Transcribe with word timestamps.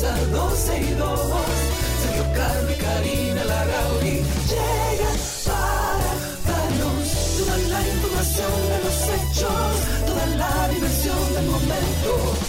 comienza 0.00 0.26
12 0.32 0.80
y 0.80 0.94
2. 0.94 1.20
Sergio 2.02 2.24
y 2.70 2.74
Karina 2.80 3.44
Larrauri 3.44 4.22
llegan 4.48 5.18
para 5.46 6.10
darnos 6.46 7.08
toda 7.38 7.56
la 7.58 7.88
información 7.88 8.52
de 8.70 8.78
los 8.84 8.98
hechos, 9.14 9.72
toda 10.06 10.26
la 10.36 10.68
diversión 10.68 11.34
del 11.34 11.46
momento. 11.46 12.39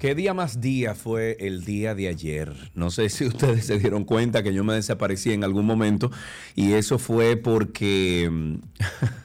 ¿Qué 0.00 0.14
día 0.14 0.32
más 0.32 0.62
día 0.62 0.94
fue 0.94 1.36
el 1.40 1.62
día 1.66 1.94
de 1.94 2.08
ayer? 2.08 2.70
No 2.74 2.90
sé 2.90 3.10
si 3.10 3.26
ustedes 3.26 3.66
se 3.66 3.78
dieron 3.78 4.04
cuenta 4.04 4.42
que 4.42 4.54
yo 4.54 4.64
me 4.64 4.72
desaparecí 4.72 5.30
en 5.30 5.44
algún 5.44 5.66
momento 5.66 6.10
y 6.56 6.72
eso 6.72 6.98
fue 6.98 7.36
porque... 7.36 8.26
mm, 8.32 8.54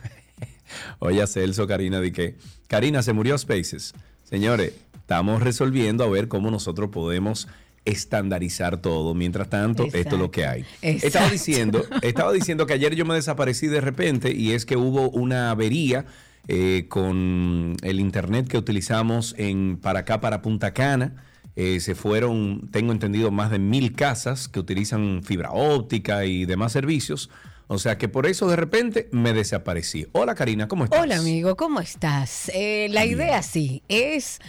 Oye, 0.99 1.25
Celso, 1.27 1.65
Karina, 1.65 2.01
di 2.01 2.11
que... 2.11 2.35
Karina, 2.67 3.01
se 3.03 3.13
murió 3.13 3.37
Spaces. 3.37 3.93
Señores, 4.25 4.73
estamos 4.93 5.41
resolviendo 5.41 6.03
a 6.03 6.09
ver 6.09 6.27
cómo 6.27 6.51
nosotros 6.51 6.89
podemos 6.89 7.47
estandarizar 7.85 8.81
todo. 8.81 9.13
Mientras 9.13 9.49
tanto, 9.49 9.85
esto 9.85 10.15
es 10.15 10.21
lo 10.21 10.29
que 10.29 10.45
hay. 10.45 10.65
Exacto. 10.81 11.07
Estaba 11.07 11.29
diciendo, 11.29 11.85
estaba 12.01 12.33
diciendo 12.33 12.65
que 12.65 12.73
ayer 12.73 12.95
yo 12.95 13.05
me 13.05 13.15
desaparecí 13.15 13.67
de 13.67 13.79
repente 13.79 14.33
y 14.35 14.51
es 14.51 14.65
que 14.65 14.75
hubo 14.75 15.09
una 15.11 15.51
avería 15.51 16.05
eh, 16.47 16.85
con 16.89 17.75
el 17.81 17.99
internet 17.99 18.47
que 18.47 18.57
utilizamos 18.57 19.35
en 19.37 19.77
para 19.77 19.99
acá, 19.99 20.21
para 20.21 20.41
Punta 20.41 20.73
Cana. 20.73 21.23
Eh, 21.55 21.79
se 21.79 21.95
fueron, 21.95 22.69
tengo 22.71 22.91
entendido, 22.91 23.31
más 23.31 23.49
de 23.49 23.59
mil 23.59 23.93
casas 23.93 24.47
que 24.47 24.59
utilizan 24.59 25.23
fibra 25.23 25.51
óptica 25.51 26.25
y 26.25 26.45
demás 26.45 26.73
servicios. 26.73 27.29
O 27.67 27.79
sea 27.79 27.97
que 27.97 28.07
por 28.07 28.27
eso 28.27 28.47
de 28.47 28.55
repente 28.55 29.09
me 29.11 29.33
desaparecí. 29.33 30.05
Hola 30.11 30.35
Karina, 30.35 30.67
¿cómo 30.67 30.83
estás? 30.83 31.01
Hola 31.01 31.17
amigo, 31.17 31.55
¿cómo 31.55 31.79
estás? 31.79 32.51
Eh, 32.53 32.87
la 32.91 33.05
idea 33.05 33.41
sí 33.41 33.81
es 33.87 34.39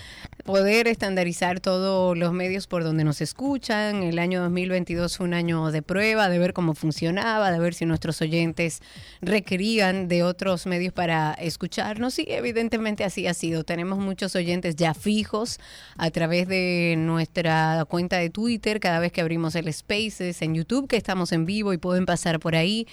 poder 0.46 0.86
estandarizar 0.86 1.58
todos 1.58 2.16
los 2.16 2.32
medios 2.32 2.68
por 2.68 2.84
donde 2.84 3.02
nos 3.02 3.20
escuchan. 3.20 4.04
El 4.04 4.20
año 4.20 4.40
2022 4.42 5.16
fue 5.16 5.26
un 5.26 5.34
año 5.34 5.72
de 5.72 5.82
prueba, 5.82 6.28
de 6.28 6.38
ver 6.38 6.52
cómo 6.52 6.74
funcionaba, 6.74 7.50
de 7.50 7.58
ver 7.58 7.74
si 7.74 7.84
nuestros 7.84 8.22
oyentes 8.22 8.80
requerían 9.20 10.06
de 10.06 10.22
otros 10.22 10.66
medios 10.66 10.92
para 10.92 11.34
escucharnos. 11.34 12.20
Y 12.20 12.26
evidentemente 12.28 13.02
así 13.02 13.26
ha 13.26 13.34
sido. 13.34 13.64
Tenemos 13.64 13.98
muchos 13.98 14.36
oyentes 14.36 14.76
ya 14.76 14.94
fijos 14.94 15.58
a 15.96 16.10
través 16.10 16.46
de 16.46 16.94
nuestra 16.96 17.84
cuenta 17.88 18.18
de 18.18 18.30
Twitter, 18.30 18.78
cada 18.78 19.00
vez 19.00 19.10
que 19.10 19.22
abrimos 19.22 19.56
el 19.56 19.72
Spaces 19.72 20.40
en 20.42 20.54
YouTube, 20.54 20.86
que 20.86 20.96
estamos 20.96 21.32
en 21.32 21.44
vivo 21.44 21.72
y 21.72 21.78
pueden 21.78 22.06
pasar 22.06 22.38
por 22.38 22.54
ahí 22.54 22.86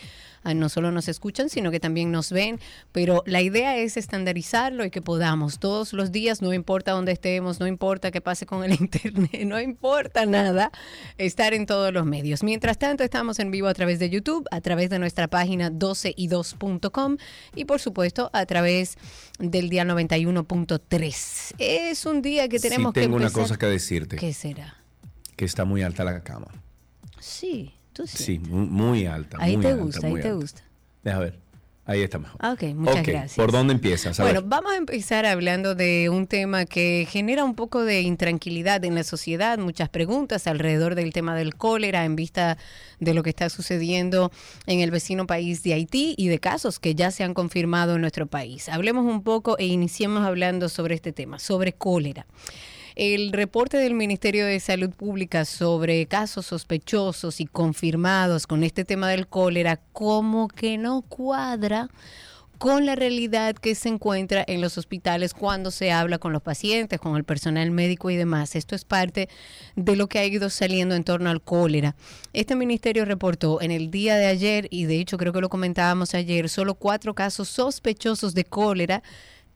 ah, 0.43 0.53
no 0.53 0.69
solo 0.69 0.91
nos 0.91 1.07
escuchan, 1.07 1.49
sino 1.49 1.71
que 1.71 1.79
también 1.79 2.11
nos 2.11 2.31
ven. 2.31 2.59
Pero 2.91 3.23
la 3.25 3.41
idea 3.41 3.77
es 3.77 3.97
estandarizarlo 3.97 4.85
y 4.85 4.91
que 4.91 5.01
podamos 5.01 5.59
todos 5.59 5.93
los 5.93 6.11
días, 6.11 6.41
no 6.41 6.53
importa 6.53 6.91
dónde 6.91 7.11
estemos, 7.11 7.42
no 7.59 7.67
importa 7.67 8.11
qué 8.11 8.21
pase 8.21 8.45
con 8.45 8.63
el 8.63 8.71
Internet, 8.79 9.43
no 9.45 9.59
importa 9.59 10.25
nada, 10.25 10.71
estar 11.17 11.53
en 11.53 11.65
todos 11.65 11.91
los 11.93 12.05
medios. 12.05 12.43
Mientras 12.43 12.77
tanto, 12.77 13.03
estamos 13.03 13.39
en 13.39 13.51
vivo 13.51 13.67
a 13.67 13.73
través 13.73 13.99
de 13.99 14.09
YouTube, 14.09 14.47
a 14.51 14.61
través 14.61 14.89
de 14.89 14.99
nuestra 14.99 15.27
página 15.27 15.69
12y2.com 15.71 17.17
y 17.55 17.65
por 17.65 17.79
supuesto 17.79 18.29
a 18.33 18.45
través 18.45 18.97
del 19.39 19.69
día 19.69 19.83
91.3. 19.85 21.55
Es 21.57 22.05
un 22.05 22.21
día 22.21 22.47
que 22.47 22.59
tenemos 22.59 22.93
sí, 22.93 23.01
tengo 23.01 23.17
que 23.17 23.23
una 23.23 23.31
cosa 23.31 23.57
que 23.57 23.65
decirte, 23.65 24.15
¿Qué 24.17 24.33
será? 24.33 24.75
que 25.35 25.45
está 25.45 25.65
muy 25.65 25.81
alta 25.81 26.03
la 26.03 26.21
cama. 26.23 26.47
Sí, 27.19 27.73
tú 27.93 28.05
sí. 28.07 28.17
Sí, 28.23 28.39
mu- 28.39 28.65
muy, 28.67 29.05
alta. 29.05 29.37
Ahí 29.39 29.55
muy 29.55 29.63
te 29.65 29.71
alta, 29.71 29.83
gusta, 29.83 30.07
ahí 30.07 30.13
te 30.21 30.33
gusta. 30.33 30.61
Deja 31.03 31.19
ver. 31.19 31.39
Ahí 31.85 32.01
está 32.01 32.17
mejor. 32.17 32.37
Ah, 32.41 32.53
Ok, 32.53 32.63
muchas 32.75 33.05
gracias. 33.05 33.35
¿Por 33.35 33.51
dónde 33.51 33.73
empiezas? 33.73 34.17
A 34.17 34.23
Bueno, 34.23 34.39
ver. 34.41 34.49
vamos 34.49 34.71
a 34.71 34.77
empezar 34.77 35.25
hablando 35.25 35.75
de 35.75 36.09
un 36.09 36.27
tema 36.27 36.65
que 36.65 37.05
genera 37.09 37.43
un 37.43 37.55
poco 37.55 37.83
de 37.83 38.01
intranquilidad 38.01 38.85
en 38.85 38.95
la 38.95 39.03
sociedad, 39.03 39.57
muchas 39.57 39.89
preguntas 39.89 40.47
alrededor 40.47 40.95
del 40.95 41.11
tema 41.11 41.35
del 41.35 41.55
cólera 41.55 42.05
en 42.05 42.15
vista 42.15 42.57
de 43.01 43.13
lo 43.13 43.21
que 43.21 43.31
está 43.31 43.49
sucediendo 43.49 44.31
en 44.65 44.79
el 44.79 44.91
vecino 44.91 45.27
país 45.27 45.61
de 45.63 45.73
Haití 45.73 46.15
y 46.17 46.29
de 46.29 46.39
casos 46.39 46.79
que 46.79 46.95
ya 46.95 47.11
se 47.11 47.25
han 47.25 47.33
confirmado 47.33 47.95
en 47.95 48.01
nuestro 48.01 48.27
país. 48.27 48.69
Hablemos 48.69 49.05
un 49.05 49.21
poco 49.21 49.57
e 49.57 49.65
iniciemos 49.65 50.23
hablando 50.25 50.69
sobre 50.69 50.95
este 50.95 51.11
tema, 51.11 51.37
sobre 51.37 51.73
cólera. 51.73 52.25
El 52.95 53.33
reporte 53.33 53.77
del 53.77 53.95
Ministerio 53.95 54.45
de 54.45 54.59
Salud 54.59 54.91
Pública 54.91 55.45
sobre 55.45 56.05
casos 56.05 56.45
sospechosos 56.45 57.41
y 57.41 57.47
confirmados 57.47 58.45
con 58.45 58.63
este 58.63 58.85
tema 58.85 59.09
del 59.09 59.27
cólera 59.27 59.81
como 59.93 60.47
que 60.47 60.77
no 60.77 61.01
cuadra 61.01 61.89
con 62.59 62.85
la 62.85 62.95
realidad 62.95 63.55
que 63.55 63.73
se 63.73 63.89
encuentra 63.89 64.45
en 64.47 64.61
los 64.61 64.77
hospitales 64.77 65.33
cuando 65.33 65.71
se 65.71 65.91
habla 65.91 66.19
con 66.19 66.33
los 66.33 66.43
pacientes, 66.43 66.99
con 66.99 67.17
el 67.17 67.23
personal 67.23 67.71
médico 67.71 68.11
y 68.11 68.15
demás. 68.15 68.55
Esto 68.55 68.75
es 68.75 68.85
parte 68.85 69.27
de 69.75 69.95
lo 69.95 70.07
que 70.07 70.19
ha 70.19 70.25
ido 70.25 70.51
saliendo 70.51 70.93
en 70.93 71.03
torno 71.03 71.31
al 71.31 71.41
cólera. 71.41 71.95
Este 72.31 72.55
ministerio 72.55 73.05
reportó 73.05 73.59
en 73.59 73.71
el 73.71 73.89
día 73.89 74.17
de 74.17 74.27
ayer, 74.27 74.67
y 74.69 74.85
de 74.85 74.99
hecho 74.99 75.17
creo 75.17 75.33
que 75.33 75.41
lo 75.41 75.49
comentábamos 75.49 76.13
ayer, 76.13 76.47
solo 76.47 76.75
cuatro 76.75 77.15
casos 77.15 77.49
sospechosos 77.49 78.35
de 78.35 78.45
cólera 78.45 79.01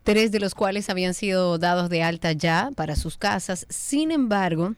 tres 0.08 0.32
de 0.32 0.40
los 0.40 0.54
cuales 0.54 0.88
habían 0.88 1.12
sido 1.12 1.58
dados 1.58 1.90
de 1.90 2.02
alta 2.02 2.32
ya 2.32 2.70
para 2.74 2.96
sus 2.96 3.18
casas. 3.18 3.66
Sin 3.68 4.10
embargo, 4.10 4.74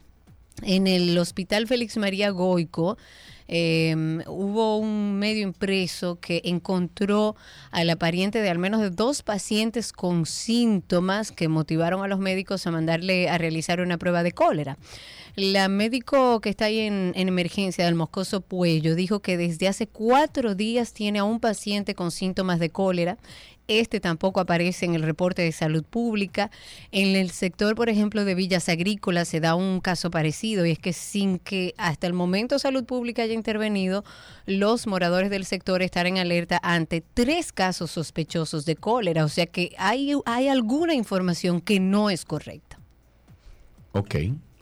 en 0.63 0.89
el 0.89 1.17
Hospital 1.19 1.69
Félix 1.69 1.97
María 1.99 2.31
Goico 2.31 2.99
eh, 3.47 3.95
hubo 4.27 4.79
un 4.79 5.21
medio 5.21 5.43
impreso 5.43 6.19
que 6.19 6.43
encontró 6.45 7.37
a 7.71 7.85
la 7.85 7.95
pariente 7.95 8.43
de 8.43 8.51
al 8.51 8.59
menos 8.59 8.81
de 8.81 8.91
dos 8.91 9.23
pacientes 9.23 9.93
con 9.93 10.27
síntomas 10.27 11.31
que 11.31 11.47
motivaron 11.47 12.03
a 12.03 12.09
los 12.09 12.19
médicos 12.19 12.67
a 12.67 12.73
mandarle 12.73 13.29
a 13.29 13.39
realizar 13.39 13.81
una 13.81 13.99
prueba 13.99 14.25
de 14.25 14.33
cólera. 14.33 14.79
La 15.37 15.69
médico 15.69 16.41
que 16.41 16.49
está 16.49 16.65
ahí 16.65 16.81
en, 16.81 17.13
en 17.15 17.29
emergencia 17.29 17.85
del 17.85 17.95
Moscoso 17.95 18.41
Puello 18.41 18.97
dijo 18.97 19.21
que 19.21 19.37
desde 19.37 19.69
hace 19.69 19.87
cuatro 19.87 20.57
días 20.57 20.93
tiene 20.93 21.21
a 21.21 21.25
un 21.25 21.39
paciente 21.39 21.95
con 21.95 22.11
síntomas 22.11 22.59
de 22.59 22.71
cólera. 22.71 23.17
Este 23.71 24.01
tampoco 24.01 24.41
aparece 24.41 24.85
en 24.85 24.97
el 24.97 25.03
reporte 25.05 25.43
de 25.43 25.53
salud 25.53 25.85
pública. 25.85 26.51
En 26.91 27.15
el 27.15 27.31
sector, 27.31 27.77
por 27.77 27.89
ejemplo, 27.89 28.25
de 28.25 28.35
Villas 28.35 28.69
Agrícolas 28.69 29.29
se 29.29 29.39
da 29.39 29.55
un 29.55 29.79
caso 29.79 30.11
parecido 30.11 30.67
y 30.67 30.73
es 30.73 30.81
que 30.81 30.93
sin 30.93 31.39
que 31.39 31.73
hasta 31.79 32.09
el 32.09 32.13
momento 32.13 32.59
salud 32.59 32.85
pública 32.85 33.23
haya 33.23 33.33
intervenido, 33.33 34.03
los 34.45 34.89
moradores 34.89 35.31
del 35.31 35.45
sector 35.45 35.83
están 35.83 36.09
en 36.09 36.19
alerta 36.19 36.59
ante 36.65 37.01
tres 37.15 37.53
casos 37.53 37.93
sospechosos 37.93 38.65
de 38.65 38.75
cólera. 38.75 39.25
O 39.25 39.29
sea 39.29 39.47
que 39.47 39.73
hay, 39.79 40.15
hay 40.27 40.49
alguna 40.49 40.95
información 40.95 41.61
que 41.61 41.79
no 41.79 42.11
es 42.11 42.25
correcta. 42.25 42.81
Ok. 43.93 44.17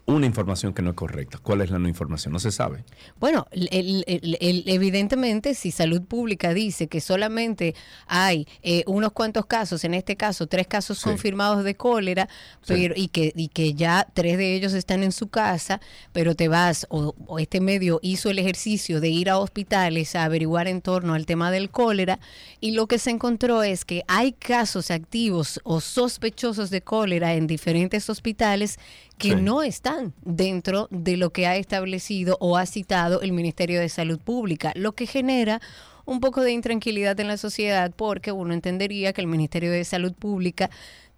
Una 0.09 0.25
información 0.25 0.73
que 0.73 0.81
no 0.81 0.89
es 0.89 0.95
correcta. 0.95 1.37
¿Cuál 1.37 1.61
es 1.61 1.69
la 1.69 1.77
no 1.77 1.87
información? 1.87 2.33
No 2.33 2.39
se 2.39 2.51
sabe. 2.51 2.83
Bueno, 3.19 3.45
el- 3.51 3.69
el- 3.71 4.03
el- 4.07 4.37
el- 4.41 4.63
evidentemente, 4.65 5.53
si 5.53 5.71
salud 5.71 6.01
pública 6.01 6.53
dice 6.53 6.87
que 6.87 6.99
solamente 6.99 7.75
hay 8.07 8.47
eh, 8.63 8.83
unos 8.87 9.11
cuantos 9.11 9.45
casos, 9.45 9.83
en 9.83 9.93
este 9.93 10.15
caso 10.15 10.47
tres 10.47 10.65
casos 10.67 10.97
Sí. 10.97 11.03
confirmados 11.09 11.63
de 11.63 11.75
cólera, 11.75 12.27
Sí. 12.61 12.73
pero 12.73 12.93
y 12.97 13.09
que 13.09 13.31
y 13.35 13.49
que 13.49 13.73
ya 13.75 14.07
tres 14.13 14.37
de 14.37 14.55
ellos 14.55 14.73
están 14.73 15.03
en 15.03 15.11
su 15.11 15.27
casa, 15.27 15.79
pero 16.11 16.35
te 16.35 16.47
vas 16.47 16.87
o, 16.89 17.13
o 17.27 17.37
este 17.39 17.61
medio 17.61 17.99
hizo 18.01 18.29
el 18.31 18.39
ejercicio 18.39 18.99
de 19.01 19.09
ir 19.09 19.29
a 19.29 19.37
hospitales 19.37 20.15
a 20.15 20.23
averiguar 20.23 20.67
en 20.67 20.81
torno 20.81 21.13
al 21.13 21.25
tema 21.27 21.51
del 21.51 21.69
cólera 21.69 22.19
y 22.59 22.71
lo 22.71 22.87
que 22.87 22.97
se 22.97 23.11
encontró 23.11 23.61
es 23.63 23.85
que 23.85 24.03
hay 24.07 24.31
casos 24.33 24.89
activos 24.89 25.59
o 25.63 25.81
sospechosos 25.81 26.71
de 26.71 26.81
cólera 26.81 27.35
en 27.35 27.45
diferentes 27.45 28.09
hospitales 28.09 28.79
que 29.19 29.29
Sí. 29.29 29.35
no 29.35 29.61
están 29.61 30.13
dentro 30.23 30.87
de 30.89 31.15
lo 31.17 31.31
que 31.31 31.45
ha 31.45 31.55
establecido 31.57 32.37
o 32.39 32.57
ha 32.57 32.65
citado 32.65 33.21
el 33.21 33.31
Ministerio 33.33 33.79
de 33.79 33.89
Salud 33.89 34.17
Pública, 34.19 34.71
lo 34.75 34.93
que 34.93 35.05
genera 35.05 35.61
un 36.05 36.21
poco 36.21 36.41
de 36.41 36.53
intranquilidad 36.53 37.19
en 37.19 37.27
la 37.27 37.37
sociedad 37.37 37.91
porque 37.95 38.31
uno 38.31 38.53
entendería 38.55 39.13
que 39.13 39.21
el 39.21 39.27
Ministerio 39.27 39.71
de 39.71 39.83
Salud 39.85 40.13
Pública 40.13 40.71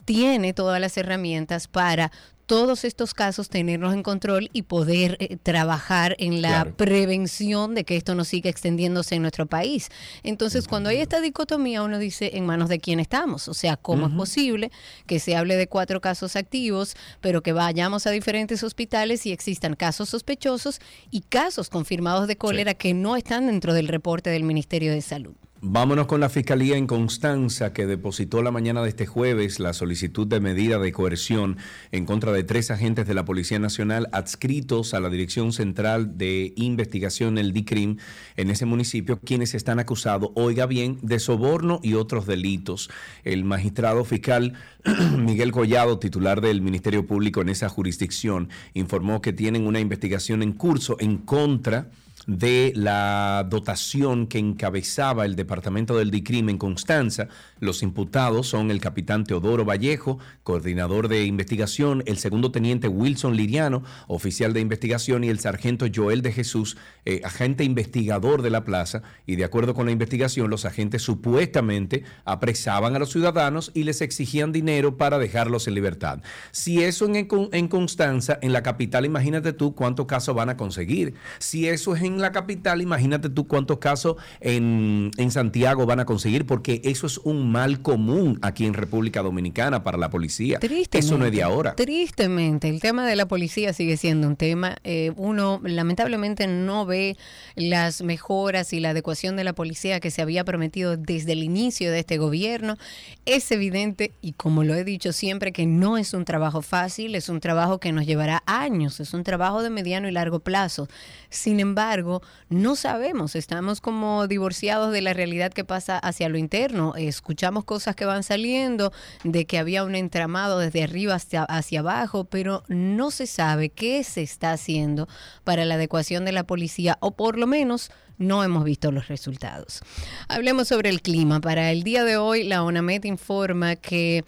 tiene 0.03 0.51
todas 0.53 0.81
las 0.81 0.97
herramientas 0.97 1.67
para 1.67 2.11
todos 2.51 2.83
estos 2.83 3.13
casos 3.13 3.47
tenerlos 3.47 3.93
en 3.93 4.03
control 4.03 4.49
y 4.51 4.63
poder 4.63 5.15
eh, 5.21 5.37
trabajar 5.41 6.17
en 6.19 6.41
la 6.41 6.65
prevención 6.65 7.75
de 7.75 7.85
que 7.85 7.95
esto 7.95 8.13
no 8.13 8.25
siga 8.25 8.49
extendiéndose 8.49 9.15
en 9.15 9.21
nuestro 9.21 9.45
país. 9.45 9.87
Entonces, 10.21 10.67
cuando 10.67 10.89
hay 10.89 10.97
esta 10.97 11.21
dicotomía, 11.21 11.81
uno 11.81 11.97
dice 11.97 12.31
en 12.33 12.45
manos 12.45 12.67
de 12.67 12.79
quién 12.81 12.99
estamos. 12.99 13.47
O 13.47 13.53
sea, 13.53 13.77
¿cómo 13.77 14.07
es 14.07 14.13
posible 14.13 14.69
que 15.07 15.19
se 15.19 15.37
hable 15.37 15.55
de 15.55 15.67
cuatro 15.67 16.01
casos 16.01 16.35
activos, 16.35 16.97
pero 17.21 17.41
que 17.41 17.53
vayamos 17.53 18.05
a 18.05 18.11
diferentes 18.11 18.63
hospitales 18.63 19.25
y 19.25 19.31
existan 19.31 19.77
casos 19.77 20.09
sospechosos 20.09 20.81
y 21.09 21.21
casos 21.21 21.69
confirmados 21.69 22.27
de 22.27 22.35
cólera 22.35 22.73
que 22.73 22.93
no 22.93 23.15
están 23.15 23.47
dentro 23.47 23.73
del 23.73 23.87
reporte 23.87 24.29
del 24.29 24.43
Ministerio 24.43 24.91
de 24.91 25.01
Salud? 25.01 25.35
Vámonos 25.63 26.07
con 26.07 26.21
la 26.21 26.29
Fiscalía 26.29 26.75
en 26.75 26.87
Constanza, 26.87 27.71
que 27.71 27.85
depositó 27.85 28.41
la 28.41 28.49
mañana 28.49 28.81
de 28.81 28.89
este 28.89 29.05
jueves 29.05 29.59
la 29.59 29.73
solicitud 29.73 30.25
de 30.25 30.39
medida 30.39 30.79
de 30.79 30.91
coerción 30.91 31.57
en 31.91 32.07
contra 32.07 32.31
de 32.31 32.43
tres 32.43 32.71
agentes 32.71 33.05
de 33.07 33.13
la 33.13 33.25
Policía 33.25 33.59
Nacional 33.59 34.09
adscritos 34.11 34.95
a 34.95 34.99
la 34.99 35.11
Dirección 35.11 35.53
Central 35.53 36.17
de 36.17 36.53
Investigación, 36.55 37.37
el 37.37 37.53
DICRIM, 37.53 37.97
en 38.37 38.49
ese 38.49 38.65
municipio, 38.65 39.19
quienes 39.19 39.53
están 39.53 39.77
acusados, 39.77 40.31
oiga 40.33 40.65
bien, 40.65 40.97
de 41.03 41.19
soborno 41.19 41.79
y 41.83 41.93
otros 41.93 42.25
delitos. 42.25 42.89
El 43.23 43.43
magistrado 43.43 44.03
fiscal 44.03 44.53
Miguel 45.19 45.51
Collado, 45.51 45.99
titular 45.99 46.41
del 46.41 46.63
Ministerio 46.63 47.05
Público 47.05 47.39
en 47.39 47.49
esa 47.49 47.69
jurisdicción, 47.69 48.49
informó 48.73 49.21
que 49.21 49.31
tienen 49.31 49.67
una 49.67 49.79
investigación 49.79 50.41
en 50.41 50.53
curso 50.53 50.97
en 50.99 51.19
contra 51.19 51.91
de 52.27 52.71
la 52.75 53.45
dotación 53.49 54.27
que 54.27 54.37
encabezaba 54.37 55.25
el 55.25 55.35
Departamento 55.35 55.97
del 55.97 56.11
DICRIM 56.11 56.49
en 56.49 56.57
Constanza. 56.57 57.27
Los 57.59 57.83
imputados 57.83 58.47
son 58.47 58.71
el 58.71 58.79
capitán 58.79 59.23
Teodoro 59.23 59.65
Vallejo, 59.65 60.19
coordinador 60.43 61.07
de 61.07 61.25
investigación, 61.25 62.03
el 62.05 62.17
segundo 62.17 62.51
teniente 62.51 62.87
Wilson 62.87 63.35
Liriano, 63.35 63.83
oficial 64.07 64.53
de 64.53 64.61
investigación, 64.61 65.23
y 65.23 65.29
el 65.29 65.39
sargento 65.39 65.85
Joel 65.93 66.21
de 66.21 66.31
Jesús, 66.31 66.77
eh, 67.05 67.21
agente 67.23 67.63
investigador 67.63 68.41
de 68.41 68.49
la 68.49 68.63
plaza. 68.63 69.01
Y 69.25 69.35
de 69.35 69.43
acuerdo 69.43 69.73
con 69.73 69.85
la 69.85 69.91
investigación, 69.91 70.49
los 70.49 70.65
agentes 70.65 71.01
supuestamente 71.01 72.03
apresaban 72.25 72.95
a 72.95 72.99
los 72.99 73.11
ciudadanos 73.11 73.71
y 73.73 73.83
les 73.83 74.01
exigían 74.01 74.51
dinero 74.51 74.97
para 74.97 75.17
dejarlos 75.17 75.67
en 75.67 75.75
libertad. 75.75 76.21
Si 76.51 76.83
eso 76.83 77.05
en, 77.05 77.27
en 77.51 77.67
Constanza, 77.67 78.37
en 78.41 78.53
la 78.53 78.63
capital, 78.63 79.05
imagínate 79.05 79.53
tú 79.53 79.75
cuántos 79.75 80.05
casos 80.05 80.35
van 80.35 80.49
a 80.49 80.57
conseguir. 80.57 81.15
Si 81.39 81.67
eso 81.67 81.95
es 81.95 82.03
en 82.03 82.10
la 82.19 82.31
capital, 82.31 82.81
imagínate 82.81 83.29
tú 83.29 83.47
cuántos 83.47 83.77
casos 83.77 84.15
en, 84.39 85.11
Santiago 85.29 85.85
van 85.85 86.01
a 86.01 86.05
conseguir, 86.05 86.45
porque 86.45 86.81
eso 86.83 87.07
es 87.07 87.17
un 87.19 87.51
mal 87.51 87.81
común 87.81 88.37
aquí 88.41 88.65
en 88.65 88.73
República 88.73 89.21
Dominicana 89.21 89.83
para 89.83 89.97
la 89.97 90.09
policía. 90.09 90.59
Eso 90.91 91.17
no 91.17 91.25
es 91.25 91.31
de 91.31 91.43
ahora. 91.43 91.75
Tristemente, 91.75 92.67
el 92.67 92.81
tema 92.81 93.05
de 93.07 93.15
la 93.15 93.27
policía 93.27 93.71
sigue 93.71 93.95
siendo 93.95 94.27
un 94.27 94.35
tema. 94.35 94.75
Eh, 94.83 95.13
uno 95.15 95.61
lamentablemente 95.63 96.47
no 96.47 96.85
ve 96.85 97.15
las 97.55 98.01
mejoras 98.01 98.73
y 98.73 98.79
la 98.79 98.89
adecuación 98.89 99.35
de 99.35 99.43
la 99.43 99.53
policía 99.53 99.99
que 99.99 100.11
se 100.11 100.21
había 100.21 100.43
prometido 100.43 100.97
desde 100.97 101.31
el 101.33 101.43
inicio 101.43 101.91
de 101.91 101.99
este 101.99 102.17
gobierno. 102.17 102.77
Es 103.25 103.51
evidente, 103.51 104.13
y 104.21 104.33
como 104.33 104.63
lo 104.63 104.75
he 104.75 104.83
dicho 104.83 105.13
siempre, 105.13 105.51
que 105.51 105.65
no 105.65 105.97
es 105.97 106.13
un 106.13 106.25
trabajo 106.25 106.61
fácil, 106.61 107.15
es 107.15 107.29
un 107.29 107.39
trabajo 107.39 107.79
que 107.79 107.91
nos 107.91 108.05
llevará 108.05 108.43
años, 108.45 108.99
es 108.99 109.13
un 109.13 109.23
trabajo 109.23 109.63
de 109.63 109.69
mediano 109.69 110.07
y 110.07 110.11
largo 110.11 110.39
plazo. 110.39 110.87
Sin 111.31 111.61
embargo, 111.61 112.21
no 112.49 112.75
sabemos, 112.75 113.37
estamos 113.37 113.79
como 113.79 114.27
divorciados 114.27 114.91
de 114.91 115.01
la 115.01 115.13
realidad 115.13 115.53
que 115.53 115.63
pasa 115.63 115.97
hacia 115.97 116.27
lo 116.27 116.37
interno. 116.37 116.93
Escuchamos 116.97 117.63
cosas 117.63 117.95
que 117.95 118.03
van 118.03 118.23
saliendo 118.23 118.91
de 119.23 119.45
que 119.45 119.57
había 119.57 119.85
un 119.85 119.95
entramado 119.95 120.59
desde 120.59 120.83
arriba 120.83 121.15
hacia, 121.15 121.43
hacia 121.43 121.79
abajo, 121.79 122.25
pero 122.25 122.63
no 122.67 123.11
se 123.11 123.27
sabe 123.27 123.69
qué 123.69 124.03
se 124.03 124.21
está 124.23 124.51
haciendo 124.51 125.07
para 125.45 125.63
la 125.63 125.75
adecuación 125.75 126.25
de 126.25 126.33
la 126.33 126.43
policía 126.43 126.97
o 126.99 127.15
por 127.15 127.39
lo 127.39 127.47
menos 127.47 127.91
no 128.17 128.43
hemos 128.43 128.65
visto 128.65 128.91
los 128.91 129.07
resultados. 129.07 129.81
Hablemos 130.27 130.67
sobre 130.67 130.89
el 130.89 131.01
clima. 131.01 131.39
Para 131.39 131.71
el 131.71 131.83
día 131.83 132.03
de 132.03 132.17
hoy, 132.17 132.43
la 132.43 132.61
ONAMET 132.63 133.05
informa 133.05 133.77
que 133.77 134.25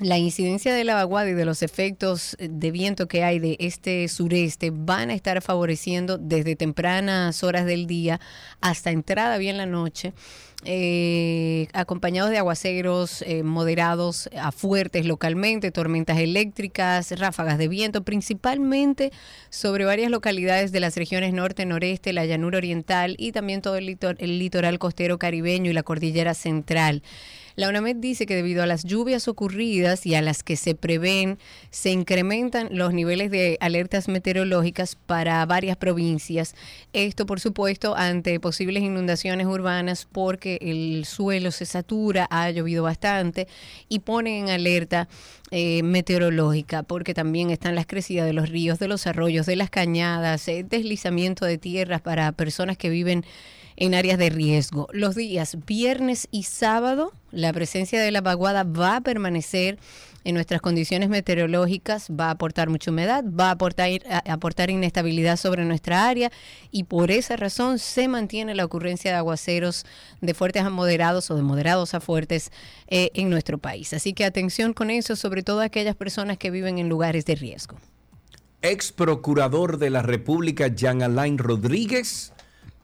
la 0.00 0.18
incidencia 0.18 0.72
de 0.74 0.84
la 0.84 0.94
vaguada 0.94 1.30
y 1.30 1.34
de 1.34 1.44
los 1.44 1.62
efectos 1.62 2.36
de 2.38 2.70
viento 2.70 3.08
que 3.08 3.24
hay 3.24 3.38
de 3.38 3.56
este 3.58 4.06
sureste 4.08 4.70
van 4.72 5.10
a 5.10 5.14
estar 5.14 5.42
favoreciendo 5.42 6.18
desde 6.18 6.56
tempranas 6.56 7.42
horas 7.42 7.66
del 7.66 7.86
día 7.86 8.20
hasta 8.60 8.90
entrada 8.90 9.38
bien 9.38 9.56
la 9.56 9.66
noche. 9.66 10.12
Eh, 10.64 11.68
acompañados 11.72 12.30
de 12.30 12.38
aguaceros 12.38 13.22
eh, 13.22 13.44
moderados 13.44 14.28
a 14.36 14.50
fuertes 14.50 15.06
localmente, 15.06 15.70
tormentas 15.70 16.18
eléctricas, 16.18 17.16
ráfagas 17.16 17.58
de 17.58 17.68
viento, 17.68 18.02
principalmente 18.02 19.12
sobre 19.50 19.84
varias 19.84 20.10
localidades 20.10 20.72
de 20.72 20.80
las 20.80 20.96
regiones 20.96 21.32
norte, 21.32 21.64
noreste, 21.64 22.12
la 22.12 22.26
llanura 22.26 22.58
oriental 22.58 23.14
y 23.18 23.30
también 23.30 23.62
todo 23.62 23.76
el, 23.76 23.96
el 24.18 24.38
litoral 24.40 24.80
costero 24.80 25.16
caribeño 25.16 25.70
y 25.70 25.74
la 25.74 25.84
cordillera 25.84 26.34
central. 26.34 27.02
La 27.58 27.68
UNAMED 27.68 27.96
dice 27.96 28.24
que 28.24 28.36
debido 28.36 28.62
a 28.62 28.66
las 28.66 28.84
lluvias 28.84 29.26
ocurridas 29.26 30.06
y 30.06 30.14
a 30.14 30.22
las 30.22 30.44
que 30.44 30.54
se 30.54 30.76
prevén, 30.76 31.40
se 31.70 31.90
incrementan 31.90 32.68
los 32.70 32.94
niveles 32.94 33.32
de 33.32 33.58
alertas 33.60 34.06
meteorológicas 34.06 34.94
para 34.94 35.44
varias 35.44 35.76
provincias. 35.76 36.54
Esto, 36.92 37.26
por 37.26 37.40
supuesto, 37.40 37.96
ante 37.96 38.38
posibles 38.38 38.84
inundaciones 38.84 39.48
urbanas 39.48 40.06
porque 40.12 40.60
el 40.60 41.04
suelo 41.04 41.50
se 41.50 41.66
satura, 41.66 42.28
ha 42.30 42.48
llovido 42.52 42.84
bastante 42.84 43.48
y 43.88 43.98
pone 43.98 44.38
en 44.38 44.50
alerta 44.50 45.08
eh, 45.50 45.82
meteorológica 45.82 46.84
porque 46.84 47.12
también 47.12 47.50
están 47.50 47.74
las 47.74 47.88
crecidas 47.88 48.26
de 48.26 48.34
los 48.34 48.50
ríos, 48.50 48.78
de 48.78 48.86
los 48.86 49.08
arroyos, 49.08 49.46
de 49.46 49.56
las 49.56 49.68
cañadas, 49.68 50.46
eh, 50.46 50.62
deslizamiento 50.62 51.44
de 51.44 51.58
tierras 51.58 52.02
para 52.02 52.30
personas 52.30 52.78
que 52.78 52.88
viven 52.88 53.24
en 53.78 53.94
áreas 53.94 54.18
de 54.18 54.28
riesgo. 54.28 54.88
Los 54.92 55.14
días 55.14 55.56
viernes 55.64 56.26
y 56.32 56.42
sábado, 56.42 57.12
la 57.30 57.52
presencia 57.52 58.02
de 58.02 58.10
la 58.10 58.20
vaguada 58.20 58.64
va 58.64 58.96
a 58.96 59.00
permanecer 59.00 59.78
en 60.24 60.34
nuestras 60.34 60.60
condiciones 60.60 61.08
meteorológicas, 61.08 62.08
va 62.10 62.26
a 62.26 62.30
aportar 62.32 62.68
mucha 62.68 62.90
humedad, 62.90 63.24
va 63.24 63.48
a 63.48 63.50
aportar, 63.52 63.88
a 64.10 64.32
aportar 64.32 64.68
inestabilidad 64.68 65.36
sobre 65.36 65.64
nuestra 65.64 66.08
área 66.08 66.32
y 66.72 66.84
por 66.84 67.12
esa 67.12 67.36
razón 67.36 67.78
se 67.78 68.08
mantiene 68.08 68.56
la 68.56 68.64
ocurrencia 68.64 69.12
de 69.12 69.16
aguaceros 69.16 69.86
de 70.20 70.34
fuertes 70.34 70.64
a 70.64 70.70
moderados 70.70 71.30
o 71.30 71.36
de 71.36 71.42
moderados 71.42 71.94
a 71.94 72.00
fuertes 72.00 72.50
eh, 72.88 73.10
en 73.14 73.30
nuestro 73.30 73.58
país. 73.58 73.94
Así 73.94 74.12
que 74.12 74.24
atención 74.24 74.74
con 74.74 74.90
eso, 74.90 75.14
sobre 75.14 75.44
todo 75.44 75.60
aquellas 75.60 75.94
personas 75.94 76.36
que 76.36 76.50
viven 76.50 76.78
en 76.78 76.88
lugares 76.88 77.24
de 77.24 77.36
riesgo. 77.36 77.76
Ex 78.60 78.90
procurador 78.90 79.78
de 79.78 79.90
la 79.90 80.02
República, 80.02 80.66
Jean 80.66 81.00
Alain 81.00 81.38
Rodríguez 81.38 82.32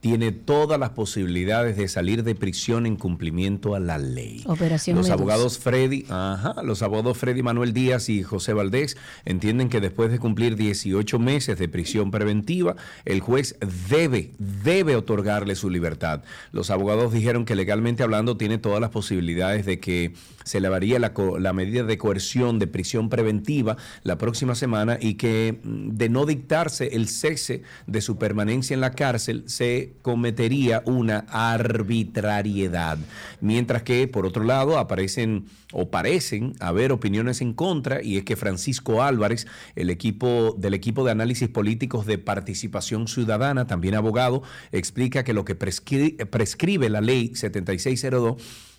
tiene 0.05 0.31
todas 0.31 0.79
las 0.79 0.91
posibilidades 0.91 1.77
de 1.77 1.87
salir 1.87 2.23
de 2.23 2.35
prisión 2.35 2.85
en 2.85 2.95
cumplimiento 2.95 3.73
a 3.73 3.79
la 3.79 3.97
ley. 3.97 4.43
Operación 4.45 4.97
los 4.97 5.09
abogados 5.09 5.57
Freddy, 5.57 6.05
ajá, 6.09 6.61
los 6.61 6.83
abogados 6.83 7.17
Freddy 7.17 7.41
Manuel 7.41 7.73
Díaz 7.73 8.07
y 8.09 8.21
José 8.21 8.53
Valdés 8.53 8.97
entienden 9.25 9.67
que 9.67 9.81
después 9.81 10.11
de 10.11 10.19
cumplir 10.19 10.57
18 10.57 11.17
meses 11.17 11.57
de 11.57 11.67
prisión 11.69 12.11
preventiva, 12.11 12.75
el 13.03 13.19
juez 13.19 13.57
debe 13.89 14.29
debe 14.37 14.95
otorgarle 14.95 15.55
su 15.55 15.71
libertad. 15.71 16.21
Los 16.51 16.69
abogados 16.69 17.11
dijeron 17.11 17.43
que 17.43 17.55
legalmente 17.55 18.03
hablando 18.03 18.37
tiene 18.37 18.59
todas 18.59 18.79
las 18.79 18.91
posibilidades 18.91 19.65
de 19.65 19.79
que 19.79 20.13
se 20.43 20.59
elevaría 20.59 20.99
la, 20.99 21.13
la 21.39 21.53
medida 21.53 21.81
de 21.81 21.97
coerción 21.97 22.59
de 22.59 22.67
prisión 22.67 23.09
preventiva 23.09 23.75
la 24.03 24.19
próxima 24.19 24.53
semana 24.53 24.99
y 25.01 25.15
que 25.15 25.59
mm, 25.63 25.89
de 25.95 26.09
no 26.09 26.27
dictarse 26.27 26.95
el 26.95 27.07
cese 27.07 27.63
de 27.87 28.01
su 28.01 28.19
permanencia 28.19 28.75
en 28.75 28.81
la 28.81 28.91
cárcel 28.91 29.45
se 29.47 29.94
cometería 30.01 30.81
una 30.85 31.25
arbitrariedad. 31.29 32.97
Mientras 33.41 33.83
que, 33.83 34.07
por 34.07 34.25
otro 34.25 34.43
lado, 34.43 34.77
aparecen 34.77 35.45
o 35.73 35.89
parecen 35.89 36.53
haber 36.59 36.91
opiniones 36.91 37.41
en 37.41 37.53
contra, 37.53 38.01
y 38.01 38.17
es 38.17 38.23
que 38.23 38.35
Francisco 38.35 39.03
Álvarez, 39.03 39.47
el 39.75 39.89
equipo 39.89 40.55
del 40.57 40.73
equipo 40.73 41.03
de 41.03 41.11
análisis 41.11 41.49
políticos 41.49 42.05
de 42.05 42.17
participación 42.17 43.07
ciudadana, 43.07 43.67
también 43.67 43.95
abogado, 43.95 44.43
explica 44.71 45.23
que 45.23 45.33
lo 45.33 45.45
que 45.45 45.55
prescribe 45.55 46.89
la 46.89 47.01
ley 47.01 47.35
7602 47.35 48.35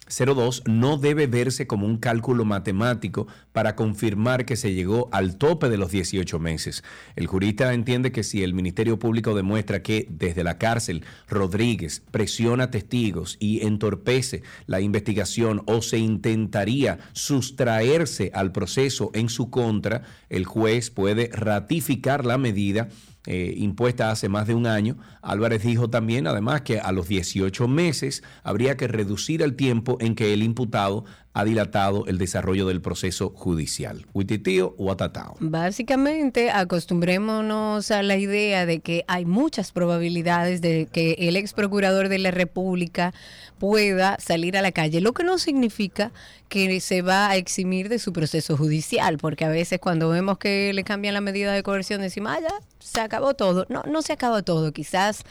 02 0.08 0.62
no 0.66 0.98
debe 0.98 1.26
verse 1.26 1.66
como 1.66 1.86
un 1.86 1.98
cálculo 1.98 2.44
matemático 2.44 3.26
para 3.52 3.74
confirmar 3.74 4.44
que 4.44 4.56
se 4.56 4.74
llegó 4.74 5.08
al 5.12 5.36
tope 5.36 5.68
de 5.68 5.78
los 5.78 5.90
18 5.90 6.38
meses. 6.38 6.84
El 7.16 7.26
jurista 7.26 7.72
entiende 7.72 8.12
que 8.12 8.22
si 8.22 8.42
el 8.42 8.54
Ministerio 8.54 8.98
Público 8.98 9.34
demuestra 9.34 9.82
que 9.82 10.06
desde 10.10 10.44
la 10.44 10.58
cárcel 10.58 11.04
Rodríguez 11.28 12.02
presiona 12.10 12.70
testigos 12.70 13.36
y 13.40 13.66
entorpece 13.66 14.42
la 14.66 14.80
investigación 14.80 15.62
o 15.66 15.82
se 15.82 15.98
intentaría 15.98 16.98
sustraerse 17.12 18.30
al 18.34 18.52
proceso 18.52 19.10
en 19.14 19.28
su 19.28 19.50
contra, 19.50 20.02
el 20.28 20.44
juez 20.44 20.90
puede 20.90 21.30
ratificar 21.32 22.24
la 22.24 22.38
medida 22.38 22.88
eh, 23.26 23.54
impuesta 23.56 24.10
hace 24.10 24.28
más 24.28 24.46
de 24.46 24.54
un 24.54 24.66
año. 24.66 24.96
Álvarez 25.20 25.62
dijo 25.62 25.90
también, 25.90 26.26
además, 26.26 26.62
que 26.62 26.80
a 26.80 26.92
los 26.92 27.08
18 27.08 27.68
meses 27.68 28.22
habría 28.42 28.76
que 28.76 28.88
reducir 28.88 29.42
el 29.42 29.56
tiempo 29.56 29.98
en 30.00 30.14
que 30.14 30.32
el 30.32 30.42
imputado 30.42 31.04
ha 31.36 31.44
dilatado 31.44 32.06
el 32.06 32.16
desarrollo 32.16 32.66
del 32.66 32.80
proceso 32.80 33.28
judicial. 33.28 34.06
Huititío 34.14 34.74
o 34.78 34.90
atatao. 34.90 35.36
Básicamente, 35.40 36.50
acostumbrémonos 36.50 37.90
a 37.90 38.02
la 38.02 38.16
idea 38.16 38.64
de 38.64 38.80
que 38.80 39.04
hay 39.06 39.26
muchas 39.26 39.70
probabilidades 39.70 40.62
de 40.62 40.88
que 40.90 41.12
el 41.18 41.36
ex 41.36 41.52
procurador 41.52 42.08
de 42.08 42.20
la 42.20 42.30
República 42.30 43.12
pueda 43.58 44.16
salir 44.20 44.56
a 44.56 44.62
la 44.62 44.72
calle, 44.72 45.00
lo 45.00 45.12
que 45.12 45.24
no 45.24 45.38
significa 45.38 46.12
que 46.48 46.80
se 46.80 47.02
va 47.02 47.28
a 47.28 47.36
eximir 47.36 47.88
de 47.88 47.98
su 47.98 48.12
proceso 48.12 48.56
judicial, 48.56 49.18
porque 49.18 49.44
a 49.44 49.48
veces 49.48 49.80
cuando 49.80 50.08
vemos 50.08 50.38
que 50.38 50.72
le 50.72 50.84
cambian 50.84 51.14
la 51.14 51.20
medida 51.20 51.52
de 51.52 51.62
coerción 51.62 52.00
decimos, 52.00 52.32
ah, 52.32 52.60
se 52.78 53.00
acabó 53.00 53.34
todo. 53.34 53.66
No, 53.68 53.82
no 53.82 54.02
se 54.02 54.12
acabó 54.12 54.42
todo. 54.42 54.72
Quizás 54.72 55.24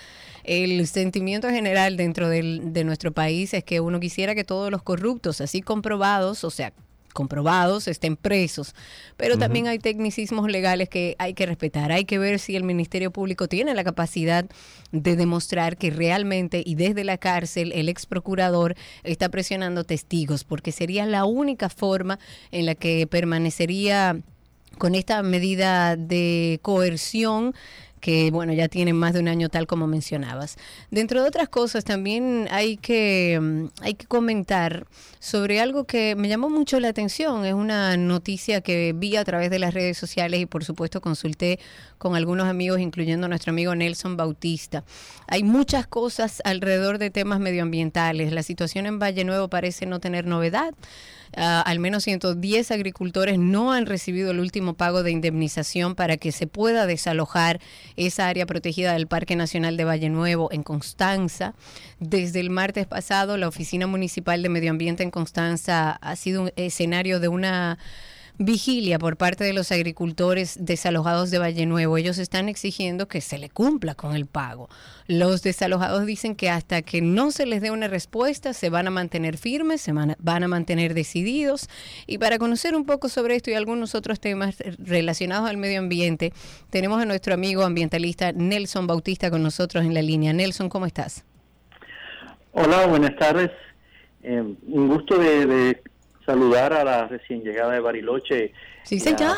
el 0.43 0.85
sentimiento 0.87 1.49
general 1.49 1.97
dentro 1.97 2.29
del, 2.29 2.73
de 2.73 2.83
nuestro 2.83 3.11
país 3.11 3.53
es 3.53 3.63
que 3.63 3.79
uno 3.79 3.99
quisiera 3.99 4.35
que 4.35 4.43
todos 4.43 4.71
los 4.71 4.81
corruptos, 4.81 5.41
así 5.41 5.61
comprobados, 5.61 6.43
o 6.43 6.49
sea, 6.49 6.73
comprobados, 7.15 7.87
estén 7.87 8.17
presos. 8.17 8.75
Pero 9.17 9.37
también 9.37 9.67
hay 9.67 9.79
tecnicismos 9.79 10.51
legales 10.51 10.89
que 10.89 11.15
hay 11.17 11.33
que 11.33 11.47
respetar. 11.47 11.91
Hay 11.91 12.05
que 12.05 12.19
ver 12.19 12.37
si 12.37 12.55
el 12.55 12.63
Ministerio 12.63 13.09
Público 13.09 13.47
tiene 13.47 13.73
la 13.73 13.83
capacidad 13.83 14.45
de 14.91 15.15
demostrar 15.15 15.77
que 15.77 15.89
realmente 15.89 16.61
y 16.63 16.75
desde 16.75 17.03
la 17.03 17.17
cárcel 17.17 17.71
el 17.73 17.89
ex 17.89 18.05
procurador 18.05 18.75
está 19.03 19.29
presionando 19.29 19.85
testigos, 19.85 20.43
porque 20.43 20.71
sería 20.71 21.05
la 21.05 21.25
única 21.25 21.69
forma 21.69 22.19
en 22.51 22.65
la 22.65 22.75
que 22.75 23.07
permanecería 23.07 24.19
con 24.77 24.93
esta 24.93 25.23
medida 25.23 25.95
de 25.95 26.59
coerción 26.61 27.55
que 28.05 28.29
bueno, 28.29 28.53
ya 28.53 28.67
tienen 28.67 28.95
más 28.95 29.13
de 29.13 29.19
un 29.19 29.27
año 29.27 29.49
tal 29.49 29.65
como 29.65 29.87
mencionabas. 29.87 30.57
Dentro 30.91 31.23
de 31.23 31.27
otras 31.27 31.49
cosas 31.49 31.83
también 31.83 32.47
hay 32.51 32.77
que, 32.77 33.39
mm, 33.41 33.65
hay 33.81 33.95
que 33.95 34.05
comentar 34.05 34.85
sobre 35.17 35.59
algo 35.59 35.85
que 35.85 36.15
me 36.15 36.27
llamó 36.27 36.51
mucho 36.51 36.79
la 36.79 36.89
atención. 36.89 37.45
Es 37.45 37.55
una 37.55 37.97
noticia 37.97 38.61
que 38.61 38.93
vi 38.95 39.15
a 39.15 39.23
través 39.23 39.49
de 39.49 39.57
las 39.57 39.73
redes 39.73 39.97
sociales 39.97 40.39
y 40.39 40.45
por 40.45 40.63
supuesto 40.63 41.01
consulté 41.01 41.57
con 41.97 42.15
algunos 42.15 42.47
amigos, 42.47 42.79
incluyendo 42.79 43.27
nuestro 43.27 43.51
amigo 43.51 43.75
Nelson 43.75 44.17
Bautista. 44.17 44.83
Hay 45.27 45.43
muchas 45.43 45.87
cosas 45.87 46.41
alrededor 46.45 46.97
de 46.97 47.09
temas 47.09 47.39
medioambientales. 47.39 48.31
La 48.31 48.43
situación 48.43 48.85
en 48.85 48.99
Valle 48.99 49.23
Nuevo 49.23 49.49
parece 49.49 49.85
no 49.85 49.99
tener 49.99 50.25
novedad. 50.25 50.73
Ah, 51.37 51.61
al 51.65 51.79
menos 51.79 52.03
110 52.03 52.71
agricultores 52.71 53.37
no 53.37 53.73
han 53.73 53.85
recibido 53.85 54.31
el 54.31 54.39
último 54.39 54.75
pago 54.75 55.03
de 55.03 55.11
indemnización 55.11 55.95
para 55.95 56.17
que 56.17 56.31
se 56.31 56.47
pueda 56.47 56.85
desalojar 56.85 57.59
esa 57.97 58.27
área 58.27 58.45
protegida 58.45 58.93
del 58.93 59.07
Parque 59.07 59.35
Nacional 59.35 59.75
de 59.75 59.83
Valle 59.83 60.09
Nuevo 60.09 60.49
en 60.51 60.63
Constanza. 60.63 61.53
Desde 61.99 62.39
el 62.39 62.49
martes 62.49 62.87
pasado, 62.87 63.37
la 63.37 63.47
Oficina 63.47 63.87
Municipal 63.87 64.41
de 64.41 64.49
Medio 64.49 64.71
Ambiente 64.71 65.03
en 65.03 65.11
Constanza 65.11 65.91
ha 65.91 66.15
sido 66.15 66.43
un 66.43 66.51
escenario 66.55 67.19
de 67.19 67.27
una 67.27 67.79
vigilia 68.37 68.99
por 68.99 69.17
parte 69.17 69.43
de 69.43 69.53
los 69.53 69.71
agricultores 69.71 70.57
desalojados 70.59 71.31
de 71.31 71.39
Valle 71.39 71.65
Nuevo. 71.65 71.97
Ellos 71.97 72.17
están 72.17 72.49
exigiendo 72.49 73.07
que 73.07 73.21
se 73.21 73.37
le 73.37 73.49
cumpla 73.49 73.95
con 73.95 74.15
el 74.15 74.25
pago. 74.25 74.69
Los 75.07 75.41
desalojados 75.41 76.05
dicen 76.05 76.35
que 76.35 76.49
hasta 76.49 76.81
que 76.81 77.01
no 77.01 77.31
se 77.31 77.45
les 77.45 77.61
dé 77.61 77.71
una 77.71 77.87
respuesta 77.87 78.53
se 78.53 78.69
van 78.69 78.87
a 78.87 78.91
mantener 78.91 79.37
firmes, 79.37 79.81
se 79.81 79.91
van 79.93 80.15
a, 80.43 80.47
mantener 80.47 80.93
decididos. 80.93 81.69
Y 82.07 82.17
para 82.17 82.37
conocer 82.37 82.75
un 82.75 82.85
poco 82.85 83.09
sobre 83.09 83.35
esto 83.35 83.51
y 83.51 83.53
algunos 83.53 83.95
otros 83.95 84.19
temas 84.19 84.57
relacionados 84.79 85.49
al 85.49 85.57
medio 85.57 85.79
ambiente, 85.79 86.33
tenemos 86.69 87.01
a 87.01 87.05
nuestro 87.05 87.33
amigo 87.33 87.63
ambientalista 87.63 88.31
Nelson 88.31 88.87
Bautista 88.87 89.31
con 89.31 89.43
nosotros 89.43 89.85
en 89.85 89.93
la 89.93 90.01
línea. 90.01 90.33
Nelson, 90.33 90.69
¿cómo 90.69 90.85
estás? 90.85 91.23
Hola, 92.51 92.87
buenas 92.87 93.15
tardes. 93.17 93.51
Eh, 94.23 94.41
un 94.67 94.87
gusto 94.87 95.17
de 95.17 95.81
saludar 96.25 96.73
a 96.73 96.83
la 96.83 97.07
recién 97.07 97.43
llegada 97.43 97.73
de 97.73 97.79
Bariloche. 97.79 98.53
Sí, 98.83 98.99
señor. 98.99 99.35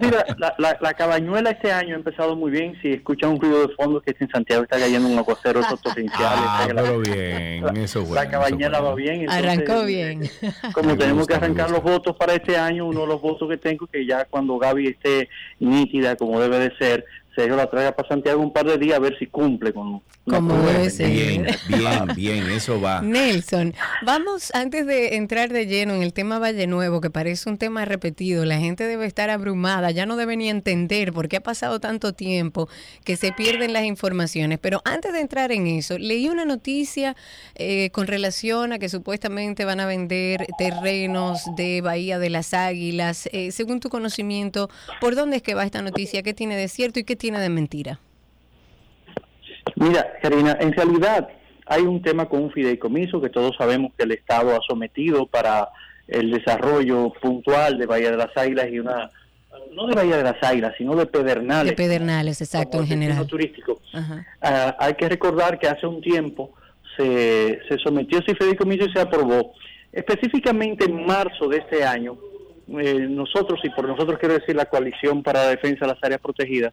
Mira, 0.00 0.24
la, 0.38 0.78
la, 0.80 0.94
cabañuela 0.94 1.50
este 1.50 1.70
año 1.72 1.94
ha 1.94 1.98
empezado 1.98 2.36
muy 2.36 2.50
bien. 2.50 2.74
Si 2.80 2.92
escuchan 2.92 3.30
un 3.32 3.40
ruido 3.40 3.66
de 3.66 3.74
fondo, 3.74 4.00
que 4.00 4.12
es 4.12 4.20
en 4.20 4.30
Santiago 4.30 4.62
está 4.62 4.78
cayendo 4.78 5.08
un 5.08 5.18
aguacero 5.18 5.60
torrencial. 5.82 6.14
Ah, 6.22 6.64
pero 6.66 7.00
bien, 7.00 7.76
eso 7.76 8.00
bueno, 8.00 8.14
La 8.14 8.30
cabañuela 8.30 8.80
va 8.80 8.94
bien. 8.94 9.28
Arrancó 9.28 9.84
bien. 9.84 10.22
Como 10.72 10.96
tenemos 10.96 11.26
que 11.26 11.34
arrancar 11.34 11.70
los 11.70 11.82
votos 11.82 12.16
para 12.16 12.34
este 12.34 12.56
año, 12.56 12.86
uno 12.86 13.02
de 13.02 13.06
los 13.08 13.20
votos 13.20 13.46
que 13.48 13.58
tengo, 13.58 13.86
que 13.86 14.06
ya 14.06 14.24
cuando 14.24 14.58
Gaby 14.58 14.88
esté 14.88 15.28
nítida, 15.58 16.16
como 16.16 16.40
debe 16.40 16.58
de 16.58 16.76
ser, 16.78 17.04
Sergio 17.34 17.56
la 17.56 17.68
traiga 17.68 17.92
para 17.92 18.08
Santiago 18.08 18.40
un 18.40 18.52
par 18.52 18.64
de 18.64 18.78
días 18.78 18.96
a 18.96 19.00
ver 19.00 19.18
si 19.18 19.26
cumple 19.26 19.72
con... 19.72 20.00
Como 20.24 20.54
debe 20.62 20.88
ser. 20.88 21.10
Bien, 21.10 21.46
bien, 21.68 22.06
bien, 22.16 22.50
eso 22.50 22.80
va. 22.80 23.02
Nelson, 23.02 23.74
vamos 24.06 24.50
antes 24.54 24.86
de 24.86 25.16
entrar 25.16 25.52
de 25.52 25.66
lleno 25.66 25.94
en 25.94 26.02
el 26.02 26.14
tema 26.14 26.38
Valle 26.38 26.66
Nuevo, 26.66 27.02
que 27.02 27.10
parece 27.10 27.50
un 27.50 27.58
tema 27.58 27.84
repetido, 27.84 28.46
la 28.46 28.58
gente 28.58 28.86
debe 28.86 29.04
estar 29.04 29.28
abrumada, 29.28 29.90
ya 29.90 30.06
no 30.06 30.16
debe 30.16 30.36
ni 30.36 30.48
entender 30.48 31.12
por 31.12 31.28
qué 31.28 31.36
ha 31.36 31.42
pasado 31.42 31.78
tanto 31.78 32.14
tiempo 32.14 32.70
que 33.04 33.16
se 33.16 33.32
pierden 33.32 33.74
las 33.74 33.84
informaciones. 33.84 34.58
Pero 34.60 34.80
antes 34.86 35.12
de 35.12 35.20
entrar 35.20 35.52
en 35.52 35.66
eso, 35.66 35.98
leí 35.98 36.30
una 36.30 36.46
noticia 36.46 37.16
eh, 37.54 37.90
con 37.90 38.06
relación 38.06 38.72
a 38.72 38.78
que 38.78 38.88
supuestamente 38.88 39.66
van 39.66 39.80
a 39.80 39.86
vender 39.86 40.46
terrenos 40.56 41.42
de 41.54 41.82
Bahía 41.82 42.18
de 42.18 42.30
las 42.30 42.54
Águilas. 42.54 43.28
Eh, 43.32 43.52
según 43.52 43.80
tu 43.80 43.90
conocimiento, 43.90 44.70
¿por 45.02 45.16
dónde 45.16 45.36
es 45.36 45.42
que 45.42 45.54
va 45.54 45.64
esta 45.64 45.82
noticia? 45.82 46.22
¿Qué 46.22 46.32
tiene 46.32 46.56
de 46.56 46.68
cierto 46.68 46.98
y 46.98 47.04
qué 47.04 47.14
tiene 47.14 47.40
de 47.40 47.50
mentira? 47.50 48.00
Mira, 49.76 50.12
Karina, 50.22 50.56
en 50.60 50.72
realidad 50.72 51.28
hay 51.66 51.82
un 51.82 52.02
tema 52.02 52.28
con 52.28 52.42
un 52.42 52.52
fideicomiso 52.52 53.20
que 53.20 53.30
todos 53.30 53.56
sabemos 53.56 53.92
que 53.96 54.04
el 54.04 54.12
Estado 54.12 54.54
ha 54.54 54.60
sometido 54.68 55.26
para 55.26 55.68
el 56.08 56.30
desarrollo 56.30 57.12
puntual 57.20 57.78
de 57.78 57.86
Bahía 57.86 58.10
de 58.10 58.16
las 58.16 58.36
Águilas 58.36 58.68
y 58.70 58.78
una 58.78 59.10
no 59.72 59.86
de 59.86 59.94
Bahía 59.94 60.16
de 60.18 60.22
las 60.22 60.42
Águilas, 60.42 60.74
sino 60.78 60.94
de 60.94 61.06
Pedernales. 61.06 61.70
De 61.70 61.76
Pedernales, 61.76 62.40
exacto, 62.40 62.78
en 62.78 62.86
general. 62.86 63.26
turístico. 63.26 63.80
Ah, 64.40 64.76
hay 64.78 64.94
que 64.94 65.08
recordar 65.08 65.58
que 65.58 65.66
hace 65.66 65.86
un 65.86 66.00
tiempo 66.00 66.52
se, 66.96 67.60
se 67.68 67.78
sometió 67.78 68.18
ese 68.18 68.34
fideicomiso 68.34 68.84
y 68.84 68.92
se 68.92 69.00
aprobó. 69.00 69.52
Específicamente 69.92 70.84
en 70.84 71.06
marzo 71.06 71.48
de 71.48 71.58
este 71.58 71.84
año, 71.84 72.16
eh, 72.68 73.06
nosotros, 73.08 73.60
y 73.62 73.70
por 73.70 73.86
nosotros 73.86 74.18
quiero 74.18 74.34
decir 74.34 74.56
la 74.56 74.66
Coalición 74.66 75.22
para 75.22 75.44
la 75.44 75.50
Defensa 75.50 75.86
de 75.86 75.92
las 75.92 76.02
Áreas 76.02 76.20
Protegidas, 76.20 76.72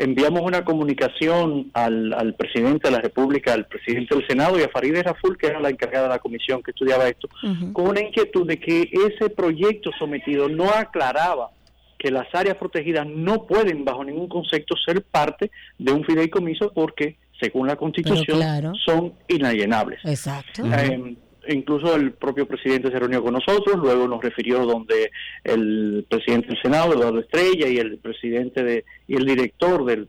enviamos 0.00 0.40
una 0.40 0.64
comunicación 0.64 1.70
al, 1.74 2.12
al, 2.14 2.34
presidente 2.34 2.88
de 2.88 2.96
la 2.96 3.00
República, 3.00 3.52
al 3.52 3.66
presidente 3.66 4.14
del 4.14 4.26
Senado 4.26 4.58
y 4.58 4.62
a 4.62 4.68
Farideh 4.68 5.02
Raful, 5.02 5.36
que 5.36 5.48
era 5.48 5.60
la 5.60 5.68
encargada 5.68 6.04
de 6.04 6.14
la 6.14 6.18
comisión 6.18 6.62
que 6.62 6.70
estudiaba 6.70 7.06
esto, 7.06 7.28
con 7.72 7.88
una 7.88 8.00
inquietud 8.00 8.46
de 8.46 8.58
que 8.58 8.90
ese 8.90 9.28
proyecto 9.30 9.90
sometido 9.98 10.48
no 10.48 10.70
aclaraba 10.70 11.50
que 11.98 12.10
las 12.10 12.34
áreas 12.34 12.56
protegidas 12.56 13.06
no 13.06 13.46
pueden 13.46 13.84
bajo 13.84 14.02
ningún 14.02 14.28
concepto 14.28 14.74
ser 14.76 15.02
parte 15.02 15.50
de 15.78 15.92
un 15.92 16.02
fideicomiso 16.04 16.72
porque, 16.72 17.18
según 17.38 17.66
la 17.66 17.76
Constitución, 17.76 18.74
son 18.84 19.12
inalienables. 19.28 20.00
Exacto. 20.04 20.62
Eh, 20.64 21.14
incluso 21.54 21.94
el 21.94 22.12
propio 22.12 22.46
presidente 22.46 22.90
se 22.90 22.98
reunió 22.98 23.22
con 23.22 23.34
nosotros, 23.34 23.76
luego 23.76 24.08
nos 24.08 24.22
refirió 24.22 24.64
donde 24.64 25.10
el 25.44 26.06
presidente 26.08 26.48
del 26.48 26.62
Senado, 26.62 26.94
Eduardo 26.94 27.20
Estrella, 27.20 27.68
y 27.68 27.78
el 27.78 27.98
presidente 27.98 28.62
de, 28.62 28.84
y 29.06 29.16
el 29.16 29.24
director 29.24 29.84
del, 29.84 30.08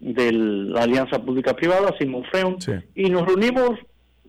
de 0.00 0.32
la 0.32 0.82
Alianza 0.82 1.22
Pública 1.22 1.54
Privada, 1.54 1.94
Simón 1.98 2.24
Freun, 2.30 2.56
y 2.94 3.10
nos 3.10 3.26
reunimos 3.26 3.78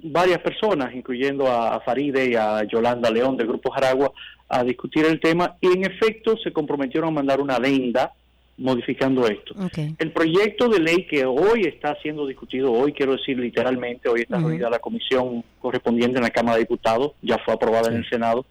varias 0.03 0.39
personas, 0.39 0.93
incluyendo 0.93 1.47
a 1.47 1.79
Faride 1.81 2.29
y 2.29 2.35
a 2.35 2.63
Yolanda 2.63 3.09
León 3.09 3.37
del 3.37 3.47
Grupo 3.47 3.71
Jaragua, 3.71 4.11
a 4.49 4.63
discutir 4.63 5.05
el 5.05 5.19
tema 5.19 5.55
y 5.59 5.67
en 5.67 5.85
efecto 5.85 6.37
se 6.37 6.51
comprometieron 6.53 7.09
a 7.09 7.13
mandar 7.13 7.41
una 7.41 7.55
adenda 7.55 8.13
modificando 8.57 9.27
esto. 9.27 9.55
El 9.99 10.11
proyecto 10.11 10.67
de 10.67 10.79
ley 10.79 11.05
que 11.05 11.25
hoy 11.25 11.61
está 11.61 11.95
siendo 12.01 12.25
discutido, 12.25 12.71
hoy 12.71 12.91
quiero 12.91 13.13
decir 13.13 13.37
literalmente, 13.37 14.09
hoy 14.09 14.21
está 14.21 14.37
reunida 14.37 14.69
la 14.69 14.79
comisión 14.79 15.43
correspondiente 15.59 16.17
en 16.17 16.23
la 16.23 16.31
Cámara 16.31 16.55
de 16.55 16.63
Diputados, 16.63 17.11
ya 17.21 17.37
fue 17.39 17.53
aprobada 17.53 17.89
en 17.89 17.97
el 17.97 18.09
Senado, 18.09 18.45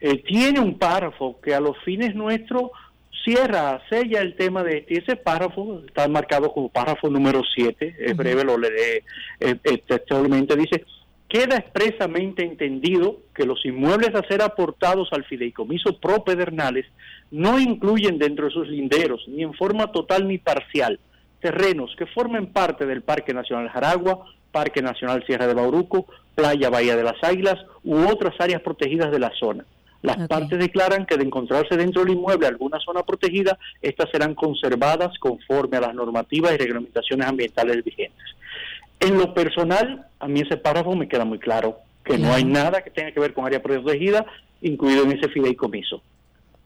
eh, 0.00 0.18
tiene 0.18 0.60
un 0.60 0.78
párrafo 0.78 1.40
que 1.40 1.54
a 1.54 1.60
los 1.60 1.78
fines 1.84 2.14
nuestros 2.14 2.70
cierra, 3.24 3.80
sella 3.88 4.20
el 4.20 4.36
tema 4.36 4.62
de 4.62 4.78
este. 4.78 4.98
Ese 4.98 5.16
párrafo 5.16 5.82
está 5.86 6.06
marcado 6.08 6.52
como 6.52 6.68
párrafo 6.68 7.08
número 7.08 7.42
7, 7.54 7.96
es 7.98 8.16
breve, 8.16 8.44
lo 8.44 8.58
leeré 8.58 9.04
eh, 9.40 9.56
eh, 9.64 9.82
textualmente, 9.86 10.56
dice, 10.56 10.84
queda 11.34 11.56
expresamente 11.56 12.44
entendido 12.44 13.16
que 13.34 13.44
los 13.44 13.66
inmuebles 13.66 14.14
a 14.14 14.24
ser 14.28 14.40
aportados 14.40 15.08
al 15.10 15.24
fideicomiso 15.24 15.98
pro 15.98 16.22
Pedernales 16.22 16.86
no 17.32 17.58
incluyen 17.58 18.20
dentro 18.20 18.44
de 18.44 18.52
sus 18.52 18.68
linderos, 18.68 19.24
ni 19.26 19.42
en 19.42 19.52
forma 19.52 19.90
total 19.90 20.28
ni 20.28 20.38
parcial, 20.38 21.00
terrenos 21.40 21.92
que 21.98 22.06
formen 22.06 22.52
parte 22.52 22.86
del 22.86 23.02
Parque 23.02 23.34
Nacional 23.34 23.68
Jaragua, 23.68 24.24
Parque 24.52 24.80
Nacional 24.80 25.26
Sierra 25.26 25.48
de 25.48 25.54
Bauruco, 25.54 26.06
Playa 26.36 26.70
Bahía 26.70 26.94
de 26.94 27.02
las 27.02 27.20
Águilas 27.24 27.56
u 27.82 27.96
otras 28.06 28.36
áreas 28.38 28.62
protegidas 28.62 29.10
de 29.10 29.18
la 29.18 29.32
zona, 29.36 29.64
Las 30.02 30.28
partes 30.28 30.56
declaran 30.56 31.04
que 31.04 31.16
de 31.16 31.24
encontrarse 31.24 31.76
dentro 31.76 32.04
del 32.04 32.12
inmueble 32.12 32.46
alguna 32.46 32.78
zona 32.78 33.02
protegida, 33.02 33.58
estas 33.82 34.08
serán 34.12 34.36
conservadas 34.36 35.18
conforme 35.18 35.78
a 35.78 35.80
las 35.80 35.94
normativas 35.96 36.52
y 36.52 36.58
reglamentaciones 36.58 37.26
ambientales 37.26 37.82
vigentes. 37.82 38.33
En 39.04 39.18
lo 39.18 39.34
personal, 39.34 40.06
a 40.18 40.28
mí 40.28 40.40
ese 40.40 40.56
párrafo 40.56 40.94
me 40.96 41.08
queda 41.08 41.24
muy 41.24 41.38
claro, 41.38 41.78
que 42.04 42.18
no 42.18 42.32
hay 42.32 42.44
nada 42.44 42.82
que 42.82 42.90
tenga 42.90 43.12
que 43.12 43.20
ver 43.20 43.34
con 43.34 43.44
área 43.44 43.62
protegida, 43.62 44.24
incluido 44.60 45.04
en 45.04 45.12
ese 45.12 45.28
fideicomiso. 45.28 46.02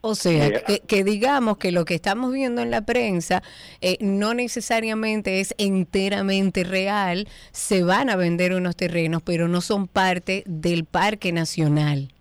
O 0.00 0.14
sea, 0.14 0.46
eh, 0.46 0.80
que, 0.86 1.02
digamos 1.02 1.58
que 1.58 1.72
lo 1.72 1.84
que 1.84 1.94
estamos 1.94 2.32
viendo 2.32 2.62
en 2.62 2.70
la 2.70 2.82
prensa 2.82 3.42
eh, 3.80 3.96
no 4.00 4.32
necesariamente 4.32 5.40
es 5.40 5.54
enteramente 5.58 6.62
real, 6.62 7.26
se 7.50 7.82
van 7.82 8.08
a 8.08 8.14
vender 8.14 8.52
unos 8.52 8.76
terrenos, 8.76 9.22
pero 9.22 9.48
no 9.48 9.60
son 9.60 9.88
parte 9.88 10.44
del 10.46 10.84
Parque 10.84 11.32
Nacional. 11.32 12.12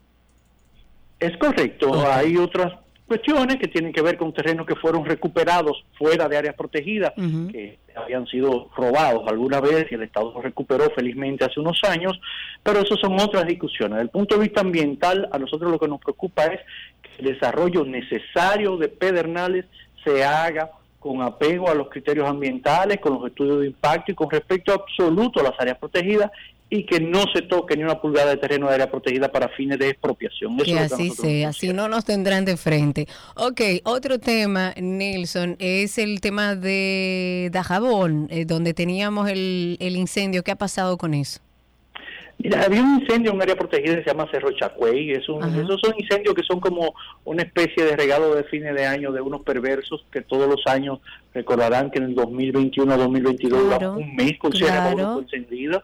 Es 1.20 1.38
correcto, 1.38 2.08
hay 2.10 2.38
otras 2.38 2.74
cuestiones 3.08 3.56
que 3.56 3.68
tienen 3.68 3.94
que 3.94 4.02
ver 4.02 4.18
con 4.18 4.34
terrenos 4.34 4.68
que 4.68 4.76
fueron 4.76 5.06
recuperados 5.06 5.84
fuera 5.98 6.28
de 6.28 6.38
áreas 6.38 6.56
protegidas, 6.56 7.14
que 7.52 7.80
habían 7.96 8.28
sido 8.28 8.70
robados 8.76 9.24
alguna 9.28 9.62
vez 9.62 9.88
y 9.90 9.96
el 9.96 10.04
Estado 10.04 10.32
los 10.34 10.44
recuperó 10.44 10.90
felizmente 10.92 11.46
hace 11.46 11.60
unos 11.60 11.82
años, 11.86 12.20
pero 12.62 12.80
eso 12.80 12.96
son 12.98 13.20
otras 13.20 13.46
discusiones. 13.48 13.96
Desde 13.96 14.04
el 14.04 14.10
punto 14.10 14.36
de 14.36 14.42
vista 14.42 14.62
ambiental, 14.62 15.30
a 15.32 15.40
nosotros 15.40 15.72
lo 15.72 15.80
que 15.80 15.88
nos 15.88 16.02
preocupa 16.02 16.46
es 16.46 16.60
que 17.02 17.10
el 17.20 17.34
desarrollo 17.34 17.86
necesario 17.86 18.78
de 18.78 18.90
pedernales 18.90 19.66
se 20.04 20.24
haga 20.24 20.72
con 21.00 21.22
apego 21.22 21.70
a 21.70 21.76
los 21.76 21.90
criterios 21.90 22.28
ambientales, 22.28 23.00
con 23.00 23.14
los 23.14 23.28
estudios 23.28 23.62
de 23.62 23.68
impacto 23.68 24.12
y 24.12 24.16
con 24.16 24.30
respecto 24.30 24.74
absoluto 24.74 25.40
a 25.40 25.44
las 25.44 25.60
áreas 25.60 25.78
protegidas 25.78 26.30
y 26.70 26.86
que 26.86 27.00
no 27.00 27.24
se 27.34 27.44
toque 27.44 27.78
ni 27.78 27.84
una 27.84 28.02
pulgada 28.02 28.32
de 28.32 28.38
terreno 28.38 28.68
de 28.68 28.76
área 28.76 28.92
protegida 28.92 29.32
para 29.32 29.48
fines 29.50 29.80
de 29.80 29.90
expropiación. 29.90 30.58
que 30.58 30.78
así 30.78 31.12
sea, 31.12 31.54
si 31.54 31.72
no 31.72 31.88
nos 31.88 32.04
tendrán 32.04 32.44
de 32.44 32.58
frente. 32.58 33.08
Ok, 33.36 33.62
otro 33.84 34.20
tema, 34.20 34.74
Nelson, 34.76 35.56
es 35.60 35.98
el 35.98 36.20
tema 36.20 36.56
de 36.56 37.50
Dajabón, 37.54 38.28
eh, 38.30 38.46
donde 38.46 38.74
teníamos 38.74 39.30
el, 39.30 39.78
el 39.80 39.96
incendio. 39.96 40.44
¿Qué 40.44 40.52
ha 40.52 40.58
pasado 40.58 40.98
con 40.98 41.14
eso? 41.14 41.40
Mira, 42.40 42.62
había 42.64 42.84
un 42.84 43.02
incendio 43.02 43.32
en 43.32 43.38
un 43.38 43.42
área 43.42 43.56
protegida 43.56 43.96
que 43.96 44.04
se 44.04 44.10
llama 44.12 44.30
Cerro 44.30 44.52
Chacuey. 44.52 45.12
Es 45.12 45.28
un, 45.28 45.44
esos 45.44 45.80
son 45.82 45.96
incendios 45.98 46.36
que 46.36 46.44
son 46.44 46.60
como 46.60 46.94
una 47.26 47.42
especie 47.42 47.84
de 47.84 47.96
regalo 47.96 48.36
de 48.36 48.44
fines 48.44 48.76
de 48.76 48.86
año 48.86 49.12
de 49.12 49.22
unos 49.22 49.42
perversos 49.42 50.06
que 50.12 50.22
todos 50.22 50.48
los 50.48 50.62
años 50.68 51.00
recordarán 51.34 51.90
que 51.90 51.98
en 51.98 52.06
el 52.06 52.16
2021 52.16 52.96
2022 52.96 53.82
un 53.96 54.16
mes 54.16 54.38
con 54.38 54.52
claro. 54.52 55.20
encendido. 55.20 55.82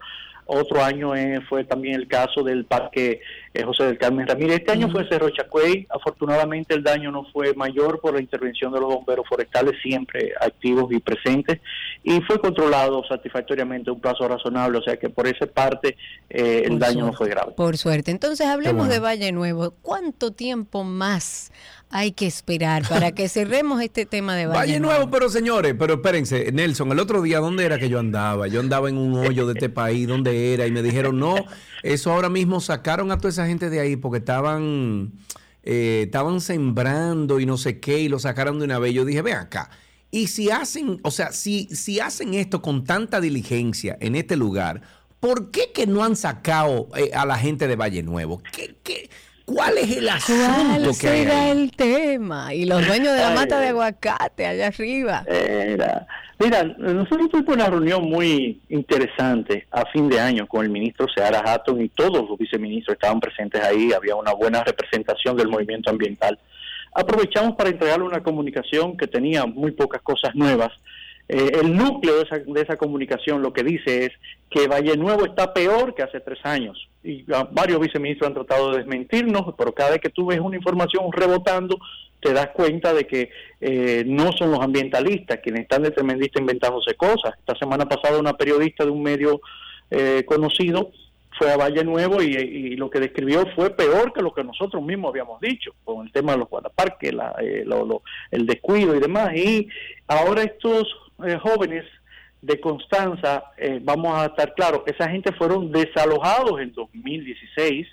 Otro 0.54 0.84
año 0.84 1.16
eh, 1.16 1.42
fue 1.50 1.64
también 1.64 1.96
el 1.96 2.08
caso 2.08 2.44
del 2.44 2.66
Parque 2.66 3.22
José 3.62 3.84
del 3.84 3.98
Carmen 4.00 4.28
Ramírez. 4.28 4.60
Este 4.60 4.72
año 4.72 4.90
fue 4.90 5.08
Cerro 5.08 5.30
Chacuey. 5.30 5.86
Afortunadamente 5.90 6.74
el 6.74 6.82
daño 6.82 7.12
no 7.12 7.26
fue 7.32 7.54
mayor 7.54 8.00
por 8.00 8.16
la 8.16 8.22
intervención 8.22 8.74
de 8.74 8.80
los 8.80 8.90
bomberos 8.90 9.28
forestales, 9.28 9.74
siempre 9.84 10.34
activos 10.42 10.92
y 10.92 11.00
presentes, 11.00 11.60
y 12.04 12.20
fue 12.22 12.40
controlado 12.40 13.04
satisfactoriamente 13.08 13.92
un 13.92 14.00
plazo 14.00 14.28
razonable, 14.28 14.80
o 14.80 14.82
sea 14.82 14.98
que 14.98 15.10
por 15.10 15.28
esa 15.28 15.46
parte 15.46 15.98
eh, 16.30 16.64
el 16.66 16.80
daño 16.80 17.06
no 17.06 17.14
fue 17.14 17.30
grave. 17.30 17.52
Por 17.52 17.78
suerte. 17.78 18.12
Entonces 18.12 18.48
hablemos 18.48 18.88
de 18.88 19.00
Valle 19.00 19.32
Nuevo. 19.32 19.76
¿Cuánto 19.82 20.32
tiempo 20.32 20.84
más 20.84 21.52
hay 21.94 22.12
que 22.12 22.26
esperar 22.26 22.82
para 22.90 23.12
que 23.12 23.30
cerremos 23.30 23.80
este 23.80 24.08
tema 24.08 24.36
de 24.36 24.48
Valle, 24.48 24.60
Valle 24.60 24.80
Nuevo. 24.80 25.12
Pero 25.12 25.30
señores, 25.30 25.76
pero 25.78 25.94
espérense, 25.94 26.52
Nelson, 26.52 26.92
el 26.92 27.00
otro 27.00 27.22
día, 27.22 27.40
¿dónde 27.40 27.66
era 27.66 27.78
que 27.78 27.88
yo 27.88 28.00
andaba? 28.00 28.48
Yo 28.48 28.62
andaba 28.62 28.90
en 28.90 28.98
un 28.98 29.14
hoyo 29.14 29.46
de 29.46 29.54
este 29.54 29.70
país, 29.70 30.08
¿dónde 30.08 30.56
era? 30.56 30.66
Y 30.66 30.72
me 30.72 30.82
dijeron, 30.82 31.20
no, 31.20 31.36
eso 31.84 32.12
ahora 32.12 32.30
mismo 32.30 32.62
sacaron 32.62 33.12
a 33.12 33.18
toda 33.18 33.30
esa 33.30 33.43
gente 33.48 33.70
de 33.70 33.80
ahí 33.80 33.96
porque 33.96 34.20
estaban, 34.20 35.14
eh, 35.64 36.04
estaban 36.06 36.42
sembrando 36.42 37.40
y 37.40 37.46
no 37.46 37.58
sé 37.58 37.80
qué, 37.80 38.00
y 38.00 38.10
lo 38.10 38.20
sacaron 38.20 38.60
de 38.60 38.66
una 38.66 38.80
vez. 38.80 38.94
Yo 38.94 39.06
dije, 39.06 39.22
ve 39.22 39.34
acá. 39.34 39.70
Y 40.12 40.28
si 40.28 40.52
hacen, 40.52 41.00
o 41.02 41.12
sea, 41.12 41.32
si, 41.32 41.68
si 41.72 42.00
hacen 42.00 42.34
esto 42.36 42.62
con 42.62 42.84
tanta 42.84 43.20
diligencia 43.20 43.98
en 44.00 44.16
este 44.16 44.36
lugar, 44.36 44.82
¿por 45.20 45.52
qué 45.52 45.72
que 45.74 45.88
no 45.88 46.04
han 46.04 46.16
sacado 46.16 46.90
eh, 46.96 47.12
a 47.14 47.26
la 47.26 47.38
gente 47.38 47.68
de 47.68 47.76
Valle 47.76 48.04
Nuevo? 48.04 48.42
¿Qué, 48.52 48.76
qué? 48.84 49.10
¿Cuál 49.46 49.78
es 49.78 49.98
el 49.98 50.08
asunto 50.08 50.42
¿Cuál 50.82 50.94
será 50.94 51.52
el 51.52 51.72
tema? 51.72 52.54
Y 52.54 52.66
los 52.66 52.86
dueños 52.88 53.14
de 53.14 53.22
la 53.22 53.32
mata 53.32 53.60
de 53.60 53.68
aguacate 53.68 54.46
allá 54.46 54.68
arriba. 54.68 55.26
mira, 56.40 56.64
nosotros 56.64 57.30
tuvimos 57.30 57.56
una 57.56 57.68
reunión 57.68 58.10
muy 58.10 58.62
interesante 58.70 59.68
a 59.72 59.86
fin 59.88 60.10
de 60.10 60.20
año 60.20 60.48
con 60.48 60.64
el 60.64 60.72
ministro 60.72 61.08
Seara 61.14 61.40
Hatton 61.46 61.82
y 61.82 61.90
todos 61.90 62.30
los 62.30 62.38
viceministros 62.38 62.96
estaban 62.96 63.20
presentes 63.20 63.62
ahí. 63.62 63.92
Había 63.92 64.16
una 64.16 64.34
buena 64.34 64.64
representación 64.64 65.36
del 65.36 65.50
movimiento 65.50 65.90
ambiental. 65.90 66.40
Aprovechamos 66.94 67.56
para 67.56 67.70
entregarle 67.70 68.06
una 68.06 68.24
comunicación 68.24 68.96
que 68.96 69.08
tenía 69.08 69.46
muy 69.46 69.72
pocas 69.72 70.02
cosas 70.02 70.34
nuevas 70.36 70.72
eh, 71.30 71.60
el 71.62 71.76
núcleo 71.76 72.18
de 72.18 72.24
esa, 72.24 72.38
de 72.40 72.62
esa, 72.62 72.78
comunicación 72.78 73.42
lo 73.42 73.54
que 73.54 73.64
dice 73.64 74.06
es 74.06 74.12
que 74.50 74.68
Valle 74.68 74.98
Nuevo 74.98 75.26
está 75.26 75.54
peor 75.54 75.96
que 75.96 76.04
hace 76.04 76.20
tres 76.20 76.40
años. 76.44 76.90
Y 77.04 77.24
varios 77.52 77.80
viceministros 77.80 78.28
han 78.28 78.34
tratado 78.34 78.72
de 78.72 78.78
desmentirnos, 78.78 79.54
pero 79.58 79.74
cada 79.74 79.92
vez 79.92 80.00
que 80.00 80.10
tú 80.10 80.28
ves 80.28 80.40
una 80.40 80.56
información 80.56 81.12
rebotando, 81.12 81.78
te 82.22 82.32
das 82.32 82.50
cuenta 82.54 82.94
de 82.94 83.06
que 83.06 83.30
eh, 83.60 84.04
no 84.08 84.32
son 84.32 84.52
los 84.52 84.62
ambientalistas 84.62 85.40
quienes 85.44 85.64
están 85.64 85.84
de 85.84 85.92
tremendista 85.92 86.40
inventándose 86.40 86.96
cosas. 86.96 87.34
Esta 87.38 87.56
semana 87.56 87.88
pasada 87.88 88.18
una 88.18 88.38
periodista 88.38 88.86
de 88.86 88.92
un 88.92 89.04
medio 89.04 89.42
eh, 89.92 90.24
conocido 90.26 90.92
fue 91.38 91.52
a 91.52 91.58
Valle 91.58 91.84
Nuevo 91.84 92.22
y, 92.22 92.76
lo 92.76 92.90
que 92.90 93.00
describió 93.00 93.46
fue 93.56 93.72
peor 93.72 94.14
que 94.14 94.22
lo 94.22 94.34
que 94.34 94.44
nosotros 94.44 94.84
mismos 94.84 95.10
habíamos 95.10 95.42
dicho, 95.42 95.74
con 95.84 96.06
el 96.06 96.12
tema 96.12 96.34
de 96.34 96.40
los 96.40 96.50
guardaparques, 96.50 97.12
el 98.32 98.46
descuido 98.46 98.96
y 98.96 99.00
demás. 99.00 99.36
Y 99.36 99.68
ahora 100.08 100.44
estos 100.44 100.88
eh, 101.26 101.38
jóvenes 101.42 101.86
de 102.44 102.60
Constanza, 102.60 103.46
eh, 103.58 103.80
vamos 103.82 104.14
a 104.18 104.26
estar 104.26 104.54
claros, 104.54 104.82
esa 104.86 105.10
gente 105.10 105.32
fueron 105.32 105.72
desalojados 105.72 106.60
en 106.60 106.74
2016. 106.74 107.88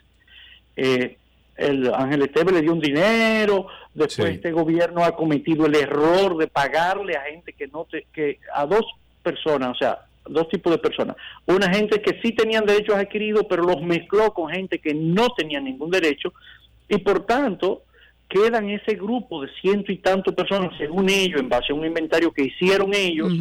Eh, 0.76 1.16
el 1.56 1.94
Ángel 1.94 2.22
Esteve 2.22 2.52
le 2.52 2.62
dio 2.62 2.72
un 2.72 2.80
dinero, 2.80 3.68
después 3.94 4.32
este 4.32 4.50
gobierno 4.50 5.04
ha 5.04 5.14
cometido 5.14 5.66
el 5.66 5.76
error 5.76 6.36
de 6.36 6.48
pagarle 6.48 7.16
a 7.16 7.22
gente 7.22 7.52
que 7.52 7.68
no 7.68 7.84
te, 7.84 8.06
que 8.12 8.40
a 8.52 8.66
dos 8.66 8.84
personas, 9.22 9.70
o 9.70 9.74
sea, 9.74 10.00
dos 10.26 10.48
tipos 10.48 10.72
de 10.72 10.78
personas. 10.78 11.16
Una 11.46 11.72
gente 11.72 12.02
que 12.02 12.20
sí 12.20 12.32
tenían 12.32 12.66
derechos 12.66 12.96
adquiridos, 12.96 13.46
pero 13.48 13.62
los 13.62 13.80
mezcló 13.82 14.32
con 14.34 14.50
gente 14.50 14.80
que 14.80 14.94
no 14.94 15.28
tenía 15.30 15.60
ningún 15.60 15.90
derecho 15.90 16.32
y 16.88 16.98
por 16.98 17.24
tanto 17.24 17.82
quedan 18.28 18.68
ese 18.68 18.94
grupo 18.94 19.42
de 19.42 19.50
ciento 19.60 19.92
y 19.92 19.98
tanto 19.98 20.34
personas, 20.34 20.76
según 20.76 21.08
ellos, 21.08 21.40
en 21.40 21.48
base 21.48 21.72
a 21.72 21.76
un 21.76 21.84
inventario 21.84 22.32
que 22.32 22.44
hicieron 22.44 22.94
ellos, 22.94 23.32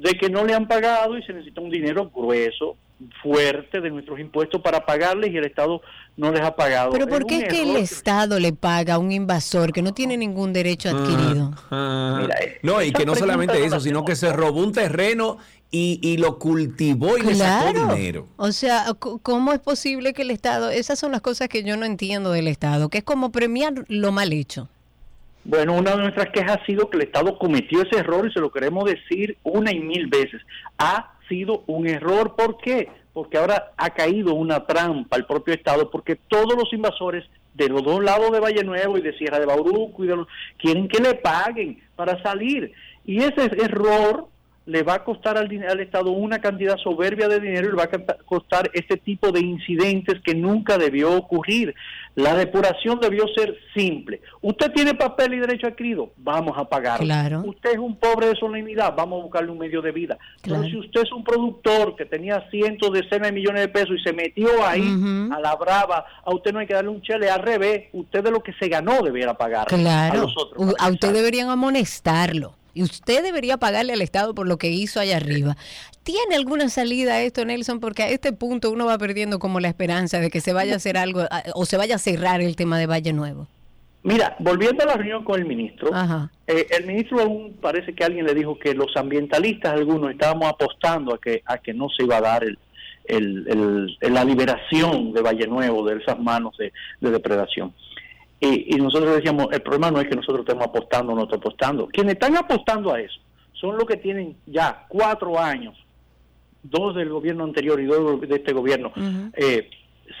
de 0.00 0.14
que 0.14 0.30
no 0.30 0.44
le 0.44 0.54
han 0.54 0.66
pagado 0.66 1.16
y 1.16 1.22
se 1.22 1.32
necesita 1.32 1.60
un 1.60 1.70
dinero 1.70 2.10
grueso, 2.10 2.76
fuerte 3.22 3.80
de 3.80 3.90
nuestros 3.90 4.20
impuestos 4.20 4.60
para 4.60 4.84
pagarles 4.84 5.30
y 5.32 5.36
el 5.36 5.44
Estado 5.44 5.80
no 6.16 6.32
les 6.32 6.42
ha 6.42 6.54
pagado. 6.54 6.90
Pero 6.90 7.06
¿por 7.06 7.24
qué 7.24 7.38
es, 7.38 7.48
que 7.48 7.62
el 7.62 7.76
Estado 7.76 8.38
le 8.38 8.52
paga 8.52 8.94
a 8.94 8.98
un 8.98 9.12
invasor 9.12 9.72
que 9.72 9.82
no 9.82 9.94
tiene 9.94 10.16
ningún 10.16 10.52
derecho 10.52 10.90
adquirido? 10.90 11.52
no, 12.62 12.82
y 12.82 12.92
que 12.92 13.06
no 13.06 13.14
solamente 13.14 13.64
eso, 13.64 13.80
sino 13.80 14.04
que 14.04 14.16
se 14.16 14.32
robó 14.32 14.60
un 14.60 14.72
terreno 14.72 15.38
y, 15.70 16.16
lo 16.18 16.38
cultivó 16.38 17.16
y 17.16 17.22
le 17.22 17.34
sacó 17.34 17.94
dinero. 17.94 18.28
O 18.36 18.52
sea, 18.52 18.86
¿cómo 18.98 19.52
es 19.52 19.60
posible 19.60 20.12
que 20.12 20.22
el 20.22 20.30
Estado, 20.30 20.70
esas 20.70 20.98
son 20.98 21.12
las 21.12 21.20
cosas 21.20 21.48
que 21.48 21.62
yo 21.62 21.76
no 21.76 21.86
entiendo 21.86 22.32
del 22.32 22.48
Estado, 22.48 22.88
que 22.88 22.98
es 22.98 23.04
como 23.04 23.32
premiar 23.32 23.84
lo 23.88 24.12
mal 24.12 24.32
hecho? 24.32 24.68
Bueno, 25.44 25.74
una 25.74 25.92
de 25.92 26.02
nuestras 26.02 26.28
quejas 26.30 26.58
ha 26.58 26.66
sido 26.66 26.90
que 26.90 26.98
el 26.98 27.04
Estado 27.04 27.38
cometió 27.38 27.82
ese 27.82 27.98
error 27.98 28.26
y 28.26 28.32
se 28.32 28.40
lo 28.40 28.50
queremos 28.50 28.84
decir 28.84 29.38
una 29.42 29.72
y 29.72 29.80
mil 29.80 30.06
veces. 30.06 30.42
Ha 30.78 31.14
sido 31.28 31.64
un 31.66 31.86
error, 31.86 32.36
¿por 32.36 32.58
qué? 32.58 32.88
Porque 33.12 33.38
ahora 33.38 33.72
ha 33.76 33.90
caído 33.90 34.34
una 34.34 34.66
trampa 34.66 35.16
al 35.16 35.26
propio 35.26 35.54
Estado, 35.54 35.90
porque 35.90 36.16
todos 36.16 36.54
los 36.56 36.72
invasores 36.72 37.24
de 37.54 37.68
los 37.68 37.82
dos 37.82 38.02
lados 38.02 38.30
de 38.32 38.40
Valle 38.40 38.64
Nuevo 38.64 38.98
y 38.98 39.02
de 39.02 39.16
Sierra 39.16 39.38
de 39.38 39.46
Bauruco 39.46 40.04
y 40.04 40.08
de 40.08 40.16
los, 40.16 40.28
quieren 40.58 40.88
que 40.88 41.02
le 41.02 41.14
paguen 41.14 41.82
para 41.96 42.22
salir. 42.22 42.72
Y 43.04 43.18
ese 43.18 43.50
error 43.62 44.28
le 44.66 44.82
va 44.82 44.94
a 44.94 45.04
costar 45.04 45.38
al, 45.38 45.50
al, 45.68 45.80
Estado 45.80 46.10
una 46.10 46.38
cantidad 46.38 46.76
soberbia 46.76 47.28
de 47.28 47.40
dinero 47.40 47.68
y 47.68 47.70
le 47.70 47.76
va 47.76 47.84
a 47.84 48.14
costar 48.24 48.70
este 48.74 48.96
tipo 48.96 49.32
de 49.32 49.40
incidentes 49.40 50.20
que 50.22 50.34
nunca 50.34 50.78
debió 50.78 51.16
ocurrir. 51.16 51.74
La 52.14 52.34
depuración 52.34 53.00
debió 53.00 53.26
ser 53.28 53.56
simple. 53.74 54.20
Usted 54.42 54.72
tiene 54.72 54.94
papel 54.94 55.34
y 55.34 55.38
derecho 55.38 55.66
adquirido, 55.66 56.12
vamos 56.16 56.58
a 56.58 56.68
pagarlo. 56.68 57.06
Claro. 57.06 57.42
Usted 57.46 57.70
es 57.72 57.78
un 57.78 57.96
pobre 57.96 58.28
de 58.28 58.36
solemnidad, 58.36 58.94
vamos 58.96 59.20
a 59.20 59.22
buscarle 59.24 59.50
un 59.50 59.58
medio 59.58 59.80
de 59.80 59.92
vida. 59.92 60.18
Pero 60.42 60.62
si 60.64 60.76
usted 60.76 61.02
es 61.02 61.12
un 61.12 61.24
productor 61.24 61.96
que 61.96 62.04
tenía 62.04 62.48
cientos, 62.50 62.92
decenas 62.92 63.28
de 63.28 63.32
millones 63.32 63.62
de 63.62 63.68
pesos 63.68 63.96
y 63.98 64.02
se 64.02 64.12
metió 64.12 64.48
ahí 64.64 64.86
a 65.32 65.40
la 65.40 65.54
brava, 65.56 66.04
a 66.24 66.34
usted 66.34 66.52
no 66.52 66.58
hay 66.58 66.66
que 66.66 66.74
darle 66.74 66.90
un 66.90 67.02
chele, 67.02 67.30
al 67.30 67.42
revés, 67.42 67.88
usted 67.92 68.22
de 68.22 68.30
lo 68.30 68.42
que 68.42 68.52
se 68.54 68.68
ganó 68.68 69.02
debiera 69.02 69.34
pagar 69.34 69.66
claro. 69.66 70.18
a 70.18 70.22
los 70.22 70.34
otros. 70.36 70.74
A 70.78 70.90
usted 70.90 71.12
deberían 71.12 71.48
amonestarlo. 71.48 72.59
Y 72.74 72.82
usted 72.82 73.22
debería 73.22 73.56
pagarle 73.56 73.92
al 73.92 74.02
Estado 74.02 74.34
por 74.34 74.46
lo 74.48 74.58
que 74.58 74.70
hizo 74.70 75.00
allá 75.00 75.16
arriba. 75.16 75.56
¿Tiene 76.02 76.36
alguna 76.36 76.68
salida 76.68 77.20
esto, 77.22 77.44
Nelson? 77.44 77.80
Porque 77.80 78.02
a 78.02 78.08
este 78.08 78.32
punto 78.32 78.70
uno 78.70 78.86
va 78.86 78.98
perdiendo 78.98 79.38
como 79.38 79.60
la 79.60 79.68
esperanza 79.68 80.18
de 80.20 80.30
que 80.30 80.40
se 80.40 80.52
vaya 80.52 80.74
a 80.74 80.76
hacer 80.76 80.96
algo 80.96 81.24
o 81.54 81.66
se 81.66 81.76
vaya 81.76 81.96
a 81.96 81.98
cerrar 81.98 82.40
el 82.40 82.56
tema 82.56 82.78
de 82.78 82.86
Valle 82.86 83.12
Nuevo. 83.12 83.46
Mira, 84.02 84.34
volviendo 84.38 84.82
a 84.82 84.86
la 84.86 84.94
reunión 84.94 85.24
con 85.24 85.38
el 85.38 85.46
ministro, 85.46 85.90
eh, 86.46 86.66
el 86.70 86.86
ministro 86.86 87.20
aún 87.20 87.58
parece 87.60 87.94
que 87.94 88.02
alguien 88.02 88.24
le 88.24 88.34
dijo 88.34 88.58
que 88.58 88.74
los 88.74 88.96
ambientalistas 88.96 89.74
algunos 89.74 90.10
estábamos 90.10 90.48
apostando 90.48 91.14
a 91.14 91.18
que 91.18 91.42
a 91.44 91.58
que 91.58 91.74
no 91.74 91.88
se 91.90 92.04
iba 92.04 92.16
a 92.16 92.20
dar 92.22 92.42
el, 92.42 92.58
el, 94.00 94.14
la 94.14 94.24
liberación 94.24 95.12
de 95.12 95.20
Valle 95.20 95.46
Nuevo 95.46 95.84
de 95.86 95.98
esas 95.98 96.18
manos 96.18 96.56
de, 96.56 96.72
depredación. 97.10 97.74
Y, 98.40 98.74
y, 98.74 98.78
nosotros 98.78 99.16
decíamos, 99.16 99.48
el 99.52 99.60
problema 99.60 99.90
no 99.90 100.00
es 100.00 100.08
que 100.08 100.16
nosotros 100.16 100.40
estemos 100.40 100.64
apostando 100.64 101.12
o 101.12 101.16
no 101.16 101.24
estamos 101.24 101.44
apostando. 101.44 101.86
Quienes 101.88 102.14
están 102.14 102.36
apostando 102.36 102.92
a 102.92 103.00
eso 103.00 103.20
son 103.52 103.76
los 103.76 103.84
que 103.84 103.98
tienen 103.98 104.36
ya 104.46 104.86
cuatro 104.88 105.38
años, 105.38 105.76
dos 106.62 106.94
del 106.94 107.10
gobierno 107.10 107.44
anterior 107.44 107.78
y 107.80 107.84
dos 107.84 108.20
de 108.20 108.34
este 108.34 108.52
gobierno, 108.52 108.92
eh, 109.34 109.68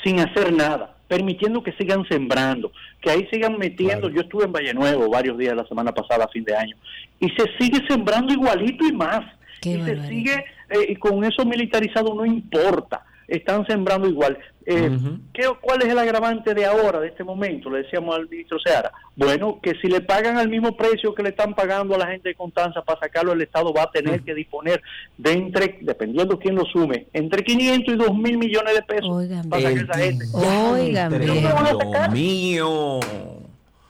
sin 0.04 0.20
hacer 0.20 0.52
nada 0.52 0.96
permitiendo 1.10 1.60
que 1.60 1.72
sigan 1.72 2.06
sembrando, 2.08 2.70
que 3.00 3.10
ahí 3.10 3.26
sigan 3.32 3.58
metiendo. 3.58 4.08
Yo 4.08 4.20
estuve 4.20 4.44
en 4.44 4.52
Valle 4.52 4.72
Nuevo 4.72 5.10
varios 5.10 5.36
días 5.36 5.56
la 5.56 5.66
semana 5.66 5.92
pasada, 5.92 6.26
a 6.26 6.28
fin 6.28 6.44
de 6.44 6.54
año, 6.54 6.76
y 7.18 7.28
se 7.30 7.50
sigue 7.58 7.84
sembrando 7.88 8.32
igualito 8.32 8.86
y 8.86 8.92
más. 8.92 9.22
y 9.62 9.74
se 9.82 10.08
sigue, 10.08 10.44
eh, 10.70 10.86
y 10.88 10.96
con 10.96 11.22
eso 11.24 11.44
militarizado 11.44 12.14
no 12.14 12.24
importa 12.24 13.04
están 13.30 13.66
sembrando 13.66 14.08
igual. 14.08 14.36
Eh, 14.66 14.90
¿qué, 15.32 15.44
¿Cuál 15.60 15.82
es 15.82 15.88
el 15.88 15.98
agravante 15.98 16.52
de 16.54 16.66
ahora, 16.66 17.00
de 17.00 17.08
este 17.08 17.24
momento? 17.24 17.70
Le 17.70 17.78
decíamos 17.82 18.14
al 18.14 18.28
ministro 18.28 18.58
Seara. 18.58 18.92
Bueno, 19.16 19.58
que 19.62 19.74
si 19.80 19.88
le 19.88 20.00
pagan 20.00 20.36
al 20.36 20.48
mismo 20.48 20.76
precio 20.76 21.14
que 21.14 21.22
le 21.22 21.30
están 21.30 21.54
pagando 21.54 21.94
a 21.94 21.98
la 21.98 22.06
gente 22.08 22.28
de 22.28 22.34
Constanza 22.34 22.82
para 22.82 23.00
sacarlo, 23.00 23.32
el 23.32 23.40
Estado 23.40 23.72
va 23.72 23.84
a 23.84 23.90
tener 23.90 24.22
que 24.22 24.34
disponer 24.34 24.82
de 25.16 25.32
entre, 25.32 25.78
dependiendo 25.80 26.38
quién 26.38 26.54
lo 26.56 26.64
sume, 26.66 27.06
entre 27.12 27.42
500 27.42 27.94
y 27.94 27.96
2 27.96 28.14
mil 28.14 28.38
millones 28.38 28.74
de 28.74 28.82
pesos 28.82 29.26
para 29.48 29.62
sacar 29.62 29.84
esa 29.84 29.98
gente. 29.98 30.24
Oigan, 30.34 31.18
Dios 31.18 32.12
mío. 32.12 33.00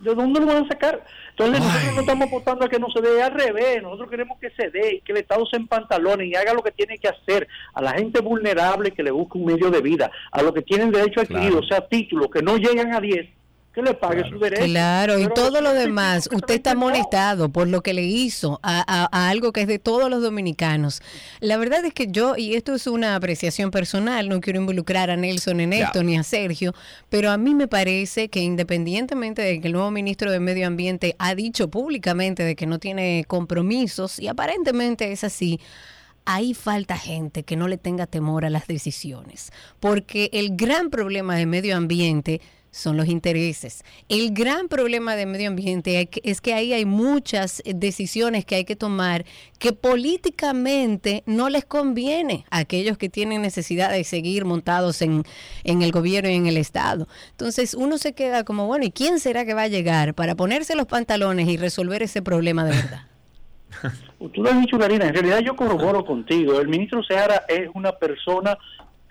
¿De 0.00 0.14
dónde 0.14 0.40
lo 0.40 0.46
van 0.46 0.64
a 0.64 0.68
sacar? 0.68 1.04
Entonces 1.40 1.64
nosotros 1.64 1.94
no 1.94 2.00
estamos 2.02 2.28
apostando 2.28 2.66
a 2.66 2.68
que 2.68 2.78
no 2.78 2.90
se 2.90 3.00
dé 3.00 3.22
al 3.22 3.32
revés, 3.32 3.82
nosotros 3.82 4.10
queremos 4.10 4.38
que 4.38 4.50
se 4.50 4.68
dé 4.68 4.96
y 4.96 5.00
que 5.00 5.12
el 5.12 5.18
Estado 5.18 5.46
se 5.46 5.56
empantalone 5.56 6.26
y 6.26 6.34
haga 6.34 6.52
lo 6.52 6.62
que 6.62 6.70
tiene 6.70 6.98
que 6.98 7.08
hacer 7.08 7.48
a 7.72 7.80
la 7.80 7.92
gente 7.92 8.20
vulnerable 8.20 8.90
que 8.90 9.02
le 9.02 9.10
busque 9.10 9.38
un 9.38 9.46
medio 9.46 9.70
de 9.70 9.80
vida, 9.80 10.10
a 10.32 10.42
los 10.42 10.52
que 10.52 10.60
tienen 10.60 10.90
derecho 10.90 11.22
adquirido, 11.22 11.60
o 11.60 11.62
sea, 11.62 11.88
títulos 11.88 12.28
que 12.30 12.42
no 12.42 12.58
llegan 12.58 12.92
a 12.92 13.00
10, 13.00 13.26
que 13.72 13.82
le 13.82 13.94
pague 13.94 14.28
su 14.28 14.38
derecho. 14.38 14.64
Claro, 14.64 15.18
y 15.18 15.28
todo 15.28 15.60
lo 15.60 15.72
demás, 15.72 16.28
usted 16.32 16.54
está 16.54 16.74
molestado 16.74 17.50
por 17.50 17.68
lo 17.68 17.82
que 17.82 17.94
le 17.94 18.02
hizo 18.02 18.58
a, 18.62 19.28
algo 19.28 19.52
que 19.52 19.62
es 19.62 19.68
de 19.68 19.78
todos 19.78 20.10
los 20.10 20.22
dominicanos. 20.22 21.00
La 21.38 21.56
verdad 21.56 21.84
es 21.84 21.94
que 21.94 22.08
yo, 22.08 22.36
y 22.36 22.54
esto 22.54 22.74
es 22.74 22.88
una 22.88 23.14
apreciación 23.14 23.70
personal, 23.70 24.28
no 24.28 24.40
quiero 24.40 24.60
involucrar 24.60 25.10
a 25.10 25.16
Nelson 25.16 25.60
en 25.60 25.72
esto 25.72 26.02
ni 26.02 26.16
a 26.16 26.24
Sergio, 26.24 26.74
pero 27.08 27.30
a 27.30 27.36
mí 27.36 27.54
me 27.54 27.68
parece 27.68 28.28
que 28.28 28.40
independientemente 28.40 29.42
de 29.42 29.60
que 29.60 29.68
el 29.68 29.74
nuevo 29.74 29.90
ministro 29.92 30.32
de 30.32 30.40
Medio 30.40 30.66
Ambiente 30.66 31.14
ha 31.18 31.36
dicho 31.36 31.70
públicamente 31.70 32.42
de 32.42 32.56
que 32.56 32.66
no 32.66 32.80
tiene 32.80 33.24
compromisos, 33.28 34.18
y 34.18 34.26
aparentemente 34.26 35.12
es 35.12 35.22
así, 35.22 35.60
ahí 36.24 36.54
falta 36.54 36.96
gente 36.96 37.44
que 37.44 37.56
no 37.56 37.68
le 37.68 37.78
tenga 37.78 38.06
temor 38.06 38.44
a 38.44 38.50
las 38.50 38.66
decisiones, 38.66 39.52
porque 39.78 40.28
el 40.32 40.56
gran 40.56 40.90
problema 40.90 41.36
de 41.36 41.46
medio 41.46 41.76
ambiente 41.76 42.40
son 42.70 42.96
los 42.96 43.08
intereses. 43.08 43.84
El 44.08 44.32
gran 44.32 44.68
problema 44.68 45.16
de 45.16 45.26
medio 45.26 45.48
ambiente 45.48 46.08
es 46.22 46.40
que 46.40 46.54
ahí 46.54 46.72
hay 46.72 46.84
muchas 46.84 47.62
decisiones 47.64 48.44
que 48.44 48.56
hay 48.56 48.64
que 48.64 48.76
tomar 48.76 49.24
que 49.58 49.72
políticamente 49.72 51.22
no 51.26 51.48
les 51.48 51.64
conviene 51.64 52.44
a 52.50 52.58
aquellos 52.58 52.96
que 52.96 53.08
tienen 53.08 53.42
necesidad 53.42 53.90
de 53.90 54.04
seguir 54.04 54.44
montados 54.44 55.02
en, 55.02 55.24
en 55.64 55.82
el 55.82 55.92
gobierno 55.92 56.30
y 56.30 56.34
en 56.34 56.46
el 56.46 56.56
Estado. 56.56 57.08
Entonces 57.32 57.74
uno 57.74 57.98
se 57.98 58.12
queda 58.12 58.44
como, 58.44 58.66
bueno, 58.66 58.84
¿y 58.84 58.90
quién 58.90 59.20
será 59.20 59.44
que 59.44 59.54
va 59.54 59.62
a 59.62 59.68
llegar 59.68 60.14
para 60.14 60.34
ponerse 60.34 60.74
los 60.74 60.86
pantalones 60.86 61.48
y 61.48 61.56
resolver 61.56 62.02
ese 62.02 62.22
problema 62.22 62.64
de 62.64 62.70
verdad? 62.70 63.02
Tú 64.32 64.42
lo 64.42 64.50
has 64.50 64.60
dicho, 64.60 64.78
Karina, 64.78 65.06
en 65.06 65.14
realidad 65.14 65.38
yo 65.40 65.56
corroboro 65.56 66.04
contigo. 66.04 66.60
El 66.60 66.68
ministro 66.68 67.02
Seara 67.02 67.44
es 67.48 67.68
una 67.74 67.92
persona 67.92 68.56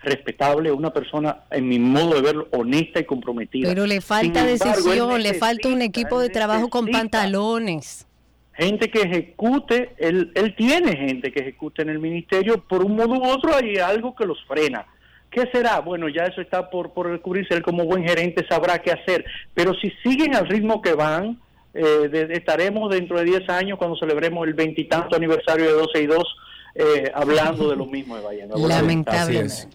respetable, 0.02 0.72
una 0.72 0.92
persona, 0.92 1.42
en 1.50 1.68
mi 1.68 1.78
modo 1.78 2.14
de 2.14 2.22
verlo, 2.22 2.48
honesta 2.52 3.00
y 3.00 3.04
comprometida. 3.04 3.68
Pero 3.68 3.86
le 3.86 4.00
falta 4.00 4.44
decisión, 4.44 5.22
le 5.22 5.34
falta 5.34 5.68
un 5.68 5.82
equipo 5.82 6.20
de 6.20 6.30
trabajo 6.30 6.68
con 6.68 6.86
pantalones. 6.86 8.06
Gente 8.52 8.90
que 8.90 9.02
ejecute, 9.02 9.94
él, 9.98 10.32
él 10.34 10.54
tiene 10.56 10.96
gente 10.96 11.32
que 11.32 11.40
ejecute 11.40 11.82
en 11.82 11.90
el 11.90 11.98
ministerio, 11.98 12.62
por 12.66 12.84
un 12.84 12.96
modo 12.96 13.14
u 13.14 13.24
otro 13.24 13.54
hay 13.54 13.76
algo 13.76 14.14
que 14.14 14.26
los 14.26 14.42
frena. 14.44 14.86
¿Qué 15.30 15.48
será? 15.52 15.80
Bueno, 15.80 16.08
ya 16.08 16.24
eso 16.24 16.40
está 16.40 16.68
por, 16.68 16.92
por 16.92 17.10
descubrirse, 17.10 17.54
él 17.54 17.62
como 17.62 17.84
buen 17.84 18.04
gerente 18.04 18.44
sabrá 18.48 18.80
qué 18.80 18.90
hacer, 18.90 19.24
pero 19.54 19.72
si 19.74 19.90
siguen 20.02 20.34
al 20.34 20.48
ritmo 20.48 20.82
que 20.82 20.94
van, 20.94 21.38
eh, 21.72 22.28
estaremos 22.30 22.90
dentro 22.90 23.18
de 23.18 23.24
10 23.24 23.48
años 23.48 23.78
cuando 23.78 23.96
celebremos 23.96 24.46
el 24.46 24.54
veintitanto 24.54 25.14
aniversario 25.14 25.66
de 25.66 25.72
12 25.72 26.02
y 26.02 26.06
2 26.06 26.36
eh, 26.74 27.10
hablando 27.14 27.68
de 27.68 27.76
lo 27.76 27.86
mismo 27.86 28.16
de 28.16 28.22
Valle 28.22 28.48
Lamentablemente. 28.56 29.66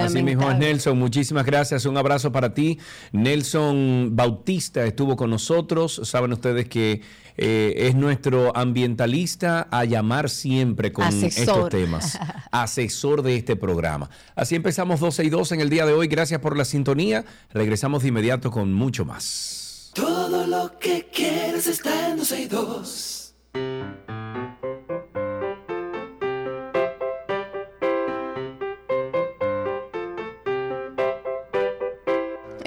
Así, 0.00 0.22
mismo 0.22 0.50
es 0.50 0.58
Nelson, 0.58 0.98
muchísimas 0.98 1.46
gracias, 1.46 1.86
un 1.86 1.96
abrazo 1.96 2.32
para 2.32 2.52
ti. 2.54 2.78
Nelson 3.12 4.10
Bautista 4.12 4.84
estuvo 4.84 5.16
con 5.16 5.30
nosotros, 5.30 6.00
saben 6.04 6.32
ustedes 6.32 6.68
que 6.68 7.02
eh, 7.36 7.88
es 7.88 7.94
nuestro 7.94 8.54
ambientalista 8.56 9.68
a 9.70 9.84
llamar 9.84 10.28
siempre 10.28 10.92
con 10.92 11.06
estos 11.06 11.68
temas, 11.68 12.18
asesor 12.50 13.22
de 13.22 13.36
este 13.36 13.56
programa. 13.56 14.10
Así 14.34 14.56
empezamos 14.56 15.00
12 15.00 15.24
y 15.24 15.30
2 15.30 15.52
en 15.52 15.60
el 15.60 15.70
día 15.70 15.86
de 15.86 15.92
hoy, 15.92 16.08
gracias 16.08 16.40
por 16.40 16.56
la 16.56 16.64
sintonía, 16.64 17.24
regresamos 17.52 18.02
de 18.02 18.08
inmediato 18.08 18.50
con 18.50 18.72
mucho 18.72 19.04
más. 19.04 19.90
Todo 19.94 20.46
lo 20.46 20.78
que 20.78 21.08
quieres 21.12 21.66
está 21.66 22.10
en 22.10 22.18
12 22.18 22.42
y 22.42 22.46
2. 22.46 23.34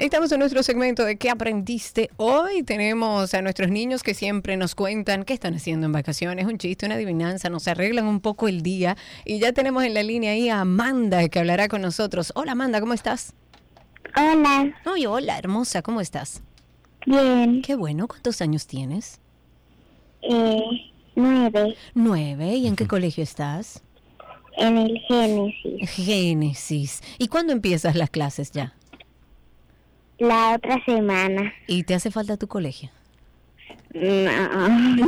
Estamos 0.04 0.30
en 0.32 0.40
nuestro 0.40 0.62
segmento 0.62 1.02
de 1.06 1.16
¿Qué 1.16 1.30
aprendiste 1.30 2.10
hoy? 2.18 2.62
Tenemos 2.62 3.32
a 3.32 3.40
nuestros 3.40 3.70
niños 3.70 4.02
que 4.02 4.12
siempre 4.12 4.58
nos 4.58 4.74
cuentan 4.74 5.24
qué 5.24 5.32
están 5.32 5.54
haciendo 5.54 5.86
en 5.86 5.92
vacaciones, 5.92 6.44
un 6.44 6.58
chiste, 6.58 6.84
una 6.84 6.96
adivinanza, 6.96 7.48
nos 7.48 7.66
arreglan 7.68 8.06
un 8.06 8.20
poco 8.20 8.46
el 8.46 8.60
día. 8.60 8.98
Y 9.24 9.38
ya 9.38 9.54
tenemos 9.54 9.82
en 9.82 9.94
la 9.94 10.02
línea 10.02 10.32
ahí 10.32 10.50
a 10.50 10.60
Amanda 10.60 11.26
que 11.30 11.38
hablará 11.38 11.68
con 11.68 11.80
nosotros. 11.80 12.32
Hola 12.36 12.52
Amanda, 12.52 12.80
¿cómo 12.80 12.92
estás? 12.92 13.32
Hola. 14.14 14.74
Oye, 14.84 15.06
hola, 15.06 15.38
hermosa, 15.38 15.80
¿cómo 15.80 16.02
estás? 16.02 16.42
Bien. 17.06 17.62
Qué 17.62 17.74
bueno, 17.74 18.06
¿cuántos 18.06 18.42
años 18.42 18.66
tienes? 18.66 19.20
Eh, 20.20 20.60
nueve. 21.14 21.76
Nueve, 21.94 22.54
¿y 22.56 22.66
en 22.66 22.76
qué 22.76 22.86
colegio 22.86 23.24
estás? 23.24 23.82
En 24.58 24.76
el 24.76 25.00
Génesis. 25.08 25.90
Génesis. 25.90 27.02
¿Y 27.18 27.28
cuándo 27.28 27.54
empiezas 27.54 27.96
las 27.96 28.10
clases 28.10 28.50
ya? 28.50 28.74
La 30.18 30.54
otra 30.54 30.82
semana. 30.84 31.52
¿Y 31.66 31.84
te 31.84 31.94
hace 31.94 32.10
falta 32.10 32.36
tu 32.36 32.46
colegio? 32.46 32.90
No. 33.94 35.06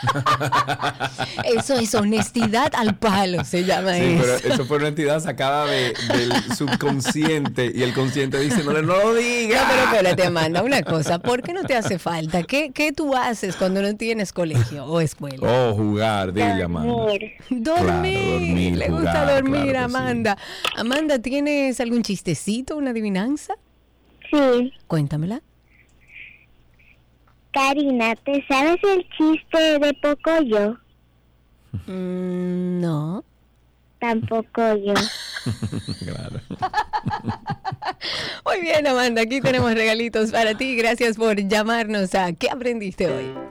eso 1.44 1.74
es 1.74 1.94
honestidad 1.94 2.72
al 2.74 2.96
palo, 2.96 3.44
se 3.44 3.64
llama 3.64 3.94
sí, 3.94 4.02
eso. 4.02 4.22
Pero 4.22 4.54
eso 4.54 4.64
fue 4.64 4.76
una 4.78 4.88
entidad 4.88 5.20
sacada 5.20 5.66
de, 5.66 5.92
del 6.08 6.32
subconsciente 6.56 7.72
y 7.74 7.82
el 7.82 7.92
consciente 7.92 8.38
dice, 8.38 8.62
no, 8.64 8.72
no 8.72 8.82
lo 8.82 9.14
digas. 9.14 9.62
No, 9.62 9.68
pero 9.68 9.82
espérate, 9.84 10.24
Amanda, 10.24 10.62
una 10.62 10.82
cosa, 10.82 11.18
¿por 11.18 11.42
qué 11.42 11.52
no 11.52 11.64
te 11.64 11.74
hace 11.74 11.98
falta? 11.98 12.44
¿Qué, 12.44 12.70
¿Qué 12.72 12.92
tú 12.92 13.16
haces 13.16 13.56
cuando 13.56 13.82
no 13.82 13.94
tienes 13.96 14.32
colegio 14.32 14.84
o 14.86 15.00
escuela? 15.00 15.38
Oh, 15.42 15.74
jugar, 15.74 16.32
dile, 16.32 16.62
Amanda. 16.62 16.92
Dormir. 16.92 17.32
Dormir. 17.50 18.76
Le 18.76 18.88
gusta 18.88 19.34
dormir, 19.34 19.76
Amanda. 19.76 20.38
Amanda, 20.76 21.18
¿tienes 21.18 21.80
algún 21.80 22.02
chistecito, 22.02 22.76
una 22.76 22.90
adivinanza? 22.90 23.54
Sí. 24.30 24.72
Cuéntamela. 24.86 25.42
Karina, 27.52 28.14
¿te 28.16 28.44
sabes 28.48 28.78
el 28.84 29.06
chiste 29.16 29.78
de 29.80 29.94
Pocoyo? 29.94 30.78
Mm, 31.86 32.80
no. 32.80 33.24
Tampoco 33.98 34.76
yo. 34.76 34.94
claro. 36.04 36.40
Muy 38.46 38.60
bien, 38.60 38.86
Amanda, 38.86 39.22
aquí 39.22 39.40
tenemos 39.40 39.74
regalitos 39.74 40.30
para 40.30 40.54
ti. 40.54 40.76
Gracias 40.76 41.16
por 41.16 41.36
llamarnos 41.36 42.14
a 42.14 42.32
¿Qué 42.32 42.48
aprendiste 42.48 43.08
hoy? 43.08 43.49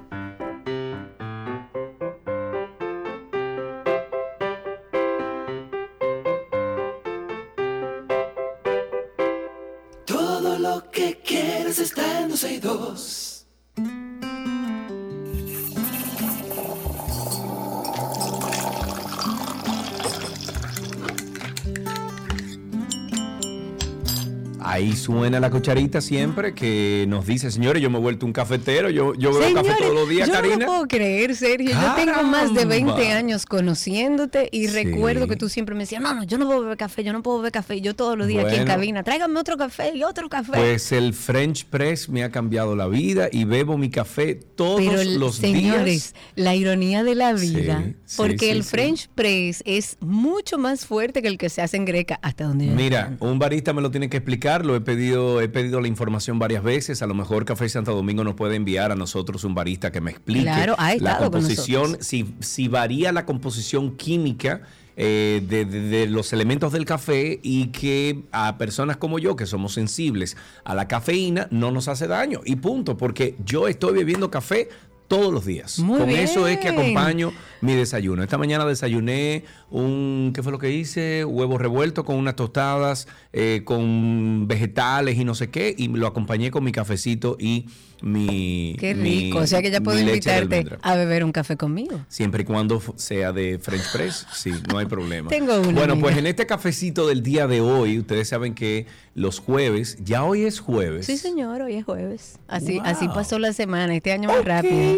Ahí 24.80 24.96
suena 24.96 25.40
la 25.40 25.50
cucharita 25.50 26.02
siempre 26.02 26.54
que 26.54 27.06
nos 27.08 27.26
dice, 27.26 27.52
señores, 27.52 27.82
yo 27.82 27.90
me 27.90 27.98
he 27.98 28.02
vuelto 28.02 28.26
un 28.26 28.34
cafetero, 28.34 28.90
yo, 28.90 29.14
yo 29.16 29.32
bebo 29.32 29.54
café 29.56 29.68
Señores, 29.70 29.78
todos 29.80 29.94
los 29.96 30.10
días, 30.10 30.28
yo 30.28 30.34
no 30.34 30.40
Karina. 30.42 30.58
lo 30.58 30.66
puedo 30.66 30.88
creer, 30.88 31.36
Sergio. 31.36 31.72
Yo 31.72 31.94
tengo 31.96 32.24
más 32.24 32.54
de 32.54 32.66
20 32.66 32.92
Caramba. 32.94 33.18
años 33.18 33.46
conociéndote 33.46 34.50
y 34.52 34.68
Sí. 34.68 34.74
recuerdo 34.74 35.28
que 35.28 35.36
tú 35.36 35.50
siempre 35.50 35.76
me 35.76 35.82
decías, 35.82 36.02
no, 36.02 36.14
no, 36.14 36.24
yo 36.24 36.38
no 36.38 36.46
puedo 36.48 36.62
beber 36.62 36.78
café, 36.78 37.04
yo 37.04 37.14
no 37.14 37.22
puedo 37.24 37.38
beber 37.40 37.52
café. 37.52 37.82
Yo 37.82 37.96
todos 37.96 38.18
los 38.18 38.28
días 38.28 38.46
aquí 38.46 38.56
en 38.56 38.66
cabina, 38.66 39.04
tráigame 39.04 39.40
otro 39.40 39.58
café 39.58 39.92
y 39.96 40.04
otro 40.04 40.30
café. 40.30 40.52
Pues 40.54 40.92
el 40.92 41.14
French 41.14 41.66
Press 41.66 42.10
me 42.10 42.24
ha 42.24 42.32
cambiado 42.32 42.76
la 42.76 42.88
vida 42.88 43.30
y 43.32 43.44
bebo 43.46 43.78
mi 43.78 43.90
café 43.90 44.36
todos 44.36 44.80
Pero 44.82 45.04
los 45.04 45.36
señores, 45.38 45.86
días. 45.86 46.16
la 46.36 46.56
ironía 46.56 47.04
de 47.04 47.16
la 47.16 47.34
vida, 47.34 47.84
Sí, 47.86 47.96
sí, 48.06 48.14
porque 48.18 48.52
el. 48.52 48.64
French 48.64 49.10
press 49.16 49.64
es 49.66 49.98
mucho 50.00 50.58
más 50.58 50.86
fuerte 50.86 51.22
que 51.22 51.28
el 51.28 51.38
que 51.38 51.50
se 51.50 51.62
hace 51.62 51.78
en 51.78 51.86
Greca, 51.86 52.20
hasta 52.22 52.44
donde 52.46 52.68
yo 52.68 52.74
Mira, 52.74 53.18
un 53.20 53.40
barista 53.40 53.74
me 53.74 53.82
lo 53.82 53.90
tiene 53.90 54.10
que 54.10 54.18
explicar, 54.18 54.66
lo 54.70 54.76
he 54.76 54.82
pedido, 54.82 55.42
he 55.42 55.50
pedido 55.50 55.82
la 55.82 55.88
información 55.88 56.40
varias 56.40 56.64
veces, 56.64 57.02
a 57.02 57.08
lo 57.08 57.14
mejor 57.16 57.44
Café 57.46 57.68
Santo 57.70 57.94
Domingo 57.96 58.24
nos 58.24 58.36
puede 58.36 58.56
enviar 58.56 58.92
a 58.92 58.96
nosotros 58.96 59.44
un 59.44 59.56
barista 59.56 59.92
que 59.92 60.00
me 60.02 60.12
explique 60.12 60.44
Claro, 60.44 60.76
la 61.00 61.18
con 61.18 61.32
composición, 61.32 61.98
si, 62.02 62.34
si 62.40 62.68
varía 62.68 63.12
la 63.12 63.26
composición 63.26 63.98
química 63.98 64.62
eh, 65.02 65.42
de, 65.48 65.64
de- 65.66 65.82
de 65.82 66.08
los 66.08 66.34
elementos 66.34 66.74
del 66.74 66.84
café 66.86 67.40
y 67.42 67.68
que 67.68 68.24
a 68.34 68.58
personas 68.58 68.98
como 68.98 69.18
yo, 69.18 69.36
que 69.38 69.46
somos 69.46 69.74
sensibles 69.74 70.36
a 70.66 70.76
la 70.76 70.88
cafeína, 70.90 71.48
no 71.52 71.72
nos 71.72 71.88
hace 71.88 72.06
daño. 72.08 72.42
Y 72.46 72.58
punto, 72.58 72.98
porque 72.98 73.36
yo 73.46 73.68
estoy 73.70 73.94
bebiendo 73.94 74.30
café 74.30 74.68
todos 75.10 75.34
los 75.34 75.44
días. 75.46 75.80
Muy 75.80 76.00
Con 76.00 76.10
eso 76.12 76.48
es 76.48 76.60
que 76.60 76.70
acompaño 76.70 77.34
mi 77.60 77.74
desayuno. 77.74 78.24
Esta 78.24 78.38
mañana 78.38 78.64
desayuné 78.64 79.44
un, 79.70 80.32
¿qué 80.34 80.42
fue 80.42 80.54
lo 80.54 80.60
que 80.60 80.72
hice? 80.72 81.26
Huevo 81.26 81.58
revuelto 81.58 82.06
con 82.06 82.16
unas 82.16 82.38
tostadas, 82.38 83.08
eh, 83.34 83.64
con 83.66 84.48
vegetales 84.48 85.18
y 85.18 85.26
no 85.26 85.36
sé 85.36 85.50
qué, 85.50 85.76
y 85.78 85.90
lo 85.90 86.08
acompañé 86.08 86.52
con 86.52 86.64
mi 86.64 86.72
cafecito 86.72 87.36
y 87.38 87.66
mi... 88.02 88.76
Qué 88.80 88.96
mi- 88.96 89.04
rico, 89.26 89.40
o 89.40 89.48
sea 89.48 89.62
que 89.62 89.72
ya 89.72 89.80
mi 89.80 89.86
puedo 89.86 90.00
invitarte 90.00 90.66
a 90.82 90.96
beber 90.96 91.24
un 91.24 91.32
café 91.32 91.58
conmigo. 91.58 92.00
Siempre 92.08 92.44
y 92.44 92.46
cuando 92.46 92.82
sea 92.96 93.32
de 93.32 93.60
French 93.62 93.92
Press, 93.92 94.26
sí, 94.34 94.52
no 94.72 94.78
hay 94.78 94.86
problema. 94.86 95.30
Tengo 95.30 95.60
una, 95.60 95.72
Bueno, 95.72 96.00
pues 96.00 96.18
en 96.18 96.28
este 96.28 96.46
cafecito 96.46 97.08
del 97.08 97.24
día 97.24 97.48
de 97.48 97.62
hoy, 97.62 98.00
ustedes 98.00 98.28
saben 98.30 98.54
que 98.56 98.86
los 99.16 99.40
jueves, 99.40 99.98
ya 100.04 100.24
hoy 100.24 100.44
es 100.46 100.60
jueves. 100.60 101.06
Sí, 101.06 101.18
señor, 101.18 101.62
hoy 101.62 101.76
es 101.76 101.86
jueves. 101.86 102.40
Así, 102.48 102.76
Wow. 102.78 102.84
así 102.86 103.08
pasó 103.10 103.38
la 103.40 103.54
semana, 103.54 103.96
este 103.96 104.12
año 104.12 104.30
más 104.30 104.46
rápido. 104.46 104.96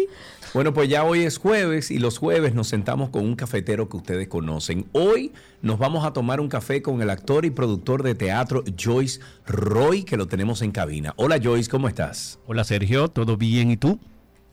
Bueno, 0.54 0.74
pues 0.74 0.90
ya 0.90 1.02
hoy 1.04 1.20
es 1.22 1.38
jueves 1.38 1.90
y 1.90 1.98
los 1.98 2.18
jueves 2.18 2.54
nos 2.54 2.68
sentamos 2.68 3.08
con 3.08 3.24
un 3.24 3.36
cafetero 3.36 3.88
que 3.88 3.96
ustedes 3.96 4.28
conocen. 4.28 4.84
Hoy 4.92 5.32
nos 5.62 5.78
vamos 5.78 6.04
a 6.04 6.12
tomar 6.12 6.40
un 6.40 6.48
café 6.48 6.82
con 6.82 7.00
el 7.00 7.08
actor 7.08 7.46
y 7.46 7.50
productor 7.50 8.02
de 8.02 8.14
teatro 8.14 8.62
Joyce 8.78 9.20
Roy, 9.46 10.02
que 10.04 10.18
lo 10.18 10.28
tenemos 10.28 10.60
en 10.60 10.70
cabina. 10.70 11.14
Hola 11.16 11.38
Joyce, 11.42 11.70
¿cómo 11.70 11.88
estás? 11.88 12.38
Hola 12.46 12.64
Sergio, 12.64 13.08
¿todo 13.08 13.38
bien? 13.38 13.70
¿Y 13.70 13.78
tú? 13.78 13.98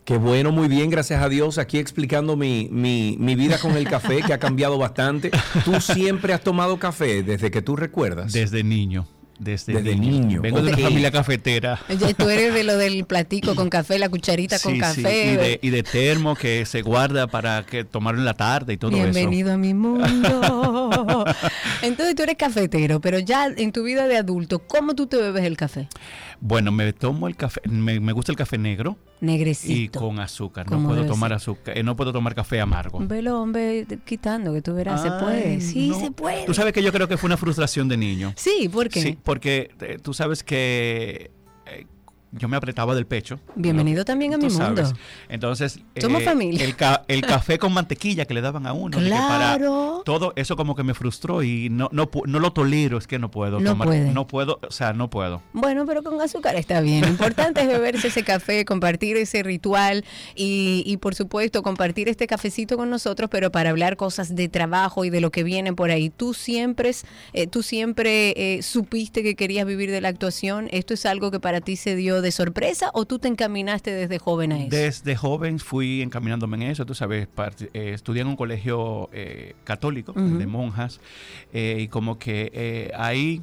Qué 0.06 0.18
bueno, 0.18 0.54
muy 0.54 0.70
bien, 0.70 0.90
gracias 0.90 1.22
a 1.22 1.28
Dios. 1.28 1.58
Aquí 1.58 1.78
explicando 1.78 2.38
mi, 2.38 2.70
mi- 2.72 3.18
mi 3.20 3.36
vida 3.36 3.60
con 3.60 3.76
el 3.76 3.88
café, 3.88 4.22
que 4.26 4.32
ha 4.34 4.40
cambiado 4.40 4.78
bastante. 4.78 5.32
Tú 5.66 5.82
siempre 5.82 6.32
has 6.34 6.42
tomado 6.42 6.80
café 6.80 7.24
desde 7.24 7.52
que 7.52 7.62
tú 7.62 7.76
recuerdas. 7.76 8.32
Desde 8.32 8.64
niño. 8.64 9.06
Desde, 9.40 9.72
Desde 9.72 9.96
niño, 9.96 10.42
Vengo 10.42 10.62
de 10.62 10.74
una 10.74 10.78
familia 10.78 11.12
cafetera. 11.12 11.80
Ya 11.98 12.14
tú 12.14 12.30
eres 12.30 12.54
de 12.54 12.66
lo 12.66 12.76
del 12.76 13.06
platico 13.06 13.56
con 13.56 13.70
café, 13.70 13.98
la 13.98 14.10
cucharita 14.10 14.60
con 14.60 14.74
Sí, 14.74 14.78
sí, 14.78 14.82
café. 14.82 15.32
Y, 15.32 15.36
de, 15.38 15.60
y 15.62 15.70
de 15.70 15.82
termo 15.82 16.36
que 16.36 16.66
se 16.66 16.82
guarda 16.82 17.28
para 17.28 17.64
que 17.64 17.86
tomarlo 17.86 18.20
en 18.20 18.26
la 18.26 18.34
tarde 18.34 18.74
y 18.74 18.78
todo 18.78 18.92
Bienvenido 18.92 19.54
a 19.54 19.58
mi 19.58 19.74
mundo. 19.74 21.26
Entonces 21.82 22.16
tú 22.16 22.24
eres 22.24 22.36
cafetero, 22.36 23.00
pero 23.00 23.20
ya 23.20 23.46
en 23.46 23.72
tu 23.72 23.84
vida 23.84 24.08
de 24.08 24.18
adulto, 24.18 24.60
¿cómo 24.60 24.94
tú 24.94 25.08
te 25.08 25.16
bebes 25.16 25.46
el 25.46 25.56
café? 25.56 25.88
Bueno, 26.42 26.72
me 26.72 26.94
tomo 26.94 27.28
el 27.28 27.36
café, 27.36 27.62
me, 27.68 28.00
me 28.00 28.14
gusta 28.14 28.32
el 28.32 28.38
café 28.38 28.58
negro 28.58 28.98
y 29.22 29.26
Negrecito. 29.26 30.00
con 30.00 30.20
azúcar. 30.20 30.70
No 30.72 30.82
puedo 30.88 31.06
tomar 31.06 31.34
azúcar, 31.34 31.78
eh, 31.78 31.84
no 31.84 31.96
puedo 31.96 32.14
tomar 32.14 32.34
café 32.34 32.62
amargo. 32.62 33.00
Velo, 33.00 33.42
hombre, 33.42 33.86
quitando, 34.06 34.54
que 34.54 34.62
tú 34.62 34.74
verás, 34.74 35.02
se 35.02 35.12
puede. 35.12 35.60
Sí, 35.62 35.90
no. 35.90 36.00
se 36.00 36.12
puede. 36.12 36.46
Tú 36.46 36.54
sabes 36.54 36.74
que 36.74 36.82
yo 36.82 36.92
creo 36.94 37.08
que 37.08 37.18
fue 37.18 37.28
una 37.28 37.38
frustración 37.38 37.90
de 37.90 37.98
niño. 37.98 38.34
Sí, 38.36 38.70
¿por 38.72 38.88
qué? 38.90 39.02
Sí, 39.02 39.18
porque 39.22 39.72
eh, 39.82 39.98
tú 40.02 40.14
sabes 40.14 40.44
que 40.44 41.32
yo 42.32 42.48
me 42.48 42.58
apretaba 42.58 42.94
del 42.96 43.06
pecho. 43.08 43.40
Bienvenido 43.56 44.06
también 44.06 44.34
a 44.34 44.38
mi 44.38 44.50
mundo. 44.50 44.84
Entonces, 45.30 45.80
eh, 45.96 46.02
Somos 46.02 46.24
familia. 46.24 46.64
El, 46.64 46.76
ca- 46.76 47.04
el 47.08 47.22
café 47.22 47.58
con 47.58 47.74
mantequilla 47.74 48.26
que 48.26 48.34
le 48.34 48.42
daban 48.42 48.68
a 48.68 48.74
uno. 48.74 48.98
para- 48.98 49.10
Claro. 49.58 50.04
todo 50.06 50.34
eso 50.36 50.56
como 50.56 50.76
que 50.76 50.84
me 50.84 50.94
frustró 50.94 51.42
y 51.44 51.70
no, 51.70 51.90
no, 51.92 52.10
no 52.26 52.40
lo 52.40 52.54
tolero, 52.54 52.98
es 52.98 53.08
que 53.08 53.18
no 53.20 53.32
puedo 53.32 53.60
No 53.60 53.72
tomar. 53.72 53.88
puede. 53.88 54.12
No 54.12 54.28
puedo, 54.28 54.60
o 54.68 54.72
sea, 54.72 54.94
no 54.94 55.10
puedo. 55.10 55.42
Bueno, 55.54 55.86
pero 55.86 56.04
con 56.04 56.22
azúcar 56.22 56.56
está 56.56 56.82
bien. 56.82 57.02
Lo 57.02 57.08
importante 57.08 57.62
es 57.62 57.68
beberse 57.68 58.08
ese 58.10 58.24
café, 58.24 58.64
compartir 58.66 59.18
ese 59.18 59.42
ritual 59.44 60.06
y, 60.36 60.84
y, 60.86 60.98
por 60.98 61.16
supuesto 61.16 61.64
compartir 61.64 62.10
este 62.10 62.28
cafecito 62.28 62.78
con 62.78 62.90
nosotros, 62.90 63.30
pero 63.32 63.52
para 63.52 63.70
hablar 63.72 63.98
cosas 63.98 64.36
de 64.36 64.50
trabajo 64.50 65.04
y 65.06 65.10
de 65.10 65.22
lo 65.22 65.32
que 65.32 65.44
viene 65.44 65.74
por 65.74 65.90
ahí. 65.92 66.10
Tú 66.10 66.34
siempre, 66.34 66.92
eh, 67.34 67.48
tú 67.48 67.64
siempre 67.64 68.34
eh, 68.38 68.62
supiste 68.62 69.24
que 69.24 69.36
querías 69.36 69.66
vivir 69.66 69.92
de 69.92 70.02
la 70.02 70.10
actuación. 70.10 70.68
¿Esto 70.72 70.94
es 70.94 71.06
algo 71.06 71.32
que 71.32 71.40
para 71.40 71.62
ti 71.62 71.76
se 71.76 71.96
dio 71.96 72.19
de 72.22 72.32
sorpresa 72.32 72.90
o 72.94 73.06
tú 73.06 73.20
te 73.20 73.28
encaminaste 73.28 73.92
desde 73.92 74.20
joven 74.20 74.52
a 74.52 74.58
eso? 74.60 74.70
Desde 74.70 75.16
joven 75.16 75.60
fui 75.60 76.02
encaminándome 76.02 76.58
en 76.58 76.64
eso, 76.72 76.86
tú 76.86 76.94
sabes, 76.96 77.28
part- 77.36 77.70
eh, 77.74 77.92
estudié 77.94 78.22
en 78.22 78.28
un 78.28 78.36
colegio 78.36 79.10
eh, 79.14 79.54
católico, 79.64 80.14
el 80.16 80.38
de 80.40 80.48
monjas, 80.48 81.00
eh, 81.54 81.78
y 81.80 81.88
como 81.88 82.18
que 82.20 82.52
eh, 82.54 82.92
ahí 82.96 83.42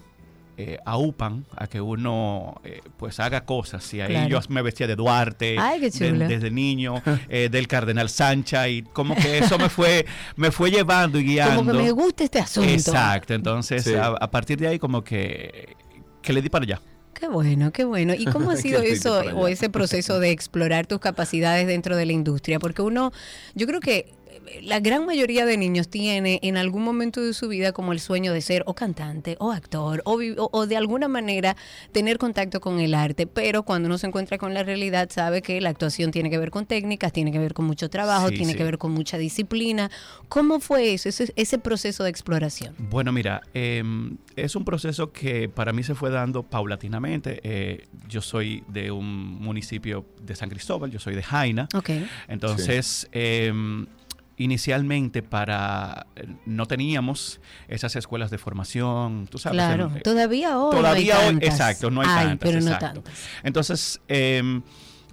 eh, 0.59 0.79
aupan 0.87 1.45
a 1.55 1.67
que 1.67 1.83
uno 1.83 2.55
eh, 2.65 2.81
pues 2.97 3.21
haga 3.21 3.45
cosas. 3.45 3.93
Y 3.93 4.01
ahí 4.01 4.13
Claro. 4.15 4.29
yo 4.31 4.41
me 4.49 4.63
vestía 4.63 4.87
de 4.87 4.97
Duarte 4.97 5.57
Ay, 5.59 5.81
qué 5.81 5.91
de- 5.91 6.13
desde 6.29 6.51
niño, 6.51 6.95
eh, 7.29 7.51
del 7.51 7.69
Cardenal 7.69 8.09
Sancha, 8.09 8.67
y 8.67 8.81
como 8.81 9.15
que 9.15 9.37
eso 9.39 9.59
me 9.59 9.69
fue, 9.69 10.07
me 10.37 10.51
fue 10.51 10.71
llevando 10.71 11.19
y 11.21 11.25
guiando. 11.25 11.57
Como 11.63 11.73
que 11.73 11.79
me 11.79 11.91
gusta 11.91 12.25
este 12.25 12.39
asunto. 12.39 12.71
Exacto, 12.71 13.35
entonces 13.35 13.85
Sí. 13.85 13.93
a, 13.95 14.07
a 14.07 14.31
partir 14.31 14.59
de 14.59 14.69
ahí 14.69 14.79
como 14.79 15.05
que, 15.05 15.77
que 16.23 16.33
le 16.33 16.41
di 16.41 16.49
para 16.49 16.63
allá. 16.65 16.81
Qué 17.19 17.29
bueno, 17.29 17.73
qué 17.73 17.85
bueno. 17.85 18.15
¿Y 18.15 18.27
cómo 18.27 18.51
ha 18.51 18.57
sido 18.57 18.83
eso 18.83 19.21
o 19.35 19.49
ese 19.49 19.71
proceso 19.71 20.21
de 20.21 20.31
explorar 20.31 20.87
tus 20.87 20.99
capacidades 20.99 21.67
dentro 21.67 21.97
de 21.97 22.07
la 22.07 22.13
industria? 22.13 22.59
Porque 22.59 22.83
uno, 22.83 23.13
yo 23.55 23.67
creo 23.67 23.81
que 23.81 24.13
la 24.63 24.81
gran 24.81 25.07
mayoría 25.07 25.45
de 25.47 25.57
niños 25.57 25.89
tiene 25.89 26.39
en 26.43 26.57
algún 26.57 26.83
momento 26.85 27.21
de 27.21 27.35
su 27.35 27.49
vida 27.49 27.73
como 27.73 27.93
el 27.93 28.01
sueño 28.01 28.33
de 28.33 28.41
ser 28.41 28.63
o 28.67 28.75
cantante 28.75 29.37
o 29.41 29.51
actor 29.53 30.03
o, 30.05 30.15
o- 30.37 30.49
o 30.53 30.67
de 30.67 30.77
alguna 30.77 31.09
manera 31.09 31.57
tener 31.93 32.19
contacto 32.19 32.61
con 32.61 32.81
el 32.81 32.95
arte, 32.95 33.27
pero 33.27 33.63
cuando 33.65 33.87
uno 33.87 33.99
se 33.99 34.07
encuentra 34.07 34.39
con 34.39 34.55
la 34.55 34.63
realidad 34.63 35.09
sabe 35.11 35.43
que 35.43 35.61
la 35.61 35.71
actuación 35.71 36.11
tiene 36.11 36.31
que 36.31 36.39
ver 36.39 36.51
con 36.51 36.67
técnicas, 36.67 37.13
tiene 37.13 37.33
que 37.33 37.39
ver 37.39 37.55
con 37.55 37.65
mucho 37.67 37.89
trabajo, 37.91 38.29
Sí, 38.29 38.37
tiene 38.37 38.53
sí. 38.53 38.59
que 38.59 38.65
ver 38.65 38.79
con 38.79 38.93
mucha 38.93 39.19
disciplina. 39.19 39.91
¿Cómo 40.29 40.61
fue 40.61 40.95
eso, 40.95 41.09
ese, 41.09 41.33
ese 41.37 41.59
proceso 41.59 42.05
de 42.05 42.11
exploración? 42.11 42.75
Bueno, 42.79 43.13
mira, 43.13 43.43
em, 43.55 44.17
es 44.37 44.57
un 44.57 44.65
proceso 44.65 45.13
que 45.13 45.49
para 45.49 45.73
mí 45.73 45.83
se 45.83 45.95
fue 45.95 46.11
dando 46.11 46.43
paulatinamente. 46.43 47.41
Eh, 47.43 47.87
yo 48.09 48.21
soy 48.21 48.63
de 48.69 48.91
un 48.91 49.07
municipio 49.41 50.05
de 50.23 50.35
San 50.37 50.49
Cristóbal, 50.51 50.91
yo 50.91 50.99
soy 51.01 51.15
de 51.15 51.23
Jaina. 51.23 51.69
Ok. 51.75 51.91
Entonces, 52.29 53.09
em, 53.13 53.87
inicialmente 54.37 55.23
para 55.23 56.07
no 56.45 56.67
teníamos 56.67 57.41
esas 57.69 57.97
escuelas 57.97 58.31
de 58.31 58.39
formación, 58.39 59.27
tú 59.29 59.39
sabes. 59.39 59.57
Claro, 59.57 59.91
em, 59.95 60.03
todavía 60.03 60.59
hoy. 60.59 60.77
Todavía 60.77 61.15
no 61.15 61.21
hay 61.21 61.27
hoy, 61.27 61.33
tantas. 61.35 61.51
exacto, 61.51 61.91
no 61.91 62.01
hay, 62.03 62.07
tantas. 62.09 62.39
pero 62.39 62.61
no 62.61 62.79
tantas. 62.79 63.15
Entonces, 63.43 64.01
em, 64.09 64.63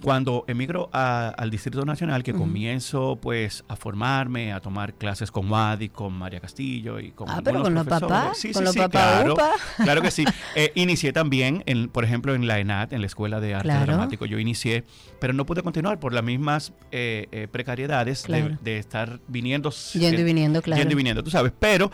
cuando 0.04 0.44
emigro 0.48 0.90
a- 0.92 1.28
al 1.30 1.50
Distrito 1.50 1.82
Nacional, 1.86 2.22
que 2.22 2.34
comienzo 2.34 3.18
pues 3.22 3.64
a 3.68 3.74
formarme, 3.76 4.52
a 4.52 4.60
tomar 4.60 4.92
clases 4.92 5.30
con 5.30 5.50
Wadi, 5.50 5.88
con 5.88 6.12
María 6.12 6.40
Castillo 6.40 7.00
y 7.00 7.10
con 7.12 7.28
Ah, 7.30 7.40
pero 7.42 7.62
con 7.62 7.72
los 7.72 7.84
profesores. 7.86 8.12
papás, 8.18 8.38
Sí, 8.38 8.52
con 8.52 8.60
sí, 8.60 8.64
los 8.66 8.72
sí, 8.74 8.78
papás 8.80 8.90
claro, 9.22 9.32
upa. 9.32 9.50
claro 9.82 10.02
que 10.02 10.10
sí. 10.10 10.24
Eh, 10.56 10.72
inicié 10.74 11.12
también, 11.14 11.62
en, 11.66 11.88
por 11.88 12.04
ejemplo, 12.04 12.34
en 12.34 12.46
la 12.46 12.58
ENAD, 12.60 12.92
en 12.92 13.00
la 13.00 13.06
Escuela 13.06 13.40
de 13.40 13.54
Arte 13.54 13.68
Claro. 13.68 13.86
Dramático, 13.86 14.26
yo 14.26 14.38
inicié, 14.38 14.84
pero 15.20 15.32
no 15.32 15.46
pude 15.46 15.62
continuar 15.62 15.98
por 15.98 16.12
las 16.12 16.22
mismas 16.22 16.72
eh, 16.92 17.26
eh, 17.32 17.48
precariedades 17.50 18.24
de- 18.28 18.58
de, 18.62 18.78
estar 18.78 19.20
viniendo. 19.26 19.70
Yendo 19.94 20.20
y 20.20 20.24
viniendo, 20.24 20.60
claro. 20.60 20.78
Yendo 20.80 20.92
y 20.92 20.96
viniendo, 20.96 21.22
tú 21.24 21.30
sabes, 21.30 21.52
pero 21.58 21.90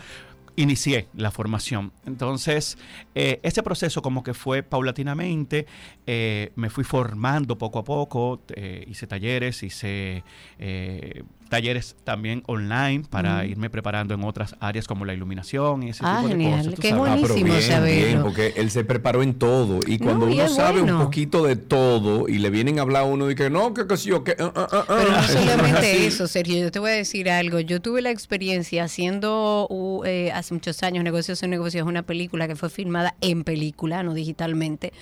inicié 0.55 1.07
la 1.15 1.31
formación. 1.31 1.91
Entonces, 2.05 2.77
eh, 3.15 3.39
ese 3.43 3.63
proceso 3.63 4.01
como 4.01 4.23
que 4.23 4.33
fue 4.33 4.63
paulatinamente, 4.63 5.65
eh, 6.05 6.51
me 6.55 6.69
fui 6.69 6.83
formando 6.83 7.57
poco 7.57 7.79
a 7.79 7.83
poco, 7.83 8.41
eh, 8.55 8.85
hice 8.87 9.07
talleres, 9.07 9.63
hice 9.63 10.23
eh, 10.59 11.23
talleres 11.51 11.97
también 12.05 12.43
online 12.47 13.03
para 13.09 13.45
irme 13.45 13.69
preparando 13.69 14.13
en 14.13 14.23
otras 14.23 14.55
áreas 14.61 14.87
como 14.87 15.03
la 15.03 15.13
iluminación 15.13 15.83
y 15.83 15.89
ese 15.89 16.01
Ah, 16.05 16.19
tipo 16.21 16.29
de 16.29 16.33
genial. 16.43 16.63
cosas. 16.65 16.79
Qué 16.79 16.93
Buenísimo 16.93 17.43
bien, 17.43 17.61
saberlo. 17.61 18.05
bien, 18.07 18.21
porque 18.23 18.53
él 18.55 18.71
se 18.71 18.85
preparó 18.85 19.21
en 19.21 19.33
todo. 19.33 19.81
Y 19.85 19.99
cuando 19.99 20.27
No, 20.27 20.31
y 20.31 20.39
uno 20.39 20.47
sabe 20.47 20.79
bueno. 20.81 20.97
un 20.99 21.03
poquito 21.03 21.43
de 21.43 21.57
todo 21.57 22.29
y 22.29 22.37
le 22.39 22.49
vienen 22.49 22.79
a 22.79 22.83
hablar 22.83 23.01
a 23.03 23.05
uno 23.05 23.29
y 23.29 23.35
que 23.35 23.49
no, 23.49 23.73
que, 23.73 23.85
que 23.85 23.97
sí, 23.97 24.11
o 24.13 24.23
que. 24.23 24.35
ah, 24.39 24.51
ah, 24.55 24.67
ah, 24.71 24.83
Pero 24.87 25.11
no 25.11 25.17
ah, 25.17 25.27
solamente 25.27 26.05
eso, 26.07 26.25
Sergio, 26.27 26.57
yo 26.57 26.71
te 26.71 26.79
voy 26.79 26.91
a 26.91 26.93
decir 26.93 27.29
algo. 27.29 27.59
Yo 27.59 27.81
tuve 27.81 28.01
la 28.01 28.11
experiencia 28.11 28.85
haciendo, 28.85 29.67
eh, 30.05 30.31
hace 30.33 30.53
muchos 30.53 30.81
años, 30.83 31.03
Negocios 31.03 31.37
son 31.39 31.49
Negocios 31.49 31.81
es 31.83 31.87
una 31.87 32.03
película 32.03 32.47
que 32.47 32.55
fue 32.55 32.69
filmada 32.69 33.13
en 33.19 33.43
película, 33.43 34.03
no 34.03 34.13
digitalmente. 34.13 34.93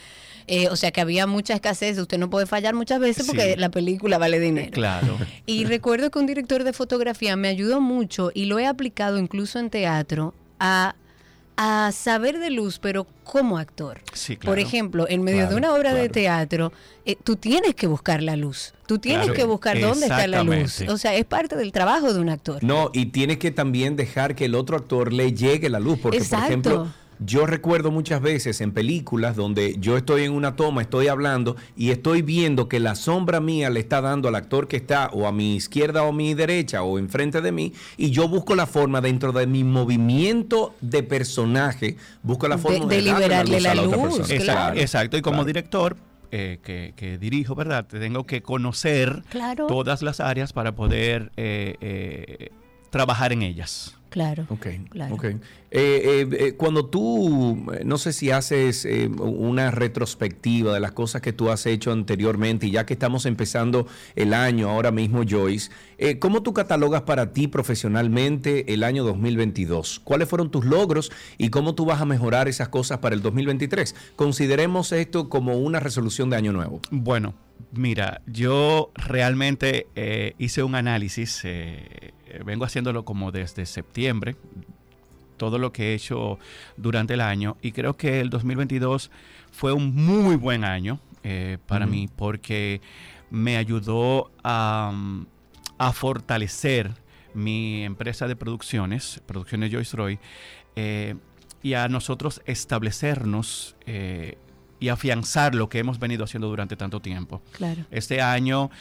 Eh, 0.52 0.68
o 0.70 0.76
sea 0.76 0.90
que 0.92 1.00
había 1.00 1.28
mucha 1.28 1.54
escasez, 1.54 1.98
usted 2.00 2.18
no 2.18 2.30
puede 2.30 2.48
fallar 2.48 2.74
muchas 2.74 3.00
veces 3.00 3.28
porque 3.28 3.54
Sí. 3.54 3.60
la 3.60 3.70
película 3.70 4.18
vale 4.18 4.40
dinero. 4.40 4.72
Claro. 4.74 5.16
Y 5.46 5.66
recuerdo 5.66 6.10
que 6.10 6.18
un 6.20 6.26
director 6.26 6.64
de 6.64 6.74
fotografía 6.74 7.36
me 7.36 7.48
ayudó 7.50 7.82
mucho 7.82 8.32
y 8.34 8.46
lo 8.46 8.58
he 8.58 8.66
aplicado 8.66 9.20
incluso 9.20 9.60
en 9.60 9.70
teatro 9.70 10.34
a, 10.60 10.96
a 11.56 11.92
saber 11.92 12.40
de 12.40 12.50
luz, 12.50 12.80
pero 12.80 13.06
como 13.24 13.58
actor. 13.60 14.00
Sí, 14.14 14.38
claro. 14.38 14.52
Por 14.52 14.60
ejemplo, 14.60 15.06
en 15.08 15.22
medio 15.24 15.48
de 15.48 15.56
una 15.56 15.74
obra 15.76 15.94
de 15.94 16.10
teatro, 16.10 16.72
eh, 17.06 17.16
tú 17.24 17.36
tienes 17.36 17.76
que 17.76 17.86
buscar 17.86 18.24
la 18.24 18.36
luz. 18.36 18.74
Tú 18.88 18.98
tienes 18.98 19.26
Claro, 19.28 19.34
que 19.38 19.44
buscar 19.46 19.80
dónde 19.80 20.08
está 20.08 20.26
la 20.26 20.42
luz. 20.44 20.82
O 20.88 20.98
sea, 20.98 21.14
es 21.16 21.26
parte 21.26 21.56
del 21.58 21.72
trabajo 21.72 22.12
de 22.14 22.20
un 22.22 22.30
actor. 22.30 22.64
No, 22.64 22.90
y 22.94 23.08
tienes 23.08 23.38
que 23.38 23.52
también 23.52 23.96
dejar 23.96 24.34
que 24.36 24.46
el 24.46 24.56
otro 24.56 24.78
actor 24.78 25.14
le 25.14 25.34
llegue 25.34 25.70
la 25.70 25.80
luz, 25.80 26.00
porque 26.02 26.18
Exacto. 26.18 26.40
por 26.40 26.50
ejemplo, 26.50 26.88
yo 27.20 27.46
recuerdo 27.46 27.92
muchas 27.92 28.22
veces 28.22 28.62
en 28.62 28.72
películas 28.72 29.36
donde 29.36 29.76
yo 29.80 29.98
estoy 29.98 30.24
en 30.24 30.32
una 30.32 30.56
toma, 30.56 30.82
estoy 30.82 31.08
hablando 31.08 31.56
y 31.76 31.92
estoy 31.92 32.22
viendo 32.22 32.70
que 32.70 32.80
la 32.80 32.96
sombra 32.96 33.40
mía 33.40 33.70
le 33.70 33.80
está 33.82 34.00
dando 34.02 34.28
al 34.30 34.36
actor 34.36 34.68
que 34.68 34.78
está 34.78 35.08
o 35.14 35.28
a 35.28 35.32
mi 35.32 35.56
izquierda 35.56 36.04
o 36.04 36.10
a 36.10 36.14
mi 36.14 36.34
derecha 36.34 36.82
o 36.84 36.98
enfrente 36.98 37.42
de 37.42 37.52
mí 37.52 37.74
y 37.98 38.12
yo 38.12 38.28
busco 38.30 38.56
la 38.56 38.66
forma 38.66 39.02
dentro 39.02 39.32
de 39.34 39.48
mi 39.48 39.64
movimiento 39.64 40.76
de 40.82 41.04
personaje, 41.04 41.98
busco 42.24 42.48
la 42.48 42.56
De- 42.56 42.62
forma 42.62 42.86
de 42.86 43.02
liberarle 43.02 43.60
la 43.62 43.72
a 43.74 43.82
otra 43.82 43.98
luz, 44.06 44.18
persona. 44.18 44.28
claro. 44.28 44.40
Exacto, 44.44 44.80
exacto. 44.82 45.18
Y 45.18 45.22
como 45.22 45.36
Claro. 45.38 45.46
director 45.48 45.98
eh, 46.32 46.60
que, 46.64 46.94
que 46.96 47.18
dirijo, 47.18 47.56
¿verdad? 47.56 47.86
Tengo 47.88 48.26
que 48.26 48.42
conocer 48.44 49.24
Claro. 49.30 49.66
todas 49.68 50.02
las 50.04 50.20
áreas 50.20 50.54
para 50.54 50.74
poder 50.76 51.32
eh, 51.38 51.76
eh, 51.82 52.50
trabajar 52.92 53.34
en 53.34 53.42
ellas. 53.42 53.96
Claro. 54.10 54.46
Ok, 54.50 54.68
Claro. 54.90 55.16
ok. 55.16 55.24
Eh, 55.26 55.38
eh, 55.72 56.28
eh, 56.32 56.54
cuando 56.58 56.88
tú, 56.88 57.64
no 57.86 57.98
sé 58.00 58.12
si 58.12 58.32
haces 58.32 58.86
eh, 58.86 59.08
una 59.08 59.70
retrospectiva 59.70 60.74
de 60.74 60.80
las 60.80 60.94
cosas 60.94 61.22
que 61.22 61.32
tú 61.32 61.52
has 61.52 61.66
hecho 61.68 61.92
anteriormente, 61.92 62.66
y 62.66 62.72
ya 62.72 62.86
que 62.88 62.94
estamos 62.94 63.28
empezando 63.28 63.86
el 64.16 64.34
año 64.34 64.70
ahora 64.70 64.92
mismo, 64.92 65.22
Joyce, 65.30 65.70
eh, 66.00 66.18
¿cómo 66.18 66.42
tú 66.42 66.54
catalogas 66.54 67.04
para 67.04 67.34
ti 67.34 67.48
profesionalmente 67.48 68.74
el 68.74 68.84
año 68.84 69.04
2022? 69.04 70.00
¿Cuáles 70.04 70.28
fueron 70.28 70.50
tus 70.50 70.66
logros 70.66 71.12
y 71.38 71.50
cómo 71.50 71.76
tú 71.76 71.86
vas 71.86 72.02
a 72.02 72.06
mejorar 72.06 72.48
esas 72.48 72.70
cosas 72.70 72.98
para 73.00 73.16
el 73.16 73.22
2023? 73.22 73.96
Consideremos 74.16 74.92
esto 74.92 75.30
como 75.30 75.58
una 75.58 75.80
resolución 75.80 76.30
de 76.30 76.36
año 76.38 76.52
nuevo. 76.52 76.82
Bueno, 76.90 77.36
mira, 77.74 78.22
yo 78.26 78.92
realmente 78.96 79.88
eh, 79.96 80.34
hice 80.40 80.64
un 80.64 80.76
análisis, 80.76 81.44
eh, 82.30 82.42
vengo 82.46 82.66
haciéndolo 82.66 83.06
como 83.06 83.32
desde 83.32 83.66
septiembre, 83.66 84.36
todo 85.38 85.58
lo 85.58 85.72
que 85.72 85.92
he 85.92 85.94
hecho 85.96 86.38
durante 86.78 87.14
el 87.14 87.22
año 87.22 87.58
y 87.62 87.72
creo 87.72 87.96
que 87.96 88.20
el 88.20 88.30
2022 88.30 89.10
fue 89.52 89.72
un 89.72 89.96
muy 89.96 90.36
buen 90.36 90.66
año 90.66 91.00
eh, 91.24 91.58
para 91.66 91.86
mí 91.86 92.10
porque 92.14 92.82
me 93.30 93.56
ayudó 93.58 94.32
a, 94.44 94.92
mm, 94.94 95.26
a 95.78 95.94
fortalecer 95.94 96.92
mi 97.34 97.84
empresa 97.84 98.28
de 98.28 98.36
producciones, 98.36 99.22
Producciones 99.26 99.72
Joyce 99.72 99.98
Roy, 99.98 100.20
eh, 100.76 101.16
y 101.62 101.74
a 101.74 101.88
nosotros 101.88 102.42
establecernos 102.46 103.76
eh, 103.86 104.38
y 104.80 104.90
afianzar 104.90 105.56
lo 105.56 105.68
que 105.68 105.80
hemos 105.80 106.00
venido 106.00 106.24
haciendo 106.24 106.48
durante 106.48 106.76
tanto 106.78 107.02
tiempo. 107.02 107.42
Claro. 107.52 107.86
Este 107.92 108.22
año, 108.22 108.72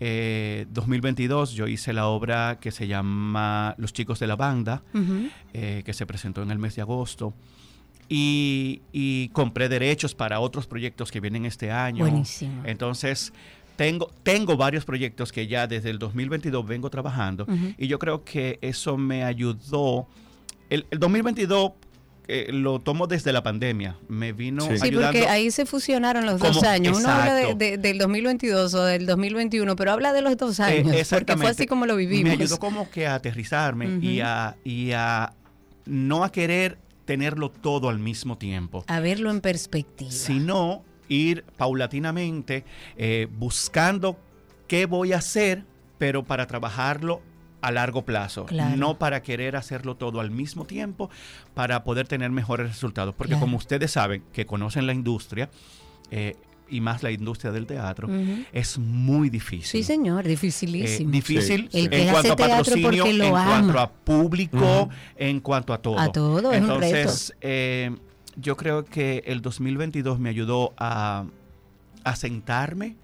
eh, 0.00 0.66
2022, 0.70 1.52
yo 1.52 1.66
hice 1.66 1.92
la 1.92 2.06
obra 2.06 2.58
que 2.60 2.70
se 2.70 2.86
llama 2.86 3.74
Los 3.78 3.92
chicos 3.92 4.18
de 4.18 4.26
la 4.26 4.36
banda, 4.36 4.82
eh, 5.52 5.82
que 5.84 5.92
se 5.92 6.06
presentó 6.06 6.42
en 6.42 6.50
el 6.50 6.58
mes 6.58 6.76
de 6.76 6.82
agosto. 6.82 7.34
Y, 8.08 8.82
y 8.92 9.28
compré 9.28 9.68
derechos 9.68 10.14
para 10.14 10.40
otros 10.40 10.66
proyectos 10.66 11.10
que 11.10 11.20
vienen 11.20 11.46
este 11.46 11.70
año. 11.70 12.04
Buenísimo. 12.04 12.62
Entonces, 12.66 13.32
tengo, 13.76 14.10
tengo 14.22 14.56
varios 14.56 14.84
proyectos 14.84 15.32
que 15.32 15.46
ya 15.46 15.66
desde 15.66 15.90
el 15.90 15.98
2022 15.98 16.66
vengo 16.66 16.90
trabajando 16.90 17.46
y 17.76 17.86
yo 17.88 17.98
creo 17.98 18.22
que 18.24 18.58
eso 18.62 18.96
me 18.96 19.24
ayudó. 19.24 20.06
El, 20.70 20.86
el 20.90 20.98
2022 20.98 21.72
eh, 22.26 22.48
lo 22.52 22.78
tomo 22.80 23.06
desde 23.06 23.32
la 23.32 23.42
pandemia. 23.42 23.96
Me 24.08 24.32
vino 24.32 24.62
Sí. 24.66 24.78
Sí, 24.78 24.86
ayudando. 24.88 25.18
porque 25.18 25.28
ahí 25.28 25.50
se 25.50 25.66
fusionaron 25.66 26.24
los 26.26 26.40
dos 26.40 26.62
años. 26.62 26.98
Uno 26.98 27.08
habla 27.10 27.34
de, 27.34 27.40
exacto. 27.42 27.58
de- 27.58 27.78
del 27.78 27.98
2022 27.98 28.74
o 28.74 28.84
del 28.84 29.06
2021, 29.06 29.76
pero 29.76 29.92
habla 29.92 30.12
de 30.12 30.22
los 30.22 30.36
dos 30.36 30.58
Eh, 30.60 30.62
años. 30.62 30.82
porque 30.84 31.00
exactamente. 31.00 31.42
fue 31.44 31.50
así 31.50 31.66
como 31.66 31.84
lo 31.86 31.96
vivimos. 31.96 32.24
Me 32.36 32.42
ayudó 32.42 32.58
como 32.58 32.90
que 32.90 33.06
a 33.06 33.16
aterrizarme 33.16 33.98
y, 34.00 34.20
a, 34.20 34.56
y 34.64 34.92
a 34.92 35.34
no 35.86 36.24
a 36.24 36.32
querer 36.32 36.78
tenerlo 37.04 37.50
todo 37.50 37.90
al 37.90 37.98
mismo 37.98 38.38
tiempo, 38.38 38.84
A 38.86 39.00
verlo 39.00 39.30
en 39.30 39.42
perspectiva. 39.42 40.10
sino 40.10 40.82
ir 41.10 41.44
paulatinamente 41.58 42.64
eh, 42.96 43.28
buscando 43.38 44.18
qué 44.66 44.86
voy 44.86 45.12
a 45.12 45.18
hacer, 45.18 45.64
pero 45.98 46.24
para 46.24 46.46
trabajarlo 46.46 47.20
a 47.66 47.70
largo 47.72 48.02
plazo, 48.02 48.44
Claro. 48.46 48.76
no 48.76 48.98
para 48.98 49.22
querer 49.22 49.56
hacerlo 49.56 49.96
todo 49.96 50.20
al 50.20 50.30
mismo 50.30 50.64
tiempo, 50.64 51.10
para 51.54 51.82
poder 51.84 52.06
tener 52.06 52.30
mejores 52.30 52.68
resultados. 52.68 53.14
Porque 53.14 53.30
Claro. 53.32 53.40
como 53.40 53.56
ustedes 53.56 53.90
saben, 53.92 54.22
que 54.32 54.44
conocen 54.46 54.86
la 54.86 54.92
industria, 54.92 55.48
eh, 56.10 56.36
y 56.68 56.80
más 56.80 57.02
la 57.02 57.10
industria 57.10 57.52
del 57.52 57.66
teatro, 57.66 58.08
es 58.52 58.78
muy 58.78 59.28
difícil. 59.30 59.66
Sí, 59.66 59.82
señor, 59.82 60.24
Eh, 60.26 60.30
dificilísimo. 60.30 61.10
difícil 61.10 61.68
Sí, 61.70 61.88
que 61.88 62.02
en 62.02 62.10
cuanto 62.10 62.32
a 62.32 62.36
teatro 62.36 62.56
patrocinio, 62.56 62.88
porque 63.04 63.12
lo 63.12 63.24
en 63.24 63.30
ama. 63.36 63.44
cuanto 63.44 63.78
a 63.80 63.90
público, 63.92 64.88
en 65.16 65.40
cuanto 65.40 65.72
a 65.74 65.78
todo. 65.78 65.98
A 65.98 66.10
todo, 66.10 66.52
es 66.52 66.62
un 66.62 66.68
reto. 66.80 66.84
Entonces, 66.96 67.34
eh, 67.42 67.94
yo 68.36 68.56
creo 68.56 68.84
que 68.84 69.22
el 69.26 69.42
2022 69.42 70.18
me 70.18 70.30
ayudó 70.30 70.72
a, 70.78 71.24
a 72.02 72.16
sentarme, 72.16 72.96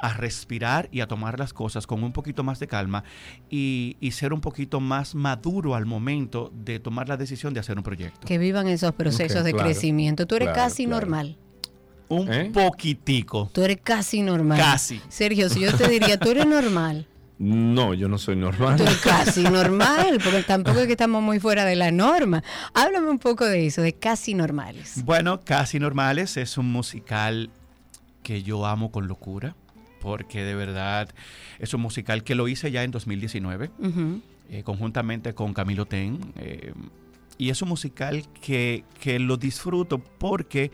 a 0.00 0.12
respirar 0.14 0.88
y 0.92 1.00
a 1.00 1.06
tomar 1.08 1.38
las 1.38 1.52
cosas 1.52 1.86
con 1.86 2.02
un 2.04 2.12
poquito 2.12 2.42
más 2.44 2.58
de 2.60 2.66
calma 2.66 3.04
y, 3.50 3.96
y 4.00 4.12
ser 4.12 4.32
un 4.32 4.40
poquito 4.40 4.80
más 4.80 5.14
maduro 5.14 5.74
al 5.74 5.86
momento 5.86 6.52
de 6.54 6.78
tomar 6.80 7.08
la 7.08 7.16
decisión 7.16 7.54
de 7.54 7.60
hacer 7.60 7.76
un 7.76 7.82
proyecto. 7.84 8.26
Que 8.26 8.38
vivan 8.38 8.68
esos 8.68 8.92
procesos 8.94 9.44
de 9.44 9.52
claro. 9.52 9.68
crecimiento. 9.68 10.26
Tú 10.26 10.36
eres 10.36 10.48
Claro, 10.48 10.62
casi 10.62 10.84
claro. 10.86 11.00
normal. 11.00 11.36
Un 12.08 12.32
¿Eh? 12.32 12.50
poquitico. 12.54 13.50
Tú 13.52 13.62
eres 13.62 13.78
casi 13.82 14.22
normal. 14.22 14.58
Casi. 14.58 15.00
Sergio, 15.08 15.48
si 15.50 15.60
yo 15.60 15.76
te 15.76 15.88
diría, 15.88 16.18
tú 16.18 16.30
eres 16.30 16.46
normal. 16.46 17.06
No, 17.38 17.94
yo 17.94 18.08
no 18.08 18.18
soy 18.18 18.34
normal. 18.34 18.76
Tú 18.76 18.82
eres 18.84 18.96
casi 19.04 19.42
normal, 19.42 20.18
porque 20.24 20.42
tampoco 20.42 20.80
es 20.80 20.86
que 20.86 20.92
estamos 20.92 21.22
muy 21.22 21.38
fuera 21.38 21.64
de 21.64 21.76
la 21.76 21.90
norma. 21.92 22.42
Háblame 22.74 23.10
un 23.10 23.18
poco 23.18 23.44
de 23.44 23.66
eso, 23.66 23.82
de 23.82 23.92
casi 23.92 24.34
normales. 24.34 25.04
Bueno, 25.04 25.40
Casi 25.44 25.78
Normales 25.78 26.36
es 26.36 26.56
un 26.58 26.72
musical 26.72 27.50
que 28.22 28.42
yo 28.42 28.66
amo 28.66 28.90
con 28.90 29.06
locura, 29.06 29.54
porque 30.00 30.42
de 30.44 30.54
verdad 30.54 31.08
es 31.58 31.74
un 31.74 31.80
musical 31.80 32.24
que 32.24 32.34
lo 32.34 32.48
hice 32.48 32.70
ya 32.70 32.82
en 32.84 32.90
2019, 32.90 33.70
Ujú. 33.78 34.20
eh, 34.50 34.62
conjuntamente 34.62 35.34
con 35.34 35.54
Camilo 35.54 35.86
Ten. 35.86 36.18
eh, 36.36 36.72
y 37.40 37.50
es 37.50 37.62
un 37.62 37.68
musical 37.68 38.24
que, 38.40 38.84
que 39.00 39.18
lo 39.20 39.36
disfruto 39.36 39.98
porque 39.98 40.72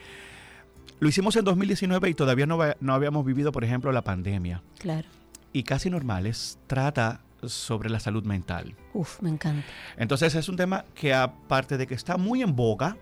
lo 0.99 1.09
hicimos 1.09 1.37
en 1.37 1.45
2019 1.45 2.09
y 2.09 2.15
todavía 2.15 2.47
no, 2.47 2.59
no 2.81 2.95
habíamos 2.95 3.25
vivido, 3.27 3.53
por 3.53 3.65
ejemplo, 3.65 3.93
la 3.93 4.03
pandemia. 4.03 4.63
Claro. 4.79 5.07
Y 5.53 5.65
Casi 5.65 5.91
Normales 5.91 6.59
trata 6.67 7.21
sobre 7.45 7.91
la 7.91 8.01
salud 8.01 8.25
mental. 8.25 8.75
Uf, 8.95 9.21
me 9.21 9.29
encanta. 9.29 9.67
Entonces 9.99 10.35
es 10.35 10.49
un 10.49 10.57
tema 10.57 10.87
que 10.95 11.13
aparte 11.13 11.77
de 11.77 11.87
que 11.87 11.95
está 11.95 12.17
muy 12.17 12.41
en 12.41 12.57
boga, 12.57 12.97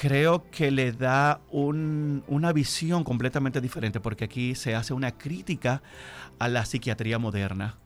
creo 0.00 0.48
que 0.50 0.70
le 0.70 0.92
da 0.92 1.40
un- 1.50 2.22
una 2.28 2.52
visión 2.52 3.02
completamente 3.02 3.60
diferente 3.60 3.98
porque 4.00 4.24
aquí 4.24 4.54
se 4.54 4.74
hace 4.74 4.92
una 4.94 5.10
crítica 5.12 5.82
a 6.38 6.48
la 6.48 6.64
psiquiatría 6.64 7.18
moderna. 7.18 7.76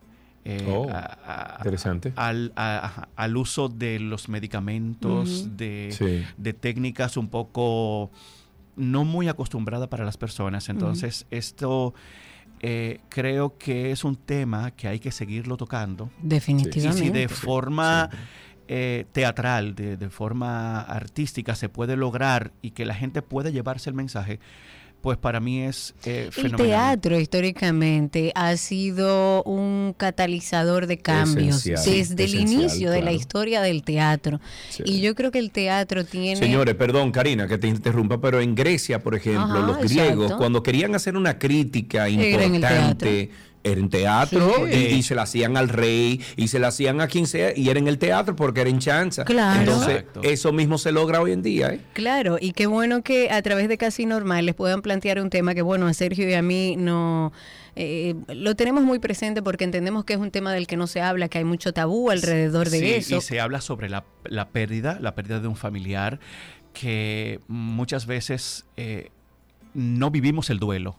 eh, 0.45 0.65
Oh, 0.67 0.89
a- 0.91 1.55
a- 1.55 1.57
Interesante. 1.59 2.11
al, 2.17 2.51
a- 2.57 3.07
al 3.15 3.37
uso 3.37 3.69
de 3.69 3.97
los 4.01 4.27
medicamentos, 4.27 5.55
de, 5.55 5.87
Sí. 5.97 6.21
de 6.37 6.51
técnicas 6.51 7.15
un 7.15 7.29
poco 7.29 8.11
no 8.75 9.05
muy 9.05 9.29
acostumbradas 9.29 9.87
para 9.87 10.03
las 10.03 10.17
personas. 10.17 10.67
Entonces, 10.67 11.25
esto 11.31 11.93
eh, 12.65 12.99
creo 13.09 13.57
que 13.57 13.91
es 13.91 14.03
un 14.03 14.15
tema 14.17 14.71
que 14.71 14.87
hay 14.89 14.99
que 14.99 15.11
seguirlo 15.11 15.55
tocando. 15.57 16.09
Y 16.23 16.27
Definitivamente. 16.27 17.03
si 17.05 17.09
de 17.09 17.27
forma 17.29 18.09
siempre. 18.09 18.19
Eh, 18.67 19.05
teatral, 19.11 19.75
de, 19.75 19.97
de 19.97 20.09
forma 20.09 20.81
artística, 20.81 21.55
se 21.55 21.69
puede 21.69 21.95
lograr 21.95 22.51
y 22.61 22.71
que 22.71 22.85
la 22.85 22.95
gente 22.95 23.21
puede 23.21 23.51
llevarse 23.51 23.89
el 23.89 23.95
mensaje, 23.95 24.39
pues 25.01 25.17
para 25.17 25.41
mí 25.41 25.61
es 25.63 25.93
eh, 26.05 26.27
El 26.27 26.31
fenomenal. 26.31 26.65
teatro 26.65 27.19
históricamente 27.19 28.31
ha 28.35 28.55
sido 28.55 29.43
un 29.43 29.93
catalizador 29.97 30.87
de 30.87 30.97
cambios 30.97 31.65
Esencial, 31.65 31.83
desde 31.83 32.23
el 32.23 32.35
inicio 32.35 32.89
de 32.89 33.01
la 33.01 33.11
historia 33.11 33.61
del 33.61 33.83
teatro. 33.83 34.39
Sí. 34.69 34.83
Y 34.85 35.01
yo 35.01 35.13
creo 35.13 35.29
que 35.29 35.39
el 35.39 35.51
teatro 35.51 36.05
tiene... 36.05 36.37
Señores, 36.37 36.75
perdón, 36.75 37.11
Karina, 37.11 37.49
que 37.49 37.57
te 37.57 37.67
interrumpa, 37.67 38.21
pero 38.21 38.39
en 38.39 38.55
Grecia, 38.55 39.03
por 39.03 39.13
ejemplo, 39.13 39.43
Ajá, 39.43 39.67
los 39.67 39.77
griegos, 39.79 40.23
exacto. 40.23 40.37
cuando 40.37 40.63
querían 40.63 40.95
hacer 40.95 41.17
una 41.17 41.37
crítica 41.37 42.07
Era 42.07 42.23
en 42.45 42.55
el 42.55 42.55
importante, 42.55 43.29
era 43.63 43.79
en 43.79 43.89
teatro 43.89 44.53
Sí. 44.69 44.73
y, 44.73 44.77
y 44.95 45.03
se 45.03 45.15
la 45.15 45.21
hacían 45.23 45.55
al 45.57 45.69
rey 45.69 46.19
y 46.35 46.49
se 46.49 46.59
la 46.59 46.67
hacían 46.67 46.99
a 47.01 47.07
quien 47.07 47.27
sea 47.27 47.53
y 47.55 47.69
era 47.69 47.79
en 47.79 47.87
el 47.87 47.97
teatro 47.97 48.35
porque 48.35 48.61
era 48.61 48.69
en 48.69 48.79
chanza. 48.79 49.23
Claro. 49.25 49.59
Entonces, 49.61 49.95
Exacto. 49.99 50.21
eso 50.23 50.51
mismo 50.51 50.77
se 50.77 50.91
logra 50.91 51.21
hoy 51.21 51.31
en 51.31 51.41
día, 51.41 51.69
¿eh? 51.73 51.79
Claro, 51.93 52.37
y 52.39 52.51
qué 52.51 52.67
bueno 52.67 53.03
que 53.03 53.31
a 53.31 53.41
través 53.41 53.67
de 53.69 53.77
Casi 53.77 54.05
Normal 54.05 54.45
les 54.45 54.55
puedan 54.55 54.81
plantear 54.81 55.19
un 55.21 55.29
tema 55.29 55.55
que, 55.55 55.61
bueno, 55.61 55.87
a 55.87 55.93
Sergio 55.93 56.27
y 56.29 56.33
a 56.33 56.41
mí 56.41 56.75
no 56.77 57.31
eh, 57.75 58.15
lo 58.27 58.55
tenemos 58.55 58.83
muy 58.83 58.99
presente 58.99 59.41
porque 59.41 59.63
entendemos 59.63 60.03
que 60.05 60.13
es 60.13 60.19
un 60.19 60.29
tema 60.29 60.53
del 60.53 60.67
que 60.67 60.77
no 60.77 60.85
se 60.87 61.01
habla, 61.01 61.29
que 61.29 61.39
hay 61.39 61.43
mucho 61.43 61.73
tabú 61.73 62.09
alrededor 62.11 62.69
de 62.69 62.79
Sí, 62.79 62.85
eso. 62.91 63.17
Y 63.17 63.21
se 63.21 63.39
habla 63.39 63.61
sobre 63.61 63.89
la, 63.89 64.03
la 64.25 64.49
pérdida, 64.49 64.97
la 65.01 65.15
pérdida 65.15 65.39
de 65.39 65.47
un 65.47 65.55
familiar, 65.55 66.19
que 66.73 67.39
muchas 67.47 68.05
veces 68.07 68.65
eh, 68.77 69.09
no 69.73 70.11
vivimos 70.11 70.49
el 70.49 70.59
duelo. 70.59 70.97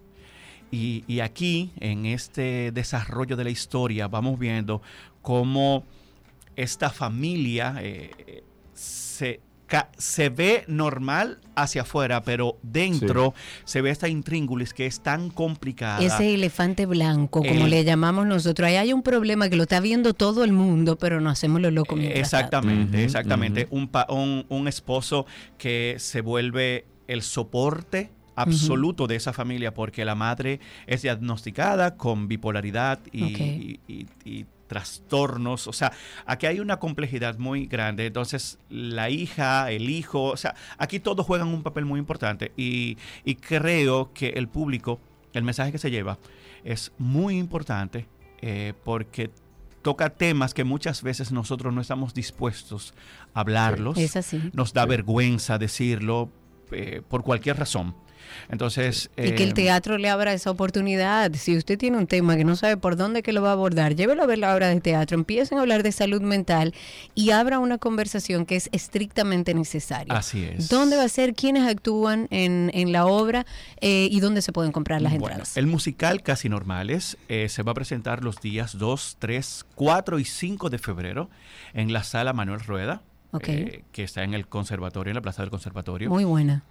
Y, 0.74 1.04
y 1.06 1.20
aquí, 1.20 1.70
en 1.78 2.04
este 2.06 2.72
desarrollo 2.72 3.36
de 3.36 3.44
la 3.44 3.50
historia, 3.50 4.08
vamos 4.08 4.38
viendo 4.38 4.82
cómo 5.22 5.84
esta 6.56 6.90
familia 6.90 7.76
eh, 7.80 8.42
se, 8.74 9.40
ca- 9.66 9.90
se 9.96 10.28
ve 10.30 10.64
normal 10.66 11.38
hacia 11.54 11.82
afuera, 11.82 12.22
pero 12.22 12.58
dentro 12.62 13.34
se 13.64 13.80
ve 13.82 13.90
esta 13.90 14.08
intríngulis 14.08 14.72
que 14.74 14.86
es 14.86 15.00
tan 15.00 15.30
complicada. 15.30 16.04
Ese 16.04 16.34
elefante 16.34 16.86
blanco, 16.86 17.42
como 17.42 17.64
El- 17.66 17.70
le 17.70 17.84
llamamos 17.84 18.26
nosotros, 18.26 18.66
ahí 18.68 18.76
hay 18.76 18.92
un 18.92 19.02
problema 19.02 19.48
que 19.48 19.56
lo 19.56 19.62
está 19.64 19.78
viendo 19.80 20.12
todo 20.14 20.42
el 20.44 20.52
mundo, 20.52 20.96
pero 20.96 21.20
no 21.20 21.30
hacemos 21.30 21.60
lo 21.60 21.70
loco 21.70 21.94
mientras 21.96 22.30
tanto. 22.30 22.46
Exactamente, 22.46 23.04
exactamente. 23.04 23.68
un, 23.70 23.88
pa- 23.88 24.06
un, 24.10 24.44
un 24.48 24.68
esposo 24.68 25.26
que 25.56 25.96
se 25.98 26.20
vuelve 26.20 26.84
el 27.06 27.22
soporte 27.22 28.10
absoluto 28.36 29.06
de 29.06 29.16
esa 29.16 29.32
familia 29.32 29.72
porque 29.74 30.04
la 30.04 30.14
madre 30.14 30.60
es 30.86 31.02
diagnosticada 31.02 31.96
con 31.96 32.28
bipolaridad 32.28 32.98
y, 33.12 33.22
Ok. 33.24 33.40
y- 33.40 33.80
y- 33.88 34.06
y 34.24 34.46
trastornos. 34.66 35.66
O 35.68 35.72
sea, 35.72 35.92
aquí 36.26 36.46
hay 36.46 36.58
una 36.60 36.78
complejidad 36.78 37.38
muy 37.38 37.66
grande. 37.66 38.06
Entonces, 38.06 38.58
la 38.68 39.10
hija, 39.10 39.70
el 39.70 39.88
hijo, 39.90 40.24
o 40.24 40.36
sea, 40.36 40.54
aquí 40.78 41.00
todos 41.00 41.24
juegan 41.26 41.48
un 41.48 41.62
papel 41.62 41.84
muy 41.84 42.00
importante 42.00 42.52
y, 42.56 42.96
y 43.24 43.34
creo 43.36 44.12
que 44.12 44.30
el 44.30 44.48
público, 44.48 45.00
el 45.32 45.44
mensaje 45.44 45.70
que 45.72 45.78
se 45.78 45.90
lleva 45.90 46.18
es 46.64 46.92
muy 46.98 47.36
importante 47.38 48.06
eh, 48.40 48.72
porque 48.84 49.30
toca 49.82 50.10
temas 50.10 50.54
que 50.54 50.64
muchas 50.64 51.02
veces 51.02 51.30
nosotros 51.30 51.72
no 51.74 51.80
estamos 51.82 52.14
dispuestos 52.14 52.94
a 53.34 53.40
hablarlos. 53.40 53.98
Es 53.98 54.16
así. 54.16 54.50
Nos 54.54 54.72
da 54.72 54.86
vergüenza 54.86 55.58
decirlo 55.58 56.30
eh, 56.72 57.02
por 57.06 57.22
cualquier 57.22 57.58
razón. 57.58 57.94
Entonces... 58.48 59.10
Y 59.16 59.32
que 59.32 59.42
el 59.44 59.50
eh, 59.50 59.54
teatro 59.54 59.98
le 59.98 60.08
abra 60.08 60.32
esa 60.32 60.50
oportunidad. 60.50 61.32
Si 61.34 61.56
usted 61.56 61.78
tiene 61.78 61.98
un 61.98 62.06
tema 62.06 62.36
que 62.36 62.44
no 62.44 62.56
sabe 62.56 62.76
por 62.76 62.96
dónde 62.96 63.22
que 63.22 63.32
lo 63.32 63.42
va 63.42 63.50
a 63.50 63.52
abordar, 63.52 63.94
llévelo 63.94 64.22
a 64.22 64.26
ver 64.26 64.38
la 64.38 64.54
obra 64.54 64.68
de 64.68 64.80
teatro, 64.80 65.16
empiecen 65.16 65.58
a 65.58 65.60
hablar 65.62 65.82
de 65.82 65.92
salud 65.92 66.20
mental 66.22 66.74
y 67.14 67.30
abra 67.30 67.58
una 67.58 67.78
conversación 67.78 68.46
que 68.46 68.56
es 68.56 68.68
estrictamente 68.72 69.54
necesaria. 69.54 70.14
Así 70.16 70.44
es. 70.44 70.68
¿Dónde 70.68 70.96
va 70.96 71.04
a 71.04 71.08
ser? 71.08 71.34
¿Quiénes 71.34 71.66
actúan 71.68 72.26
en, 72.30 72.70
en 72.74 72.92
la 72.92 73.06
obra? 73.06 73.46
eh, 73.80 74.08
¿Y 74.10 74.20
dónde 74.20 74.42
se 74.42 74.52
pueden 74.52 74.72
comprar 74.72 75.00
las 75.02 75.12
Bueno, 75.12 75.26
entradas? 75.26 75.56
el 75.56 75.66
musical 75.66 76.22
Casi 76.22 76.48
Normales 76.48 77.16
eh, 77.28 77.48
se 77.48 77.62
va 77.62 77.72
a 77.72 77.74
presentar 77.74 78.22
los 78.24 78.40
días 78.40 78.78
2, 78.78 79.16
3, 79.18 79.64
4 79.74 80.18
y 80.18 80.24
5 80.24 80.70
de 80.70 80.78
febrero 80.78 81.30
en 81.72 81.92
la 81.92 82.02
sala 82.04 82.32
Manuel 82.32 82.60
Rueda, 82.60 83.02
Ok. 83.32 83.48
eh, 83.48 83.84
que 83.92 84.04
está 84.04 84.22
en 84.22 84.34
el 84.34 84.46
conservatorio, 84.46 85.10
en 85.10 85.16
la 85.16 85.22
plaza 85.22 85.42
del 85.42 85.50
conservatorio. 85.50 86.08
Muy 86.10 86.24
buena. 86.24 86.62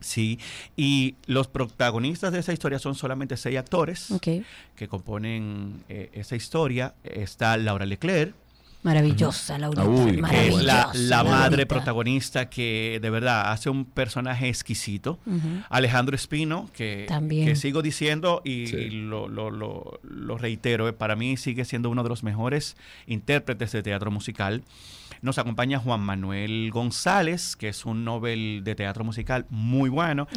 Sí, 0.00 0.38
y 0.76 1.14
los 1.26 1.48
protagonistas 1.48 2.32
de 2.32 2.40
esa 2.40 2.52
historia 2.52 2.78
son 2.78 2.94
solamente 2.94 3.36
seis 3.36 3.56
actores 3.58 4.12
que 4.20 4.88
componen 4.88 5.82
eh, 5.88 6.10
esa 6.12 6.36
historia. 6.36 6.94
Está 7.02 7.56
Laura 7.56 7.86
Leclerc, 7.86 8.34
Maravillosa, 8.82 9.58
Laurita. 9.58 9.84
Uy, 9.84 10.22
es 10.32 10.62
la, 10.62 10.90
la 10.94 11.24
madre 11.24 11.56
Laurita. 11.56 11.66
protagonista 11.74 12.48
que 12.48 13.00
de 13.02 13.10
verdad 13.10 13.50
hace 13.50 13.68
un 13.68 13.84
personaje 13.84 14.48
exquisito. 14.48 15.18
Alejandro 15.70 16.14
Espino, 16.14 16.70
que, 16.72 17.06
También. 17.08 17.48
que 17.48 17.56
sigo 17.56 17.82
diciendo 17.82 18.42
y, 18.44 18.68
Sí. 18.68 18.76
y 18.76 18.90
lo, 18.90 19.26
lo- 19.28 19.50
lo- 19.50 19.98
lo 20.04 20.38
reitero, 20.38 20.86
eh, 20.88 20.92
para 20.92 21.16
mí 21.16 21.36
sigue 21.36 21.64
siendo 21.64 21.90
uno 21.90 22.04
de 22.04 22.10
los 22.10 22.22
mejores 22.22 22.76
intérpretes 23.08 23.72
de 23.72 23.82
teatro 23.82 24.12
musical. 24.12 24.62
Nos 25.22 25.38
acompaña 25.38 25.78
Juan 25.78 26.00
Manuel 26.00 26.70
González, 26.72 27.56
que 27.56 27.68
es 27.68 27.84
un 27.84 28.04
Nobel 28.04 28.62
de 28.64 28.74
teatro 28.74 29.04
musical 29.04 29.46
muy 29.50 29.88
bueno. 29.88 30.28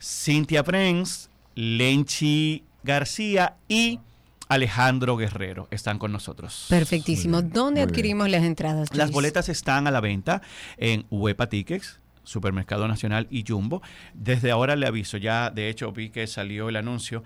Cintia 0.00 0.64
Prenz, 0.64 1.28
Lenchi 1.54 2.64
García 2.82 3.56
y 3.68 4.00
Alejandro 4.48 5.16
Guerrero 5.16 5.68
están 5.70 5.98
con 5.98 6.10
nosotros. 6.12 6.66
Perfectísimo. 6.68 7.40
Bien, 7.40 7.52
¿Dónde 7.52 7.80
bien. 7.80 7.88
adquirimos 7.88 8.28
las 8.28 8.42
entradas? 8.42 8.88
Las 8.94 9.10
boletas 9.12 9.48
están 9.48 9.86
a 9.86 9.90
la 9.90 10.00
venta 10.00 10.42
en 10.76 11.06
Huepa 11.10 11.48
Tickets, 11.48 12.00
Supermercado 12.24 12.88
Nacional 12.88 13.28
y 13.30 13.44
Jumbo. 13.46 13.80
Desde 14.14 14.50
ahora 14.50 14.74
le 14.74 14.86
aviso, 14.86 15.18
ya 15.18 15.50
de 15.50 15.68
hecho 15.68 15.92
vi 15.92 16.10
que 16.10 16.26
salió 16.26 16.68
el 16.68 16.76
anuncio. 16.76 17.22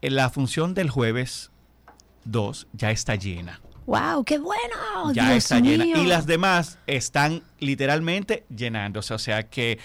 La 0.00 0.28
función 0.30 0.74
del 0.74 0.90
jueves 0.90 1.52
2 2.24 2.68
ya 2.72 2.90
está 2.90 3.14
llena. 3.14 3.60
¡Wow! 3.86 4.24
¡Qué 4.24 4.38
bueno! 4.38 5.12
ya 5.12 5.24
Dios 5.26 5.36
está 5.38 5.60
llena. 5.60 5.84
Y 5.84 6.06
las 6.06 6.26
demás 6.26 6.78
están 6.86 7.42
literalmente 7.58 8.44
llenándose. 8.54 9.14
O 9.14 9.18
sea 9.18 9.48
que 9.48 9.78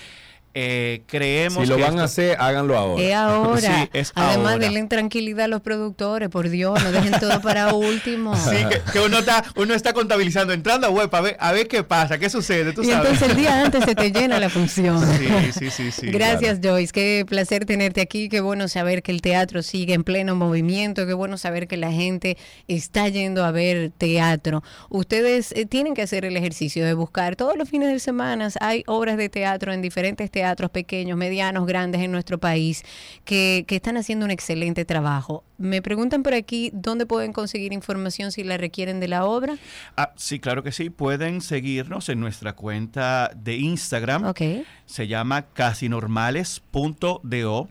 eh, 0.59 1.03
creemos 1.05 1.63
Si 1.63 1.69
lo 1.69 1.75
que 1.75 1.81
van 1.83 1.91
esto- 1.91 2.01
a 2.01 2.05
hacer, 2.05 2.37
háganlo 2.39 2.75
ahora. 2.75 3.03
Es 3.03 3.13
ahora. 3.13 3.59
Sí, 3.83 3.89
es 3.93 4.11
Además, 4.15 4.53
ahora. 4.53 4.65
denle 4.65 4.83
tranquilidad 4.87 5.45
a 5.45 5.47
los 5.47 5.61
productores, 5.61 6.29
por 6.29 6.49
Dios, 6.49 6.83
no 6.83 6.91
dejen 6.91 7.11
todo 7.19 7.39
para 7.41 7.73
último. 7.75 8.35
Sí, 8.35 8.55
que, 8.67 8.81
que 8.91 8.99
uno 8.99 9.19
está 9.19 9.43
uno 9.55 9.75
está 9.75 9.93
contabilizando, 9.93 10.53
entrando 10.53 10.87
a 10.87 10.89
web 10.89 11.13
a 11.13 11.21
ver, 11.21 11.37
a 11.39 11.51
ver 11.51 11.67
qué 11.67 11.83
pasa, 11.83 12.17
qué 12.17 12.27
sucede, 12.31 12.73
tú 12.73 12.81
y 12.81 12.85
sabes. 12.87 13.11
entonces 13.11 13.29
el 13.29 13.35
día 13.37 13.61
antes 13.65 13.83
se 13.85 13.93
te 13.93 14.11
llena 14.11 14.39
la 14.39 14.49
función. 14.49 14.99
Sí, 15.17 15.27
sí, 15.59 15.69
sí, 15.69 15.91
sí. 15.91 16.07
Gracias, 16.07 16.59
Joyce. 16.63 16.91
Qué 16.91 17.23
placer 17.27 17.65
tenerte 17.65 18.01
aquí. 18.01 18.27
Qué 18.27 18.41
bueno 18.41 18.67
saber 18.67 19.03
que 19.03 19.11
el 19.11 19.21
teatro 19.21 19.61
sigue 19.61 19.93
en 19.93 20.03
pleno 20.03 20.35
movimiento. 20.35 21.05
Qué 21.05 21.13
bueno 21.13 21.37
saber 21.37 21.67
que 21.67 21.77
la 21.77 21.91
gente 21.91 22.35
está 22.67 23.07
yendo 23.09 23.45
a 23.45 23.51
ver 23.51 23.91
teatro. 23.95 24.63
Ustedes 24.89 25.51
eh, 25.51 25.67
tienen 25.67 25.93
que 25.93 26.01
hacer 26.01 26.25
el 26.25 26.35
ejercicio 26.35 26.83
de 26.83 26.95
buscar 26.95 27.35
todos 27.35 27.55
los 27.57 27.69
fines 27.69 27.89
de 27.93 27.99
semana. 27.99 28.49
Hay 28.59 28.83
obras 28.87 29.17
de 29.17 29.29
teatro 29.29 29.71
en 29.71 29.83
diferentes 29.83 30.31
teatros 30.31 30.46
pequeños, 30.55 31.17
medianos, 31.17 31.65
grandes 31.65 32.01
en 32.01 32.11
nuestro 32.11 32.37
país 32.37 32.83
que, 33.25 33.65
que 33.67 33.75
están 33.75 33.97
haciendo 33.97 34.25
un 34.25 34.31
excelente 34.31 34.85
trabajo. 34.85 35.43
Me 35.57 35.81
preguntan 35.81 36.23
por 36.23 36.33
aquí 36.33 36.71
dónde 36.73 37.05
pueden 37.05 37.33
conseguir 37.33 37.73
información 37.73 38.31
si 38.31 38.43
la 38.43 38.55
requieren 38.57 38.99
de 38.99 39.07
la 39.07 39.25
obra. 39.25 39.57
Ah, 39.95 40.13
sí, 40.15 40.39
claro 40.39 40.61
que 40.63 40.71
sí. 40.71 40.91
Pueden 40.91 41.41
seguirnos 41.41 42.09
en 42.09 42.19
nuestra 42.19 42.53
cuenta 42.53 43.31
de 43.35 43.57
Instagram. 43.57 44.25
Ok. 44.25 44.41
Se 44.85 45.07
llama 45.07 45.47
casinormales.do. 45.53 47.67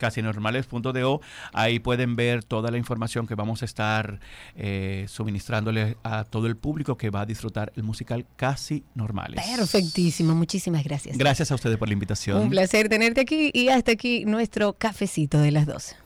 Casinormales.do. 0.00 1.20
Ahí 1.52 1.78
pueden 1.78 2.16
ver 2.16 2.42
toda 2.42 2.70
la 2.70 2.78
información 2.78 3.26
que 3.26 3.34
vamos 3.36 3.62
a 3.62 3.66
estar 3.66 4.18
eh, 4.56 5.04
suministrándole 5.08 5.96
a 6.02 6.24
todo 6.24 6.46
el 6.46 6.56
público 6.56 6.96
que 6.96 7.10
va 7.10 7.20
a 7.20 7.26
disfrutar 7.26 7.72
el 7.76 7.84
musical 7.84 8.26
Casi 8.36 8.82
Normales. 8.94 9.44
Perfectísimo. 9.56 10.34
Muchísimas 10.34 10.82
gracias. 10.82 11.16
Gracias 11.16 11.52
a 11.52 11.54
ustedes 11.54 11.76
por 11.76 11.88
la 11.88 11.92
invitación. 11.92 12.42
Un 12.42 12.50
placer 12.50 12.88
tenerte 12.88 13.20
aquí 13.20 13.50
y 13.52 13.68
hasta 13.68 13.92
aquí 13.92 14.24
nuestro 14.24 14.72
cafecito 14.72 15.38
de 15.38 15.50
las 15.50 15.66
12. 15.66 15.96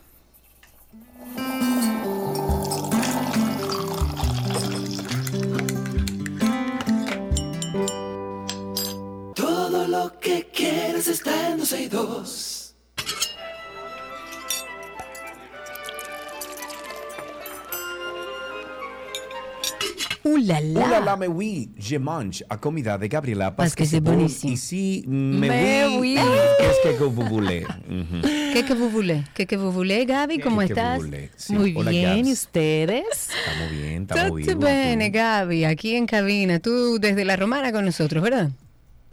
Todo 9.35 9.87
lo 9.87 10.19
que 10.19 10.49
quieres 10.53 11.07
está 11.09 11.51
en 11.51 11.59
12 11.59 11.83
y 11.83 11.89
2. 11.89 12.64
¡Uh, 20.25 20.39
la, 20.39 20.59
la! 20.61 20.81
Hola, 20.87 21.01
la 21.01 21.17
me 21.17 21.27
oui, 21.29 21.71
je 21.77 21.99
mange 21.99 22.43
a 22.49 22.57
comida 22.59 22.97
de 22.97 23.07
Gabriela 23.09 23.51
Parce 23.55 23.75
que 23.75 23.85
c'est 23.85 24.01
bon. 24.01 24.13
buenísimo. 24.15 24.53
Ici, 24.55 25.05
me, 25.07 25.49
Mais 25.49 25.85
oui, 25.99 26.17
oui. 26.19 26.19
qu'est-ce 26.59 26.97
que 26.99 27.05
vous 27.05 27.25
voulez? 27.29 27.67
¿Qué 28.55 28.65
que 28.65 28.73
vous 28.75 28.89
voulez? 28.89 29.23
¿Qué 29.35 29.47
que 29.47 29.57
vous 29.57 29.71
voulez, 29.71 30.07
Gaby? 30.07 30.39
¿Cómo 30.39 30.61
¿Qué 30.61 30.69
que 30.69 30.73
estás? 30.73 30.97
voulez? 30.99 31.31
Sí, 31.37 31.53
Muy 31.53 31.75
hola, 31.77 31.91
bien. 31.91 32.27
¿y 32.27 32.33
ustedes? 32.33 33.05
Estamos 33.47 33.71
bien, 33.71 34.03
estamos 34.03 34.25
Todo 34.29 34.35
vivos. 34.37 34.65
bien. 34.65 35.13
Gaby, 35.13 35.65
aquí 35.67 35.95
en 35.95 36.07
cabina. 36.07 36.59
Tú 36.59 36.99
desde 36.99 37.25
La 37.27 37.37
Romana 37.37 37.71
con 37.73 37.85
nosotros, 37.85 38.23
¿verdad? 38.23 38.51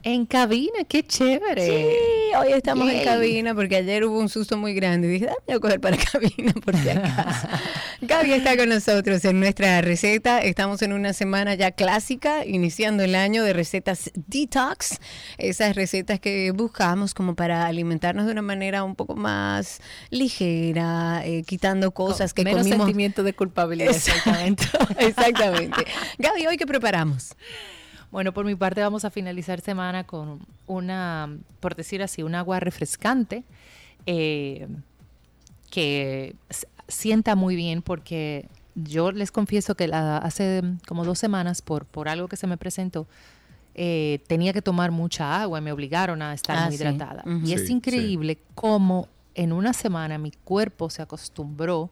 En 0.03 0.25
cabina, 0.25 0.83
qué 0.87 1.03
chévere. 1.03 1.65
Sí, 1.65 2.35
hoy 2.35 2.53
estamos 2.53 2.89
en 2.89 2.95
Yay. 2.95 3.05
cabina 3.05 3.53
porque 3.53 3.75
ayer 3.75 4.03
hubo 4.05 4.17
un 4.17 4.29
susto 4.29 4.57
muy 4.57 4.73
grande 4.73 5.07
y 5.07 5.11
dije, 5.11 5.25
dame 5.27 5.57
a 5.57 5.59
coger 5.59 5.79
para 5.79 5.95
cabina 6.11 6.53
por 6.53 6.75
si 6.75 6.89
acaso. 6.89 7.47
Gaby 8.01 8.33
está 8.33 8.57
con 8.57 8.69
nosotros 8.69 9.23
en 9.25 9.39
nuestra 9.39 9.79
receta. 9.81 10.39
Estamos 10.41 10.81
en 10.81 10.93
una 10.93 11.13
semana 11.13 11.53
ya 11.53 11.69
clásica, 11.71 12.45
iniciando 12.47 13.03
el 13.03 13.13
año 13.13 13.43
de 13.43 13.53
recetas 13.53 14.09
detox. 14.15 14.97
Esas 15.37 15.75
recetas 15.75 16.19
que 16.19 16.49
buscamos 16.49 17.13
como 17.13 17.35
para 17.35 17.67
alimentarnos 17.67 18.25
de 18.25 18.31
una 18.31 18.41
manera 18.41 18.83
un 18.83 18.95
poco 18.95 19.15
más 19.15 19.81
ligera, 20.09 21.21
eh, 21.25 21.43
quitando 21.45 21.91
cosas 21.91 22.33
que 22.33 22.43
Menos 22.43 22.61
comimos. 22.63 22.85
sentimiento 22.85 23.21
de 23.21 23.33
culpabilidad. 23.33 23.93
Exactamente. 23.93 24.63
Exactamente. 24.97 25.85
Gaby, 26.17 26.47
¿hoy 26.47 26.57
qué 26.57 26.65
preparamos? 26.65 27.35
Bueno, 28.11 28.33
por 28.33 28.45
mi 28.45 28.55
parte 28.55 28.81
vamos 28.81 29.05
a 29.05 29.09
finalizar 29.09 29.61
semana 29.61 30.03
con 30.05 30.39
una, 30.67 31.37
por 31.59 31.75
decir 31.75 32.03
así, 32.03 32.23
un 32.23 32.35
agua 32.35 32.59
refrescante 32.59 33.43
eh, 34.05 34.67
que 35.69 36.35
sienta 36.87 37.35
muy 37.35 37.55
bien 37.55 37.81
porque 37.81 38.47
yo 38.75 39.11
les 39.11 39.31
confieso 39.31 39.75
que 39.75 39.87
la- 39.87 40.17
hace 40.17 40.61
como 40.87 41.05
dos 41.05 41.19
semanas 41.19 41.61
por, 41.61 41.85
por 41.85 42.09
algo 42.09 42.27
que 42.27 42.35
se 42.35 42.47
me 42.47 42.57
presentó 42.57 43.07
eh, 43.73 44.19
tenía 44.27 44.51
que 44.51 44.61
tomar 44.61 44.91
mucha 44.91 45.41
agua 45.41 45.59
y 45.59 45.61
me 45.61 45.71
obligaron 45.71 46.21
a 46.21 46.33
estar 46.33 46.57
Ah, 46.57 46.65
muy 46.65 46.75
sí. 46.77 46.83
hidratada. 46.83 47.23
Y 47.41 47.47
Sí, 47.47 47.53
es 47.53 47.67
sí. 47.67 47.71
increíble 47.73 48.37
cómo 48.53 49.07
en 49.33 49.53
una 49.53 49.71
semana 49.71 50.17
mi 50.17 50.31
cuerpo 50.31 50.89
se 50.89 51.01
acostumbró 51.01 51.89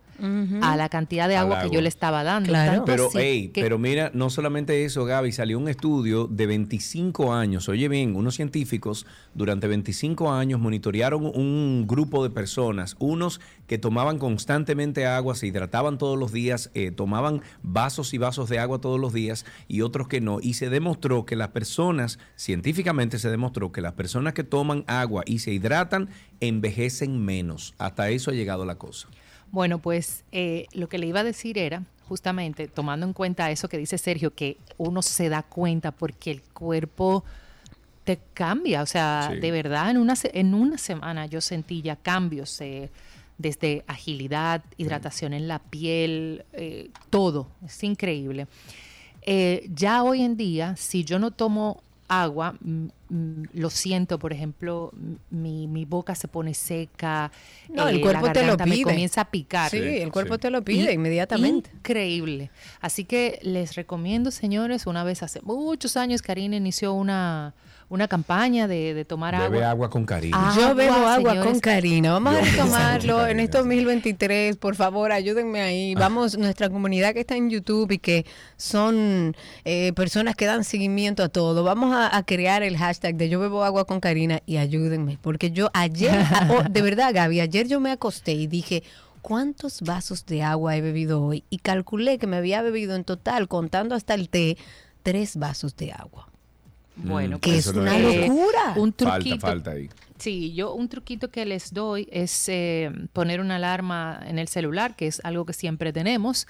A 0.61 0.76
la 0.76 0.89
cantidad 0.89 1.28
de 1.28 1.36
agua 1.38 1.61
que 1.63 1.70
yo 1.70 1.82
le 1.82 1.88
estaba 1.89 2.24
dando. 2.24 2.49
Claro. 2.49 2.86
Pero, 2.86 3.09
hey, 3.13 3.51
que- 3.53 3.61
pero 3.61 3.78
mira, 3.78 4.11
no 4.13 4.30
solamente 4.30 4.86
eso, 4.86 5.05
Gaby, 5.05 5.32
salió 5.32 5.57
un 5.57 5.67
estudio 5.70 6.28
de 6.28 6.45
25 6.47 7.34
años. 7.34 7.70
Oye 7.70 7.88
bien, 7.88 8.15
unos 8.15 8.36
científicos 8.36 9.05
durante 9.34 9.67
25 9.67 10.32
años 10.32 10.59
monitorearon 10.59 11.26
un 11.26 11.86
grupo 11.88 12.24
de 12.24 12.30
personas, 12.30 12.95
unos 12.99 13.39
que 13.67 13.78
tomaban 13.78 14.17
constantemente 14.17 15.05
agua, 15.05 15.36
se 15.36 15.47
hidrataban 15.47 15.97
todos 15.97 16.17
los 16.17 16.32
días, 16.32 16.72
eh, 16.74 16.91
tomaban 16.91 17.41
vasos 17.61 18.13
y 18.13 18.17
vasos 18.17 18.49
de 18.49 18.59
agua 18.59 18.82
todos 18.82 18.99
los 18.99 19.13
días 19.13 19.45
y 19.67 19.82
otros 19.82 20.07
que 20.07 20.22
no. 20.22 20.39
Y 20.41 20.55
se 20.55 20.70
demostró 20.70 21.26
que 21.26 21.36
las 21.36 21.49
personas, 21.49 22.20
científicamente 22.36 23.20
se 23.20 23.30
demostró 23.30 23.72
que 23.72 23.82
las 23.82 23.93
personas 23.93 24.34
que 24.34 24.43
toman 24.43 24.84
agua 24.88 25.24
y 25.26 25.39
se 25.39 25.51
hidratan 25.51 26.09
envejecen 26.39 27.24
menos. 27.24 27.74
Hasta 27.78 28.09
eso 28.09 28.32
ha 28.32 28.34
llegado 28.34 28.65
la 28.65 28.76
cosa. 28.76 29.07
Bueno, 29.52 29.80
pues 29.80 30.24
eh, 30.32 30.68
lo 30.74 30.89
que 30.89 30.97
le 30.97 31.08
iba 31.08 31.22
a 31.22 31.24
decir 31.24 31.58
era, 31.58 31.84
justamente, 32.08 32.68
tomando 32.68 33.06
en 33.06 33.14
cuenta 33.14 33.50
eso 33.52 33.68
que 33.70 33.78
dice 33.78 33.97
Sergio, 33.97 34.34
que 34.34 34.58
uno 34.78 35.02
se 35.02 35.30
da 35.30 35.43
cuenta 35.43 35.91
porque 35.91 36.32
el 36.32 36.41
cuerpo 36.41 37.24
te 38.04 38.20
cambia. 38.34 38.82
O 38.82 38.86
sea, 38.86 39.30
Sí. 39.34 39.39
de 39.39 39.52
verdad, 39.52 39.89
en 39.91 39.97
una, 39.97 40.14
en 40.24 40.54
una 40.54 40.78
semana 40.78 41.26
yo 41.26 41.41
sentí 41.41 41.82
ya 41.82 41.95
cambios, 41.95 42.60
eh, 42.62 42.89
desde 43.38 43.84
agilidad, 43.88 44.64
hidratación 44.78 45.34
en 45.34 45.47
la 45.47 45.60
piel, 45.60 46.43
eh, 46.54 46.89
todo. 47.10 47.47
Es 47.66 47.82
increíble. 47.84 48.47
Eh, 49.22 49.70
ya 49.74 50.04
hoy 50.04 50.24
en 50.24 50.36
día, 50.36 50.76
si 50.76 51.04
yo 51.06 51.20
no 51.20 51.32
tomo 51.32 51.82
agua, 52.10 52.55
lo 53.53 53.70
siento, 53.70 54.20
por 54.20 54.34
ejemplo, 54.34 54.91
mi, 55.30 55.68
mi 55.68 55.86
boca 55.86 56.16
se 56.16 56.28
pone 56.28 56.53
seca, 56.53 57.32
No, 57.70 57.88
el 57.88 57.97
eh, 57.97 58.01
cuerpo 58.01 58.26
la 58.28 58.34
te 58.34 58.39
lo 58.41 58.45
garganta 58.47 58.66
me 58.66 58.72
pide. 58.76 58.84
comienza 58.84 59.22
a 59.22 59.26
picar. 59.32 59.72
Sí, 59.72 59.78
el 59.78 60.12
cuerpo 60.12 60.34
sí. 60.36 60.41
te 60.41 60.49
lo 60.49 60.64
pide 60.64 60.91
Y- 60.91 60.95
inmediatamente. 60.95 61.70
Increíble. 61.74 62.51
Así 62.82 63.05
que 63.05 63.39
les 63.43 63.76
recomiendo, 63.76 64.32
señores, 64.32 64.88
una 64.88 65.03
vez 65.03 65.24
hace 65.24 65.39
muchos 65.41 65.95
años, 65.97 66.22
Karina 66.22 66.55
inició 66.57 66.93
una, 66.93 67.53
una 67.90 68.08
campaña 68.08 68.68
de, 68.68 68.94
de 68.94 69.04
tomar 69.04 69.36
Bebe 69.36 69.58
agua. 69.58 69.70
agua 69.72 69.90
con 69.90 70.06
cariño. 70.06 70.38
Ah, 70.38 70.54
Yo 70.56 70.76
bebo 70.76 70.94
agua, 70.94 71.16
agua 71.16 71.44
con 71.44 71.60
Karina. 71.60 72.14
Vamos 72.14 72.36
a 72.36 72.42
Yo 72.42 72.46
agua 72.46 72.52
retomarlo 72.52 73.28
en 73.28 73.40
este 73.40 73.58
sí. 73.58 73.64
2023. 73.64 74.58
Por 74.58 74.76
favor, 74.76 75.12
ayúdenme 75.12 75.62
ahí. 75.62 75.96
Vamos, 75.96 76.38
nuestra 76.38 76.70
comunidad 76.70 77.14
que 77.14 77.22
está 77.22 77.36
en 77.36 77.50
YouTube 77.50 77.92
y 77.92 77.98
que 77.98 78.26
son 78.58 79.36
eh, 79.66 79.92
personas 79.94 80.36
que 80.36 80.46
dan 80.46 80.64
seguimiento 80.64 81.24
a 81.24 81.30
todo. 81.30 81.64
Vamos 81.64 81.94
a, 81.96 82.16
a 82.16 82.24
crear 82.24 82.62
el 82.62 82.78
hashtag 82.78 83.16
de 83.16 83.28
yo 83.28 83.40
bebo 83.40 83.64
agua 83.64 83.86
con 83.86 84.00
Karina 84.00 84.42
y 84.46 84.58
ayúdenme. 84.58 85.18
Porque 85.22 85.50
yo 85.52 85.70
ayer, 85.74 86.16
oh, 86.50 86.64
de 86.70 86.82
verdad, 86.82 87.12
Gaby, 87.14 87.42
ayer 87.42 87.68
yo 87.68 87.80
me 87.80 87.92
acosté 87.92 88.34
y 88.34 88.48
dije. 88.48 88.84
¿Cuántos 89.22 89.82
vasos 89.82 90.26
de 90.26 90.44
agua 90.44 90.78
he 90.78 90.82
bebido 90.82 91.22
hoy? 91.22 91.44
Y 91.50 91.58
calculé 91.58 92.18
que 92.20 92.26
me 92.26 92.38
había 92.38 92.62
bebido 92.62 92.96
en 92.96 93.04
total, 93.04 93.50
contando 93.50 93.94
hasta 93.94 94.14
el 94.14 94.30
té, 94.30 94.58
tres 95.04 95.36
vasos 95.36 95.76
de 95.76 95.92
agua. 95.92 96.28
Bueno, 97.04 97.38
Mm, 97.38 97.39
Que 97.39 97.52
pues, 97.52 97.68
es 97.68 97.74
una 97.76 97.97
eh, 97.97 98.28
locura. 98.28 98.74
un 98.76 98.93
Falta, 98.93 99.14
truquito. 99.20 99.39
falta 99.39 99.72
ahí. 99.72 99.89
Sí, 100.18 100.54
yo 100.54 100.74
un 100.74 100.89
truquito 100.89 101.30
que 101.32 101.45
les 101.45 101.74
doy 101.74 102.08
es 102.12 102.50
eh, 102.50 102.91
poner 103.14 103.39
una 103.39 103.56
alarma 103.56 104.20
en 104.28 104.38
el 104.38 104.47
celular, 104.50 104.95
que 104.95 105.08
es 105.08 105.22
algo 105.24 105.45
que 105.45 105.54
siempre 105.54 105.93
tenemos, 105.93 106.45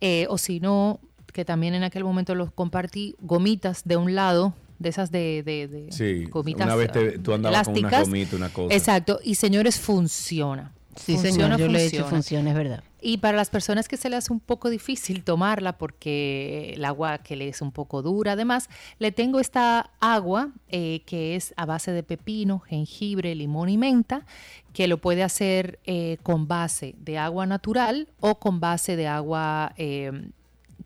eh, 0.00 0.26
o 0.28 0.38
si 0.38 0.58
no, 0.58 0.98
que 1.32 1.44
también 1.44 1.74
en 1.74 1.84
aquel 1.84 2.02
momento 2.04 2.34
los 2.34 2.50
compartí, 2.52 3.14
gomitas 3.20 3.82
de 3.84 3.96
un 3.96 4.14
lado, 4.16 4.54
de 4.80 4.88
esas 4.88 5.12
de, 5.12 5.44
de, 5.44 5.68
de 5.68 5.92
Sí, 5.92 6.24
gomitas 6.24 6.66
una 6.66 6.74
vez 6.74 6.90
te- 6.90 7.18
tú 7.18 7.32
andabas 7.32 7.68
con 7.68 7.78
una 7.78 8.00
gomita, 8.02 8.34
una 8.34 8.48
cosa. 8.48 8.74
Exacto, 8.74 9.20
y 9.22 9.36
señores, 9.36 9.78
funciona. 9.78 10.72
Sí, 10.96 11.12
Funciona, 11.14 11.56
señor, 11.56 11.58
yo 11.60 11.68
lo 11.68 11.78
he 11.78 11.86
hecho 11.86 11.96
y 11.96 11.98
funciona. 12.00 12.10
funciona, 12.10 12.50
es 12.50 12.56
verdad. 12.56 12.84
Y 13.04 13.18
para 13.18 13.36
las 13.36 13.50
personas 13.50 13.88
que 13.88 13.96
se 13.96 14.08
les 14.08 14.18
hace 14.18 14.32
un 14.32 14.38
poco 14.38 14.70
difícil 14.70 15.24
tomarla 15.24 15.76
porque 15.76 16.72
el 16.76 16.84
agua 16.84 17.18
que 17.18 17.34
le 17.34 17.48
es 17.48 17.60
un 17.60 17.72
poco 17.72 18.00
dura, 18.00 18.32
además, 18.32 18.68
le 19.00 19.10
tengo 19.10 19.40
esta 19.40 19.90
agua 19.98 20.50
eh, 20.68 21.02
que 21.04 21.34
es 21.34 21.52
a 21.56 21.66
base 21.66 21.90
de 21.90 22.04
pepino, 22.04 22.60
jengibre, 22.60 23.34
limón 23.34 23.68
y 23.70 23.76
menta, 23.76 24.24
que 24.72 24.86
lo 24.86 24.98
puede 24.98 25.24
hacer 25.24 25.80
eh, 25.84 26.18
con 26.22 26.46
base 26.46 26.94
de 26.98 27.18
agua 27.18 27.44
natural 27.44 28.06
o 28.20 28.36
con 28.38 28.60
base 28.60 28.94
de 28.94 29.08
agua 29.08 29.72
eh, 29.76 30.30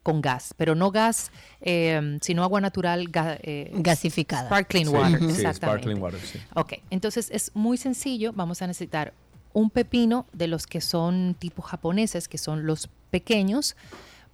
con 0.03 0.21
gas, 0.23 0.55
pero 0.57 0.75
no 0.75 0.91
gas, 0.93 1.33
eh, 1.61 2.19
sino 2.23 2.43
agua 2.45 2.61
natural, 2.61 3.11
ga- 3.11 3.39
eh, 3.43 3.73
Gasificada. 3.75 4.47
sparkling 4.47 4.87
Sí, 4.87 4.93
water. 4.93 5.19
sí, 5.21 5.27
exactamente. 5.27 5.57
sparkling 5.57 6.03
water, 6.03 6.21
sí. 6.21 6.39
Ok, 6.55 6.75
entonces 6.91 7.29
es 7.31 7.51
muy 7.55 7.77
sencillo. 7.77 8.33
Vamos 8.33 8.63
a 8.63 8.67
necesitar 8.69 9.13
un 9.57 9.71
pepino 9.71 10.27
de 10.35 10.49
los 10.49 10.67
que 10.67 10.83
son 10.83 11.35
tipo 11.39 11.63
japoneses, 11.63 12.29
que 12.29 12.37
son 12.37 12.67
los 12.67 12.91
pequeños. 13.11 13.75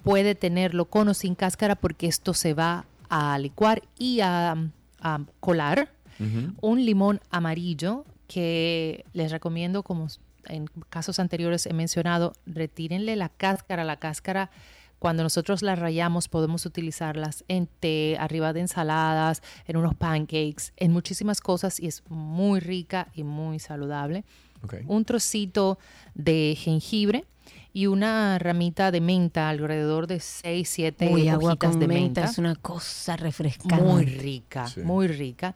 Puede 0.02 0.34
tenerlo 0.34 0.86
con 0.86 1.06
o 1.06 1.14
sin 1.14 1.36
cáscara 1.36 1.76
porque 1.76 2.08
esto 2.08 2.34
se 2.34 2.54
va 2.54 2.86
a 3.08 3.38
licuar 3.38 3.84
y 3.96 4.18
a, 4.18 4.56
a 5.00 5.20
colar. 5.38 5.92
Un 6.60 6.84
limón 6.84 7.20
amarillo 7.30 8.04
que 8.26 9.04
les 9.12 9.30
recomiendo, 9.30 9.84
como 9.84 10.08
en 10.46 10.66
casos 10.88 11.20
anteriores 11.20 11.66
he 11.66 11.72
mencionado, 11.72 12.32
retírenle 12.44 13.14
la 13.14 13.28
cáscara. 13.28 13.84
La 13.84 13.98
cáscara, 13.98 14.50
cuando 14.98 15.22
nosotros 15.22 15.62
la 15.62 15.76
rayamos, 15.76 16.28
podemos 16.28 16.66
utilizarlas 16.66 17.44
en 17.46 17.68
té, 17.68 18.16
arriba 18.18 18.52
de 18.52 18.60
ensaladas, 18.60 19.40
en 19.68 19.76
unos 19.76 19.94
pancakes, 19.94 20.72
en 20.76 20.92
muchísimas 20.92 21.40
cosas 21.40 21.78
y 21.78 21.86
es 21.86 22.02
muy 22.08 22.58
rica 22.58 23.06
y 23.14 23.22
muy 23.22 23.60
saludable. 23.60 24.24
Ok. 24.64 24.74
Un 24.86 25.04
trocito 25.04 25.78
de 26.14 26.56
jengibre 26.58 27.24
y 27.74 27.86
una 27.86 28.38
ramita 28.38 28.90
de 28.90 29.00
menta, 29.00 29.48
alrededor 29.48 30.06
de 30.06 30.20
6, 30.20 30.68
7 30.68 31.08
Uy, 31.12 31.28
agua 31.28 31.50
hojitas 31.52 31.70
con 31.70 31.80
de 31.80 31.88
menta 31.88 32.20
menta. 32.20 32.24
es 32.24 32.38
una 32.38 32.54
cosa 32.54 33.16
refrescante. 33.16 33.82
Muy 33.82 34.04
rica, 34.04 34.66
Sí. 34.68 34.80
muy 34.80 35.08
rica. 35.08 35.54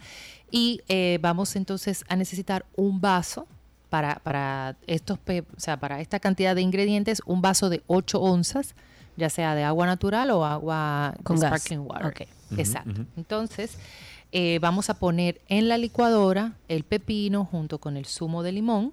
Y 0.50 0.80
eh, 0.88 1.18
vamos 1.20 1.57
entonces 1.57 2.04
a 2.09 2.16
necesitar 2.16 2.64
un 2.76 3.00
vaso 3.00 3.46
para, 3.90 4.16
para 4.16 4.76
estos 4.86 5.18
pe- 5.18 5.42
o 5.57 5.61
sea, 5.61 5.76
para 5.78 6.00
esta 6.00 6.18
cantidad 6.18 6.54
de 6.54 6.62
ingredientes, 6.62 7.20
un 7.26 7.42
vaso 7.42 7.68
de 7.68 7.82
8 7.86 8.20
onzas, 8.20 8.74
ya 9.16 9.28
sea 9.30 9.54
de 9.54 9.62
agua 9.64 9.86
natural 9.86 10.30
o 10.30 10.44
agua 10.44 11.14
Con 11.22 11.38
gas. 11.38 11.48
sparkling 11.62 11.86
water. 11.86 12.07
Ok. 12.07 12.22
Exacto. 12.59 13.04
Entonces, 13.16 13.76
eh, 14.33 14.59
vamos 14.61 14.91
a 14.91 14.95
poner 14.99 15.41
en 15.49 15.68
la 15.68 15.79
licuadora 15.79 16.57
el 16.68 16.85
pepino 16.85 17.45
junto 17.45 17.79
con 17.79 17.97
el 17.97 18.07
zumo 18.07 18.43
de 18.43 18.53
limón, 18.53 18.93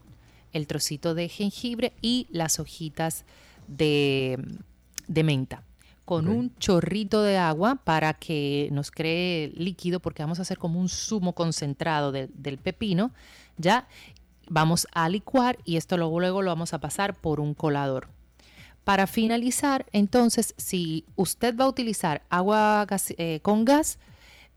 el 0.54 0.68
trocito 0.68 1.14
de 1.16 1.30
jengibre 1.30 1.94
y 2.02 2.28
las 2.32 2.60
hojitas 2.60 3.26
de, 3.68 4.38
de 5.08 5.24
menta 5.24 5.64
con 6.06 6.28
un 6.28 6.54
chorrito 6.58 7.24
de 7.24 7.38
agua 7.38 7.76
para 7.84 8.14
que 8.14 8.68
nos 8.74 8.92
cree 8.92 9.54
líquido 9.56 10.02
porque 10.02 10.22
vamos 10.22 10.40
a 10.40 10.42
hacer 10.42 10.58
como 10.58 10.80
un 10.80 10.90
zumo 10.90 11.32
concentrado 11.34 12.12
de- 12.12 12.28
del 12.34 12.58
pepino, 12.58 13.12
¿ya? 13.58 13.88
Vamos 14.50 14.86
a 14.92 15.08
licuar 15.08 15.58
y 15.64 15.78
esto 15.78 15.96
luego, 15.98 16.20
luego 16.20 16.42
lo 16.42 16.52
vamos 16.52 16.74
a 16.74 16.80
pasar 16.80 17.16
por 17.16 17.40
un 17.40 17.54
colador. 17.54 18.10
Para 18.84 19.08
finalizar, 19.08 19.86
entonces, 19.94 20.54
si 20.58 21.06
usted 21.16 21.56
va 21.58 21.64
a 21.64 21.70
utilizar 21.70 22.22
agua 22.30 22.86
gas- 22.86 23.14
eh, 23.18 23.40
con 23.42 23.64
gas, 23.64 23.98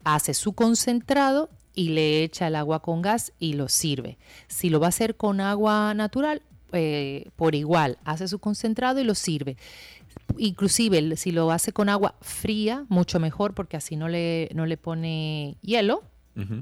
hace 0.07 0.35
su 0.35 0.53
concentrado 0.53 1.51
y 1.75 1.89
le 1.89 2.23
echa 2.23 2.47
el 2.47 2.55
agua 2.55 2.81
con 2.81 3.03
gas 3.03 3.33
y 3.41 3.55
lo 3.55 3.69
sirve. 3.69 4.19
Si 4.47 4.71
lo 4.71 4.79
va 4.79 4.87
a 4.87 4.89
hacer 4.91 5.17
con 5.17 5.41
agua 5.41 5.95
natural, 5.95 6.43
eh, 6.73 7.29
por 7.35 7.57
igual, 7.57 7.99
hace 8.05 8.29
su 8.29 8.39
concentrado 8.39 9.01
y 9.01 9.05
lo 9.05 9.17
sirve. 9.17 9.57
Inclusive 10.39 11.17
si 11.17 11.33
lo 11.33 11.51
hace 11.51 11.73
con 11.73 11.89
agua 11.89 12.15
fría, 12.21 12.87
mucho 12.89 13.19
mejor 13.19 13.53
porque 13.53 13.77
así 13.77 13.97
no 13.97 14.09
le, 14.09 14.49
no 14.55 14.65
le 14.65 14.77
pone 14.77 15.57
hielo, 15.61 16.05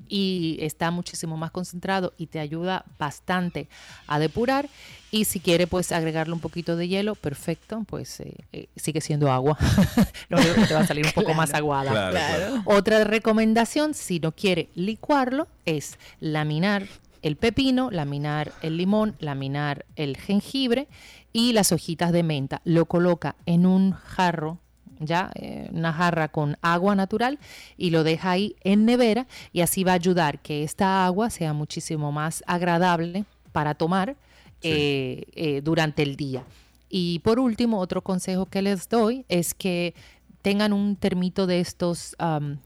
y 0.09 0.59
está 0.61 0.91
muchísimo 0.91 1.37
más 1.37 1.51
concentrado 1.51 2.13
y 2.17 2.27
te 2.27 2.39
ayuda 2.39 2.85
bastante 2.99 3.69
a 4.07 4.19
depurar. 4.19 4.69
Y 5.11 5.27
si 5.27 5.39
quiere 5.39 5.67
pues 5.67 5.93
agregarle 5.93 6.35
un 6.35 6.41
poquito 6.41 6.77
de 6.77 6.89
hielo, 6.89 7.15
perfecto, 7.15 7.85
pues 7.87 8.21
eh, 8.21 8.35
eh, 8.53 8.69
sigue 8.77 9.01
siendo 9.01 9.31
agua. 9.31 9.57
Lo 10.29 10.39
único 10.39 10.55
que 10.55 10.67
te 10.67 10.75
va 10.75 10.81
a 10.81 10.87
salir 10.87 11.07
un 11.07 11.13
poco 11.13 11.35
más 11.35 11.55
aguada. 11.55 12.63
Otra 12.65 13.05
recomendación, 13.05 13.95
si 13.95 14.19
no 14.19 14.33
quiere 14.33 14.69
licuarlo, 14.75 15.47
es 15.67 15.99
laminar 16.21 16.87
el 17.23 17.37
pepino, 17.37 17.91
laminar 17.91 18.53
el 18.61 18.77
limón, 18.77 19.17
laminar 19.19 19.87
el 19.97 20.17
jengibre 20.17 20.89
y 21.33 21.53
las 21.53 21.73
hojitas 21.73 22.13
de 22.13 22.23
menta. 22.23 22.61
Lo 22.65 22.87
coloca 22.87 23.37
en 23.47 23.67
un 23.67 23.93
jarro 23.93 24.59
ya 25.01 25.31
eh, 25.35 25.69
una 25.73 25.93
jarra 25.93 26.29
con 26.29 26.57
agua 26.63 26.95
natural 26.95 27.39
y 27.77 27.91
lo 27.91 28.05
deja 28.05 28.33
ahí 28.33 28.57
en 28.63 28.85
nevera 28.85 29.27
y 29.53 29.61
así 29.61 29.85
va 29.85 29.93
a 29.93 29.97
ayudar 29.97 30.41
que 30.41 30.63
esta 30.63 31.07
agua 31.07 31.31
sea 31.31 31.53
muchísimo 31.53 32.13
más 32.13 32.43
agradable 32.47 33.25
para 33.53 33.75
tomar 33.75 34.17
eh, 34.63 35.25
eh, 35.35 35.61
durante 35.63 36.03
el 36.03 36.17
día. 36.17 36.45
Y 36.89 37.19
por 37.21 37.39
último, 37.39 37.81
otro 37.81 38.03
consejo 38.03 38.47
que 38.47 38.63
les 38.63 38.89
doy 38.89 39.25
es 39.29 39.53
que 39.55 39.95
tengan 40.43 40.73
un 40.73 40.97
termito 40.97 41.47
de 41.47 41.61
estos 41.61 42.17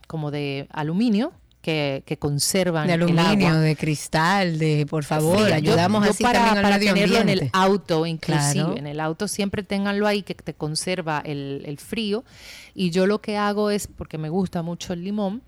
como 0.07 0.31
de 0.31 0.67
aluminio, 0.71 1.31
que, 1.61 2.17
conservan 2.19 2.87
de 2.87 2.93
aluminio, 2.93 3.59
de 3.59 3.75
cristal, 3.75 4.57
de 4.57 4.85
por 4.89 5.03
favor, 5.03 5.51
ayudamos 5.51 6.07
así 6.07 6.23
para, 6.23 6.53
también 6.53 6.65
al 6.65 6.79
tenerlo 6.79 7.17
en 7.17 7.29
el 7.29 7.49
auto, 7.53 8.05
inclusive 8.05 8.77
en 8.77 8.87
el 8.87 8.99
auto 8.99 9.27
siempre 9.27 9.63
ténganlo 9.63 10.07
ahí 10.07 10.23
que 10.23 10.35
te 10.35 10.53
conserva 10.53 11.21
el, 11.25 11.63
el 11.65 11.77
frío. 11.77 12.23
Y 12.73 12.91
yo 12.91 13.07
lo 13.07 13.19
que 13.19 13.37
hago 13.37 13.71
es 13.71 13.87
porque 13.87 14.17
me 14.17 14.29
gusta 14.29 14.61
mucho 14.61 14.93
el 14.93 15.03
limón, 15.03 15.41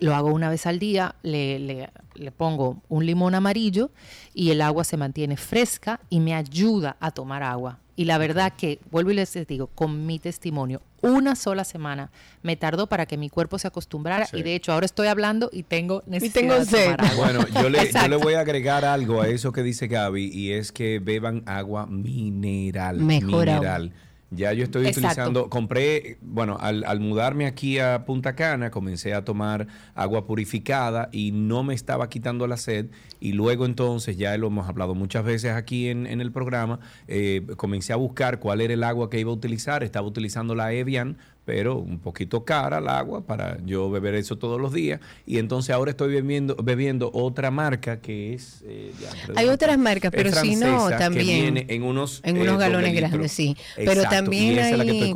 lo 0.00 0.14
hago 0.14 0.32
una 0.32 0.48
vez 0.48 0.66
al 0.66 0.78
día, 0.78 1.14
le, 1.22 1.58
le, 1.58 1.90
le, 2.14 2.32
pongo 2.32 2.82
un 2.88 3.06
limón 3.06 3.34
amarillo 3.34 3.90
y 4.34 4.50
el 4.50 4.62
agua 4.62 4.84
se 4.84 4.96
mantiene 4.96 5.36
fresca 5.36 6.00
y 6.08 6.20
me 6.20 6.34
ayuda 6.34 6.96
a 7.00 7.10
tomar 7.10 7.42
agua. 7.42 7.78
Y 7.96 8.06
la 8.06 8.16
verdad 8.16 8.54
que, 8.56 8.80
vuelvo 8.90 9.10
y 9.10 9.14
les 9.14 9.34
digo, 9.46 9.68
con 9.68 10.06
mi 10.06 10.18
testimonio, 10.18 10.80
una 11.02 11.36
sola 11.36 11.64
semana 11.64 12.10
me 12.42 12.56
tardó 12.56 12.86
para 12.86 13.06
que 13.06 13.16
mi 13.16 13.28
cuerpo 13.28 13.58
se 13.58 13.68
acostumbrara 13.68 14.28
y 14.32 14.42
de 14.42 14.54
hecho 14.54 14.72
ahora 14.72 14.86
estoy 14.86 15.08
hablando 15.08 15.50
y 15.52 15.62
tengo 15.62 16.02
necesidad 16.06 16.66
de 16.66 16.84
tomar 16.84 17.04
agua. 17.04 17.32
Bueno, 17.32 17.46
yo 17.62 17.68
le, 17.68 17.90
yo 17.90 18.08
le, 18.08 18.16
voy 18.16 18.34
a 18.34 18.40
agregar 18.40 18.84
algo 18.84 19.20
a 19.20 19.28
eso 19.28 19.52
que 19.52 19.62
dice 19.62 19.88
Gaby 19.88 20.30
y 20.32 20.52
es 20.52 20.72
que 20.72 20.98
beban 20.98 21.42
agua 21.46 21.86
mineral. 21.86 22.98
Mejor 22.98 23.46
mineral. 23.46 23.92
Ya 24.32 24.52
yo 24.52 24.62
estoy 24.62 24.86
utilizando, 24.86 25.50
compré, 25.50 26.16
bueno, 26.20 26.56
al, 26.60 26.84
al, 26.84 27.00
mudarme 27.00 27.46
aquí 27.46 27.80
a 27.80 28.04
Punta 28.04 28.36
Cana, 28.36 28.70
comencé 28.70 29.12
a 29.12 29.24
tomar 29.24 29.66
agua 29.96 30.24
purificada 30.24 31.08
y 31.10 31.32
no 31.32 31.64
me 31.64 31.74
estaba 31.74 32.08
quitando 32.08 32.46
la 32.46 32.56
sed. 32.56 32.86
Y 33.18 33.32
luego 33.32 33.66
entonces, 33.66 34.16
ya 34.16 34.36
lo 34.38 34.46
hemos 34.46 34.68
hablado 34.68 34.94
muchas 34.94 35.24
veces 35.24 35.52
aquí 35.52 35.88
en, 35.88 36.06
en 36.06 36.20
el 36.20 36.30
programa, 36.30 36.78
eh, 37.08 37.44
comencé 37.56 37.92
a 37.92 37.96
buscar 37.96 38.38
cuál 38.38 38.60
era 38.60 38.72
el 38.72 38.84
agua 38.84 39.10
que 39.10 39.18
iba 39.18 39.32
a 39.32 39.34
utilizar. 39.34 39.82
Estaba 39.82 40.06
utilizando 40.06 40.54
la 40.54 40.72
Evian 40.72 41.16
pero 41.50 41.78
un 41.78 41.98
poquito 41.98 42.44
cara 42.44 42.78
el 42.78 42.86
agua 42.86 43.26
para 43.26 43.58
yo 43.66 43.90
beber 43.90 44.14
eso 44.14 44.38
todos 44.38 44.60
los 44.60 44.72
días. 44.72 45.00
Y 45.26 45.38
entonces 45.38 45.74
ahora 45.74 45.90
estoy 45.90 46.12
bebiendo, 46.12 46.54
bebiendo 46.54 47.10
otra 47.12 47.50
marca 47.50 48.00
que 48.00 48.34
es... 48.34 48.62
Eh, 48.64 48.92
hay 49.34 49.48
otras 49.48 49.76
marcas, 49.76 50.12
pero 50.14 50.30
si 50.30 50.54
no, 50.54 50.90
también... 50.90 51.66
en 51.68 51.82
unos, 51.82 52.20
en 52.22 52.40
unos 52.40 52.54
eh, 52.54 52.58
galones 52.58 52.94
grandes, 52.94 53.32
sí. 53.32 53.56
pero 53.74 54.04
también 54.04 54.60
hay, 54.60 55.12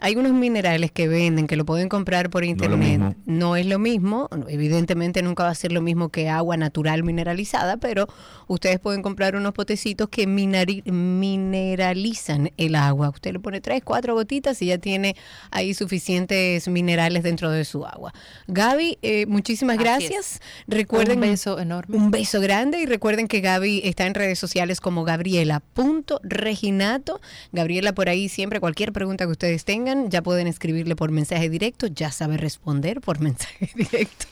hay 0.00 0.16
unos 0.16 0.32
minerales 0.32 0.90
que 0.90 1.06
venden, 1.06 1.46
que 1.46 1.54
lo 1.54 1.64
pueden 1.64 1.88
comprar 1.88 2.28
por 2.28 2.42
internet. 2.42 3.16
No, 3.24 3.54
es 3.54 3.66
lo 3.66 3.78
mismo, 3.78 4.28
evidentemente 4.48 5.22
nunca 5.22 5.44
va 5.44 5.50
a 5.50 5.54
ser 5.54 5.70
lo 5.70 5.80
mismo 5.80 6.08
que 6.08 6.28
agua 6.28 6.56
natural 6.56 7.04
mineralizada, 7.04 7.76
pero 7.76 8.08
ustedes 8.48 8.80
pueden 8.80 9.02
comprar 9.02 9.36
unos 9.36 9.52
potecitos 9.52 10.08
que 10.08 10.26
mineralizan 10.26 12.50
el 12.56 12.74
agua. 12.74 13.10
Usted 13.10 13.34
le 13.34 13.38
pone 13.38 13.60
tres, 13.60 13.82
cuatro 13.84 14.14
gotitas 14.14 14.60
y 14.60 14.66
ya 14.66 14.78
tiene 14.78 15.14
ahí 15.52 15.67
suficientes 15.74 16.68
minerales 16.68 17.22
dentro 17.22 17.50
de 17.50 17.64
su 17.64 17.86
agua. 17.86 18.12
Gaby, 18.46 18.98
eh, 19.02 19.26
muchísimas 19.26 19.78
gracias. 19.78 20.40
Recuerden, 20.66 21.16
un 21.16 21.22
beso 21.30 21.58
enorme. 21.58 21.96
Un 21.96 22.10
beso 22.10 22.40
grande 22.40 22.80
y 22.80 22.86
recuerden 22.86 23.28
que 23.28 23.40
Gaby 23.40 23.82
está 23.84 24.06
en 24.06 24.14
redes 24.14 24.38
sociales 24.38 24.80
como 24.80 25.04
Gabriela.reginato. 25.04 27.20
Gabriela 27.52 27.94
por 27.94 28.08
ahí 28.08 28.28
siempre, 28.28 28.60
cualquier 28.60 28.92
pregunta 28.92 29.26
que 29.26 29.32
ustedes 29.32 29.64
tengan, 29.64 30.10
ya 30.10 30.22
pueden 30.22 30.46
escribirle 30.46 30.96
por 30.96 31.10
mensaje 31.10 31.48
directo, 31.48 31.86
ya 31.86 32.10
sabe 32.10 32.36
responder 32.36 33.00
por 33.00 33.20
mensaje 33.28 33.70
directo. 33.74 34.26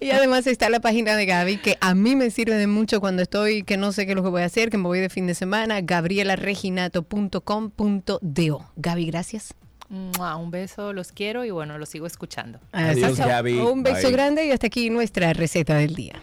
y 0.00 0.10
además 0.10 0.46
está 0.46 0.70
la 0.70 0.80
página 0.80 1.16
de 1.16 1.26
Gaby 1.26 1.58
que 1.58 1.76
a 1.80 1.94
mí 1.94 2.16
me 2.16 2.30
sirve 2.30 2.56
de 2.56 2.66
mucho 2.66 3.00
cuando 3.00 3.22
estoy, 3.22 3.62
que 3.62 3.76
no 3.76 3.92
sé 3.92 4.06
qué 4.06 4.12
es 4.12 4.16
lo 4.16 4.22
que 4.22 4.30
voy 4.30 4.42
a 4.42 4.46
hacer, 4.46 4.70
que 4.70 4.78
me 4.78 4.84
voy 4.84 5.00
de 5.00 5.08
fin 5.08 5.26
de 5.26 5.34
semana, 5.34 5.80
gabrielareginato.com.do. 5.80 8.70
Gaby, 8.76 9.06
gracias. 9.06 9.54
Un 9.92 10.50
beso, 10.50 10.94
los 10.94 11.12
quiero 11.12 11.44
y 11.44 11.50
bueno, 11.50 11.76
los 11.76 11.90
sigo 11.90 12.06
escuchando. 12.06 12.58
Adiós, 12.72 13.18
Gaby. 13.18 13.58
Un 13.58 13.82
beso 13.82 14.10
grande 14.10 14.46
y 14.46 14.50
hasta 14.50 14.68
aquí 14.68 14.88
nuestra 14.88 15.34
receta 15.34 15.74
del 15.76 15.94
día. 15.94 16.14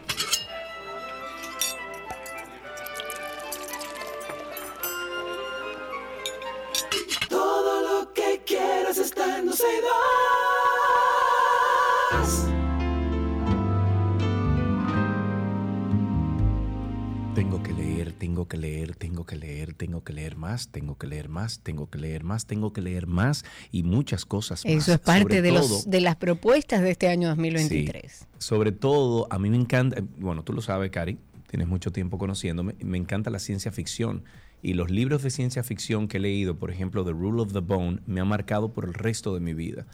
Todo 7.29 8.01
lo 8.01 8.13
que 8.13 8.41
quieras 8.43 8.97
está 8.97 9.37
en 9.37 9.49
tengo 18.39 18.47
que 18.47 18.57
leer, 18.57 18.95
tengo 18.95 19.25
que 19.25 19.35
leer, 19.35 19.73
tengo 19.73 20.01
que 20.01 20.13
leer 20.13 20.37
más, 20.37 20.69
tengo 20.69 20.97
que 20.97 21.07
leer 21.07 21.27
más, 21.27 21.59
tengo 21.59 21.89
que 21.89 21.97
leer 21.97 22.23
más, 22.23 22.45
tengo 22.45 22.71
que 22.71 22.81
leer 22.81 23.05
más 23.05 23.43
y 23.69 23.83
muchas 23.83 24.23
cosas 24.23 24.63
más. 24.63 24.73
Eso 24.73 24.93
es 24.93 24.99
parte 24.99 25.41
de, 25.41 25.51
los, 25.51 25.89
de 25.89 25.99
las 25.99 26.15
propuestas 26.15 26.81
de 26.81 26.91
este 26.91 27.09
año 27.09 27.27
2023. 27.27 28.27
sobre 28.37 28.71
todo, 28.71 29.27
a 29.29 29.39
mí 29.39 29.49
me 29.49 29.57
encanta, 29.57 30.01
bueno, 30.19 30.43
tú 30.43 30.53
lo 30.53 30.61
sabes, 30.61 30.89
Cari, 30.89 31.17
tienes 31.49 31.67
mucho 31.67 31.91
tiempo 31.91 32.17
conociéndome, 32.17 32.75
me 32.79 32.97
encanta 32.97 33.29
la 33.29 33.39
ciencia 33.39 33.73
ficción. 33.73 34.23
Y 34.61 34.73
los 34.73 34.89
libros 34.89 35.23
de 35.23 35.31
ciencia 35.31 35.63
ficción 35.63 36.07
que 36.07 36.17
he 36.17 36.19
leído, 36.19 36.55
por 36.55 36.69
ejemplo, 36.69 37.03
The 37.05 37.11
Rule 37.11 37.41
of 37.41 37.53
the 37.53 37.59
Bone, 37.59 37.99
me 38.07 38.19
han 38.21 38.27
marcado 38.27 38.73
por 38.73 38.85
el 38.85 38.93
resto 38.93 39.33
de 39.33 39.39
mi 39.39 39.53
vida. 39.53 39.85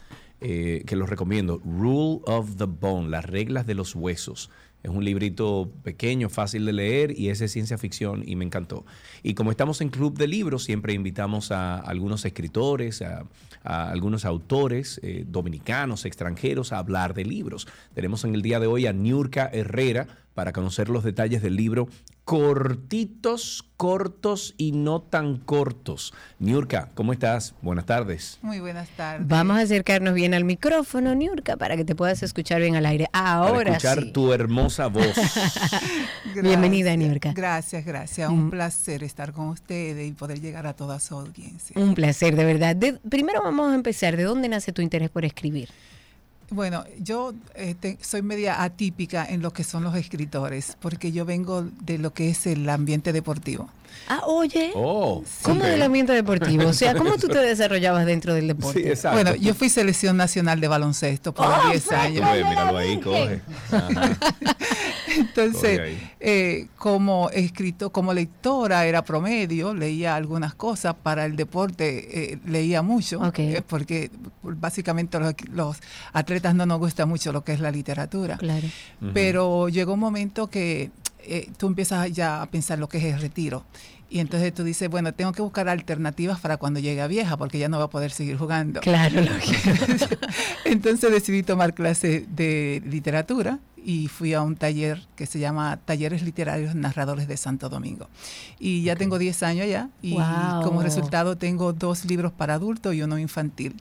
Eh, 0.42 0.82
que 0.86 0.96
los 0.96 1.08
recomiendo. 1.08 1.62
Rule 1.64 2.20
of 2.26 2.56
the 2.56 2.66
Bone, 2.66 3.08
las 3.08 3.24
reglas 3.24 3.66
de 3.66 3.74
los 3.74 3.94
huesos. 3.94 4.50
Es 4.86 4.92
un 4.92 5.04
librito 5.04 5.72
pequeño, 5.82 6.28
fácil 6.28 6.64
de 6.64 6.72
leer 6.72 7.18
y 7.18 7.30
es 7.30 7.40
de 7.40 7.48
ciencia 7.48 7.76
ficción 7.76 8.22
y 8.24 8.36
me 8.36 8.44
encantó. 8.44 8.86
Y 9.24 9.34
como 9.34 9.50
estamos 9.50 9.80
en 9.80 9.88
Club 9.88 10.16
de 10.16 10.28
Libros, 10.28 10.62
siempre 10.62 10.92
invitamos 10.92 11.50
a 11.50 11.80
algunos 11.80 12.24
escritores, 12.24 13.02
a, 13.02 13.26
algunos 13.64 14.24
autores 14.24 15.00
eh, 15.02 15.24
dominicanos, 15.26 16.04
extranjeros, 16.04 16.72
a 16.72 16.78
hablar 16.78 17.14
de 17.14 17.24
libros. 17.24 17.66
Tenemos 17.94 18.22
en 18.22 18.36
el 18.36 18.42
día 18.42 18.60
de 18.60 18.68
hoy 18.68 18.86
a 18.86 18.92
Niurka 18.92 19.50
Herrera 19.52 20.06
para 20.34 20.52
conocer 20.52 20.88
los 20.88 21.02
detalles 21.02 21.42
del 21.42 21.56
libro 21.56 21.88
cortitos, 22.26 23.64
cortos 23.76 24.56
y 24.58 24.72
no 24.72 25.00
tan 25.00 25.36
cortos. 25.36 26.12
Niurka, 26.40 26.90
¿cómo 26.94 27.12
estás? 27.12 27.54
Buenas 27.62 27.86
tardes. 27.86 28.40
Muy 28.42 28.58
buenas 28.58 28.88
tardes. 28.88 29.28
Vamos 29.28 29.56
a 29.58 29.60
acercarnos 29.60 30.12
bien 30.12 30.34
al 30.34 30.42
micrófono, 30.42 31.14
Niurka, 31.14 31.56
para 31.56 31.76
que 31.76 31.84
te 31.84 31.94
puedas 31.94 32.24
escuchar 32.24 32.60
bien 32.60 32.74
al 32.74 32.84
aire. 32.84 33.06
Ahora 33.12 33.58
para 33.58 33.76
escuchar 33.76 34.10
tu 34.10 34.32
hermosa 34.32 34.88
voz. 34.88 35.14
Bienvenida, 36.42 36.96
Niurka. 36.96 37.32
Gracias, 37.32 37.84
gracias. 37.84 38.28
Un 38.28 38.46
mm. 38.46 38.50
placer 38.50 39.04
estar 39.04 39.32
con 39.32 39.46
ustedes 39.50 40.08
y 40.08 40.10
poder 40.10 40.40
llegar 40.40 40.66
a 40.66 40.74
toda 40.74 40.98
su 40.98 41.14
audiencia. 41.14 41.80
Un 41.80 41.94
placer, 41.94 42.34
de 42.34 42.44
verdad. 42.44 42.76
primero 43.08 43.40
vamos 43.40 43.70
a 43.70 43.76
empezar. 43.76 44.16
¿De 44.16 44.24
dónde 44.24 44.48
nace 44.48 44.72
tu 44.72 44.82
interés 44.82 45.10
por 45.10 45.24
escribir? 45.24 45.68
Bueno, 46.50 46.84
yo 47.00 47.34
este, 47.54 47.98
soy 48.00 48.22
media 48.22 48.62
atípica 48.62 49.26
en 49.26 49.42
lo 49.42 49.52
que 49.52 49.64
son 49.64 49.82
los 49.82 49.96
escritores, 49.96 50.76
porque 50.80 51.10
yo 51.10 51.24
vengo 51.24 51.62
de 51.62 51.98
lo 51.98 52.12
que 52.12 52.30
es 52.30 52.46
el 52.46 52.68
ambiente 52.68 53.12
deportivo. 53.12 53.68
Ah, 54.08 54.22
oye. 54.26 54.72
Oh, 54.74 55.22
¿Cómo 55.42 55.64
del 55.64 55.82
ambiente 55.82 56.12
deportivo? 56.12 56.68
O 56.68 56.72
sea, 56.72 56.94
¿cómo 56.94 57.16
tú 57.16 57.28
te 57.28 57.38
desarrollabas 57.40 58.06
dentro 58.06 58.34
del 58.34 58.48
deporte? 58.48 58.82
Sí, 58.82 58.88
exacto. 58.88 59.22
Bueno, 59.22 59.34
yo 59.36 59.54
fui 59.54 59.68
selección 59.68 60.16
nacional 60.16 60.60
de 60.60 60.68
baloncesto 60.68 61.32
por 61.34 61.46
10 61.70 61.92
años. 61.92 62.24
míralo 62.48 62.76
ahí, 62.76 63.00
coge. 63.00 63.40
Entonces, 65.16 65.98
eh, 66.20 66.66
como 66.76 67.30
escrito, 67.30 67.90
como 67.90 68.12
lectora 68.12 68.86
era 68.86 69.02
promedio, 69.04 69.74
leía 69.74 70.14
algunas 70.14 70.54
cosas. 70.54 70.94
Para 71.02 71.24
el 71.24 71.36
deporte 71.36 72.32
eh, 72.32 72.38
leía 72.46 72.82
mucho, 72.82 73.20
eh, 73.36 73.62
porque 73.66 74.10
básicamente 74.42 75.18
los, 75.18 75.34
los, 75.50 75.76
atletas 76.12 76.54
no 76.54 76.66
nos 76.66 76.78
gusta 76.78 77.06
mucho 77.06 77.32
lo 77.32 77.44
que 77.44 77.52
es 77.52 77.60
la 77.60 77.70
literatura. 77.70 78.36
Claro. 78.36 78.68
Pero 79.12 79.68
llegó 79.68 79.94
un 79.94 80.00
momento 80.00 80.48
que 80.48 80.90
eh, 81.28 81.50
tú 81.56 81.66
empiezas 81.66 82.10
ya 82.12 82.42
a 82.42 82.46
pensar 82.46 82.78
lo 82.78 82.88
que 82.88 82.98
es 82.98 83.04
el 83.04 83.20
retiro. 83.20 83.64
Y 84.08 84.20
entonces 84.20 84.54
tú 84.54 84.62
dices, 84.62 84.88
bueno, 84.88 85.12
tengo 85.12 85.32
que 85.32 85.42
buscar 85.42 85.68
alternativas 85.68 86.38
para 86.38 86.58
cuando 86.58 86.78
llegue 86.78 87.02
a 87.02 87.08
vieja, 87.08 87.36
porque 87.36 87.58
ya 87.58 87.68
no 87.68 87.78
va 87.78 87.84
a 87.84 87.90
poder 87.90 88.12
seguir 88.12 88.36
jugando. 88.36 88.80
Claro, 88.80 89.20
entonces 90.64 91.10
decidí 91.10 91.42
tomar 91.42 91.74
clase 91.74 92.24
de 92.28 92.82
literatura 92.86 93.58
y 93.84 94.08
fui 94.08 94.34
a 94.34 94.42
un 94.42 94.56
taller 94.56 95.06
que 95.16 95.26
se 95.26 95.38
llama 95.38 95.78
Talleres 95.84 96.22
Literarios 96.22 96.74
Narradores 96.74 97.26
de 97.26 97.36
Santo 97.36 97.68
Domingo. 97.68 98.08
Y 98.58 98.82
ya 98.82 98.96
tengo 98.96 99.18
10 99.18 99.42
años 99.42 99.68
ya 99.68 99.90
y 100.02 100.16
como 100.62 100.82
resultado 100.82 101.36
tengo 101.36 101.72
dos 101.72 102.04
libros 102.04 102.32
para 102.32 102.54
adultos 102.54 102.94
y 102.94 103.02
uno 103.02 103.18
infantil. 103.18 103.76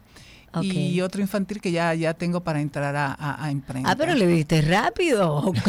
Y 0.62 1.02
otro 1.02 1.22
infantil 1.22 1.62
que 1.62 1.72
ya, 1.72 1.94
ya 1.94 2.14
tengo 2.14 2.42
para 2.42 2.62
entrar 2.62 2.96
a, 2.96 3.14
a, 3.14 3.52
Ah, 3.84 3.96
pero 3.98 4.14
le 4.16 4.28
diste 4.28 4.62
rápido. 4.62 5.54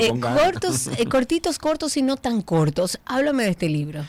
Eh, 0.00 0.18
cortos, 0.20 0.88
eh, 0.98 1.06
cortitos, 1.06 1.58
cortos 1.58 1.96
y 1.96 2.02
no 2.02 2.16
tan 2.16 2.42
cortos. 2.42 2.98
Háblame 3.04 3.44
de 3.44 3.50
este 3.50 3.68
libro. 3.68 4.04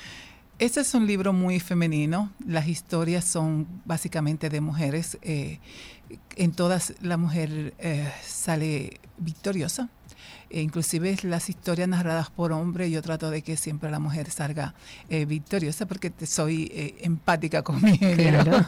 Este 0.60 0.82
es 0.82 0.94
un 0.94 1.08
libro 1.08 1.34
muy 1.34 1.60
femenino. 1.60 2.32
Las 2.46 2.68
historias 2.68 3.26
son 3.26 3.68
básicamente 3.86 4.50
de 4.50 4.62
mujeres. 4.62 5.18
Eh, 5.22 5.60
en 6.36 6.52
todas 6.52 6.94
la 7.02 7.18
mujer 7.18 7.74
sale 8.24 9.00
victoriosa. 9.18 9.90
E 10.52 10.62
inclusive 10.62 11.18
las 11.24 11.50
historias 11.50 11.88
narradas 11.88 12.30
por 12.30 12.52
hombre, 12.52 12.92
yo 12.92 13.02
trato 13.02 13.30
de 13.30 13.42
que 13.42 13.56
siempre 13.56 13.90
la 13.90 14.00
mujer 14.00 14.30
salga 14.30 14.74
eh, 15.10 15.26
victoriosa 15.26 15.86
porque 15.86 16.12
soy 16.26 16.70
eh, 16.74 16.96
empática 17.02 17.62
con 17.62 17.82
mi 17.82 17.98
género. 17.98 18.66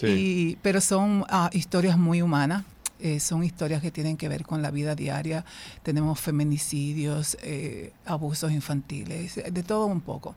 pero 0.62 0.80
son 0.80 1.24
ah, 1.28 1.50
historias 1.52 1.98
muy 1.98 2.22
humanas. 2.22 2.64
Eh, 2.98 3.18
son 3.18 3.42
historias 3.42 3.82
que 3.82 3.90
tienen 3.90 4.16
que 4.16 4.28
ver 4.28 4.44
con 4.44 4.62
la 4.62 4.70
vida 4.70 4.94
diaria. 4.94 5.44
Tenemos 5.82 6.20
feminicidios, 6.20 7.36
abusos 8.06 8.52
infantiles, 8.52 9.40
de 9.50 9.62
todo 9.64 9.86
un 9.86 10.00
poco. 10.00 10.34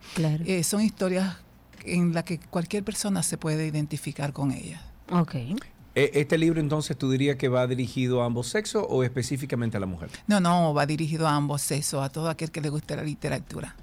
son 0.63 0.81
historias 0.81 1.37
en 1.83 2.13
las 2.13 2.23
que 2.23 2.39
cualquier 2.39 2.83
persona 2.83 3.23
se 3.23 3.37
puede 3.37 3.67
identificar 3.67 4.33
con 4.33 4.51
ellas. 4.51 4.81
Okay. 5.11 5.55
E, 5.95 6.11
¿Este 6.13 6.37
libro 6.37 6.59
entonces 6.59 6.97
tú 6.97 7.09
dirías 7.09 7.37
que 7.37 7.47
va 7.47 7.65
dirigido 7.67 8.21
a 8.21 8.25
ambos 8.25 8.47
sexos 8.47 8.85
o 8.87 9.03
específicamente 9.03 9.77
a 9.77 9.79
la 9.79 9.85
mujer? 9.85 10.09
No, 10.27 10.41
no, 10.41 10.73
va 10.73 10.85
dirigido 10.85 11.27
a 11.27 11.35
ambos 11.35 11.61
sexos, 11.61 12.03
a 12.03 12.09
todo 12.09 12.29
aquel 12.29 12.51
que 12.51 12.59
le 12.59 12.69
guste 12.69 12.95
la 12.95 13.03
literatura. 13.03 13.75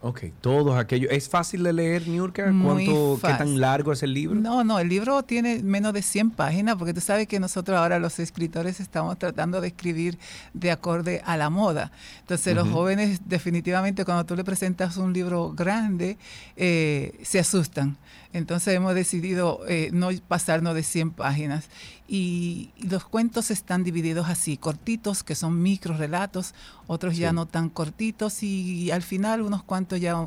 Ok, 0.00 0.26
todos 0.40 0.78
aquellos. 0.78 1.10
¿Es 1.10 1.28
fácil 1.28 1.64
de 1.64 1.72
leer, 1.72 2.06
Niurka? 2.06 2.44
¿Cuánto, 2.44 3.18
¿Qué 3.20 3.32
tan 3.34 3.60
largo 3.60 3.92
es 3.92 4.04
el 4.04 4.14
libro? 4.14 4.38
No, 4.38 4.62
no, 4.62 4.78
el 4.78 4.88
libro 4.88 5.24
tiene 5.24 5.60
menos 5.64 5.92
de 5.92 6.02
100 6.02 6.30
páginas 6.30 6.76
porque 6.76 6.94
tú 6.94 7.00
sabes 7.00 7.26
que 7.26 7.40
nosotros 7.40 7.76
ahora 7.76 7.98
los 7.98 8.20
escritores 8.20 8.78
estamos 8.78 9.18
tratando 9.18 9.60
de 9.60 9.68
escribir 9.68 10.16
de 10.54 10.70
acorde 10.70 11.20
a 11.24 11.36
la 11.36 11.50
moda. 11.50 11.90
Entonces 12.20 12.54
los 12.54 12.68
jóvenes 12.68 13.22
definitivamente 13.24 14.04
cuando 14.04 14.24
tú 14.24 14.36
le 14.36 14.44
presentas 14.44 14.98
un 14.98 15.12
libro 15.12 15.52
grande 15.52 16.16
eh, 16.56 17.18
se 17.24 17.40
asustan. 17.40 17.96
Entonces 18.32 18.74
hemos 18.74 18.94
decidido 18.94 19.60
eh, 19.68 19.90
no 19.92 20.10
pasarnos 20.26 20.74
de 20.74 20.82
100 20.82 21.10
páginas. 21.12 21.68
Y, 22.06 22.70
los 22.88 23.04
cuentos 23.04 23.50
están 23.50 23.84
divididos 23.84 24.28
así, 24.28 24.56
cortitos, 24.56 25.22
que 25.22 25.34
son 25.34 25.60
micro 25.62 25.96
relatos, 25.96 26.54
otros 26.86 27.16
ya 27.16 27.32
no 27.32 27.46
tan 27.46 27.68
cortitos 27.68 28.42
y, 28.42 28.90
al 28.90 29.02
final 29.02 29.42
unos 29.42 29.62
cuantos 29.62 30.00
ya 30.00 30.26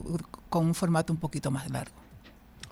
con 0.49 0.65
un 0.67 0.75
formato 0.75 1.11
un 1.13 1.19
poquito 1.19 1.51
más 1.51 1.69
largo. 1.69 1.95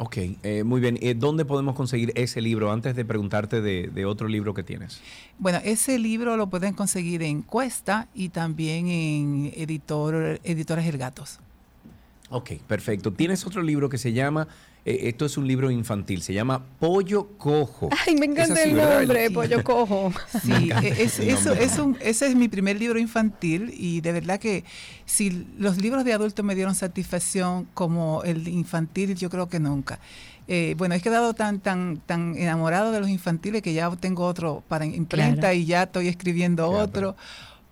Ok, 0.01 0.17
eh, 0.43 0.63
muy 0.63 0.80
bien. 0.80 0.97
Eh, 1.01 1.13
¿Dónde 1.13 1.43
podemos 1.43 1.76
conseguir 1.76 2.13
ese 2.15 2.39
libro 2.39 2.72
antes 2.72 2.95
de 2.95 3.03
preguntarte 3.03 3.59
de, 3.59 3.89
de, 3.93 4.05
otro 4.05 4.30
libro 4.30 4.53
que 4.53 4.63
tienes? 4.63 5.01
Bueno, 5.38 5.59
ese 5.65 5.99
libro 5.99 6.38
lo 6.38 6.47
pueden 6.49 6.74
conseguir 6.74 7.22
en 7.22 7.41
Cuesta 7.41 8.07
y 8.13 8.30
también 8.30 8.88
en 8.88 9.51
editor, 9.57 10.39
Editores 10.45 10.86
El 10.86 10.97
Gatos. 10.97 11.39
Ok, 12.30 12.51
perfecto. 12.67 13.11
Tienes 13.11 13.45
otro 13.45 13.61
libro 13.61 13.89
que 13.89 13.97
se 13.97 14.13
llama 14.13 14.47
eh, 14.86 15.00
esto 15.04 15.26
es 15.26 15.38
un 15.38 15.48
libro 15.48 15.70
infantil, 15.70 16.22
se 16.22 16.34
llama 16.34 16.64
Pollo 16.80 17.38
Cojo. 17.38 17.90
Ay, 18.06 18.16
me 18.16 18.26
encanta 18.26 18.64
el 18.64 18.76
nombre, 18.76 19.30
Pollo 19.32 19.64
Cojo. 19.64 20.12
Sí, 20.44 20.70
es, 20.84 21.20
eso, 21.20 21.54
es 21.54 21.78
un, 21.78 21.98
ese 22.02 22.28
es 22.28 22.36
mi 22.36 22.48
primer 22.48 22.80
libro 22.80 23.00
infantil 23.00 23.74
y 23.78 24.02
de 24.02 24.12
verdad 24.12 24.40
que 24.40 24.64
si 25.06 25.48
los 25.58 25.78
libros 25.78 26.06
de 26.06 26.14
adultos 26.14 26.46
me 26.46 26.56
dieron 26.56 26.76
satisfacción 26.76 27.68
como 27.74 28.24
el 28.24 28.48
infantil, 28.48 29.16
yo 29.16 29.30
creo 29.30 29.50
que 29.50 29.60
nunca. 29.60 30.00
Eh, 30.52 30.74
bueno, 30.80 30.96
he 30.96 31.02
quedado 31.02 31.36
tan, 31.36 31.60
tan, 31.60 32.02
tan 32.08 32.36
enamorado 32.36 32.92
de 32.92 33.00
los 33.00 33.10
infantiles 33.10 33.62
que 33.62 33.74
ya 33.74 33.96
tengo 33.98 34.26
otro 34.26 34.64
para 34.68 34.84
imprenta 34.84 35.54
y 35.54 35.66
ya 35.66 35.84
estoy 35.84 36.08
escribiendo 36.08 36.68
otro 36.72 37.16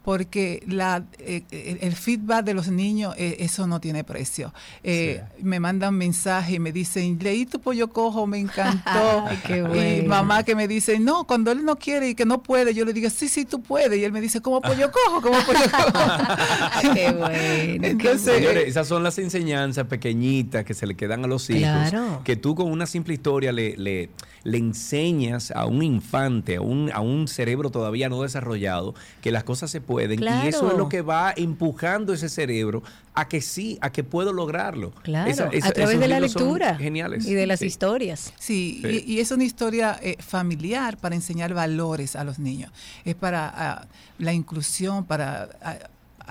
porque 0.07 0.63
la, 0.65 1.03
eh, 1.19 1.43
el 1.81 1.93
feedback 1.93 2.45
de 2.45 2.53
los 2.53 2.69
niños, 2.69 3.13
eh, 3.17 3.35
eso 3.39 3.67
no 3.67 3.81
tiene 3.81 4.05
precio. 4.05 4.53
Eh, 4.81 5.21
me 5.41 5.59
mandan 5.59 5.95
mensajes 5.95 6.55
y 6.55 6.59
me 6.59 6.71
dicen, 6.71 7.19
leí 7.21 7.45
tu 7.45 7.59
pollo 7.59 7.89
cojo, 7.89 8.25
me 8.25 8.39
encantó. 8.39 9.25
Y 9.47 10.03
mamá 10.03 10.43
que 10.43 10.55
me 10.55 10.65
dice, 10.67 10.97
no, 10.97 11.25
cuando 11.25 11.51
él 11.51 11.65
no 11.65 11.75
quiere 11.75 12.09
y 12.09 12.15
que 12.15 12.25
no 12.25 12.41
puede, 12.41 12.73
yo 12.73 12.85
le 12.85 12.93
digo, 12.93 13.09
sí, 13.09 13.27
sí, 13.27 13.43
tú 13.43 13.61
puedes. 13.61 13.99
Y 13.99 14.05
él 14.05 14.13
me 14.13 14.21
dice, 14.21 14.39
¿cómo 14.39 14.61
pollo 14.61 14.89
cojo? 14.91 15.21
¿Cómo 15.21 15.39
pollo 15.45 15.59
cojo? 15.69 16.93
qué 16.93 17.11
bueno. 17.11 17.87
Entonces, 17.87 18.35
Señores, 18.35 18.65
esas 18.65 18.87
son 18.87 19.03
las 19.03 19.17
enseñanzas 19.19 19.87
pequeñitas 19.87 20.63
que 20.63 20.73
se 20.73 20.87
le 20.87 20.95
quedan 20.95 21.25
a 21.25 21.27
los 21.27 21.49
hijos. 21.49 21.93
Que 22.23 22.37
tú 22.37 22.55
con 22.55 22.71
una 22.71 22.85
simple 22.85 23.13
historia 23.13 23.51
le, 23.51 23.75
le, 23.75 24.09
le 24.45 24.57
enseñas 24.57 25.51
a 25.51 25.65
un 25.65 25.83
infante, 25.83 26.55
a 26.55 26.61
un, 26.61 26.91
a 26.93 27.01
un 27.01 27.27
cerebro 27.27 27.71
todavía 27.71 28.07
no 28.07 28.21
desarrollado, 28.21 28.95
que 29.21 29.33
las 29.33 29.43
cosas 29.43 29.69
se 29.69 29.81
pueden 29.81 29.96
y 29.99 30.47
eso 30.47 30.71
es 30.71 30.77
lo 30.77 30.89
que 30.89 31.01
va 31.01 31.33
empujando 31.35 32.13
ese 32.13 32.29
cerebro 32.29 32.83
a 33.13 33.27
que 33.27 33.41
sí, 33.41 33.79
a 33.81 33.91
que 33.91 34.03
puedo 34.03 34.31
lograrlo. 34.31 34.91
Claro, 35.01 35.49
a 35.61 35.71
través 35.71 35.99
de 35.99 36.07
la 36.07 36.19
lectura. 36.19 36.75
Geniales. 36.75 37.25
Y 37.25 37.33
de 37.33 37.47
las 37.47 37.61
historias. 37.63 38.33
Sí, 38.37 38.81
Y, 39.07 39.19
es 39.19 39.31
una 39.31 39.43
historia 39.43 39.99
eh, 40.03 40.17
familiar 40.19 40.97
para 40.97 41.15
enseñar 41.15 41.53
valores 41.53 42.15
a 42.15 42.23
los 42.23 42.37
niños. 42.37 42.71
Es 43.05 43.15
para 43.15 43.51
ah, 43.53 43.87
la 44.19 44.33
inclusión, 44.33 45.05
para... 45.05 45.49
Ah, 45.61 45.77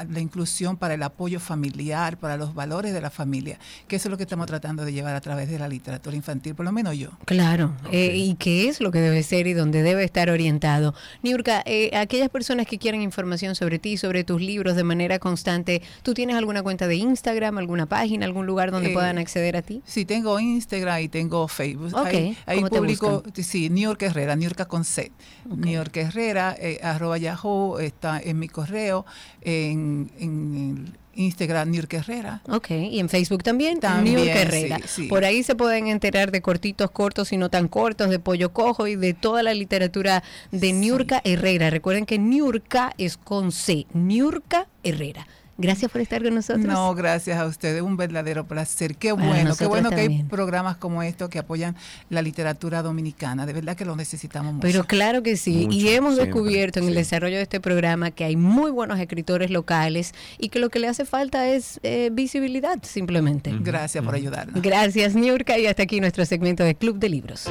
la 0.05 0.21
inclusión, 0.21 0.77
para 0.77 0.95
el 0.95 1.03
apoyo 1.03 1.41
familiar, 1.41 2.19
para 2.19 2.37
los 2.37 2.55
valores 2.55 2.93
de 2.93 3.01
la 3.01 3.11
familia, 3.11 3.59
que 3.89 3.97
eso 3.97 4.09
es 4.09 4.11
lo 4.11 4.17
que 4.17 4.25
estamos 4.25 4.47
tratando 4.47 4.85
de 4.85 4.93
llevar 4.93 5.15
a 5.15 5.21
través 5.21 5.49
de 5.49 5.59
la 5.59 5.69
literatura 5.69 6.17
infantil, 6.17 6.55
por 6.55 6.65
lo 6.65 6.73
menos 6.73 6.97
yo. 6.97 7.11
Claro, 7.25 7.75
eh, 7.93 8.15
y 8.15 8.35
qué 8.35 8.69
es 8.69 8.81
lo 8.81 8.91
que 8.91 9.01
debe 9.01 9.23
ser 9.23 9.47
y 9.47 9.55
dónde 9.55 9.83
debe 9.83 10.05
estar 10.05 10.31
orientado. 10.31 10.95
Niurka, 11.23 11.63
eh, 11.67 11.91
aquellas 11.97 12.29
personas 12.29 12.67
que 12.67 12.79
quieran 12.79 13.03
información 13.03 13.55
sobre 13.55 13.79
ti, 13.79 13.97
sobre 13.97 14.25
tus 14.25 14.41
libros 14.41 14.77
de 14.77 14.85
manera 14.85 15.19
constante, 15.19 15.83
¿tú 16.03 16.15
tienes 16.15 16.37
alguna 16.37 16.63
cuenta 16.63 16.87
de 16.87 16.97
Instagram, 16.97 17.59
alguna 17.59 17.87
página, 17.87 18.27
algún 18.27 18.47
lugar 18.47 18.71
donde 18.71 18.91
eh, 18.91 18.95
puedan 18.95 19.19
acceder 19.19 19.57
a 19.57 19.63
ti? 19.63 19.83
Sí, 19.87 20.05
tengo 20.05 20.39
Instagram 20.39 21.01
y 21.03 21.09
tengo 21.09 21.49
Facebook. 21.49 21.95
Okay. 21.97 22.37
Ahí, 22.47 22.63
publico, 22.65 23.23
sí, 23.35 23.71
New 23.71 23.85
York 23.85 24.03
Herrera, 24.03 24.37
New 24.37 24.49
York 24.49 24.67
con 24.67 24.85
C. 24.85 25.13
New 25.45 25.73
York 25.73 25.97
Herrera, 25.97 26.57
arroba 26.83 27.19
Yahoo, 27.19 27.79
está 27.79 28.21
en 28.21 28.39
mi 28.39 28.49
correo, 28.49 29.07
en 29.41 29.86
en, 30.19 30.97
Instagram 31.15 31.71
New 31.71 31.85
Herrera. 31.89 32.43
Ok, 32.47 32.71
y 32.71 33.01
en 33.01 33.09
Facebook 33.09 33.43
también, 33.43 33.81
también 33.81 34.19
Herrera. 34.29 34.79
Por 35.09 35.25
ahí 35.25 35.43
se 35.43 35.55
pueden 35.55 35.87
enterar 35.87 36.31
de 36.31 36.43
cortitos 36.43 36.91
cortos 36.91 37.33
y 37.33 37.39
no 37.39 37.49
tan 37.49 37.69
cortos, 37.69 38.11
de 38.11 38.19
Pollo 38.19 38.53
Cojo 38.53 38.87
y 38.87 38.97
de 38.97 39.15
toda 39.15 39.43
la 39.43 39.55
literatura 39.55 40.23
de 40.53 40.75
Niurka 40.75 41.23
Herrera. 41.25 41.71
Recuerden 41.71 42.05
que 42.05 42.19
Niurka 42.19 42.93
es 42.99 43.17
con 43.17 43.51
C, 43.51 43.87
Niurka 43.95 44.69
Herrera. 44.83 45.27
Gracias 45.59 45.91
por 45.91 46.01
estar 46.01 46.23
con 46.23 46.35
nosotros. 46.35 46.67
No, 46.67 46.95
gracias 46.95 47.39
a 47.39 47.47
ustedes, 47.47 47.83
un 47.83 47.97
verdadero 47.97 48.47
placer. 48.47 48.97
Qué 48.97 49.13
bueno, 49.13 49.57
qué 49.57 49.67
bueno 49.67 49.91
que 49.91 50.01
hay 50.01 50.23
programas 50.25 50.77
como 50.77 51.03
estos 51.03 51.29
que 51.31 51.39
apoyan 51.39 51.77
la 52.11 52.23
literatura 52.23 52.83
dominicana. 52.83 53.47
De 53.47 53.53
verdad 53.53 53.77
que 53.77 53.85
lo 53.85 53.97
necesitamos 53.97 54.55
mucho. 54.55 54.67
Pero 54.67 54.85
claro 54.85 55.23
que 55.23 55.37
sí, 55.37 55.67
y 55.71 55.89
hemos 55.89 56.17
descubierto 56.17 56.81
en 56.81 56.89
el 56.89 56.95
desarrollo 56.95 57.37
de 57.37 57.43
este 57.43 57.61
programa 57.61 58.11
que 58.11 58.25
hay 58.25 58.37
muy 58.37 58.71
buenos 58.71 58.99
escritores 58.99 59.51
locales 59.51 60.15
y 60.39 60.51
que 60.51 60.59
lo 60.59 60.69
que 60.69 60.79
le 60.79 60.89
hace 60.89 61.05
falta 61.05 61.49
es 61.49 61.81
eh, 61.83 62.11
visibilidad 62.13 62.79
simplemente. 62.83 63.55
Gracias 63.61 64.05
por 64.05 64.15
ayudarnos. 64.15 64.61
Gracias, 64.61 65.15
Niurka, 65.15 65.59
y 65.59 65.67
hasta 65.67 65.85
aquí 65.85 66.01
nuestro 66.01 66.25
segmento 66.27 66.65
de 66.65 66.75
Club 66.75 66.99
de 66.99 67.09
Libros. 67.09 67.49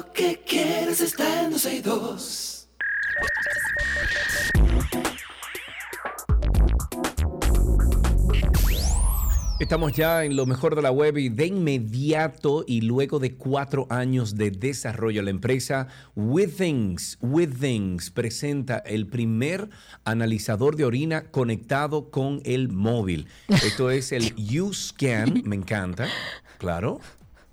Lo 0.00 0.12
que 0.14 0.40
quieres 0.46 1.00
está 1.02 1.42
en 1.44 1.52
Estamos 9.58 9.92
ya 9.92 10.24
en 10.24 10.36
lo 10.36 10.46
mejor 10.46 10.74
de 10.74 10.80
la 10.80 10.90
web 10.90 11.18
y 11.18 11.28
de 11.28 11.46
inmediato 11.46 12.64
y 12.66 12.80
luego 12.80 13.18
de 13.18 13.34
cuatro 13.34 13.86
años 13.90 14.36
de 14.36 14.50
desarrollo, 14.50 15.22
la 15.22 15.30
empresa 15.30 15.88
Withings, 16.16 17.18
Withings 17.20 18.10
presenta 18.10 18.78
el 18.78 19.06
primer 19.06 19.68
analizador 20.04 20.76
de 20.76 20.86
orina 20.86 21.30
conectado 21.30 22.10
con 22.10 22.40
el 22.44 22.70
móvil. 22.70 23.26
Esto 23.48 23.90
es 23.90 24.12
el 24.12 24.32
U-Scan, 24.60 25.42
me 25.44 25.56
encanta, 25.56 26.08
claro. 26.56 27.00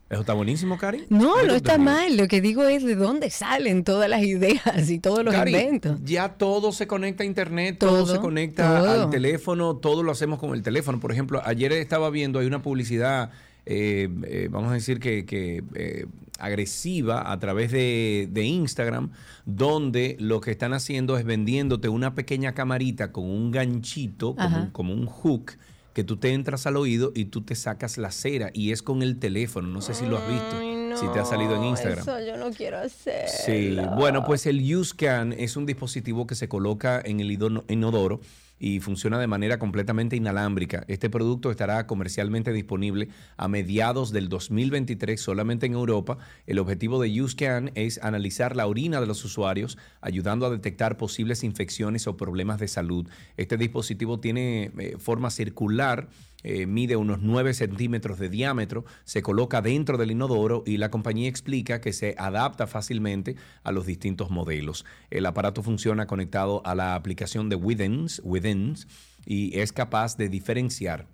Eso 0.09 0.21
está 0.21 0.33
buenísimo, 0.33 0.77
Cari. 0.77 1.05
No, 1.09 1.35
¿De 1.37 1.47
no 1.47 1.53
está 1.53 1.77
mal. 1.77 2.15
Lo 2.15 2.27
que 2.29 2.39
digo 2.39 2.63
es 2.63 2.83
de 2.85 2.95
dónde 2.95 3.29
salen 3.29 3.83
todas 3.83 4.09
las 4.09 4.23
ideas 4.23 4.89
y 4.89 4.99
todos 4.99 5.23
los 5.25 5.33
Cari, 5.33 5.51
inventos. 5.53 5.99
Ya 6.05 6.29
todo 6.29 6.71
se 6.71 6.87
conecta 6.87 7.23
a 7.23 7.25
internet, 7.25 7.77
todo, 7.77 8.03
Todo, 8.05 8.15
se 8.15 8.19
conecta 8.21 8.79
todo. 8.79 9.03
al 9.03 9.09
teléfono, 9.09 9.75
todo 9.75 10.03
lo 10.03 10.11
hacemos 10.13 10.39
con 10.39 10.53
el 10.53 10.63
teléfono. 10.63 10.99
Por 11.01 11.11
ejemplo, 11.11 11.41
ayer 11.43 11.73
estaba 11.73 12.09
viendo, 12.09 12.39
hay 12.39 12.47
una 12.47 12.61
publicidad, 12.61 13.31
eh, 13.65 14.07
eh, 14.23 14.47
vamos 14.49 14.71
a 14.71 14.75
decir 14.75 14.99
que, 15.01 15.25
que, 15.25 15.61
eh, 15.75 16.05
agresiva 16.39 17.31
a 17.31 17.39
través 17.39 17.71
de, 17.71 18.29
de 18.31 18.43
Instagram, 18.45 19.09
donde 19.45 20.15
lo 20.19 20.39
que 20.39 20.51
están 20.51 20.73
haciendo 20.73 21.17
es 21.17 21.25
vendiéndote 21.25 21.89
una 21.89 22.13
pequeña 22.15 22.53
camarita 22.53 23.11
con 23.11 23.25
un 23.25 23.51
ganchito, 23.51 24.35
como, 24.35 24.47
Ajá. 24.47 24.59
un- 24.61 24.69
como 24.71 24.93
un 24.93 25.05
hook, 25.07 25.53
que 25.97 26.03
tú 26.03 26.17
te 26.17 26.31
entras 26.31 26.67
al 26.67 26.77
oído 26.77 27.11
y 27.15 27.25
tú 27.25 27.41
te 27.41 27.55
sacas 27.55 27.97
la 27.97 28.11
cera 28.11 28.51
y 28.53 28.71
es 28.71 28.83
con 28.83 29.01
el 29.01 29.17
teléfono. 29.17 29.67
No 29.67 29.81
sé 29.81 29.95
si 29.95 30.05
lo 30.05 30.19
has 30.19 30.29
visto, 30.29 30.59
si 30.95 31.11
te 31.11 31.17
ha 31.17 31.25
salido 31.25 31.55
en 31.55 31.63
Instagram. 31.63 32.01
Eso 32.01 32.19
yo 32.23 32.37
no 32.37 32.51
quiero 32.51 32.77
hacer. 32.77 33.27
Sí, 33.27 33.75
bueno, 33.95 34.23
pues 34.23 34.45
el 34.45 34.61
USCAN 34.75 35.33
es 35.33 35.57
un 35.57 35.65
dispositivo 35.65 36.27
que 36.27 36.35
se 36.35 36.47
coloca 36.47 37.01
en 37.03 37.19
el 37.19 37.31
inodoro 37.31 38.21
y 38.59 38.79
funciona 38.79 39.19
de 39.19 39.27
manera 39.27 39.59
completamente 39.59 40.15
inalámbrica. 40.15 40.83
Este 40.87 41.09
producto 41.09 41.51
estará 41.51 41.87
comercialmente 41.87 42.53
disponible 42.53 43.09
a 43.37 43.47
mediados 43.47 44.11
del 44.11 44.29
2023 44.29 45.19
solamente 45.19 45.65
en 45.65 45.73
Europa. 45.73 46.17
El 46.45 46.59
objetivo 46.59 47.01
de 47.01 47.21
USCAN 47.21 47.71
es 47.75 47.99
analizar 48.03 48.55
la 48.55 48.67
orina 48.67 48.99
de 48.99 49.07
los 49.07 49.23
usuarios, 49.25 49.77
ayudando 50.01 50.45
a 50.45 50.49
detectar 50.49 50.97
posibles 50.97 51.43
infecciones 51.43 52.07
o 52.07 52.17
problemas 52.17 52.59
de 52.59 52.67
salud. 52.67 53.07
Este 53.37 53.57
dispositivo 53.57 54.19
tiene 54.19 54.71
eh, 54.77 54.95
forma 54.97 55.29
circular 55.29 56.09
eh, 56.43 56.65
mide 56.67 56.95
unos 56.95 57.19
9 57.21 57.53
centímetros 57.53 58.19
de 58.19 58.29
diámetro, 58.29 58.85
se 59.03 59.21
coloca 59.21 59.61
dentro 59.61 59.97
del 59.97 60.11
inodoro 60.11 60.63
y 60.65 60.77
la 60.77 60.91
compañía 60.91 61.27
explica 61.29 61.81
que 61.81 61.93
se 61.93 62.15
adapta 62.17 62.67
fácilmente 62.67 63.35
a 63.63 63.71
los 63.71 63.85
distintos 63.85 64.29
modelos. 64.29 64.85
El 65.09 65.25
aparato 65.25 65.63
funciona 65.63 66.07
conectado 66.07 66.61
a 66.65 66.75
la 66.75 66.95
aplicación 66.95 67.49
de 67.49 67.55
Withens, 67.55 68.21
Withens 68.23 68.87
y 69.25 69.57
es 69.59 69.71
capaz 69.73 70.15
de 70.17 70.29
diferenciar 70.29 71.07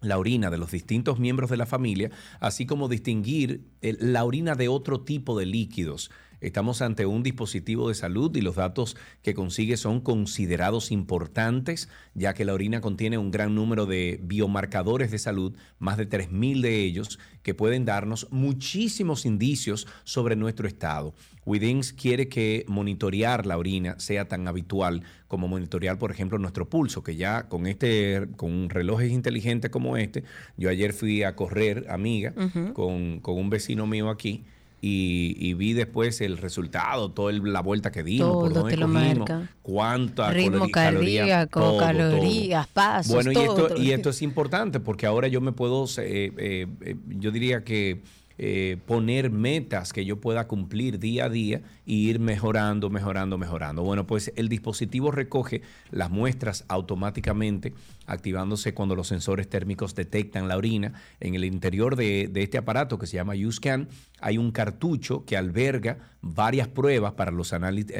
la 0.00 0.18
orina 0.18 0.50
de 0.50 0.56
los 0.58 0.70
distintos 0.70 1.18
miembros 1.18 1.50
de 1.50 1.58
la 1.58 1.66
familia, 1.66 2.10
así 2.40 2.64
como 2.64 2.88
distinguir 2.88 3.68
el- 3.82 3.98
la 4.12 4.24
orina 4.24 4.54
de 4.54 4.68
otro 4.68 5.00
tipo 5.02 5.38
de 5.38 5.44
líquidos. 5.46 6.10
Estamos 6.40 6.80
ante 6.80 7.06
un 7.06 7.22
dispositivo 7.22 7.88
de 7.88 7.94
salud 7.94 8.34
y 8.34 8.40
los 8.40 8.56
datos 8.56 8.96
que 9.22 9.34
consigue 9.34 9.76
son 9.76 10.00
considerados 10.00 10.90
importantes, 10.90 11.88
ya 12.14 12.34
que 12.34 12.44
la 12.44 12.54
orina 12.54 12.80
contiene 12.80 13.18
un 13.18 13.30
gran 13.30 13.54
número 13.54 13.86
de 13.86 14.18
biomarcadores 14.22 15.10
de 15.10 15.18
salud, 15.18 15.54
más 15.78 15.98
de 15.98 16.08
3.000 16.08 16.60
de 16.62 16.82
ellos, 16.82 17.18
que 17.42 17.54
pueden 17.54 17.84
darnos 17.84 18.26
muchísimos 18.30 19.26
indicios 19.26 19.86
sobre 20.04 20.36
nuestro 20.36 20.66
estado. 20.66 21.14
Withings 21.44 21.92
quiere 21.92 22.28
que 22.28 22.64
monitorear 22.68 23.46
la 23.46 23.58
orina 23.58 23.98
sea 23.98 24.28
tan 24.28 24.46
habitual 24.46 25.02
como 25.26 25.48
monitorear, 25.48 25.98
por 25.98 26.10
ejemplo, 26.10 26.38
nuestro 26.38 26.68
pulso, 26.68 27.02
que 27.02 27.16
ya 27.16 27.48
con 27.48 27.66
este, 27.66 28.28
con 28.36 28.68
relojes 28.68 29.10
inteligentes 29.10 29.70
como 29.70 29.96
este, 29.96 30.24
yo 30.56 30.70
ayer 30.70 30.92
fui 30.92 31.22
a 31.22 31.36
correr, 31.36 31.86
amiga, 31.88 32.34
con, 32.74 33.20
con 33.20 33.36
un 33.36 33.50
vecino 33.50 33.86
mío 33.86 34.10
aquí. 34.10 34.44
Y, 34.82 35.36
y 35.38 35.52
vi 35.54 35.74
después 35.74 36.22
el 36.22 36.38
resultado, 36.38 37.10
toda 37.10 37.30
el- 37.32 37.52
la 37.52 37.60
vuelta 37.60 37.90
que 37.92 38.02
dimos, 38.02 38.30
por 38.32 38.48
Todo 38.48 38.60
dónde 38.60 38.70
te 38.74 38.76
lo 38.80 38.86
cogimos, 38.86 39.18
marca. 39.28 39.48
cuánta 39.60 40.30
Ritmo 40.30 40.70
cardíaco, 40.70 41.60
todo, 41.60 41.70
todo. 41.72 41.78
calorías, 41.80 42.66
pasos, 42.68 43.12
Bueno, 43.12 43.30
y 43.30 43.36
esto, 43.36 43.74
y 43.76 43.90
esto 43.92 44.08
es 44.08 44.22
importante 44.22 44.80
porque 44.80 45.04
ahora 45.06 45.28
yo 45.28 45.42
me 45.42 45.52
puedo, 45.52 45.84
eh, 45.98 46.32
eh, 46.38 46.66
eh, 46.80 46.96
yo 47.08 47.30
diría 47.30 47.62
que 47.62 48.00
eh, 48.38 48.78
poner 48.86 49.30
metas 49.30 49.92
que 49.92 50.04
yo 50.04 50.20
pueda 50.20 50.46
cumplir 50.46 50.98
día 50.98 51.26
a 51.26 51.28
día 51.28 51.60
y 51.84 52.08
ir 52.08 52.20
mejorando, 52.20 52.88
mejorando, 52.88 53.36
mejorando. 53.36 53.82
Bueno, 53.82 54.06
pues 54.06 54.32
el 54.36 54.48
dispositivo 54.48 55.10
recoge 55.10 55.62
las 55.90 56.10
muestras 56.10 56.64
automáticamente, 56.68 57.74
activándose 58.06 58.72
cuando 58.72 58.96
los 58.96 59.08
sensores 59.08 59.48
térmicos 59.48 59.94
detectan 59.94 60.48
la 60.48 60.56
orina. 60.56 60.94
En 61.20 61.34
el 61.34 61.44
interior 61.44 61.96
de, 61.96 62.30
este 62.34 62.56
aparato 62.56 62.98
que 62.98 63.06
se 63.06 63.16
llama 63.16 63.34
USCAN 63.34 63.88
hay 64.20 64.38
un 64.38 64.52
cartucho 64.52 65.24
que 65.26 65.36
alberga 65.36 65.98
varias 66.22 66.68
pruebas 66.68 67.12
para 67.12 67.30
los 67.30 67.52
análisis, 67.52 67.94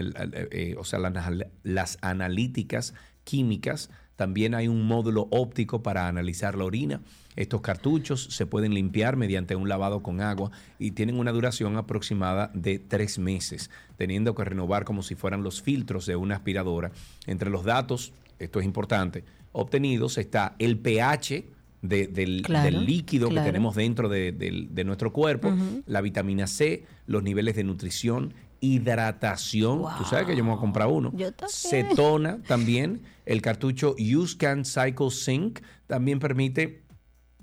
o 0.78 0.84
sea, 0.84 0.98
las, 0.98 1.14
las 1.62 1.98
analíticas 2.00 2.94
químicas. 3.24 3.90
También 4.20 4.54
hay 4.54 4.68
un 4.68 4.86
módulo 4.86 5.28
óptico 5.30 5.82
para 5.82 6.06
analizar 6.06 6.54
la 6.54 6.66
orina. 6.66 7.00
Estos 7.36 7.62
cartuchos 7.62 8.24
se 8.24 8.44
pueden 8.44 8.74
limpiar 8.74 9.16
mediante 9.16 9.56
un 9.56 9.66
lavado 9.66 10.02
con 10.02 10.20
agua 10.20 10.50
y 10.78 10.90
tienen 10.90 11.18
una 11.18 11.32
duración 11.32 11.78
aproximada 11.78 12.50
de 12.52 12.78
tres 12.78 13.18
meses, 13.18 13.70
teniendo 13.96 14.34
que 14.34 14.44
renovar 14.44 14.84
como 14.84 15.02
si 15.02 15.14
fueran 15.14 15.42
los 15.42 15.62
filtros 15.62 16.04
de 16.04 16.16
una 16.16 16.34
aspiradora. 16.34 16.92
Entre 17.26 17.48
los 17.48 17.64
datos, 17.64 18.12
esto 18.38 18.60
es 18.60 18.66
importante, 18.66 19.24
obtenidos 19.52 20.18
está 20.18 20.54
el 20.58 20.76
pH 20.76 21.46
de- 21.80 22.06
del, 22.06 22.42
Claro, 22.42 22.64
del 22.66 22.84
líquido 22.84 23.30
claro. 23.30 23.46
que 23.46 23.52
tenemos 23.52 23.74
dentro 23.74 24.10
de, 24.10 24.82
nuestro 24.84 25.14
cuerpo, 25.14 25.50
la 25.86 26.02
vitamina 26.02 26.46
C, 26.46 26.84
los 27.06 27.22
niveles 27.22 27.56
de 27.56 27.64
nutrición, 27.64 28.34
hidratación. 28.60 29.82
Tú 29.98 30.04
sabes 30.04 30.26
que 30.26 30.36
yo 30.36 30.44
me 30.44 30.50
voy 30.50 30.58
a 30.58 30.60
comprar 30.60 30.88
uno. 30.88 31.10
Yo 31.14 31.32
también. 31.32 31.50
Cetona 31.50 32.42
también. 32.46 33.02
El 33.26 33.42
cartucho 33.42 33.94
USCAN 33.98 34.64
Cycle 34.64 35.10
Sync 35.10 35.60
también 35.86 36.18
permite 36.18 36.82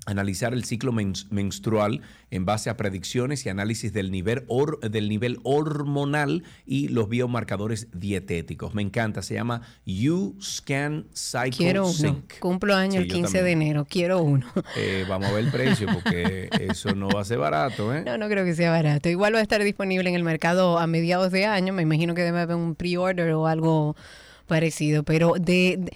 analizar 0.08 0.54
el 0.54 0.64
ciclo 0.64 0.90
mens- 0.92 1.26
menstrual 1.30 2.00
en 2.30 2.44
base 2.44 2.70
a 2.70 2.76
predicciones 2.76 3.44
y 3.44 3.48
análisis 3.50 3.92
del 3.92 4.10
nivel, 4.10 4.44
hor- 4.48 4.80
del 4.80 5.08
nivel 5.08 5.38
hormonal 5.44 6.44
y 6.66 6.88
los 6.88 7.08
biomarcadores 7.08 7.88
dietéticos. 7.92 8.74
Me 8.74 8.82
encanta, 8.82 9.22
se 9.22 9.34
llama 9.34 9.62
U-Scan 9.86 11.06
Cycle 11.14 11.50
Quiero 11.56 11.84
uno. 11.84 11.92
Sync. 11.92 12.38
Cumplo 12.38 12.74
año 12.74 12.92
Sí, 12.92 12.98
el 12.98 13.08
yo 13.08 13.14
15 13.16 13.32
de 13.32 13.38
también. 13.50 13.62
enero. 13.62 13.86
Quiero 13.88 14.22
uno. 14.22 14.46
Eh, 14.76 15.04
vamos 15.08 15.28
a 15.28 15.32
ver 15.32 15.44
el 15.44 15.50
precio 15.50 15.86
porque 15.92 16.48
eso 16.60 16.94
no 16.94 17.08
va 17.08 17.20
a 17.20 17.24
ser 17.24 17.38
barato, 17.38 17.94
¿eh? 17.94 18.02
No, 18.04 18.16
no 18.18 18.28
creo 18.28 18.44
que 18.44 18.54
sea 18.54 18.70
barato. 18.70 19.08
Igual 19.08 19.34
va 19.34 19.38
a 19.38 19.42
estar 19.42 19.62
disponible 19.62 20.08
en 20.08 20.14
el 20.16 20.24
mercado 20.24 20.78
a 20.78 20.86
mediados 20.86 21.32
de 21.32 21.46
año. 21.46 21.72
Me 21.72 21.82
imagino 21.82 22.14
que 22.14 22.22
debe 22.22 22.40
haber 22.40 22.56
un 22.56 22.74
pre-order 22.74 23.32
o 23.32 23.46
algo 23.46 23.96
parecido, 24.48 25.04
pero 25.04 25.34
de, 25.38 25.78
de- 25.78 25.92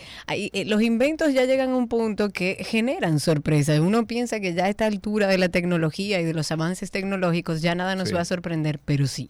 eh, 0.52 0.64
los 0.66 0.80
inventos 0.82 1.34
ya 1.34 1.44
llegan 1.44 1.70
a 1.70 1.76
un 1.76 1.88
punto 1.88 2.30
que 2.30 2.58
generan 2.64 3.18
sorpresas. 3.18 3.80
Uno 3.80 4.06
piensa 4.06 4.38
que 4.38 4.54
ya 4.54 4.66
a 4.66 4.68
esta 4.68 4.86
altura 4.86 5.26
de 5.26 5.38
la 5.38 5.48
tecnología 5.48 6.20
y 6.20 6.24
de 6.24 6.34
los 6.34 6.52
avances 6.52 6.92
tecnológicos 6.92 7.60
ya 7.62 7.74
nada 7.74 7.96
nos 7.96 8.10
Sí. 8.10 8.14
va 8.14 8.20
a 8.20 8.24
sorprender, 8.24 8.78
pero 8.84 9.08
sí. 9.08 9.28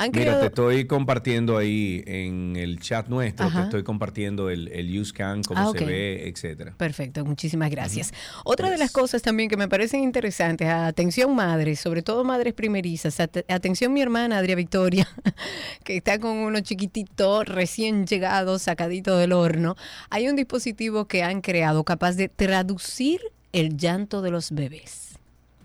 Mira, 0.00 0.10
creado- 0.12 0.40
te 0.40 0.46
estoy 0.46 0.86
compartiendo 0.86 1.56
ahí 1.56 2.02
en 2.06 2.56
el 2.56 2.80
chat 2.80 3.08
nuestro, 3.08 3.46
Ajá. 3.46 3.58
te 3.60 3.64
estoy 3.66 3.82
compartiendo 3.84 4.50
el, 4.50 4.68
el 4.68 4.98
USCAN, 4.98 5.42
cómo 5.42 5.60
Ah, 5.70 5.72
se 5.76 5.84
ve, 5.84 6.28
etcétera. 6.28 6.74
Perfecto, 6.76 7.24
muchísimas 7.24 7.70
gracias. 7.70 8.12
Otra 8.44 8.70
de 8.70 8.78
las 8.78 8.90
cosas 8.90 9.22
también 9.22 9.48
que 9.48 9.56
me 9.56 9.68
parecen 9.68 10.02
interesantes, 10.02 10.68
atención 10.68 11.34
madres, 11.34 11.80
sobre 11.80 12.02
todo 12.02 12.24
madres 12.24 12.54
primerizas, 12.54 13.20
at- 13.20 13.44
atención 13.48 13.92
mi 13.92 14.00
hermana 14.02 14.38
Adria 14.38 14.56
Victoria, 14.56 15.08
que 15.84 15.96
está 15.96 16.18
con 16.18 16.32
uno 16.38 16.60
chiquitito 16.60 17.44
recién 17.44 18.06
llegado, 18.06 18.58
sacadito 18.58 19.16
del 19.16 19.32
horno. 19.32 19.76
Hay 20.10 20.28
un 20.28 20.36
dispositivo 20.36 21.06
que 21.06 21.22
han 21.22 21.40
creado 21.40 21.84
capaz 21.84 22.12
de 22.16 22.28
traducir 22.28 23.20
el 23.52 23.76
llanto 23.76 24.22
de 24.22 24.30
los 24.30 24.50
bebés. 24.50 25.10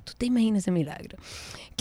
¿Tú 0.03 0.13
te 0.17 0.25
imaginas 0.27 0.63
ese 0.63 0.71
milagro? 0.71 1.17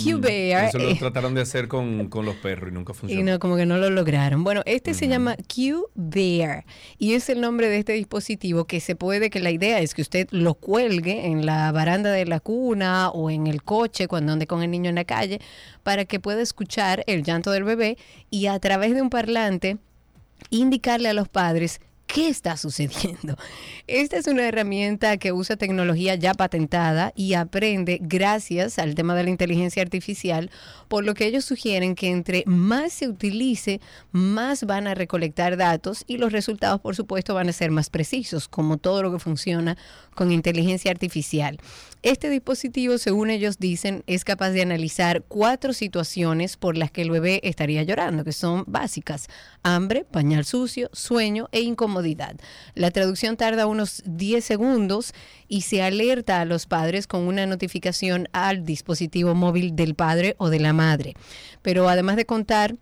Q-Bear. 0.02 0.68
Eso 0.68 0.78
lo 0.78 0.88
eh, 0.90 0.96
trataron 0.98 1.34
de 1.34 1.42
hacer 1.42 1.68
con, 1.68 2.08
con 2.08 2.24
los 2.24 2.36
perros 2.36 2.70
y 2.70 2.74
nunca 2.74 2.92
y 2.92 2.96
funcionó. 2.96 3.32
no, 3.32 3.38
como 3.38 3.56
que 3.56 3.66
no 3.66 3.78
lo 3.78 3.90
lograron. 3.90 4.44
Bueno, 4.44 4.62
este 4.66 4.94
se 4.94 5.08
llama 5.08 5.36
Q-Bear 5.36 6.64
y 6.98 7.14
es 7.14 7.28
el 7.28 7.40
nombre 7.40 7.68
de 7.68 7.78
este 7.78 7.92
dispositivo 7.92 8.64
que 8.64 8.80
se 8.80 8.96
puede, 8.96 9.30
que 9.30 9.40
la 9.40 9.50
idea 9.50 9.80
es 9.80 9.94
que 9.94 10.02
usted 10.02 10.28
lo 10.30 10.54
cuelgue 10.54 11.26
en 11.26 11.46
la 11.46 11.70
baranda 11.72 12.10
de 12.10 12.26
la 12.26 12.40
cuna 12.40 13.10
o 13.10 13.30
en 13.30 13.46
el 13.46 13.62
coche 13.62 14.08
cuando 14.08 14.32
ande 14.32 14.46
con 14.46 14.62
el 14.62 14.70
niño 14.70 14.88
en 14.88 14.96
la 14.96 15.04
calle 15.04 15.40
para 15.82 16.04
que 16.04 16.20
pueda 16.20 16.42
escuchar 16.42 17.04
el 17.06 17.22
llanto 17.22 17.50
del 17.50 17.64
bebé 17.64 17.98
y 18.30 18.46
a 18.46 18.58
través 18.58 18.94
de 18.94 19.02
un 19.02 19.10
parlante 19.10 19.78
indicarle 20.50 21.08
a 21.08 21.14
los 21.14 21.28
padres 21.28 21.80
qué 22.08 22.28
está 22.28 22.56
sucediendo. 22.56 23.36
Esta 23.86 24.16
es 24.16 24.26
una 24.26 24.48
herramienta 24.48 25.18
que 25.18 25.30
usa 25.30 25.56
tecnología 25.56 26.16
ya 26.16 26.34
patentada 26.34 27.12
y 27.14 27.34
aprende 27.34 27.98
gracias 28.00 28.78
al 28.78 28.94
tema 28.94 29.14
de 29.14 29.24
la 29.24 29.30
inteligencia 29.30 29.82
artificial, 29.82 30.50
por 30.88 31.04
lo 31.04 31.14
que 31.14 31.26
ellos 31.26 31.44
sugieren 31.44 31.94
que 31.94 32.08
entre 32.08 32.42
más 32.46 32.94
se 32.94 33.08
utilice, 33.08 33.80
más 34.10 34.64
van 34.64 34.88
a 34.88 34.94
recolectar 34.94 35.56
datos 35.56 36.02
y 36.06 36.16
los 36.16 36.32
resultados, 36.32 36.80
por 36.80 36.96
supuesto, 36.96 37.34
van 37.34 37.50
a 37.50 37.52
ser 37.52 37.70
más 37.70 37.90
precisos, 37.90 38.48
como 38.48 38.78
todo 38.78 39.02
lo 39.02 39.12
que 39.12 39.18
funciona 39.18 39.76
con 40.14 40.32
inteligencia 40.32 40.90
artificial. 40.90 41.58
Este 42.02 42.30
dispositivo, 42.30 42.96
según 42.96 43.28
ellos 43.28 43.58
dicen, 43.58 44.04
es 44.06 44.24
capaz 44.24 44.50
de 44.50 44.62
analizar 44.62 45.24
cuatro 45.26 45.72
situaciones 45.72 46.56
por 46.56 46.76
las 46.76 46.92
que 46.92 47.02
el 47.02 47.10
bebé 47.10 47.40
estaría 47.42 47.82
llorando, 47.82 48.22
que 48.22 48.30
son 48.30 48.62
básicas. 48.68 49.26
Hambre, 49.64 50.04
pañal 50.04 50.44
sucio, 50.44 50.90
sueño 50.92 51.48
e 51.50 51.60
incomodidad. 51.60 52.36
La 52.76 52.92
traducción 52.92 53.36
tarda 53.36 53.66
unos 53.66 54.04
10 54.06 54.44
segundos 54.44 55.12
y 55.48 55.62
se 55.62 55.82
alerta 55.82 56.40
a 56.40 56.44
los 56.44 56.66
padres 56.66 57.08
con 57.08 57.22
una 57.22 57.46
notificación 57.46 58.28
al 58.32 58.64
dispositivo 58.64 59.34
móvil 59.34 59.74
del 59.74 59.96
padre 59.96 60.36
o 60.38 60.50
de 60.50 60.60
la 60.60 60.72
madre. 60.72 61.14
Pero 61.62 61.88
además 61.88 62.14
de 62.14 62.26
contar 62.26 62.76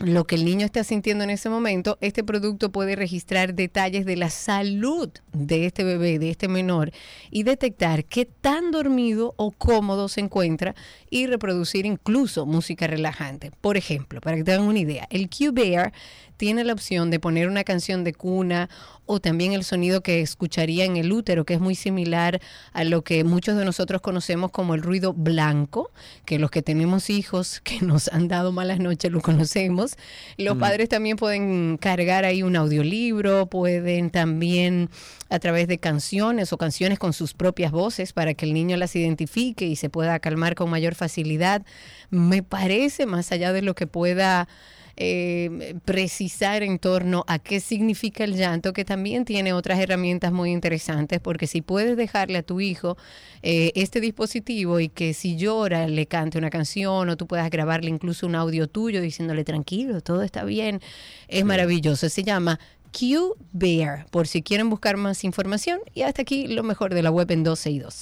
lo 0.00 0.26
que 0.26 0.34
el 0.34 0.44
niño 0.44 0.64
está 0.64 0.82
sintiendo 0.82 1.24
en 1.24 1.30
ese 1.30 1.50
momento, 1.50 1.98
este 2.00 2.24
producto 2.24 2.72
puede 2.72 2.96
registrar 2.96 3.54
detalles 3.54 4.06
de 4.06 4.16
la 4.16 4.30
salud 4.30 5.10
de 5.32 5.66
este 5.66 5.84
bebé, 5.84 6.18
de 6.18 6.30
este 6.30 6.48
menor, 6.48 6.90
y 7.30 7.42
detectar 7.42 8.04
qué 8.06 8.24
tan 8.24 8.70
dormido 8.70 9.34
o 9.36 9.50
cómodo 9.50 10.08
se 10.08 10.20
encuentra 10.20 10.74
y 11.10 11.26
reproducir 11.26 11.84
incluso 11.84 12.46
música 12.46 12.86
relajante. 12.86 13.50
Por 13.60 13.76
ejemplo, 13.76 14.20
para 14.20 14.36
que 14.36 14.44
tengan 14.44 14.62
una 14.62 14.78
idea, 14.78 15.06
el 15.10 15.28
Q-Bear 15.28 15.92
tiene 16.40 16.64
la 16.64 16.72
opción 16.72 17.10
de 17.10 17.20
poner 17.20 17.48
una 17.48 17.64
canción 17.64 18.02
de 18.02 18.14
cuna 18.14 18.70
o 19.04 19.20
también 19.20 19.52
el 19.52 19.62
sonido 19.62 20.00
que 20.02 20.22
escucharía 20.22 20.86
en 20.86 20.96
el 20.96 21.12
útero, 21.12 21.44
que 21.44 21.52
es 21.52 21.60
muy 21.60 21.74
similar 21.74 22.40
a 22.72 22.82
lo 22.84 23.04
que 23.04 23.24
muchos 23.24 23.58
de 23.58 23.66
nosotros 23.66 24.00
conocemos 24.00 24.50
como 24.50 24.74
el 24.74 24.80
ruido 24.80 25.12
blanco, 25.12 25.90
que 26.24 26.38
los 26.38 26.50
que 26.50 26.62
tenemos 26.62 27.10
hijos 27.10 27.60
que 27.64 27.82
nos 27.82 28.08
han 28.08 28.26
dado 28.26 28.52
malas 28.52 28.78
noches 28.78 29.12
lo 29.12 29.20
conocemos. 29.20 29.96
Los 30.38 30.56
mm. 30.56 30.60
padres 30.60 30.88
también 30.88 31.18
pueden 31.18 31.76
cargar 31.76 32.24
ahí 32.24 32.42
un 32.42 32.56
audiolibro, 32.56 33.44
pueden 33.44 34.08
también 34.08 34.88
a 35.28 35.40
través 35.40 35.68
de 35.68 35.76
canciones 35.76 36.54
o 36.54 36.56
canciones 36.56 36.98
con 36.98 37.12
sus 37.12 37.34
propias 37.34 37.70
voces 37.70 38.14
para 38.14 38.32
que 38.32 38.46
el 38.46 38.54
niño 38.54 38.78
las 38.78 38.96
identifique 38.96 39.66
y 39.66 39.76
se 39.76 39.90
pueda 39.90 40.18
calmar 40.20 40.54
con 40.54 40.70
mayor 40.70 40.94
facilidad. 40.94 41.66
Me 42.08 42.42
parece, 42.42 43.04
más 43.04 43.30
allá 43.30 43.52
de 43.52 43.60
lo 43.60 43.74
que 43.74 43.86
pueda 43.86 44.48
eh, 44.96 45.74
precisar 45.84 46.62
en 46.62 46.78
torno 46.78 47.24
a 47.26 47.38
qué 47.38 47.60
significa 47.60 48.24
el 48.24 48.36
llanto, 48.36 48.72
que 48.72 48.84
también 48.84 49.24
tiene 49.24 49.52
otras 49.52 49.78
herramientas 49.78 50.32
muy 50.32 50.50
interesantes, 50.50 51.20
porque 51.20 51.46
si 51.46 51.62
puedes 51.62 51.96
dejarle 51.96 52.38
a 52.38 52.42
tu 52.42 52.60
hijo 52.60 52.96
eh, 53.42 53.72
este 53.74 54.00
dispositivo 54.00 54.80
y 54.80 54.88
que 54.88 55.14
si 55.14 55.36
llora 55.36 55.86
le 55.86 56.06
cante 56.06 56.38
una 56.38 56.50
canción 56.50 57.08
o 57.08 57.16
tú 57.16 57.26
puedas 57.26 57.50
grabarle 57.50 57.90
incluso 57.90 58.26
un 58.26 58.34
audio 58.34 58.68
tuyo 58.68 59.00
diciéndole 59.00 59.44
tranquilo, 59.44 60.00
todo 60.00 60.22
está 60.22 60.44
bien, 60.44 60.80
es 61.28 61.44
maravilloso. 61.44 62.08
Se 62.08 62.22
llama 62.22 62.58
Q 62.92 63.36
Bear, 63.52 64.06
por 64.10 64.26
si 64.26 64.42
quieren 64.42 64.70
buscar 64.70 64.96
más 64.96 65.24
información. 65.24 65.80
Y 65.94 66.02
hasta 66.02 66.22
aquí 66.22 66.48
lo 66.48 66.62
mejor 66.62 66.94
de 66.94 67.02
la 67.02 67.10
web 67.10 67.30
en 67.30 67.44
12 67.44 67.70
y 67.70 67.78
2. 67.78 68.00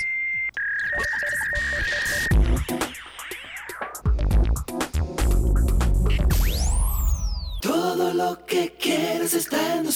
Todo 7.81 8.13
lo 8.13 8.45
que 8.45 8.73
quieres 8.77 9.35
está 9.35 9.77
en 9.77 9.87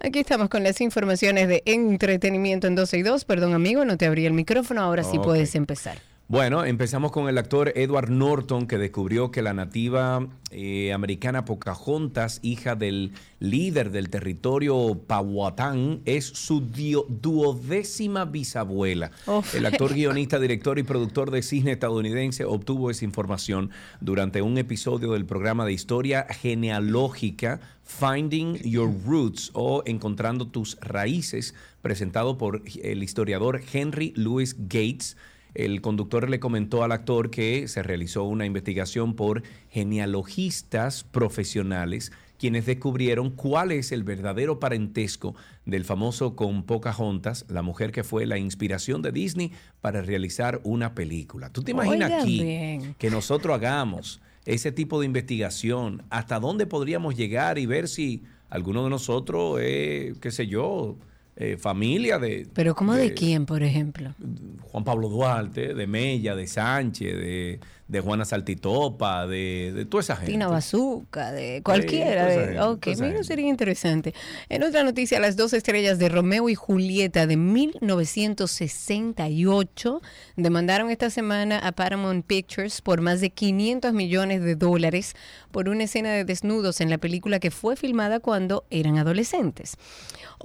Aquí 0.00 0.18
estamos 0.18 0.48
con 0.48 0.62
las 0.62 0.80
informaciones 0.80 1.46
de 1.46 1.62
entretenimiento 1.66 2.66
en 2.68 2.74
12 2.74 2.96
y 2.96 3.02
2. 3.02 3.26
Perdón, 3.26 3.52
amigo, 3.52 3.84
no 3.84 3.98
te 3.98 4.06
abrí 4.06 4.24
el 4.24 4.32
micrófono. 4.32 4.80
Ahora 4.80 5.04
sí 5.04 5.18
puedes 5.18 5.54
empezar. 5.54 5.98
Bueno, 6.28 6.64
empezamos 6.64 7.12
con 7.12 7.28
el 7.28 7.36
actor 7.36 7.72
Edward 7.74 8.08
Norton, 8.08 8.66
que 8.66 8.78
descubrió 8.78 9.30
que 9.30 9.42
la 9.42 9.52
nativa 9.52 10.26
eh, 10.50 10.92
americana 10.94 11.44
Pocahontas, 11.44 12.38
hija 12.42 12.74
del 12.74 13.12
líder 13.38 13.90
del 13.90 14.08
territorio 14.08 14.98
Powhatan, 15.06 16.00
es 16.06 16.24
su 16.24 16.60
duodécima 16.60 18.24
bisabuela. 18.24 19.10
El 19.52 19.66
actor, 19.66 19.92
guionista, 19.92 20.38
director 20.38 20.78
y 20.78 20.84
productor 20.84 21.30
de 21.30 21.42
cine 21.42 21.72
estadounidense 21.72 22.46
obtuvo 22.46 22.90
esa 22.90 23.04
información 23.04 23.70
durante 24.00 24.40
un 24.40 24.56
episodio 24.56 25.12
del 25.12 25.26
programa 25.26 25.66
de 25.66 25.74
historia 25.74 26.26
genealógica 26.30 27.60
Finding 27.84 28.56
Your 28.62 28.90
Roots 29.04 29.50
o 29.52 29.82
Encontrando 29.84 30.46
tus 30.46 30.78
Raíces, 30.80 31.54
presentado 31.82 32.38
por 32.38 32.62
el 32.82 33.02
historiador 33.02 33.60
Henry 33.70 34.14
Louis 34.16 34.56
Gates 34.58 35.16
el 35.54 35.80
conductor 35.80 36.28
le 36.28 36.40
comentó 36.40 36.82
al 36.84 36.92
actor 36.92 37.30
que 37.30 37.68
se 37.68 37.82
realizó 37.82 38.24
una 38.24 38.46
investigación 38.46 39.14
por 39.14 39.42
genealogistas 39.68 41.04
profesionales 41.04 42.12
quienes 42.42 42.66
descubrieron 42.66 43.30
cuál 43.30 43.70
es 43.70 43.92
el 43.92 44.02
verdadero 44.02 44.58
parentesco 44.58 45.36
del 45.64 45.84
famoso 45.84 46.34
con 46.34 46.64
Pocahontas, 46.64 47.44
la 47.48 47.62
mujer 47.62 47.92
que 47.92 48.02
fue 48.02 48.26
la 48.26 48.36
inspiración 48.36 49.00
de 49.00 49.12
Disney 49.12 49.52
para 49.80 50.02
realizar 50.02 50.60
una 50.64 50.92
película. 50.92 51.50
¿Tú 51.50 51.62
te 51.62 51.70
imaginas 51.70 52.10
aquí 52.10 52.80
que 52.98 53.10
nosotros 53.10 53.54
hagamos 53.54 54.20
ese 54.44 54.72
tipo 54.72 54.98
de 54.98 55.06
investigación? 55.06 56.02
¿Hasta 56.10 56.40
dónde 56.40 56.66
podríamos 56.66 57.14
llegar 57.14 57.60
y 57.60 57.66
ver 57.66 57.86
si 57.86 58.24
alguno 58.50 58.82
de 58.82 58.90
nosotros, 58.90 59.60
es, 59.62 60.18
qué 60.18 60.32
sé 60.32 60.48
yo, 60.48 60.96
eh, 61.44 61.56
familia 61.56 62.20
de... 62.20 62.46
¿Pero 62.54 62.76
cómo 62.76 62.94
de, 62.94 63.14
quién, 63.14 63.46
por 63.46 63.64
ejemplo? 63.64 64.14
Juan 64.60 64.84
Pablo 64.84 65.08
Duarte, 65.08 65.74
de 65.74 65.86
Mella, 65.88 66.36
de 66.36 66.46
Sánchez, 66.46 67.16
de, 67.16 67.58
de 67.88 68.00
Juana 68.00 68.24
Saltitopa, 68.24 69.26
de, 69.26 69.72
de, 69.74 69.84
toda 69.84 70.02
esa 70.02 70.14
gente. 70.14 70.30
Tina 70.30 70.46
Bazuca, 70.46 71.32
de 71.32 71.60
cualquiera. 71.64 72.68
ok, 72.68 72.86
mira, 73.00 73.24
sería 73.24 73.48
interesante. 73.48 74.14
En 74.48 74.62
otra 74.62 74.84
noticia, 74.84 75.18
las 75.18 75.36
dos 75.36 75.52
estrellas 75.52 75.98
de 75.98 76.08
Romeo 76.08 76.48
y 76.48 76.54
Julieta 76.54 77.26
de 77.26 77.36
1968 77.36 80.00
demandaron 80.36 80.90
esta 80.90 81.10
semana 81.10 81.58
a 81.58 81.72
Paramount 81.72 82.24
Pictures 82.24 82.82
por 82.82 83.00
más 83.00 83.20
de 83.20 83.30
500 83.30 83.92
millones 83.92 84.42
de 84.42 84.54
dólares 84.54 85.16
por 85.50 85.68
una 85.68 85.82
escena 85.84 86.12
de 86.12 86.24
desnudos 86.24 86.80
en 86.80 86.88
la 86.88 86.98
película 86.98 87.40
que 87.40 87.50
fue 87.50 87.74
filmada 87.74 88.20
cuando 88.20 88.64
eran 88.70 88.96
adolescentes. 88.96 89.76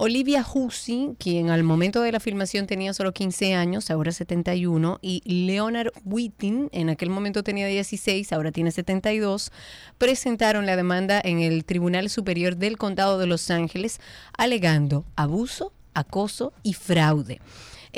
Olivia 0.00 0.46
Hussey, 0.48 1.16
quien 1.18 1.50
al 1.50 1.64
momento 1.64 2.00
de 2.02 2.12
la 2.12 2.20
filmación 2.20 2.68
tenía 2.68 2.94
solo 2.94 3.12
15 3.12 3.54
años, 3.54 3.90
ahora 3.90 4.12
71, 4.12 5.00
y 5.02 5.22
Leonard 5.24 5.90
Whiting, 6.04 6.68
en 6.70 6.88
aquel 6.88 7.10
momento 7.10 7.42
tenía 7.42 7.66
16, 7.66 8.32
ahora 8.32 8.52
tiene 8.52 8.70
72, 8.70 9.50
presentaron 9.98 10.66
la 10.66 10.76
demanda 10.76 11.20
en 11.24 11.40
el 11.40 11.64
Tribunal 11.64 12.10
Superior 12.10 12.54
del 12.54 12.78
Condado 12.78 13.18
de 13.18 13.26
Los 13.26 13.50
Ángeles 13.50 14.00
alegando 14.36 15.04
abuso, 15.16 15.72
acoso 15.94 16.52
y 16.62 16.74
fraude. 16.74 17.40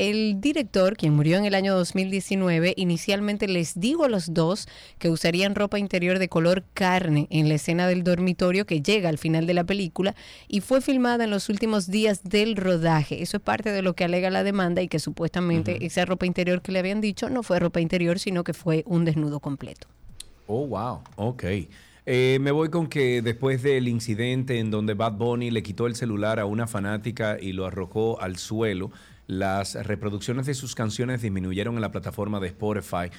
El 0.00 0.40
director, 0.40 0.96
quien 0.96 1.12
murió 1.12 1.36
en 1.36 1.44
el 1.44 1.54
año 1.54 1.76
2019, 1.76 2.72
inicialmente 2.78 3.46
les 3.46 3.78
dijo 3.78 4.04
a 4.04 4.08
los 4.08 4.32
dos 4.32 4.66
que 4.98 5.10
usarían 5.10 5.54
ropa 5.54 5.78
interior 5.78 6.18
de 6.18 6.30
color 6.30 6.64
carne 6.72 7.26
en 7.28 7.50
la 7.50 7.56
escena 7.56 7.86
del 7.86 8.02
dormitorio 8.02 8.64
que 8.64 8.80
llega 8.80 9.10
al 9.10 9.18
final 9.18 9.46
de 9.46 9.52
la 9.52 9.64
película 9.64 10.14
y 10.48 10.62
fue 10.62 10.80
filmada 10.80 11.24
en 11.24 11.30
los 11.30 11.50
últimos 11.50 11.86
días 11.90 12.24
del 12.24 12.56
rodaje. 12.56 13.20
Eso 13.20 13.36
es 13.36 13.42
parte 13.42 13.72
de 13.72 13.82
lo 13.82 13.92
que 13.92 14.04
alega 14.04 14.30
la 14.30 14.42
demanda 14.42 14.80
y 14.80 14.88
que 14.88 15.00
supuestamente 15.00 15.84
esa 15.84 16.06
ropa 16.06 16.24
interior 16.24 16.62
que 16.62 16.72
le 16.72 16.78
habían 16.78 17.02
dicho 17.02 17.28
no 17.28 17.42
fue 17.42 17.58
ropa 17.58 17.82
interior, 17.82 18.18
sino 18.18 18.42
que 18.42 18.54
fue 18.54 18.84
un 18.86 19.04
desnudo 19.04 19.38
completo. 19.38 19.86
Oh, 20.46 20.66
wow. 20.66 21.00
Ok. 21.16 21.44
Eh, 22.06 22.38
me 22.40 22.52
voy 22.52 22.70
con 22.70 22.86
que 22.86 23.20
después 23.20 23.62
del 23.62 23.86
incidente 23.86 24.60
en 24.60 24.70
donde 24.70 24.94
Bad 24.94 25.12
Bunny 25.12 25.50
le 25.50 25.62
quitó 25.62 25.86
el 25.86 25.94
celular 25.94 26.40
a 26.40 26.46
una 26.46 26.66
fanática 26.66 27.36
y 27.38 27.52
lo 27.52 27.66
arrojó 27.66 28.18
al 28.20 28.38
suelo, 28.38 28.90
las 29.30 29.74
reproducciones 29.86 30.46
de 30.46 30.54
sus 30.54 30.74
canciones 30.74 31.22
disminuyeron 31.22 31.76
en 31.76 31.80
la 31.80 31.92
plataforma 31.92 32.40
de 32.40 32.48
Spotify. 32.48 33.10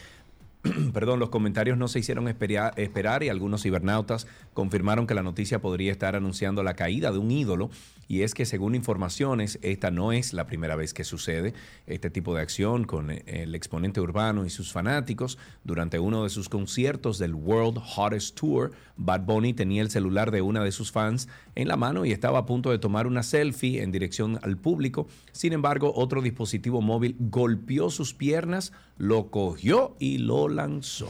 Perdón, 0.93 1.19
los 1.19 1.29
comentarios 1.29 1.77
no 1.77 1.87
se 1.87 1.99
hicieron 1.99 2.27
esperar 2.27 3.23
y 3.23 3.29
algunos 3.29 3.63
cibernautas 3.63 4.27
confirmaron 4.53 5.07
que 5.07 5.15
la 5.15 5.23
noticia 5.23 5.59
podría 5.59 5.91
estar 5.91 6.15
anunciando 6.15 6.61
la 6.61 6.75
caída 6.75 7.11
de 7.11 7.17
un 7.17 7.31
ídolo 7.31 7.71
y 8.11 8.23
es 8.23 8.33
que 8.33 8.45
según 8.45 8.75
informaciones, 8.75 9.57
esta 9.61 9.89
no 9.89 10.11
es 10.11 10.33
la 10.33 10.45
primera 10.45 10.75
vez 10.75 10.93
que 10.93 11.05
sucede 11.05 11.53
este 11.87 12.09
tipo 12.09 12.35
de 12.35 12.41
acción 12.41 12.83
con 12.83 13.09
eh, 13.09 13.23
el 13.25 13.55
exponente 13.55 14.01
urbano 14.01 14.45
y 14.45 14.49
sus 14.49 14.73
fanáticos. 14.73 15.37
Durante 15.63 15.97
uno 15.97 16.23
de 16.23 16.29
sus 16.29 16.49
conciertos 16.49 17.19
del 17.19 17.33
World 17.33 17.81
Hottest 17.95 18.37
Tour, 18.37 18.73
Bad 18.97 19.21
Bunny 19.21 19.53
tenía 19.53 19.81
el 19.81 19.89
celular 19.89 20.31
de 20.31 20.41
una 20.41 20.61
de 20.61 20.73
sus 20.73 20.91
fans 20.91 21.29
en 21.55 21.69
la 21.69 21.77
mano 21.77 22.03
y 22.03 22.11
estaba 22.11 22.39
a 22.39 22.45
punto 22.45 22.69
de 22.69 22.79
tomar 22.79 23.07
una 23.07 23.23
selfie 23.23 23.81
en 23.81 23.93
dirección 23.93 24.39
al 24.43 24.57
público. 24.57 25.07
Sin 25.31 25.53
embargo, 25.53 25.93
otro 25.95 26.21
dispositivo 26.21 26.81
móvil 26.81 27.15
golpeó 27.17 27.89
sus 27.89 28.13
piernas, 28.13 28.73
lo 29.01 29.31
cogió 29.31 29.95
y 29.97 30.19
lo 30.19 30.47
lanzó. 30.47 31.09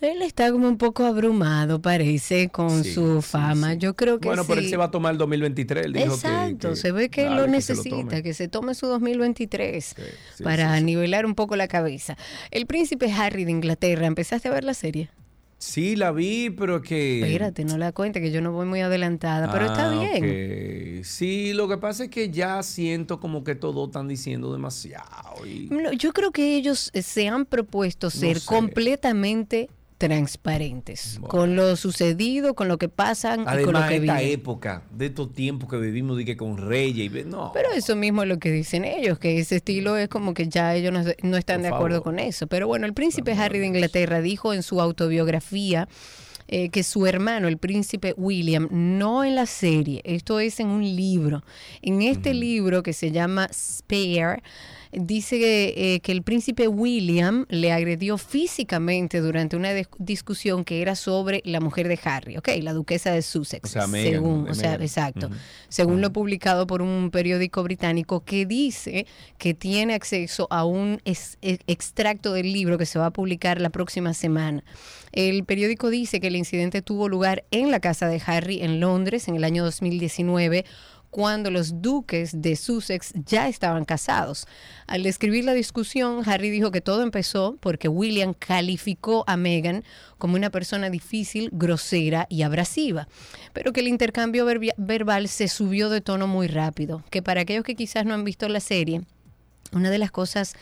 Él 0.00 0.22
está 0.22 0.50
como 0.50 0.66
un 0.66 0.76
poco 0.76 1.04
abrumado, 1.04 1.80
parece, 1.80 2.48
con 2.48 2.82
su 2.82 3.22
fama. 3.22 3.74
Yo 3.74 3.94
creo 3.94 4.18
que 4.18 4.26
Bueno, 4.26 4.44
pero 4.44 4.60
él 4.60 4.68
se 4.68 4.76
va 4.76 4.86
a 4.86 4.90
tomar 4.90 5.12
el 5.12 5.18
2023. 5.18 5.86
Exacto, 5.94 6.74
se 6.74 6.90
ve 6.90 7.08
que 7.08 7.30
lo 7.30 7.46
necesita, 7.46 8.22
que 8.22 8.34
se, 8.34 8.48
tome 8.48 8.74
su 8.74 8.88
2023 8.88 9.94
para 10.42 10.80
nivelar 10.80 11.24
un 11.24 11.36
poco 11.36 11.54
la 11.54 11.68
cabeza. 11.68 12.16
El 12.50 12.66
príncipe 12.66 13.12
Harry 13.12 13.44
de 13.44 13.52
Inglaterra, 13.52 14.06
¿empezaste 14.06 14.48
a 14.48 14.50
ver 14.50 14.64
la 14.64 14.74
serie? 14.74 15.08
Sí, 15.64 15.94
la 15.94 16.10
vi, 16.10 16.50
pero 16.50 16.82
que... 16.82 17.20
Espérate, 17.20 17.64
no 17.64 17.78
la 17.78 17.92
cuente, 17.92 18.20
que 18.20 18.32
yo 18.32 18.40
no 18.40 18.50
voy 18.50 18.66
muy 18.66 18.80
adelantada, 18.80 19.48
pero 19.52 19.66
está 19.66 19.90
Ah, 19.92 20.00
bien. 20.18 21.04
Sí, 21.04 21.52
lo 21.52 21.68
que 21.68 21.76
pasa 21.78 22.02
es 22.04 22.10
que 22.10 22.30
ya 22.30 22.60
siento 22.64 23.20
como 23.20 23.44
que 23.44 23.54
todo 23.54 23.84
están 23.86 24.08
diciendo 24.08 24.52
demasiado. 24.52 25.46
y- 25.46 25.68
No, 25.70 25.92
Yo 25.92 26.12
creo 26.12 26.32
que 26.32 26.56
ellos 26.56 26.90
eh, 26.94 27.02
se 27.02 27.28
han 27.28 27.46
propuesto 27.46 28.10
ser 28.10 28.40
sé. 28.40 28.46
completamente 28.46 29.70
transparentes 30.08 31.20
con 31.28 31.54
lo 31.54 31.76
sucedido, 31.76 32.54
con 32.54 32.66
lo 32.66 32.76
que 32.76 32.88
pasan 32.88 33.42
y 33.42 33.44
con 33.62 33.74
lo 33.74 33.86
que 33.86 33.96
esta 33.96 34.18
viven. 34.18 34.18
época, 34.18 34.82
de 34.90 35.06
estos 35.06 35.32
tiempos 35.32 35.70
que 35.70 35.76
vivimos, 35.76 36.16
de 36.16 36.24
que 36.24 36.36
con 36.36 36.56
reyes 36.58 37.12
y... 37.12 37.24
No. 37.24 37.52
Pero 37.54 37.70
eso 37.70 37.94
mismo 37.94 38.24
es 38.24 38.28
lo 38.28 38.38
que 38.40 38.50
dicen 38.50 38.84
ellos, 38.84 39.20
que 39.20 39.38
ese 39.38 39.56
estilo 39.56 39.96
es 39.96 40.08
como 40.08 40.34
que 40.34 40.48
ya 40.48 40.74
ellos 40.74 40.92
no, 40.92 41.04
no 41.22 41.36
están 41.36 41.58
Por 41.58 41.62
de 41.62 41.68
acuerdo 41.68 41.96
favor. 41.98 42.02
con 42.02 42.18
eso. 42.18 42.48
Pero 42.48 42.66
bueno, 42.66 42.84
el 42.86 42.94
príncipe 42.94 43.32
Harry 43.32 43.60
de 43.60 43.66
Inglaterra 43.66 44.20
dijo 44.20 44.52
en 44.52 44.64
su 44.64 44.80
autobiografía 44.80 45.88
eh, 46.48 46.68
que 46.70 46.82
su 46.82 47.06
hermano, 47.06 47.46
el 47.46 47.58
príncipe 47.58 48.12
William, 48.16 48.68
no 48.72 49.22
en 49.22 49.36
la 49.36 49.46
serie, 49.46 50.02
esto 50.04 50.40
es 50.40 50.58
en 50.58 50.66
un 50.68 50.82
libro. 50.82 51.44
En 51.80 52.02
este 52.02 52.34
libro 52.34 52.82
que 52.82 52.92
se 52.92 53.12
llama 53.12 53.48
Spare, 53.52 54.42
dice 54.92 55.38
que, 55.38 55.74
eh, 55.94 56.00
que 56.00 56.12
el 56.12 56.22
príncipe 56.22 56.68
William 56.68 57.46
le 57.48 57.72
agredió 57.72 58.18
físicamente 58.18 59.20
durante 59.20 59.56
una 59.56 59.72
dis- 59.72 59.88
discusión 59.98 60.64
que 60.64 60.82
era 60.82 60.94
sobre 60.94 61.42
la 61.44 61.60
mujer 61.60 61.88
de 61.88 61.98
Harry, 62.04 62.36
¿ok? 62.36 62.48
La 62.60 62.72
duquesa 62.72 63.10
de 63.12 63.22
Sussex. 63.22 63.64
O 63.64 63.72
sea, 63.72 63.86
Meghan, 63.86 64.12
según, 64.12 64.48
o 64.48 64.54
sea, 64.54 64.74
exacto. 64.74 65.30
Según 65.68 66.00
lo 66.00 66.12
publicado 66.12 66.66
por 66.66 66.82
un 66.82 67.10
periódico 67.10 67.62
británico 67.62 68.24
que 68.24 68.44
dice 68.46 69.06
que 69.38 69.54
tiene 69.54 69.94
acceso 69.94 70.46
a 70.50 70.64
un 70.64 71.00
es- 71.04 71.38
e- 71.42 71.58
extracto 71.66 72.32
del 72.32 72.52
libro 72.52 72.76
que 72.78 72.86
se 72.86 72.98
va 72.98 73.06
a 73.06 73.10
publicar 73.12 73.60
la 73.60 73.70
próxima 73.70 74.12
semana. 74.14 74.62
El 75.12 75.44
periódico 75.44 75.90
dice 75.90 76.20
que 76.20 76.28
el 76.28 76.36
incidente 76.36 76.80
tuvo 76.82 77.08
lugar 77.08 77.44
en 77.50 77.70
la 77.70 77.80
casa 77.80 78.08
de 78.08 78.20
Harry 78.26 78.62
en 78.62 78.80
Londres 78.80 79.28
en 79.28 79.36
el 79.36 79.44
año 79.44 79.62
2019 79.64 80.64
cuando 81.12 81.50
los 81.50 81.82
duques 81.82 82.40
de 82.40 82.56
Sussex 82.56 83.12
ya 83.26 83.46
estaban 83.46 83.84
casados. 83.84 84.46
Al 84.86 85.02
describir 85.02 85.44
la 85.44 85.52
discusión, 85.52 86.22
Harry 86.24 86.48
dijo 86.48 86.70
que 86.70 86.80
todo 86.80 87.02
empezó 87.02 87.58
porque 87.60 87.86
William 87.86 88.32
calificó 88.32 89.22
a 89.26 89.36
Meghan 89.36 89.84
como 90.16 90.36
una 90.36 90.48
persona 90.48 90.88
difícil, 90.88 91.50
grosera 91.52 92.26
y 92.30 92.42
abrasiva, 92.42 93.08
pero 93.52 93.74
que 93.74 93.80
el 93.80 93.88
intercambio 93.88 94.46
verbal 94.78 95.28
se 95.28 95.48
subió 95.48 95.90
de 95.90 96.00
tono 96.00 96.26
muy 96.26 96.46
rápido, 96.46 97.04
que 97.10 97.20
para 97.20 97.42
aquellos 97.42 97.64
que 97.64 97.76
quizás 97.76 98.06
no 98.06 98.14
han 98.14 98.24
visto 98.24 98.48
la 98.48 98.60
serie, 98.60 99.02
una 99.72 99.90
de 99.90 99.98
las 99.98 100.12
cosas 100.12 100.54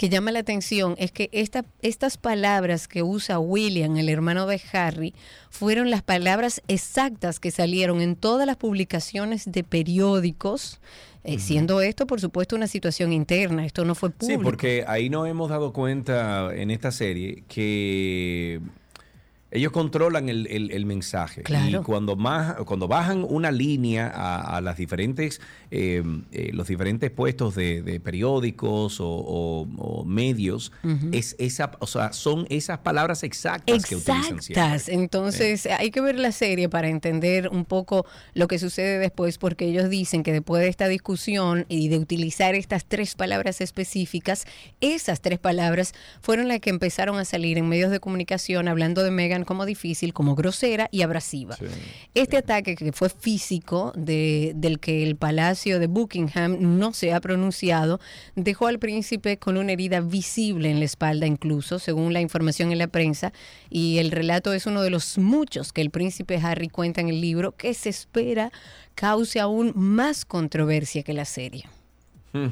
que 0.00 0.08
llama 0.08 0.32
la 0.32 0.38
atención 0.38 0.94
es 0.96 1.12
que 1.12 1.28
esta, 1.30 1.66
estas 1.82 2.16
palabras 2.16 2.88
que 2.88 3.02
usa 3.02 3.38
William, 3.38 3.98
el 3.98 4.08
hermano 4.08 4.46
de 4.46 4.58
Harry, 4.72 5.14
fueron 5.50 5.90
las 5.90 6.00
palabras 6.02 6.62
exactas 6.68 7.38
que 7.38 7.50
salieron 7.50 8.00
en 8.00 8.16
todas 8.16 8.46
las 8.46 8.56
publicaciones 8.56 9.52
de 9.52 9.62
periódicos, 9.62 10.80
eh, 11.22 11.38
siendo 11.38 11.82
esto, 11.82 12.06
por 12.06 12.18
supuesto, 12.18 12.56
una 12.56 12.66
situación 12.66 13.12
interna, 13.12 13.66
esto 13.66 13.84
no 13.84 13.94
fue 13.94 14.08
Sí, 14.08 14.14
público. 14.20 14.42
porque 14.42 14.84
ahí 14.88 15.10
nos 15.10 15.28
hemos 15.28 15.50
dado 15.50 15.74
cuenta 15.74 16.48
en 16.54 16.70
esta 16.70 16.92
serie 16.92 17.44
que 17.46 18.62
ellos 19.52 19.72
controlan 19.72 20.28
el, 20.28 20.46
el- 20.48 20.70
el 20.70 20.86
mensaje. 20.86 21.42
Claro. 21.42 21.80
Y 21.80 21.84
cuando, 21.84 22.14
más, 22.16 22.54
cuando 22.66 22.86
bajan 22.88 23.24
una 23.28 23.50
línea 23.50 24.06
a, 24.14 24.56
a 24.56 24.60
las 24.60 24.76
diferentes, 24.76 25.40
eh, 25.70 26.02
eh, 26.32 26.50
los 26.52 26.68
diferentes 26.68 27.10
puestos 27.10 27.54
de, 27.54 27.82
de 27.82 27.98
periódicos 28.00 29.00
o, 29.00 29.08
o- 29.08 29.66
o 29.78 30.04
medios, 30.04 30.72
es 31.12 31.34
esa, 31.38 31.72
o 31.80 31.86
sea, 31.86 32.12
son 32.12 32.46
esas 32.48 32.78
palabras 32.78 33.22
exactas 33.22 33.84
que 33.84 33.96
utilizan. 33.96 34.36
Exactas. 34.36 34.88
Entonces, 34.88 35.66
hay 35.66 35.90
que 35.90 36.00
ver 36.00 36.18
la 36.18 36.32
serie 36.32 36.68
para 36.68 36.88
entender 36.88 37.48
un 37.48 37.64
poco 37.64 38.06
lo 38.34 38.46
que 38.48 38.58
sucede 38.58 38.98
después, 38.98 39.38
porque 39.38 39.66
ellos 39.66 39.90
dicen 39.90 40.22
que 40.22 40.32
después 40.32 40.62
de 40.62 40.68
esta 40.68 40.86
discusión 40.88 41.66
y 41.68 41.88
de 41.88 41.98
utilizar 41.98 42.54
estas 42.54 42.84
tres 42.84 43.14
palabras 43.14 43.60
específicas, 43.60 44.46
esas 44.80 45.20
tres 45.20 45.38
palabras 45.38 45.92
fueron 46.20 46.48
las 46.48 46.60
que 46.60 46.70
empezaron 46.70 47.18
a 47.18 47.24
salir 47.24 47.58
en 47.58 47.68
medios 47.68 47.90
de 47.90 48.00
comunicación 48.00 48.68
hablando 48.68 49.02
de 49.02 49.10
Como 49.44 49.66
difícil, 49.66 50.12
como 50.12 50.34
grosera 50.34 50.88
y 50.90 51.02
abrasiva. 51.02 51.56
Este 52.14 52.36
ataque 52.36 52.74
que 52.76 52.92
fue 52.92 53.08
físico, 53.08 53.92
de, 53.96 54.52
del 54.56 54.78
que 54.80 55.02
el 55.02 55.16
Palacio 55.16 55.78
de 55.78 55.86
Buckingham 55.86 56.78
no 56.78 56.92
se 56.92 57.12
ha 57.12 57.20
pronunciado, 57.20 58.00
dejó 58.36 58.66
al 58.66 58.78
príncipe 58.78 59.38
con 59.38 59.56
una 59.56 59.72
herida 59.72 60.00
visible 60.00 60.70
en 60.70 60.78
la 60.78 60.84
espalda 60.84 61.26
incluso, 61.26 61.78
según 61.78 62.12
la 62.12 62.20
información 62.20 62.72
en 62.72 62.78
la 62.78 62.88
prensa, 62.88 63.32
y 63.68 63.98
el 63.98 64.10
relato 64.10 64.52
es 64.52 64.66
uno 64.66 64.82
de 64.82 64.90
los 64.90 65.18
muchos 65.18 65.72
que 65.72 65.80
el 65.80 65.90
príncipe 65.90 66.38
Harry 66.42 66.68
cuenta 66.68 67.00
en 67.00 67.08
el 67.08 67.20
libro 67.20 67.52
que 67.52 67.74
se 67.74 67.88
espera 67.88 68.52
cause 68.94 69.40
aún 69.40 69.72
más 69.74 70.24
controversia 70.24 71.02
que 71.02 71.12
la 71.12 71.24
serie. 71.24 71.64
Hmm. 72.32 72.48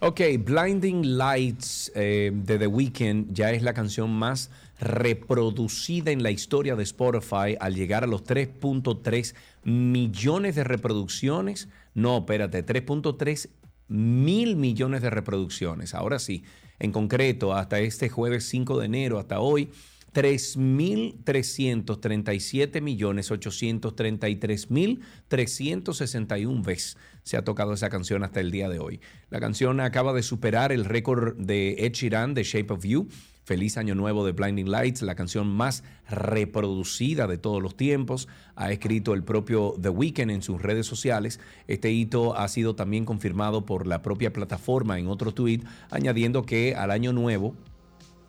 Ok, 0.00 0.20
Blinding 0.38 1.18
Lights 1.18 1.90
eh, 1.96 2.30
de 2.32 2.58
The 2.58 2.68
Weeknd 2.68 3.32
ya 3.32 3.50
es 3.50 3.62
la 3.62 3.74
canción 3.74 4.10
más 4.10 4.48
reproducida 4.80 6.10
en 6.10 6.22
la 6.22 6.30
historia 6.30 6.76
de 6.76 6.84
Spotify 6.84 7.56
al 7.60 7.74
llegar 7.74 8.04
a 8.04 8.06
los 8.06 8.24
3.3 8.24 9.34
millones 9.64 10.54
de 10.54 10.64
reproducciones. 10.64 11.68
No, 11.94 12.18
espérate, 12.18 12.64
3.3 12.64 13.50
mil 13.88 14.56
millones 14.56 15.02
de 15.02 15.10
reproducciones. 15.10 15.92
Ahora 15.94 16.18
sí, 16.18 16.44
en 16.78 16.92
concreto, 16.92 17.52
hasta 17.54 17.80
este 17.80 18.08
jueves 18.08 18.48
5 18.48 18.78
de 18.78 18.86
enero, 18.86 19.18
hasta 19.18 19.40
hoy, 19.40 19.68
3.337 20.14 22.80
millones 22.80 23.30
833 23.30 24.70
mil 24.70 25.02
361 25.28 26.62
veces 26.62 26.96
se 27.22 27.36
ha 27.36 27.44
tocado 27.44 27.74
esa 27.74 27.90
canción 27.90 28.24
hasta 28.24 28.40
el 28.40 28.50
día 28.50 28.70
de 28.70 28.78
hoy. 28.78 29.02
La 29.28 29.38
canción 29.38 29.80
acaba 29.80 30.14
de 30.14 30.22
superar 30.22 30.72
el 30.72 30.86
récord 30.86 31.36
de 31.36 31.72
Ed 31.78 31.92
Sheeran 31.92 32.32
de 32.32 32.42
Shape 32.42 32.72
of 32.72 32.84
You. 32.84 33.06
Feliz 33.48 33.78
Año 33.78 33.94
Nuevo 33.94 34.26
de 34.26 34.32
Blinding 34.32 34.70
Lights, 34.70 35.00
la 35.00 35.14
canción 35.14 35.48
más 35.48 35.82
reproducida 36.06 37.26
de 37.26 37.38
todos 37.38 37.62
los 37.62 37.78
tiempos. 37.78 38.28
Ha 38.56 38.70
escrito 38.70 39.14
el 39.14 39.24
propio 39.24 39.74
The 39.80 39.88
Weeknd 39.88 40.30
en 40.30 40.42
sus 40.42 40.60
redes 40.60 40.86
sociales. 40.86 41.40
Este 41.66 41.90
hito 41.90 42.36
ha 42.36 42.46
sido 42.48 42.74
también 42.74 43.06
confirmado 43.06 43.64
por 43.64 43.86
la 43.86 44.02
propia 44.02 44.34
plataforma 44.34 44.98
en 44.98 45.06
otro 45.06 45.32
tweet, 45.32 45.62
añadiendo 45.88 46.42
que 46.42 46.74
al 46.74 46.90
año 46.90 47.14
nuevo, 47.14 47.54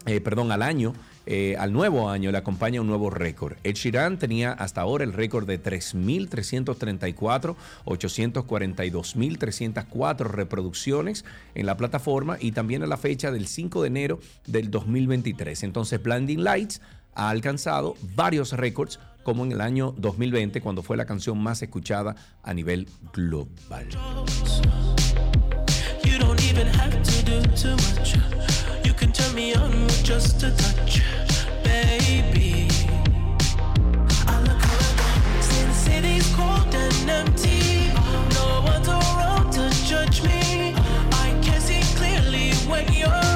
eh, 0.06 0.22
perdón, 0.22 0.54
al 0.54 0.62
año, 0.62 0.94
eh, 1.32 1.56
al 1.60 1.72
nuevo 1.72 2.10
año 2.10 2.32
le 2.32 2.40
acompaña 2.40 2.82
un 2.82 2.88
nuevo 2.88 3.12
récord. 3.12 3.56
Ed 3.64 3.76
Sheeran 3.76 4.18
tenía 4.18 4.52
hasta 4.52 4.82
ahora 4.82 5.04
el 5.04 5.14
récord 5.14 5.46
de 5.46 5.62
3.334, 5.62 7.56
842.304 7.86 10.26
reproducciones 10.26 11.26
en 11.54 11.68
la 11.68 11.78
plataforma 11.78 12.38
y 12.40 12.52
también 12.52 12.82
a 12.82 12.88
la 12.88 12.98
fecha 12.98 13.32
del 13.32 13.46
5 13.46 13.84
de 13.84 13.88
enero 13.88 14.20
del 14.48 14.72
2023. 14.72 15.62
Entonces, 15.62 16.02
Blinding 16.02 16.44
Lights 16.44 16.82
ha 17.14 17.30
alcanzado 17.30 17.96
varios 18.16 18.54
récords 18.54 19.00
como 19.22 19.46
en 19.46 19.52
el 19.52 19.62
año 19.62 19.94
2020 19.98 20.62
cuando 20.62 20.82
fue 20.82 20.98
la 20.98 21.06
canción 21.06 21.38
más 21.38 21.62
escuchada 21.62 22.16
a 22.42 22.56
nivel 22.56 22.88
global. 23.14 23.88
Me 29.40 29.54
on 29.54 29.86
with 29.86 30.04
just 30.04 30.44
a 30.44 30.52
touch, 30.52 31.02
baby. 31.64 32.68
I 34.28 34.42
look 34.42 34.62
around, 34.68 35.42
see 35.42 35.64
the 35.64 35.74
city's 35.74 36.36
cold 36.36 36.76
and 36.76 37.10
empty. 37.10 37.88
No 38.36 38.62
one's 38.66 38.90
around 38.90 39.54
to 39.54 39.70
judge 39.86 40.22
me. 40.24 40.74
I 41.14 41.40
can 41.42 41.62
see 41.62 41.80
clearly 41.96 42.52
when 42.70 42.92
you're 42.92 43.29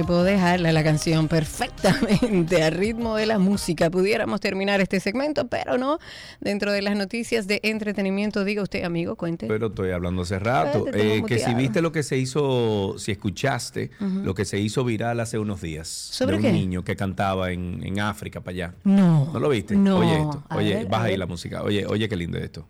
Yo 0.00 0.06
puedo 0.06 0.24
dejarla 0.24 0.72
la 0.72 0.82
canción 0.82 1.28
perfectamente 1.28 2.62
a 2.62 2.70
ritmo 2.70 3.16
de 3.16 3.26
la 3.26 3.38
música. 3.38 3.90
Pudiéramos 3.90 4.40
terminar 4.40 4.80
este 4.80 4.98
segmento, 4.98 5.46
pero 5.48 5.76
no. 5.76 5.98
Dentro 6.40 6.72
de 6.72 6.80
las 6.80 6.96
noticias 6.96 7.46
de 7.46 7.60
entretenimiento, 7.64 8.42
diga 8.44 8.62
usted, 8.62 8.82
amigo, 8.84 9.16
cuente. 9.16 9.46
Pero 9.46 9.66
estoy 9.66 9.90
hablando 9.90 10.22
hace 10.22 10.38
rato. 10.38 10.86
Eh, 10.88 11.18
Eh, 11.18 11.22
que 11.26 11.38
si 11.38 11.52
viste 11.52 11.82
lo 11.82 11.92
que 11.92 12.02
se 12.02 12.16
hizo, 12.16 12.94
si 12.96 13.12
escuchaste 13.12 13.90
lo 14.00 14.32
que 14.34 14.46
se 14.46 14.58
hizo 14.58 14.84
viral 14.84 15.20
hace 15.20 15.38
unos 15.38 15.60
días. 15.60 15.86
¿Sobre 15.88 16.32
de 16.32 16.36
un 16.38 16.42
qué? 16.44 16.52
niño 16.52 16.82
que 16.82 16.96
cantaba 16.96 17.50
en, 17.52 17.82
en 17.84 18.00
África 18.00 18.40
para 18.40 18.52
allá. 18.54 18.74
No. 18.84 19.28
¿No 19.34 19.38
lo 19.38 19.50
viste? 19.50 19.76
No. 19.76 19.98
Oye 19.98 20.14
esto. 20.16 20.42
Oye, 20.56 20.74
ver, 20.76 20.86
baja 20.86 21.04
ahí 21.04 21.16
la 21.18 21.26
música. 21.26 21.62
Oye, 21.62 21.84
oye 21.84 22.08
qué 22.08 22.16
lindo 22.16 22.38
esto. 22.38 22.66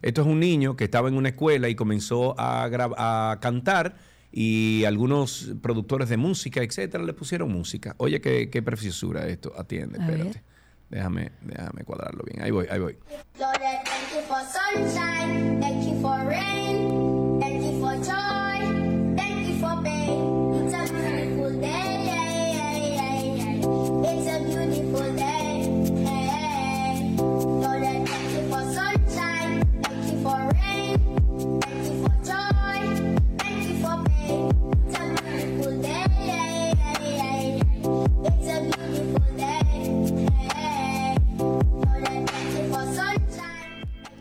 Esto 0.00 0.22
es 0.22 0.26
un 0.26 0.40
niño 0.40 0.74
que 0.74 0.82
estaba 0.82 1.06
en 1.06 1.14
una 1.14 1.28
escuela 1.28 1.68
y 1.68 1.76
comenzó 1.76 2.34
a, 2.36 2.64
a 2.64 3.38
cantar 3.38 3.94
y 4.32 4.84
algunos 4.86 5.50
productores 5.60 6.08
de 6.08 6.16
música, 6.16 6.62
etcétera, 6.62 7.04
le 7.04 7.12
pusieron 7.12 7.52
música. 7.52 7.94
Oye, 7.98 8.20
qué, 8.20 8.48
qué 8.50 8.62
preciosura 8.62 9.26
esto. 9.28 9.52
Atiende, 9.58 10.02
A 10.02 10.06
ver. 10.06 10.16
espérate. 10.18 10.42
Déjame, 10.88 11.32
déjame 11.42 11.84
cuadrarlo 11.84 12.22
bien. 12.24 12.42
Ahí 12.42 12.50
voy, 12.50 12.66
ahí 12.70 12.78
voy. 12.80 12.96
Lord, 13.38 13.56
I 13.60 13.78
thank 13.84 14.12
you 14.14 14.20
for 14.28 14.40
sunshine, 14.44 15.60
thank 15.60 15.86
you 15.86 16.00
for 16.02 16.18
rain, 16.26 17.38
thank 17.40 17.62
you 17.62 17.80
for 17.80 17.94
joy, 17.96 19.16
thank 19.16 19.48
you 19.48 19.54
for 19.60 19.82
pain. 19.82 20.66
It's 20.66 20.74
a 20.74 20.92
beautiful 20.92 21.60
day. 21.60 21.88
It's 24.04 24.26
a 24.28 24.38
beautiful 24.44 25.16
day. 25.16 25.32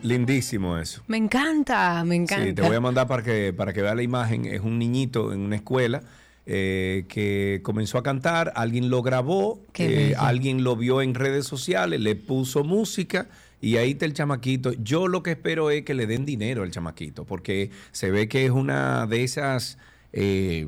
Lindísimo 0.04 0.78
eso. 0.78 1.04
Me 1.08 1.18
encanta, 1.18 2.04
me 2.04 2.16
encanta. 2.16 2.46
Sí, 2.46 2.54
te 2.54 2.62
voy 2.62 2.76
a 2.76 2.80
mandar 2.82 3.08
para 3.08 3.24
que, 3.24 3.54
para 3.54 3.74
que 3.74 3.82
vea 3.82 3.96
la 3.96 4.04
imagen. 4.04 4.46
Es 4.46 4.62
un 4.62 4.80
niñito 4.80 5.32
en 5.34 5.42
una 5.42 5.56
escuela 5.58 6.02
eh, 6.46 7.06
que 7.08 7.60
comenzó 7.64 7.98
a 7.98 8.04
cantar, 8.04 8.52
alguien 8.56 8.90
lo 8.90 9.02
grabó, 9.04 9.62
eh, 9.76 10.16
alguien 10.18 10.64
lo 10.64 10.76
vio 10.76 11.02
en 11.02 11.14
redes 11.14 11.46
sociales, 11.46 12.00
le 12.00 12.16
puso 12.16 12.64
música 12.64 13.28
y 13.62 13.78
ahí 13.78 13.92
está 13.92 14.06
el 14.06 14.14
chamaquito. 14.14 14.72
Yo 14.74 15.08
lo 15.08 15.22
que 15.22 15.32
espero 15.32 15.70
es 15.70 15.84
que 15.84 15.94
le 15.94 16.08
den 16.08 16.26
dinero 16.26 16.64
al 16.64 16.72
chamaquito, 16.72 17.26
porque 17.26 17.70
se 17.92 18.10
ve 18.10 18.28
que 18.28 18.46
es 18.46 18.52
una 18.52 19.06
de 19.08 19.24
esas... 19.24 19.78
eh, 20.14 20.68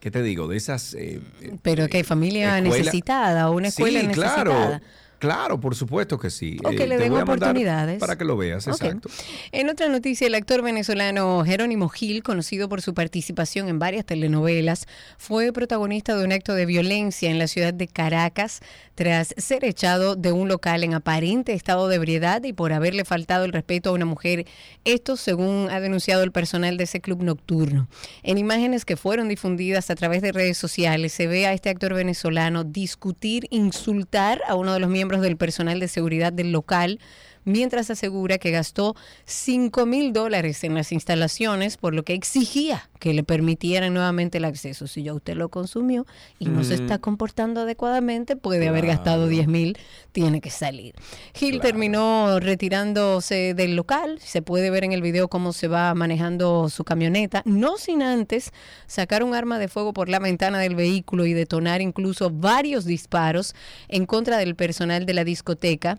¿Qué 0.00 0.10
te 0.10 0.20
digo? 0.24 0.48
De 0.48 0.56
esas... 0.56 0.94
eh, 0.94 1.20
Pero 1.62 1.86
que 1.86 1.98
hay 1.98 2.02
familia 2.02 2.58
escuela- 2.58 2.76
necesitada 2.78 3.50
una 3.50 3.68
escuela 3.68 4.00
sí, 4.00 4.06
necesitada. 4.08 4.42
claro. 4.44 4.80
Claro, 5.22 5.60
por 5.60 5.76
supuesto 5.76 6.18
que 6.18 6.30
sí. 6.30 6.56
O 6.64 6.70
que 6.70 6.82
Eh, 6.82 6.86
le 6.88 6.98
den 6.98 7.12
oportunidades. 7.12 8.00
Para 8.00 8.18
que 8.18 8.24
lo 8.24 8.36
veas, 8.36 8.66
exacto. 8.66 9.08
En 9.52 9.70
otra 9.70 9.88
noticia, 9.88 10.26
el 10.26 10.34
actor 10.34 10.62
venezolano 10.62 11.44
Jerónimo 11.44 11.88
Gil, 11.88 12.24
conocido 12.24 12.68
por 12.68 12.82
su 12.82 12.92
participación 12.92 13.68
en 13.68 13.78
varias 13.78 14.04
telenovelas, 14.04 14.88
fue 15.18 15.52
protagonista 15.52 16.16
de 16.16 16.24
un 16.24 16.32
acto 16.32 16.54
de 16.54 16.66
violencia 16.66 17.30
en 17.30 17.38
la 17.38 17.46
ciudad 17.46 17.72
de 17.72 17.86
Caracas 17.86 18.62
tras 18.94 19.34
ser 19.36 19.64
echado 19.64 20.16
de 20.16 20.32
un 20.32 20.48
local 20.48 20.84
en 20.84 20.94
aparente 20.94 21.52
estado 21.52 21.88
de 21.88 21.96
ebriedad 21.96 22.42
y 22.44 22.52
por 22.52 22.72
haberle 22.72 23.04
faltado 23.04 23.44
el 23.44 23.52
respeto 23.52 23.90
a 23.90 23.92
una 23.92 24.04
mujer. 24.04 24.46
Esto 24.84 25.16
según 25.16 25.68
ha 25.70 25.80
denunciado 25.80 26.22
el 26.22 26.32
personal 26.32 26.76
de 26.76 26.84
ese 26.84 27.00
club 27.00 27.22
nocturno. 27.22 27.88
En 28.22 28.38
imágenes 28.38 28.84
que 28.84 28.96
fueron 28.96 29.28
difundidas 29.28 29.90
a 29.90 29.94
través 29.94 30.22
de 30.22 30.32
redes 30.32 30.58
sociales 30.58 31.12
se 31.12 31.26
ve 31.26 31.46
a 31.46 31.52
este 31.52 31.70
actor 31.70 31.94
venezolano 31.94 32.64
discutir, 32.64 33.46
insultar 33.50 34.40
a 34.46 34.54
uno 34.54 34.72
de 34.72 34.80
los 34.80 34.90
miembros 34.90 35.22
del 35.22 35.36
personal 35.36 35.80
de 35.80 35.88
seguridad 35.88 36.32
del 36.32 36.52
local 36.52 36.98
mientras 37.44 37.90
asegura 37.90 38.38
que 38.38 38.50
gastó 38.50 38.94
5 39.24 39.86
mil 39.86 40.12
dólares 40.12 40.62
en 40.64 40.74
las 40.74 40.92
instalaciones, 40.92 41.76
por 41.76 41.94
lo 41.94 42.02
que 42.04 42.14
exigía 42.14 42.88
que 42.98 43.12
le 43.14 43.24
permitieran 43.24 43.92
nuevamente 43.94 44.38
el 44.38 44.44
acceso. 44.44 44.86
Si 44.86 45.02
ya 45.02 45.12
usted 45.14 45.34
lo 45.34 45.48
consumió 45.48 46.06
y 46.38 46.46
no 46.46 46.62
se 46.64 46.76
Mm. 46.76 46.82
está 46.82 46.98
comportando 46.98 47.62
adecuadamente, 47.62 48.36
puede 48.36 48.68
haber 48.68 48.86
gastado 48.86 49.22
Claro. 49.22 49.28
10 49.28 49.48
mil, 49.48 49.78
tiene 50.12 50.40
que 50.40 50.50
salir. 50.50 50.94
Gil 51.34 51.52
Claro. 51.52 51.62
terminó 51.68 52.40
retirándose 52.40 53.54
del 53.54 53.76
local, 53.76 54.18
se 54.20 54.40
puede 54.42 54.70
ver 54.70 54.84
en 54.84 54.92
el 54.92 55.02
video 55.02 55.28
cómo 55.28 55.52
se 55.52 55.68
va 55.68 55.94
manejando 55.94 56.68
su 56.68 56.84
camioneta, 56.84 57.42
no 57.44 57.76
sin 57.76 58.02
antes 58.02 58.52
sacar 58.86 59.22
un 59.24 59.34
arma 59.34 59.58
de 59.58 59.68
fuego 59.68 59.92
por 59.92 60.08
la 60.08 60.18
ventana 60.18 60.58
del 60.60 60.74
vehículo 60.74 61.26
y 61.26 61.32
detonar 61.32 61.80
incluso 61.80 62.30
varios 62.30 62.84
disparos 62.84 63.54
en 63.88 64.06
contra 64.06 64.38
del 64.38 64.54
personal 64.54 65.06
de 65.06 65.14
la 65.14 65.24
discoteca 65.24 65.98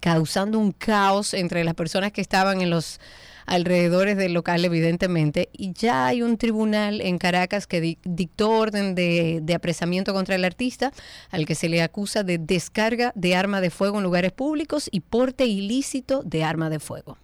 causando 0.00 0.58
un 0.58 0.72
caos 0.72 1.34
entre 1.34 1.64
las 1.64 1.74
personas 1.74 2.12
que 2.12 2.20
estaban 2.20 2.60
en 2.60 2.70
los 2.70 3.00
alrededores 3.46 4.16
del 4.16 4.32
local, 4.32 4.64
evidentemente, 4.64 5.50
y 5.52 5.74
ya 5.74 6.06
hay 6.06 6.22
un 6.22 6.38
tribunal 6.38 7.02
en 7.02 7.18
Caracas 7.18 7.66
que 7.66 7.80
di- 7.80 7.98
dictó 8.02 8.50
orden 8.50 8.94
de, 8.94 9.40
de 9.42 9.54
apresamiento 9.54 10.14
contra 10.14 10.34
el 10.34 10.44
artista, 10.44 10.92
al 11.30 11.44
que 11.44 11.54
se 11.54 11.68
le 11.68 11.82
acusa 11.82 12.22
de 12.22 12.38
descarga 12.38 13.12
de 13.14 13.36
arma 13.36 13.60
de 13.60 13.70
fuego 13.70 13.98
en 13.98 14.04
lugares 14.04 14.32
públicos 14.32 14.88
y 14.90 15.00
porte 15.00 15.44
ilícito 15.46 16.22
de 16.24 16.42
arma 16.42 16.70
de 16.70 16.78
fuego. 16.80 17.18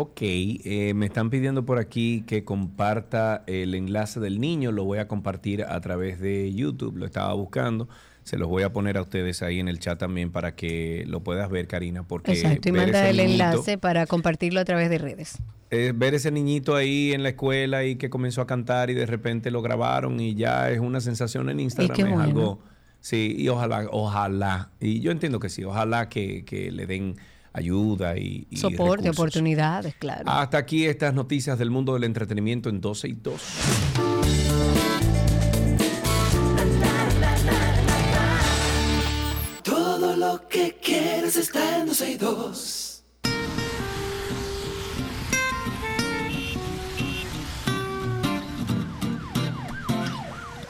Ok, 0.00 0.18
eh, 0.20 0.92
me 0.94 1.06
están 1.06 1.28
pidiendo 1.28 1.64
por 1.64 1.78
aquí 1.78 2.22
que 2.24 2.44
comparta 2.44 3.42
el 3.48 3.74
enlace 3.74 4.20
del 4.20 4.38
niño, 4.40 4.70
lo 4.70 4.84
voy 4.84 4.98
a 4.98 5.08
compartir 5.08 5.64
a 5.64 5.80
través 5.80 6.20
de 6.20 6.54
YouTube, 6.54 6.96
lo 6.98 7.04
estaba 7.04 7.32
buscando, 7.34 7.88
se 8.28 8.36
los 8.38 8.46
voy 8.48 8.62
a 8.62 8.72
poner 8.72 8.96
a 8.98 9.02
ustedes 9.02 9.42
ahí 9.42 9.58
en 9.58 9.68
el 9.68 9.78
chat 9.78 9.98
también 9.98 10.30
para 10.30 10.54
que 10.54 11.04
lo 11.06 11.20
puedas 11.24 11.48
ver, 11.50 11.66
Karina, 11.66 12.02
porque 12.02 12.32
Exacto, 12.32 12.68
y 12.68 12.72
manda 12.72 13.08
el 13.08 13.16
niñito- 13.16 13.32
enlace 13.32 13.78
para 13.78 14.06
compartirlo 14.06 14.60
a 14.60 14.64
través 14.64 14.90
de 14.90 14.98
redes. 14.98 15.38
eh, 15.70 15.92
ver 15.94 16.14
ese 16.14 16.30
niñito 16.30 16.76
ahí 16.76 17.12
en 17.12 17.22
la 17.22 17.30
escuela 17.30 17.84
y 17.84 17.96
que 17.96 18.08
comenzó 18.10 18.40
a 18.42 18.46
cantar 18.46 18.90
y 18.90 18.94
de 18.94 19.06
repente 19.06 19.50
lo 19.50 19.60
grabaron 19.62 20.18
y 20.20 20.34
ya 20.34 20.70
es 20.70 20.78
una 20.80 21.00
sensación 21.00 21.48
en 21.50 21.60
Instagram, 21.60 21.98
es 21.98 22.04
bueno. 22.06 22.22
algo, 22.22 22.58
sí, 23.00 23.34
y 23.38 23.48
ojalá, 23.48 23.86
ojalá, 23.90 24.70
y 24.80 25.00
yo 25.00 25.10
entiendo 25.10 25.40
que 25.40 25.48
sí, 25.48 25.64
ojalá 25.64 26.08
que, 26.08 26.44
que 26.44 26.70
le 26.70 26.86
den 26.86 27.16
ayuda 27.52 28.16
y, 28.16 28.46
y 28.50 28.56
Soporte, 28.58 29.04
recursos. 29.04 29.18
oportunidades, 29.18 29.94
claro. 29.98 30.22
Hasta 30.26 30.58
aquí 30.58 30.86
estas 30.86 31.12
noticias 31.14 31.58
del 31.58 31.70
mundo 31.70 31.94
del 31.94 32.04
entretenimiento 32.04 32.68
en 32.68 32.80
12 32.80 33.08
y 33.08 33.12
2. 33.14 34.17
Quieres 41.32 41.48
está 41.48 41.78
en 41.78 41.86
12 41.86 42.10
y 42.10 42.16
2. 42.16 42.87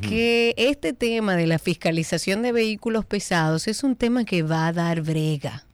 Que 0.02 0.54
este 0.58 0.94
tema 0.94 1.36
de 1.36 1.48
la 1.48 1.58
fiscalización 1.60 2.42
de 2.44 2.52
vehículos 2.52 3.06
pesados 3.06 3.68
es 3.68 3.84
un 3.84 3.96
tema 3.96 4.24
que 4.24 4.44
va 4.44 4.68
a 4.68 4.74
dar 4.74 5.02
brega. 5.02 5.66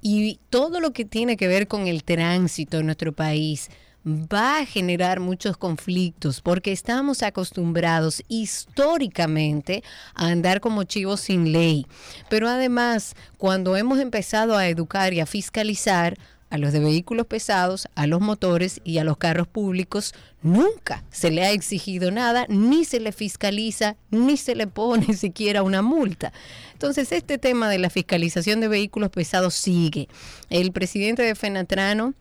Y 0.00 0.38
todo 0.50 0.80
lo 0.80 0.92
que 0.92 1.04
tiene 1.04 1.36
que 1.36 1.48
ver 1.48 1.68
con 1.68 1.86
el 1.86 2.04
tránsito 2.04 2.78
en 2.78 2.86
nuestro 2.86 3.12
país 3.12 3.70
va 4.06 4.60
a 4.60 4.66
generar 4.66 5.18
muchos 5.18 5.56
conflictos 5.56 6.40
porque 6.40 6.70
estamos 6.70 7.24
acostumbrados 7.24 8.22
históricamente 8.28 9.82
a 10.14 10.28
andar 10.28 10.60
como 10.60 10.84
chivos 10.84 11.20
sin 11.20 11.52
ley. 11.52 11.86
Pero 12.30 12.48
además, 12.48 13.14
cuando 13.36 13.76
hemos 13.76 13.98
empezado 13.98 14.56
a 14.56 14.68
educar 14.68 15.12
y 15.12 15.20
a 15.20 15.26
fiscalizar, 15.26 16.16
a 16.50 16.58
los 16.58 16.72
de 16.72 16.80
vehículos 16.80 17.26
pesados, 17.26 17.88
a 17.94 18.06
los 18.06 18.20
motores 18.20 18.80
y 18.84 18.98
a 18.98 19.04
los 19.04 19.16
carros 19.16 19.48
públicos, 19.48 20.14
nunca 20.42 21.02
se 21.10 21.30
le 21.30 21.44
ha 21.44 21.50
exigido 21.50 22.10
nada, 22.10 22.46
ni 22.48 22.84
se 22.84 23.00
le 23.00 23.12
fiscaliza, 23.12 23.96
ni 24.10 24.36
se 24.36 24.54
le 24.54 24.66
pone 24.66 25.12
siquiera 25.16 25.62
una 25.62 25.82
multa. 25.82 26.32
Entonces, 26.72 27.12
este 27.12 27.38
tema 27.38 27.68
de 27.68 27.78
la 27.78 27.90
fiscalización 27.90 28.60
de 28.60 28.68
vehículos 28.68 29.10
pesados 29.10 29.54
sigue. 29.54 30.08
El 30.50 30.72
presidente 30.72 31.22
de 31.22 31.34
Fenatrano 31.34 32.14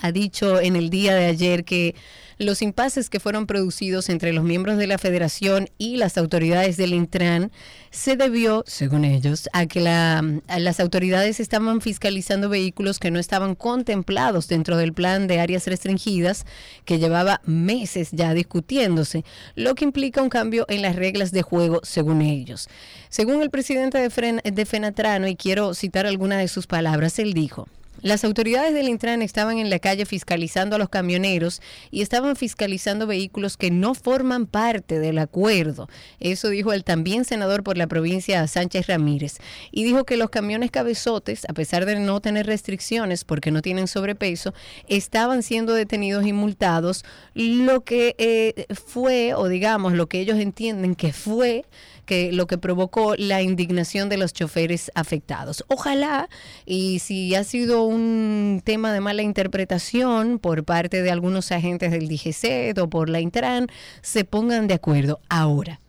ha 0.00 0.12
dicho 0.12 0.60
en 0.60 0.76
el 0.76 0.90
día 0.90 1.14
de 1.14 1.26
ayer 1.26 1.64
que 1.64 1.94
los 2.38 2.60
impases 2.60 3.08
que 3.08 3.18
fueron 3.18 3.46
producidos 3.46 4.10
entre 4.10 4.34
los 4.34 4.44
miembros 4.44 4.76
de 4.76 4.86
la 4.86 4.98
federación 4.98 5.70
y 5.78 5.96
las 5.96 6.18
autoridades 6.18 6.76
del 6.76 6.92
Intran 6.92 7.50
se 7.90 8.16
debió, 8.16 8.62
según 8.66 9.06
ellos, 9.06 9.48
a 9.54 9.64
que 9.64 9.80
las 9.80 10.80
autoridades 10.80 11.40
estaban 11.40 11.80
fiscalizando 11.80 12.50
vehículos 12.50 12.98
que 12.98 13.10
no 13.10 13.18
estaban 13.18 13.54
contemplados 13.54 14.48
dentro 14.48 14.76
del 14.76 14.92
plan 14.92 15.28
de 15.28 15.40
áreas 15.40 15.66
restringidas 15.66 16.44
que 16.84 16.98
llevaba 16.98 17.40
meses 17.46 18.10
ya 18.12 18.34
discutiéndose, 18.34 19.24
lo 19.54 19.74
que 19.74 19.84
implica 19.86 20.20
un 20.20 20.28
cambio 20.28 20.66
en 20.68 20.82
las 20.82 20.94
reglas 20.94 21.32
de 21.32 21.40
juego, 21.40 21.80
según 21.84 22.20
ellos. 22.20 22.68
Según 23.08 23.40
el 23.40 23.48
presidente 23.48 23.96
de, 23.96 24.10
Fren- 24.10 24.42
de 24.42 24.66
Fenatrano, 24.66 25.26
y 25.26 25.36
quiero 25.36 25.72
citar 25.72 26.04
algunas 26.04 26.40
de 26.40 26.48
sus 26.48 26.66
palabras, 26.66 27.18
él 27.18 27.32
dijo, 27.32 27.66
las 28.02 28.24
autoridades 28.24 28.74
del 28.74 28.88
Intran 28.88 29.22
estaban 29.22 29.58
en 29.58 29.70
la 29.70 29.78
calle 29.78 30.06
fiscalizando 30.06 30.76
a 30.76 30.78
los 30.78 30.88
camioneros 30.88 31.60
y 31.90 32.02
estaban 32.02 32.36
fiscalizando 32.36 33.06
vehículos 33.06 33.56
que 33.56 33.70
no 33.70 33.94
forman 33.94 34.46
parte 34.46 34.98
del 34.98 35.18
acuerdo. 35.18 35.88
Eso 36.20 36.48
dijo 36.48 36.72
el 36.72 36.84
también 36.84 37.24
senador 37.24 37.62
por 37.62 37.76
la 37.76 37.86
provincia 37.86 38.46
Sánchez 38.46 38.86
Ramírez. 38.86 39.38
Y 39.70 39.84
dijo 39.84 40.04
que 40.04 40.16
los 40.16 40.30
camiones 40.30 40.70
cabezotes, 40.70 41.46
a 41.48 41.52
pesar 41.52 41.86
de 41.86 41.98
no 41.98 42.20
tener 42.20 42.46
restricciones 42.46 43.24
porque 43.24 43.50
no 43.50 43.62
tienen 43.62 43.88
sobrepeso, 43.88 44.54
estaban 44.88 45.42
siendo 45.42 45.72
detenidos 45.74 46.26
y 46.26 46.32
multados, 46.32 47.04
lo 47.34 47.82
que 47.82 48.14
eh, 48.18 48.66
fue, 48.74 49.34
o 49.34 49.48
digamos, 49.48 49.94
lo 49.94 50.06
que 50.06 50.20
ellos 50.20 50.38
entienden 50.38 50.94
que 50.94 51.12
fue 51.12 51.64
que 52.06 52.32
lo 52.32 52.46
que 52.46 52.56
provocó 52.56 53.14
la 53.16 53.42
indignación 53.42 54.08
de 54.08 54.16
los 54.16 54.32
choferes 54.32 54.90
afectados. 54.94 55.64
Ojalá, 55.68 56.28
y 56.64 57.00
si 57.00 57.34
ha 57.34 57.44
sido 57.44 57.84
un 57.84 58.62
tema 58.64 58.92
de 58.92 59.00
mala 59.00 59.22
interpretación 59.22 60.38
por 60.38 60.64
parte 60.64 61.02
de 61.02 61.10
algunos 61.10 61.52
agentes 61.52 61.90
del 61.90 62.08
DGC 62.08 62.78
o 62.80 62.88
por 62.88 63.10
la 63.10 63.20
Intran, 63.20 63.66
se 64.00 64.24
pongan 64.24 64.66
de 64.68 64.74
acuerdo. 64.74 65.20
Ahora, 65.28 65.80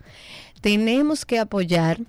tenemos 0.60 1.26
que 1.26 1.40
apoyar 1.40 2.00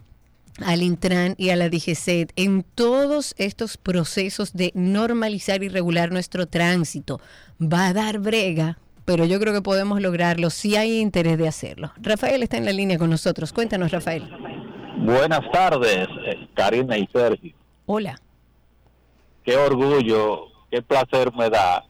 al 0.65 0.83
Intran 0.83 1.35
y 1.39 1.51
a 1.51 1.57
la 1.57 1.69
DGCET 1.69 2.33
en 2.37 2.65
todos 2.75 3.35
estos 3.39 3.77
procesos 3.77 4.53
de 4.55 4.73
normalizar 4.75 5.63
y 5.63 5.69
regular 5.69 6.11
nuestro 6.11 6.47
tránsito. 6.47 7.21
Va 7.61 7.89
a 7.89 7.93
dar 7.93 8.19
brega, 8.19 8.79
pero 9.09 9.25
yo 9.25 9.41
creo 9.41 9.55
que 9.55 9.63
podemos 9.63 10.03
lograrlo 10.03 10.51
si 10.51 10.77
hay 10.77 11.01
interés 11.01 11.39
de 11.39 11.49
hacerlo. 11.49 11.91
Rafael 11.97 12.43
está 12.43 12.59
en 12.59 12.67
la 12.67 12.73
línea 12.73 12.99
con 12.99 13.09
nosotros. 13.09 13.55
Cuéntanos, 13.55 13.91
Rafael. 13.91 14.29
Buenas 14.99 15.41
tardes, 15.51 16.07
eh, 16.27 16.47
Karina 16.55 16.99
y 16.99 17.07
Sergio. 17.11 17.55
Hola. 17.87 18.21
Qué 19.47 19.57
orgullo, 19.57 20.49
qué 20.71 20.83
placer 20.83 21.33
me 21.33 21.49
da 21.49 21.83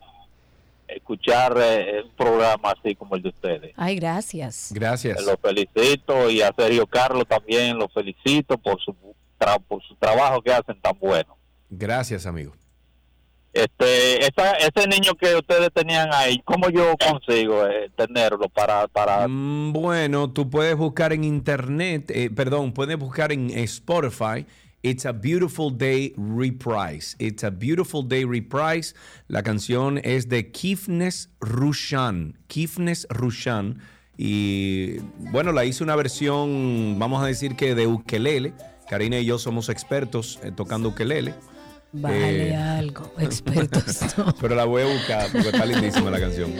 escuchar 0.86 1.57
eh, 1.61 2.03
un 2.05 2.11
programa 2.16 2.73
así 2.78 2.95
como 2.95 3.16
el 3.16 3.23
de 3.23 3.31
ustedes. 3.31 3.73
Ay, 3.77 3.97
gracias. 3.97 4.70
Gracias. 4.73 5.20
Los 5.24 5.36
felicito 5.43 6.31
y 6.31 6.40
a 6.40 6.53
Sergio 6.57 6.86
Carlos 6.86 7.24
también 7.27 7.77
lo 7.77 7.89
felicito 7.89 8.57
por 8.59 8.81
su, 8.81 8.95
tra- 9.40 9.61
por 9.66 9.82
su 9.82 9.97
trabajo 9.97 10.40
que 10.40 10.53
hacen 10.53 10.81
tan 10.81 10.97
bueno. 11.01 11.36
Gracias, 11.69 12.27
amigo. 12.27 12.53
Este, 13.59 14.24
esa, 14.24 14.52
ese 14.52 14.86
niño 14.86 15.16
que 15.16 15.35
ustedes 15.35 15.70
tenían 15.74 16.10
ahí, 16.12 16.40
¿cómo 16.44 16.70
yo 16.70 16.94
consigo 16.97 17.66
eh, 17.66 17.90
tenerlo 17.97 18.48
para, 18.48 18.86
para 18.86 19.26
Mm, 19.26 19.72
Bueno, 19.72 20.30
tú 20.30 20.48
puedes 20.48 20.76
buscar 20.76 21.12
en 21.12 21.24
internet, 21.24 22.09
eh, 22.14 22.30
perdón, 22.30 22.72
puedes 22.72 22.97
buscar 22.97 23.32
en 23.32 23.51
Spotify. 23.51 24.47
It's 24.82 25.05
a 25.06 25.12
Beautiful 25.12 25.76
Day 25.76 26.14
Reprise. 26.16 27.16
It's 27.18 27.43
a 27.43 27.51
Beautiful 27.51 28.06
Day 28.06 28.24
Reprise. 28.24 28.94
La 29.26 29.43
canción 29.43 30.01
es 30.05 30.28
de 30.28 30.52
Kifnes 30.52 31.30
Rushan. 31.40 32.39
Kifnes 32.47 33.09
Rushan. 33.10 33.80
Y 34.16 34.98
bueno, 35.32 35.51
la 35.51 35.64
hice 35.64 35.82
una 35.82 35.97
versión, 35.97 36.97
vamos 36.97 37.20
a 37.24 37.26
decir 37.26 37.56
que 37.56 37.74
de 37.74 37.89
ukelele. 37.89 38.52
Karina 38.89 39.18
y 39.18 39.24
yo 39.24 39.39
somos 39.39 39.68
expertos 39.68 40.39
eh, 40.44 40.52
tocando 40.55 40.90
ukelele. 40.90 41.35
Vale 41.93 42.51
Eh, 42.51 42.56
algo, 42.56 43.12
expertos. 43.19 44.01
no. 44.19 44.35
Pero 44.40 44.55
la 44.55 44.65
voy 44.65 44.82
a 44.82 44.86
buscar 44.86 45.27
porque 45.32 45.48
está 45.48 45.65
lindísima 45.65 46.10
la 46.10 46.20
canción. 46.20 46.52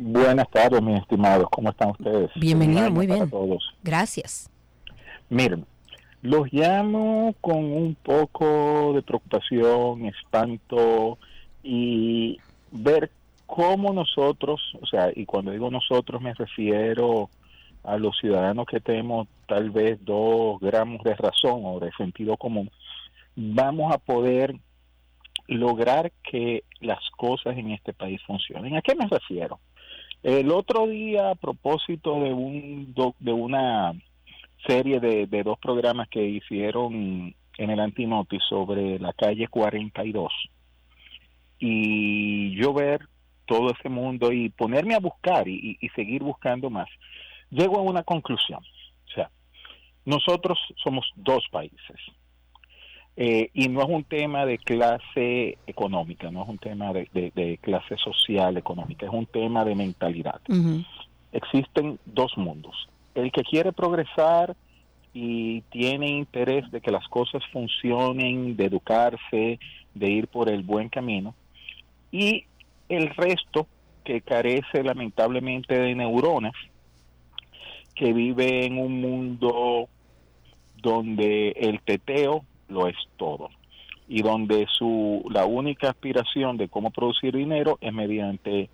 Buenas 0.00 0.48
tardes, 0.50 0.80
mis 0.80 1.00
estimados. 1.00 1.48
¿Cómo 1.50 1.70
están 1.70 1.90
ustedes? 1.90 2.30
Bienvenido, 2.36 2.88
muy 2.88 3.08
bien. 3.08 3.28
todos. 3.28 3.74
Gracias. 3.82 4.48
Miren, 5.28 5.66
los 6.22 6.52
llamo 6.52 7.34
con 7.40 7.64
un 7.64 7.96
poco 7.96 8.92
de 8.94 9.02
preocupación, 9.02 10.06
espanto 10.06 11.18
y 11.64 12.38
ver 12.70 13.10
cómo 13.46 13.92
nosotros, 13.92 14.60
o 14.80 14.86
sea, 14.86 15.10
y 15.12 15.26
cuando 15.26 15.50
digo 15.50 15.68
nosotros 15.68 16.22
me 16.22 16.32
refiero 16.32 17.28
a 17.82 17.96
los 17.96 18.16
ciudadanos 18.20 18.66
que 18.66 18.78
tenemos 18.78 19.26
tal 19.48 19.70
vez 19.70 19.98
dos 20.04 20.60
gramos 20.60 21.02
de 21.02 21.16
razón 21.16 21.62
o 21.64 21.80
de 21.80 21.90
sentido 21.98 22.36
común, 22.36 22.70
vamos 23.34 23.92
a 23.92 23.98
poder 23.98 24.54
lograr 25.48 26.12
que 26.22 26.62
las 26.78 27.00
cosas 27.16 27.56
en 27.56 27.72
este 27.72 27.92
país 27.92 28.20
funcionen. 28.24 28.76
¿A 28.76 28.82
qué 28.82 28.94
me 28.94 29.08
refiero? 29.08 29.58
El 30.22 30.50
otro 30.50 30.86
día, 30.88 31.30
a 31.30 31.34
propósito 31.34 32.20
de 32.20 32.32
un 32.32 32.94
de 33.20 33.32
una 33.32 33.92
serie 34.66 34.98
de, 35.00 35.26
de 35.26 35.42
dos 35.44 35.58
programas 35.58 36.08
que 36.08 36.24
hicieron 36.24 37.34
en 37.58 37.70
el 37.70 37.80
Antinoti 37.80 38.38
sobre 38.48 38.98
la 38.98 39.12
calle 39.12 39.46
42 39.48 40.32
y 41.60 42.54
yo 42.56 42.72
ver 42.72 43.00
todo 43.46 43.70
ese 43.70 43.88
mundo 43.88 44.32
y 44.32 44.50
ponerme 44.50 44.94
a 44.94 45.00
buscar 45.00 45.48
y- 45.48 45.78
y 45.80 45.88
seguir 45.90 46.22
buscando 46.22 46.70
más, 46.70 46.88
llego 47.50 47.78
a 47.78 47.82
una 47.82 48.02
conclusión. 48.02 48.60
O 48.60 49.10
sea, 49.14 49.30
nosotros 50.04 50.58
somos 50.82 51.10
dos 51.16 51.44
países. 51.50 51.96
Eh, 53.20 53.50
y 53.52 53.68
no 53.68 53.80
es 53.82 53.88
un 53.88 54.04
tema 54.04 54.46
de 54.46 54.58
clase 54.58 55.58
económica, 55.66 56.30
no 56.30 56.44
es 56.44 56.48
un 56.48 56.58
tema 56.58 56.92
de, 56.92 57.08
de- 57.12 57.32
de 57.34 57.58
clase 57.58 57.96
social 57.96 58.56
económica, 58.56 59.06
es 59.06 59.12
un 59.12 59.26
tema 59.26 59.64
de 59.64 59.74
mentalidad 59.74 60.40
existen 61.32 61.98
dos 62.06 62.38
mundos. 62.38 62.88
El 63.16 63.32
que 63.32 63.42
quiere 63.42 63.72
progresar 63.72 64.54
y 65.12 65.62
tiene 65.62 66.08
interés 66.10 66.70
de 66.70 66.80
que 66.80 66.92
las 66.92 67.08
cosas 67.08 67.42
funcionen, 67.52 68.56
de 68.56 68.66
educarse, 68.66 69.58
de 69.94 70.10
ir 70.10 70.28
por 70.28 70.48
el 70.48 70.62
buen 70.62 70.88
camino, 70.88 71.34
y 72.12 72.44
el 72.88 73.10
resto 73.10 73.66
que 74.04 74.20
carece 74.20 74.84
lamentablemente 74.84 75.76
de 75.76 75.94
neuronas, 75.96 76.54
que 77.96 78.12
vive 78.12 78.64
en 78.64 78.78
un 78.78 79.00
mundo 79.00 79.88
donde 80.80 81.50
el 81.56 81.80
teteo 81.80 82.44
lo 82.68 82.86
es 82.86 82.96
todo 83.16 83.50
y 84.08 84.22
donde 84.22 84.66
su 84.70 85.24
la 85.30 85.44
única 85.44 85.90
aspiración 85.90 86.56
de 86.56 86.68
cómo 86.68 86.90
producir 86.90 87.34
dinero 87.36 87.78
es 87.80 87.92
mediante 87.92 88.70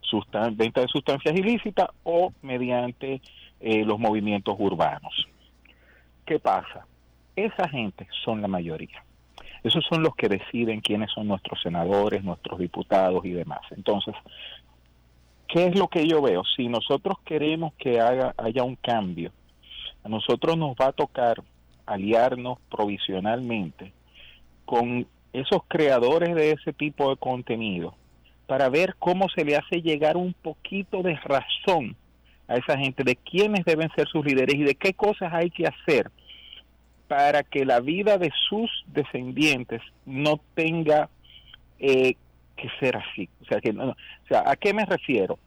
sustan- 0.00 0.56
venta 0.56 0.80
de 0.80 0.88
sustancias 0.88 1.36
ilícitas 1.36 1.88
o 2.04 2.32
mediante 2.42 3.20
eh, 3.60 3.84
los 3.84 3.98
movimientos 3.98 4.56
urbanos. 4.58 5.28
¿Qué 6.24 6.38
pasa? 6.38 6.86
Esa 7.36 7.68
gente 7.68 8.06
son 8.24 8.40
la 8.40 8.48
mayoría. 8.48 9.04
Esos 9.62 9.84
son 9.86 10.02
los 10.02 10.14
que 10.14 10.28
deciden 10.28 10.80
quiénes 10.80 11.10
son 11.10 11.26
nuestros 11.28 11.60
senadores, 11.62 12.22
nuestros 12.22 12.58
diputados 12.58 13.24
y 13.24 13.30
demás. 13.30 13.60
Entonces, 13.70 14.14
¿qué 15.48 15.66
es 15.66 15.78
lo 15.78 15.88
que 15.88 16.06
yo 16.06 16.22
veo? 16.22 16.44
Si 16.56 16.68
nosotros 16.68 17.18
queremos 17.24 17.74
que 17.74 18.00
haga, 18.00 18.34
haya 18.38 18.62
un 18.62 18.76
cambio, 18.76 19.32
a 20.04 20.08
nosotros 20.08 20.56
nos 20.56 20.76
va 20.76 20.86
a 20.86 20.92
tocar 20.92 21.42
aliarnos 21.88 22.58
provisionalmente 22.70 23.92
con 24.64 25.06
esos 25.32 25.62
creadores 25.68 26.34
de 26.34 26.52
ese 26.52 26.72
tipo 26.72 27.10
de 27.10 27.16
contenido 27.16 27.94
para 28.46 28.68
ver 28.68 28.94
cómo 28.98 29.28
se 29.28 29.44
le 29.44 29.56
hace 29.56 29.82
llegar 29.82 30.16
un 30.16 30.32
poquito 30.34 31.02
de 31.02 31.16
razón 31.16 31.96
a 32.46 32.56
esa 32.56 32.78
gente 32.78 33.04
de 33.04 33.16
quiénes 33.16 33.64
deben 33.64 33.90
ser 33.94 34.08
sus 34.08 34.24
líderes 34.24 34.54
y 34.54 34.64
de 34.64 34.74
qué 34.74 34.94
cosas 34.94 35.32
hay 35.34 35.50
que 35.50 35.66
hacer 35.66 36.10
para 37.08 37.42
que 37.42 37.64
la 37.64 37.80
vida 37.80 38.16
de 38.18 38.30
sus 38.48 38.70
descendientes 38.86 39.80
no 40.06 40.40
tenga 40.54 41.08
eh, 41.78 42.14
que 42.56 42.68
ser 42.80 42.96
así. 42.96 43.28
O 43.42 43.44
sea, 43.46 43.60
que, 43.60 43.72
no- 43.72 43.90
o 43.90 43.96
sea, 44.28 44.44
¿a 44.46 44.56
qué 44.56 44.72
me 44.74 44.84
refiero? 44.84 45.38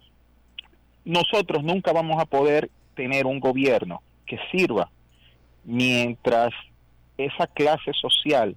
Nosotros 1.06 1.64
nunca 1.64 1.92
vamos 1.92 2.22
a 2.22 2.26
poder 2.26 2.70
tener 2.96 3.26
un 3.26 3.40
gobierno 3.40 4.02
que 4.26 4.38
sirva 4.52 4.90
mientras 5.64 6.52
esa 7.18 7.48
clase 7.48 7.92
social 7.94 8.56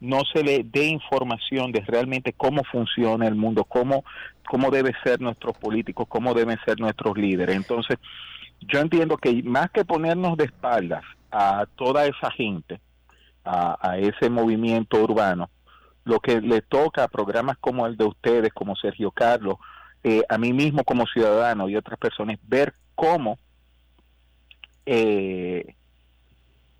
no 0.00 0.20
se 0.32 0.42
le 0.42 0.62
dé 0.64 0.86
información 0.86 1.72
de 1.72 1.80
realmente 1.80 2.32
cómo 2.32 2.62
funciona 2.64 3.26
el 3.26 3.34
mundo, 3.34 3.64
cómo, 3.64 4.04
cómo 4.46 4.70
deben 4.70 4.94
ser 5.02 5.20
nuestros 5.20 5.56
políticos, 5.56 6.06
cómo 6.08 6.34
deben 6.34 6.58
ser 6.64 6.78
nuestros 6.78 7.16
líderes. 7.16 7.56
Entonces, 7.56 7.98
yo 8.60 8.80
entiendo 8.80 9.16
que 9.16 9.42
más 9.42 9.70
que 9.70 9.84
ponernos 9.84 10.36
de 10.36 10.44
espaldas 10.44 11.02
a 11.30 11.66
toda 11.76 12.06
esa 12.06 12.30
gente, 12.30 12.80
a, 13.44 13.98
ese 13.98 14.30
movimiento 14.30 15.02
urbano, 15.02 15.50
lo 16.04 16.20
que 16.20 16.40
le 16.40 16.60
toca 16.62 17.04
a 17.04 17.08
programas 17.08 17.56
como 17.58 17.86
el 17.86 17.96
de 17.96 18.04
ustedes, 18.04 18.52
como 18.52 18.76
Sergio 18.76 19.10
Carlos, 19.10 19.56
eh, 20.02 20.22
a 20.28 20.36
mí 20.38 20.52
mismo 20.52 20.84
como 20.84 21.06
ciudadano 21.06 21.68
y 21.68 21.76
otras 21.76 21.98
personas, 21.98 22.38
ver 22.46 22.74
cómo 22.94 23.38
eh, 24.86 25.74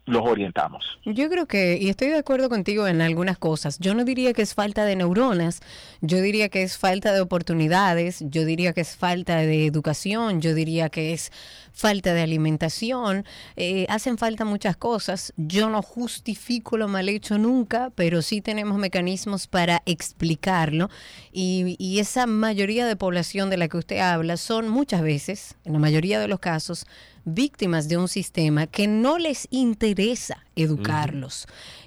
los 0.07 0.23
orientamos. 0.25 0.99
Yo 1.05 1.31
creo 1.31 1.47
que, 1.47 1.79
y 1.81 1.89
estoy 1.89 2.09
de 2.09 2.19
acuerdo 2.19 2.49
contigo 2.49 2.87
en 2.87 3.01
algunas 3.01 3.39
cosas, 3.39 3.79
yo 3.79 3.95
no 3.95 4.05
diría 4.05 4.35
que 4.35 4.43
es 4.43 4.55
falta 4.55 4.85
de 4.85 4.97
neuronas, 4.97 5.61
yo 6.03 6.21
diría 6.21 6.51
que 6.51 6.63
es 6.63 6.77
falta 6.77 7.13
de 7.13 7.21
oportunidades, 7.21 8.23
yo 8.29 8.45
diría 8.45 8.73
que 8.75 8.83
es 8.83 8.97
falta 8.97 9.37
de 9.37 9.67
educación, 9.67 10.43
yo 10.43 10.55
diría 10.55 10.91
que 10.91 11.15
es 11.15 11.33
falta 11.73 12.13
de 12.13 12.23
alimentación, 12.23 13.25
eh, 13.57 13.87
hacen 13.89 14.19
falta 14.19 14.45
muchas 14.45 14.77
cosas, 14.77 15.33
yo 15.37 15.71
no 15.71 15.83
justifico 15.83 16.77
lo 16.77 16.87
mal 16.87 17.09
hecho 17.09 17.39
nunca, 17.39 17.91
pero 17.95 18.23
sí 18.23 18.41
tenemos 18.41 18.79
mecanismos 18.79 19.47
para 19.47 19.83
explicarlo 19.87 20.91
y, 21.33 21.77
y 21.79 21.99
esa 21.99 22.27
mayoría 22.27 22.87
de 22.87 22.97
población 22.97 23.49
de 23.51 23.57
la 23.57 23.69
que 23.69 23.79
usted 23.79 23.99
habla 23.99 24.37
son 24.37 24.69
muchas 24.69 25.03
veces, 25.03 25.57
en 25.65 25.73
la 25.73 25.79
mayoría 25.79 26.21
de 26.21 26.29
los 26.29 26.41
casos, 26.41 26.87
víctimas 27.25 27.89
de 27.89 27.97
un 27.97 28.09
sistema 28.09 28.67
que 28.67 28.87
no 28.87 29.19
les 29.19 29.49
interesa 29.51 30.44
educarlos, 30.57 31.47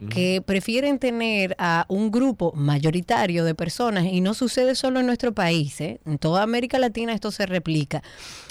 que 0.10 0.41
prefieren 0.45 0.99
tener 0.99 1.56
a 1.60 1.85
un 1.89 2.11
grupo 2.11 2.52
mayoritario 2.56 3.44
de 3.44 3.56
personas, 3.56 4.06
y 4.06 4.22
no 4.22 4.34
sucede 4.34 4.76
solo 4.76 4.99
en 4.99 5.06
nuestro 5.06 5.34
país, 5.34 5.80
¿eh? 5.81 5.99
en 6.06 6.18
toda 6.18 6.44
América 6.44 6.80
Latina 6.80 7.14
esto 7.14 7.31
se 7.31 7.45
replica. 7.45 8.02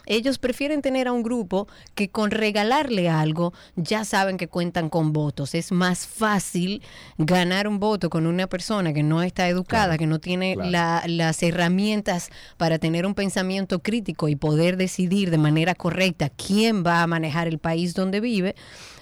Ellos 0.08 0.38
prefieren 0.38 0.82
tener 0.82 1.08
a 1.08 1.12
un 1.12 1.24
grupo 1.24 1.66
que 1.96 2.08
con 2.10 2.30
regalarle 2.30 3.08
algo 3.08 3.52
ya 3.74 4.04
saben 4.04 4.36
que 4.36 4.46
cuentan 4.46 4.88
con 4.88 5.12
votos. 5.12 5.54
Es 5.56 5.72
más 5.72 6.06
fácil 6.06 6.80
ganar 7.18 7.66
un 7.66 7.80
voto 7.80 8.08
con 8.08 8.24
una 8.26 8.46
persona 8.46 8.92
que 8.92 9.02
no 9.02 9.22
está 9.22 9.48
educada, 9.48 9.98
que 9.98 10.06
no 10.06 10.20
tiene 10.20 10.54
claro. 10.54 10.70
la- 10.70 11.02
las 11.08 11.42
herramientas 11.42 12.30
para 12.56 12.78
tener 12.78 13.04
un 13.04 13.14
pensamiento 13.14 13.80
crítico 13.80 14.28
y 14.28 14.36
poder 14.36 14.76
decidir 14.76 15.30
de 15.32 15.38
manera 15.38 15.74
correcta 15.74 16.28
quién 16.30 16.84
va 16.86 17.02
a 17.02 17.06
manejar 17.08 17.48
el 17.48 17.58
país 17.58 17.92
donde 17.94 18.20
vive. 18.20 18.54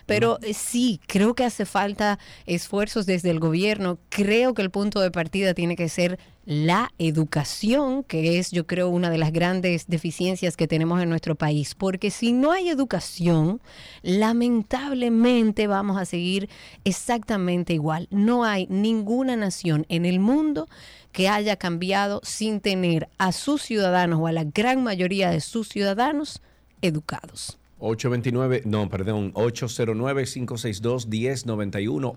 Pero 0.07 0.39
eh, 0.43 0.55
sí, 0.55 1.01
creo 1.07 1.35
que 1.35 1.45
hace 1.45 1.65
falta 1.65 2.19
esfuerzos 2.47 3.07
desde 3.07 3.31
el 3.31 3.41
gobierno. 3.41 3.99
Creo 4.09 4.55
que 4.55 4.63
el 4.63 4.71
punto 4.71 5.01
de 5.01 5.11
partida 5.11 5.55
tiene 5.55 5.77
que 5.77 5.89
ser 5.89 6.19
la 6.47 6.93
educación, 6.99 8.05
que 8.05 8.39
es 8.39 8.51
yo 8.51 8.67
creo 8.67 8.91
una 8.91 9.09
de 9.09 9.17
las 9.17 9.33
grandes 9.33 9.87
deficiencias 9.87 10.57
que 10.57 10.69
tenemos 10.69 11.03
en 11.03 11.09
nuestro 11.09 11.35
país. 11.37 11.75
Porque 11.75 12.11
si 12.11 12.33
no 12.33 12.53
hay 12.53 12.69
educación, 12.69 13.61
lamentablemente 14.03 15.67
vamos 15.67 15.97
a 15.97 16.05
seguir 16.05 16.49
exactamente 16.85 17.73
igual. 17.73 18.09
No 18.11 18.45
hay 18.45 18.67
ninguna 18.69 19.37
nación 19.37 19.87
en 19.89 20.05
el 20.05 20.21
mundo 20.21 20.69
que 21.13 21.29
haya 21.29 21.57
cambiado 21.57 22.21
sin 22.25 22.61
tener 22.61 23.09
a 23.19 23.33
sus 23.33 23.63
ciudadanos 23.63 24.21
o 24.21 24.27
a 24.27 24.33
la 24.33 24.45
gran 24.45 24.83
mayoría 24.83 25.31
de 25.31 25.41
sus 25.41 25.69
ciudadanos 25.69 26.43
educados. 26.83 27.59
829, 27.87 28.63
no, 28.65 28.89
perdón, 28.89 29.33
809-562-1091, 29.35 32.15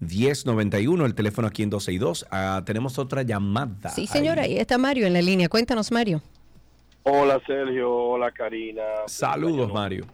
809-562-1091, 0.00 1.04
el 1.06 1.14
teléfono 1.14 1.46
aquí 1.48 1.62
en 1.62 1.70
262. 1.70 2.26
Ah, 2.30 2.62
tenemos 2.66 2.98
otra 2.98 3.22
llamada. 3.22 3.88
Sí, 3.90 4.06
señora, 4.06 4.42
ahí. 4.42 4.52
ahí 4.54 4.58
está 4.58 4.76
Mario 4.78 5.06
en 5.06 5.12
la 5.12 5.22
línea. 5.22 5.48
Cuéntanos, 5.48 5.90
Mario. 5.92 6.20
Hola 7.04 7.40
Sergio, 7.46 7.92
hola 7.92 8.30
Karina. 8.32 8.82
Saludos, 9.06 9.72
Mario. 9.72 10.04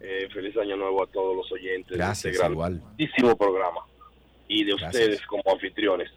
Eh, 0.00 0.28
feliz 0.32 0.56
año 0.56 0.76
nuevo 0.76 1.02
a 1.02 1.06
todos 1.06 1.36
los 1.36 1.50
oyentes 1.52 1.96
Gracias, 1.96 2.22
de 2.24 2.30
este 2.30 2.38
gran- 2.40 2.52
igual. 2.52 2.78
grandísimo 2.80 3.36
programa 3.36 3.80
y 4.48 4.64
de 4.64 4.72
Gracias. 4.72 4.94
ustedes 4.94 5.22
como 5.26 5.42
anfitriones. 5.52 6.10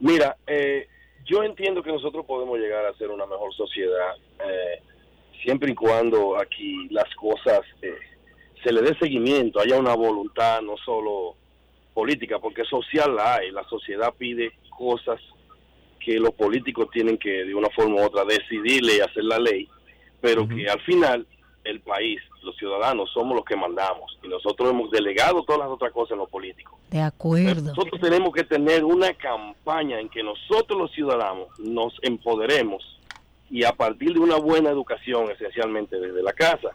Mira, 0.00 0.36
eh, 0.46 0.88
yo 1.24 1.42
entiendo 1.44 1.82
que 1.82 1.90
nosotros 1.92 2.26
podemos 2.26 2.58
llegar 2.58 2.84
a 2.86 2.92
ser 2.98 3.08
una 3.10 3.24
mejor 3.26 3.54
sociedad 3.54 4.16
eh, 4.44 4.82
siempre 5.42 5.72
y 5.72 5.74
cuando 5.74 6.38
aquí 6.38 6.88
las 6.90 7.12
cosas 7.16 7.60
eh, 7.82 7.94
se 8.62 8.72
le 8.72 8.82
dé 8.82 8.96
seguimiento, 8.98 9.60
haya 9.60 9.78
una 9.78 9.94
voluntad 9.94 10.60
no 10.62 10.76
solo 10.84 11.34
política, 11.94 12.38
porque 12.38 12.64
social 12.64 13.14
la 13.16 13.36
hay, 13.36 13.50
la 13.50 13.64
sociedad 13.64 14.14
pide 14.16 14.52
cosas 14.76 15.20
que 16.00 16.14
los 16.14 16.32
políticos 16.32 16.88
tienen 16.92 17.18
que 17.18 17.44
de 17.44 17.54
una 17.54 17.68
forma 17.70 17.96
u 17.96 18.04
otra 18.04 18.24
decidirle 18.24 18.96
y 18.96 19.00
hacer 19.00 19.24
la 19.24 19.38
ley, 19.38 19.68
pero 20.20 20.48
que 20.48 20.68
al 20.68 20.80
final 20.80 21.26
el 21.64 21.80
país, 21.80 22.20
los 22.42 22.56
ciudadanos 22.56 23.10
somos 23.12 23.36
los 23.36 23.44
que 23.44 23.54
mandamos 23.56 24.18
y 24.22 24.28
nosotros 24.28 24.70
hemos 24.70 24.90
delegado 24.90 25.44
todas 25.44 25.60
las 25.60 25.68
otras 25.68 25.92
cosas 25.92 26.12
en 26.12 26.18
los 26.18 26.30
políticos. 26.30 26.78
De 26.90 27.00
acuerdo. 27.00 27.68
Nosotros 27.68 28.00
tenemos 28.00 28.32
que 28.34 28.42
tener 28.44 28.84
una 28.84 29.14
campaña 29.14 30.00
en 30.00 30.08
que 30.08 30.22
nosotros 30.22 30.78
los 30.78 30.92
ciudadanos 30.92 31.48
nos 31.58 31.94
empoderemos 32.02 32.82
y 33.52 33.64
a 33.64 33.72
partir 33.72 34.14
de 34.14 34.18
una 34.18 34.36
buena 34.36 34.70
educación, 34.70 35.30
esencialmente 35.30 36.00
desde 36.00 36.22
la 36.22 36.32
casa, 36.32 36.70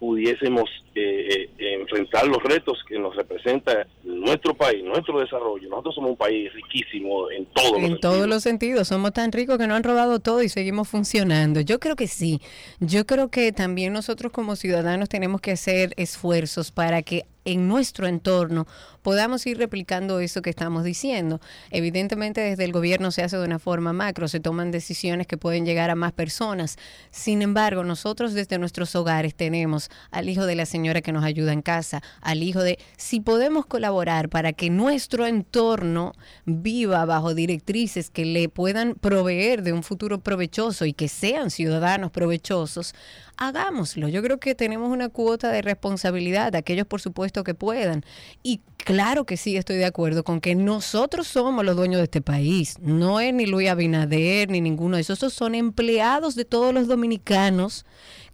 pudiésemos 0.00 0.68
eh, 0.94 1.48
eh, 1.58 1.74
enfrentar 1.80 2.26
los 2.26 2.42
retos 2.42 2.78
que 2.86 2.98
nos 2.98 3.16
representa 3.16 3.86
nuestro 4.04 4.52
país, 4.54 4.84
nuestro 4.84 5.20
desarrollo. 5.20 5.68
Nosotros 5.70 5.94
somos 5.94 6.10
un 6.10 6.16
país 6.16 6.52
riquísimo 6.52 7.30
en 7.30 7.46
todos 7.46 7.72
los 7.80 7.82
En 7.90 8.00
todos 8.00 8.14
sentidos. 8.16 8.28
los 8.28 8.42
sentidos, 8.42 8.88
somos 8.88 9.12
tan 9.12 9.32
ricos 9.32 9.56
que 9.56 9.66
no 9.66 9.74
han 9.74 9.84
robado 9.84 10.20
todo 10.20 10.42
y 10.42 10.48
seguimos 10.50 10.88
funcionando. 10.88 11.60
Yo 11.60 11.78
creo 11.78 11.96
que 11.96 12.08
sí. 12.08 12.40
Yo 12.80 13.06
creo 13.06 13.30
que 13.30 13.52
también 13.52 13.92
nosotros 13.92 14.32
como 14.32 14.56
ciudadanos 14.56 15.08
tenemos 15.08 15.40
que 15.40 15.52
hacer 15.52 15.94
esfuerzos 15.96 16.72
para 16.72 17.02
que 17.02 17.24
en 17.46 17.68
nuestro 17.68 18.06
entorno 18.06 18.66
podamos 19.06 19.46
ir 19.46 19.56
replicando 19.56 20.18
eso 20.18 20.42
que 20.42 20.50
estamos 20.50 20.82
diciendo. 20.82 21.40
Evidentemente 21.70 22.40
desde 22.40 22.64
el 22.64 22.72
gobierno 22.72 23.12
se 23.12 23.22
hace 23.22 23.38
de 23.38 23.44
una 23.44 23.60
forma 23.60 23.92
macro, 23.92 24.26
se 24.26 24.40
toman 24.40 24.72
decisiones 24.72 25.28
que 25.28 25.38
pueden 25.38 25.64
llegar 25.64 25.90
a 25.90 25.94
más 25.94 26.12
personas. 26.12 26.76
Sin 27.12 27.40
embargo, 27.40 27.84
nosotros 27.84 28.34
desde 28.34 28.58
nuestros 28.58 28.96
hogares 28.96 29.36
tenemos 29.36 29.90
al 30.10 30.28
hijo 30.28 30.44
de 30.44 30.56
la 30.56 30.66
señora 30.66 31.02
que 31.02 31.12
nos 31.12 31.22
ayuda 31.22 31.52
en 31.52 31.62
casa, 31.62 32.02
al 32.20 32.42
hijo 32.42 32.64
de... 32.64 32.80
Si 32.96 33.20
podemos 33.20 33.64
colaborar 33.64 34.28
para 34.28 34.52
que 34.52 34.70
nuestro 34.70 35.24
entorno 35.24 36.12
viva 36.44 37.04
bajo 37.04 37.32
directrices 37.32 38.10
que 38.10 38.24
le 38.24 38.48
puedan 38.48 38.94
proveer 38.94 39.62
de 39.62 39.72
un 39.72 39.84
futuro 39.84 40.18
provechoso 40.18 40.84
y 40.84 40.92
que 40.92 41.06
sean 41.06 41.52
ciudadanos 41.52 42.10
provechosos, 42.10 42.92
hagámoslo. 43.36 44.08
Yo 44.08 44.22
creo 44.22 44.40
que 44.40 44.54
tenemos 44.54 44.90
una 44.90 45.08
cuota 45.10 45.50
de 45.50 45.62
responsabilidad, 45.62 46.56
aquellos 46.56 46.86
por 46.86 47.00
supuesto 47.00 47.35
que 47.44 47.54
puedan. 47.54 48.04
Y 48.42 48.60
claro 48.76 49.24
que 49.24 49.36
sí 49.36 49.56
estoy 49.56 49.76
de 49.76 49.84
acuerdo 49.84 50.24
con 50.24 50.40
que 50.40 50.54
nosotros 50.54 51.26
somos 51.26 51.64
los 51.64 51.76
dueños 51.76 51.98
de 51.98 52.04
este 52.04 52.20
país. 52.20 52.76
No 52.80 53.20
es 53.20 53.32
ni 53.34 53.46
Luis 53.46 53.68
Abinader 53.68 54.50
ni 54.50 54.60
ninguno 54.60 54.96
de 54.96 55.02
esos. 55.02 55.18
Esos 55.18 55.34
son 55.34 55.54
empleados 55.54 56.34
de 56.34 56.44
todos 56.44 56.74
los 56.74 56.88
dominicanos 56.88 57.84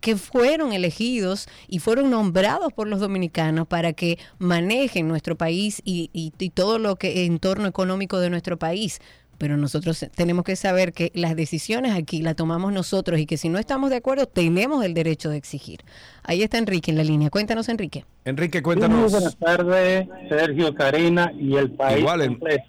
que 0.02 0.16
fueron 0.16 0.72
elegidos 0.72 1.46
y 1.68 1.78
fueron 1.78 2.10
nombrados 2.10 2.72
por 2.72 2.88
los 2.88 2.98
dominicanos 2.98 3.68
para 3.68 3.92
que 3.92 4.18
manejen 4.38 5.06
nuestro 5.06 5.36
país 5.36 5.80
y, 5.84 6.32
todo 6.54 6.78
lo 6.78 6.96
que 6.96 7.24
entorno 7.24 7.68
económico 7.68 8.18
de 8.18 8.28
nuestro 8.28 8.58
país. 8.58 8.98
Pero 9.42 9.56
nosotros 9.56 10.06
tenemos 10.14 10.44
que 10.44 10.54
saber 10.54 10.92
que 10.92 11.10
las 11.16 11.34
decisiones 11.34 11.96
aquí 11.96 12.22
las 12.22 12.36
tomamos 12.36 12.72
nosotros 12.72 13.18
y 13.18 13.26
que 13.26 13.36
si 13.36 13.48
no 13.48 13.58
estamos 13.58 13.90
de 13.90 13.96
acuerdo 13.96 14.26
tenemos 14.26 14.84
el 14.84 14.94
derecho 14.94 15.30
de 15.30 15.36
exigir. 15.36 15.80
Ahí 16.22 16.44
está 16.44 16.58
Enrique 16.58 16.92
en 16.92 16.96
la 16.96 17.02
línea. 17.02 17.28
Cuéntanos, 17.28 17.68
Enrique. 17.68 18.04
Enrique, 18.24 18.58
Muy 18.58 18.62
cuéntanos. 18.62 19.10
buenas 19.10 19.36
tardes, 19.36 20.06
Sergio, 20.28 20.72
Karina 20.76 21.32
y 21.36 21.56
el 21.56 21.72
país 21.72 21.98
Igual, 21.98 22.24
completo. 22.28 22.62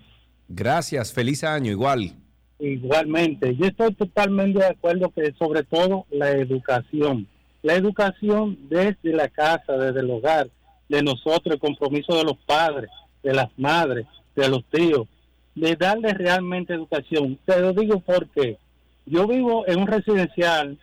Gracias, 0.47 1.13
feliz 1.13 1.43
año, 1.43 1.69
igual. 1.69 2.11
Igualmente, 2.57 3.55
yo 3.55 3.67
estoy 3.67 3.93
totalmente 3.93 4.57
de 4.57 4.65
acuerdo 4.65 5.11
que 5.11 5.31
sobre 5.37 5.61
todo 5.61 6.07
la 6.09 6.31
educación, 6.31 7.27
la 7.61 7.75
educación 7.75 8.57
desde 8.67 9.13
la 9.13 9.29
casa, 9.29 9.73
desde 9.73 9.99
el 9.99 10.09
hogar, 10.09 10.49
de 10.89 11.03
nosotros, 11.03 11.53
el 11.53 11.59
compromiso 11.59 12.17
de 12.17 12.23
los 12.23 12.37
padres, 12.47 12.89
de 13.21 13.31
las 13.31 13.51
madres, 13.59 14.07
de 14.35 14.49
los 14.49 14.65
tíos, 14.71 15.07
de 15.55 15.75
darle 15.75 16.13
realmente 16.13 16.73
educación. 16.73 17.37
Te 17.45 17.59
lo 17.59 17.73
digo 17.73 17.99
porque 17.99 18.57
yo 19.05 19.27
vivo 19.27 19.67
en 19.67 19.79
un 19.79 19.87
residencial 19.87 20.77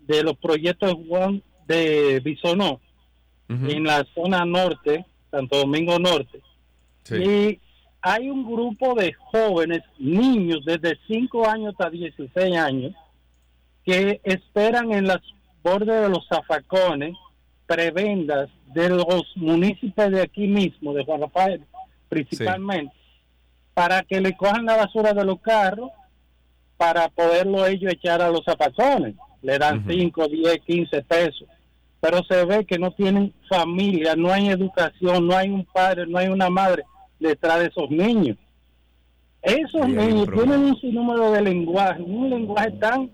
de 0.00 0.22
los 0.22 0.36
proyectos 0.36 0.90
de 0.90 1.06
Juan 1.08 1.42
de 1.66 2.20
Bisonó, 2.20 2.80
en 3.48 3.84
la 3.84 4.06
zona 4.14 4.44
norte, 4.44 5.04
Santo 5.30 5.58
Domingo 5.58 5.98
Norte. 5.98 6.40
Y 7.10 7.58
hay 8.00 8.30
un 8.30 8.44
grupo 8.44 8.94
de 8.94 9.12
jóvenes, 9.12 9.82
niños 9.98 10.64
desde 10.64 10.98
5 11.08 11.48
años 11.48 11.74
hasta 11.76 11.90
16 11.90 12.56
años, 12.56 12.94
que 13.84 14.20
esperan 14.24 14.92
en 14.92 15.06
las 15.06 15.20
bordes 15.62 16.02
de 16.02 16.08
los 16.08 16.26
zafacones 16.28 17.16
prebendas 17.66 18.48
de 18.66 18.88
los 18.88 19.24
municipios 19.36 20.10
de 20.10 20.22
aquí 20.22 20.46
mismo, 20.46 20.94
de 20.94 21.04
Juan 21.04 21.20
Rafael, 21.20 21.62
principalmente, 22.08 22.94
para 23.74 24.02
que 24.02 24.20
le 24.20 24.36
cojan 24.36 24.64
la 24.66 24.76
basura 24.76 25.12
de 25.12 25.24
los 25.24 25.40
carros 25.40 25.90
para 26.76 27.08
poderlo 27.08 27.66
ellos 27.66 27.92
echar 27.92 28.20
a 28.22 28.30
los 28.30 28.42
zafacones. 28.44 29.14
Le 29.42 29.58
dan 29.58 29.84
5, 29.88 30.28
10, 30.28 30.58
15 30.66 31.02
pesos. 31.02 31.48
Pero 32.00 32.22
se 32.24 32.44
ve 32.46 32.64
que 32.64 32.78
no 32.78 32.90
tienen 32.92 33.32
familia, 33.48 34.14
no 34.16 34.30
hay 34.32 34.48
educación, 34.48 35.26
no 35.26 35.36
hay 35.36 35.50
un 35.50 35.64
padre, 35.66 36.06
no 36.06 36.18
hay 36.18 36.28
una 36.28 36.48
madre 36.48 36.84
detrás 37.18 37.58
de 37.60 37.66
esos 37.66 37.90
niños. 37.90 38.36
Esos 39.42 39.88
niños 39.88 40.26
problema. 40.26 40.52
tienen 40.54 40.70
un 40.70 40.80
sinnúmero 40.80 41.32
de 41.32 41.42
lenguaje, 41.42 42.02
un 42.02 42.28
lenguaje 42.30 42.70
tan 42.72 43.10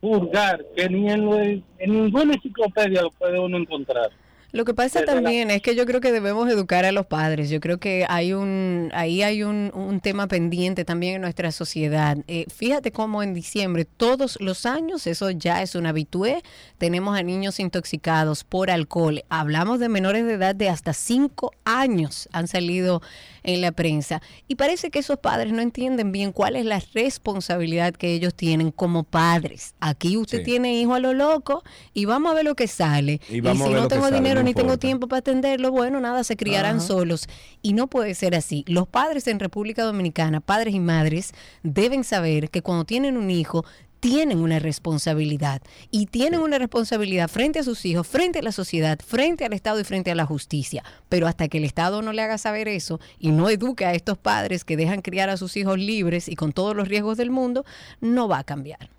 vulgar 0.00 0.64
que 0.74 0.88
ni 0.88 1.10
en, 1.10 1.24
lo- 1.26 1.38
en 1.38 1.62
ninguna 1.78 2.34
enciclopedia 2.34 3.02
lo 3.02 3.10
puede 3.12 3.38
uno 3.38 3.58
encontrar. 3.58 4.10
Lo 4.52 4.64
que 4.64 4.74
pasa 4.74 5.04
también 5.04 5.50
es 5.50 5.62
que 5.62 5.74
yo 5.76 5.86
creo 5.86 6.00
que 6.00 6.10
debemos 6.10 6.48
educar 6.50 6.84
a 6.84 6.92
los 6.92 7.06
padres. 7.06 7.50
Yo 7.50 7.60
creo 7.60 7.78
que 7.78 8.04
hay 8.08 8.32
un, 8.32 8.90
ahí 8.94 9.22
hay 9.22 9.42
un, 9.42 9.70
un 9.74 10.00
tema 10.00 10.26
pendiente 10.26 10.84
también 10.84 11.16
en 11.16 11.20
nuestra 11.22 11.52
sociedad. 11.52 12.18
Eh, 12.26 12.46
fíjate 12.52 12.90
cómo 12.90 13.22
en 13.22 13.34
diciembre, 13.34 13.84
todos 13.84 14.38
los 14.40 14.66
años, 14.66 15.06
eso 15.06 15.30
ya 15.30 15.62
es 15.62 15.74
un 15.74 15.86
habitué, 15.86 16.42
tenemos 16.78 17.18
a 17.18 17.22
niños 17.22 17.60
intoxicados 17.60 18.42
por 18.44 18.70
alcohol. 18.70 19.22
Hablamos 19.28 19.78
de 19.78 19.88
menores 19.88 20.24
de 20.26 20.34
edad 20.34 20.54
de 20.54 20.68
hasta 20.68 20.92
5 20.92 21.52
años, 21.64 22.28
han 22.32 22.48
salido 22.48 23.02
en 23.42 23.60
la 23.60 23.72
prensa. 23.72 24.20
Y 24.48 24.56
parece 24.56 24.90
que 24.90 24.98
esos 25.00 25.18
padres 25.18 25.52
no 25.52 25.60
entienden 25.62 26.12
bien 26.12 26.32
cuál 26.32 26.56
es 26.56 26.64
la 26.64 26.80
responsabilidad 26.94 27.94
que 27.94 28.12
ellos 28.14 28.34
tienen 28.34 28.70
como 28.70 29.04
padres. 29.04 29.74
Aquí 29.80 30.16
usted 30.16 30.38
Sí. 30.38 30.44
tiene 30.44 30.74
hijo 30.80 30.94
a 30.94 31.00
lo 31.00 31.12
loco 31.12 31.62
y 31.94 32.04
vamos 32.04 32.32
a 32.32 32.34
ver 32.34 32.44
lo 32.44 32.54
que 32.54 32.66
sale. 32.66 33.20
Y 33.28 33.34
si 33.34 33.40
no 33.42 33.88
tengo 33.88 34.04
sale, 34.04 34.16
dinero 34.16 34.40
no 34.40 34.44
ni 34.46 34.54
tengo 34.54 34.78
tiempo 34.78 35.06
para 35.08 35.18
atenderlo, 35.20 35.70
bueno, 35.70 36.00
nada, 36.00 36.24
se 36.24 36.36
criarán 36.36 36.76
Ajá. 36.76 36.86
solos. 36.86 37.28
Y 37.62 37.72
no 37.72 37.86
puede 37.86 38.14
ser 38.14 38.34
así. 38.34 38.64
Los 38.66 38.88
padres 38.88 39.26
en 39.26 39.38
República 39.38 39.84
Dominicana, 39.84 40.40
padres 40.40 40.74
y 40.74 40.80
madres, 40.80 41.32
deben 41.62 42.04
saber 42.04 42.50
que 42.50 42.62
cuando 42.62 42.84
tienen 42.84 43.16
un 43.16 43.30
hijo, 43.30 43.64
tienen 44.00 44.40
una 44.40 44.58
responsabilidad. 44.58 45.62
Y 45.90 46.06
tienen 46.06 46.40
una 46.40 46.58
responsabilidad 46.58 47.28
frente 47.28 47.60
a 47.60 47.62
sus 47.62 47.84
hijos, 47.84 48.06
frente 48.06 48.40
a 48.40 48.42
la 48.42 48.52
sociedad, 48.52 48.98
frente 48.98 49.44
al 49.44 49.52
Estado 49.52 49.80
y 49.80 49.84
frente 49.84 50.10
a 50.10 50.14
la 50.14 50.26
justicia. 50.26 50.82
Pero 51.08 51.26
hasta 51.26 51.48
que 51.48 51.58
el 51.58 51.64
Estado 51.64 52.02
no 52.02 52.12
le 52.12 52.22
haga 52.22 52.38
saber 52.38 52.68
eso 52.68 53.00
y 53.18 53.30
no 53.30 53.50
eduque 53.50 53.84
a 53.84 53.94
estos 53.94 54.18
padres 54.18 54.64
que 54.64 54.76
dejan 54.76 55.02
criar 55.02 55.28
a 55.28 55.36
sus 55.36 55.56
hijos 55.56 55.78
libres 55.78 56.28
y 56.28 56.34
con 56.34 56.52
todos 56.52 56.74
los 56.74 56.88
riesgos 56.88 57.16
del 57.16 57.30
mundo, 57.30 57.64
no 58.00 58.26
va 58.26 58.38
a 58.38 58.44
cambiar. 58.44 58.90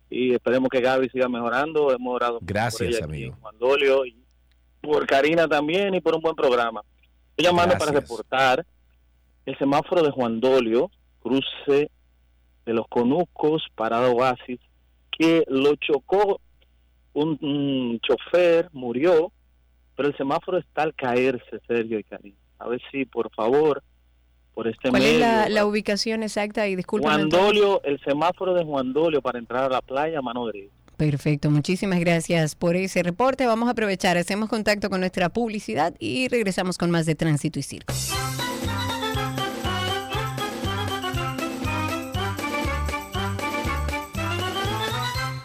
y 0.09 0.33
esperemos 0.33 0.69
que 0.69 0.79
Gaby 0.81 1.09
siga 1.09 1.27
mejorando. 1.27 1.91
Hemos 1.91 2.15
orado 2.15 2.39
por 2.39 2.47
Gracias, 2.47 2.89
ella 2.95 3.05
amigo. 3.05 3.35
Juan 3.41 3.57
Dolio 3.59 4.05
y 4.05 4.15
por 4.81 5.05
Karina 5.05 5.47
también 5.47 5.93
y 5.93 6.01
por 6.01 6.15
un 6.15 6.21
buen 6.21 6.35
programa. 6.35 6.81
Estoy 7.31 7.45
llamando 7.45 7.77
para 7.77 7.91
reportar 7.91 8.65
el 9.45 9.57
semáforo 9.57 10.03
de 10.03 10.11
Juan 10.11 10.39
Dolio, 10.39 10.89
cruce 11.21 11.89
de 12.65 12.73
los 12.73 12.87
Conucos, 12.87 13.63
Parada 13.75 14.09
Oasis, 14.09 14.59
que 15.11 15.43
lo 15.47 15.75
chocó 15.75 16.39
un, 17.13 17.37
un 17.41 17.99
chofer, 18.01 18.69
murió, 18.71 19.31
pero 19.95 20.09
el 20.09 20.17
semáforo 20.17 20.57
está 20.57 20.83
al 20.83 20.93
caerse, 20.95 21.59
Sergio 21.67 21.99
y 21.99 22.03
Karina. 22.03 22.35
A 22.61 22.67
ver 22.67 22.81
si, 22.91 23.05
por 23.05 23.33
favor, 23.33 23.83
por 24.53 24.67
este 24.67 24.89
¿Cuál 24.89 25.01
medio... 25.01 25.15
es 25.15 25.19
la, 25.19 25.49
la 25.49 25.65
ubicación 25.65 26.23
exacta? 26.23 26.67
Y 26.67 26.75
discúlpame. 26.75 27.15
Juan. 27.15 27.29
Dolio, 27.29 27.81
el 27.83 27.99
semáforo 28.01 28.53
de 28.53 28.63
Juan 28.63 28.93
Dolio 28.93 29.21
para 29.21 29.39
entrar 29.39 29.63
a 29.63 29.69
la 29.69 29.81
playa 29.81 30.21
mano 30.21 30.45
derecha. 30.45 30.73
Perfecto, 30.97 31.49
muchísimas 31.49 31.99
gracias 31.99 32.53
por 32.53 32.75
ese 32.75 33.01
reporte. 33.01 33.47
Vamos 33.47 33.67
a 33.67 33.71
aprovechar, 33.71 34.17
hacemos 34.17 34.49
contacto 34.49 34.91
con 34.91 34.99
nuestra 34.99 35.29
publicidad 35.29 35.95
y 35.97 36.27
regresamos 36.27 36.77
con 36.77 36.91
más 36.91 37.07
de 37.07 37.15
Tránsito 37.15 37.57
y 37.57 37.63
Circo. 37.63 37.91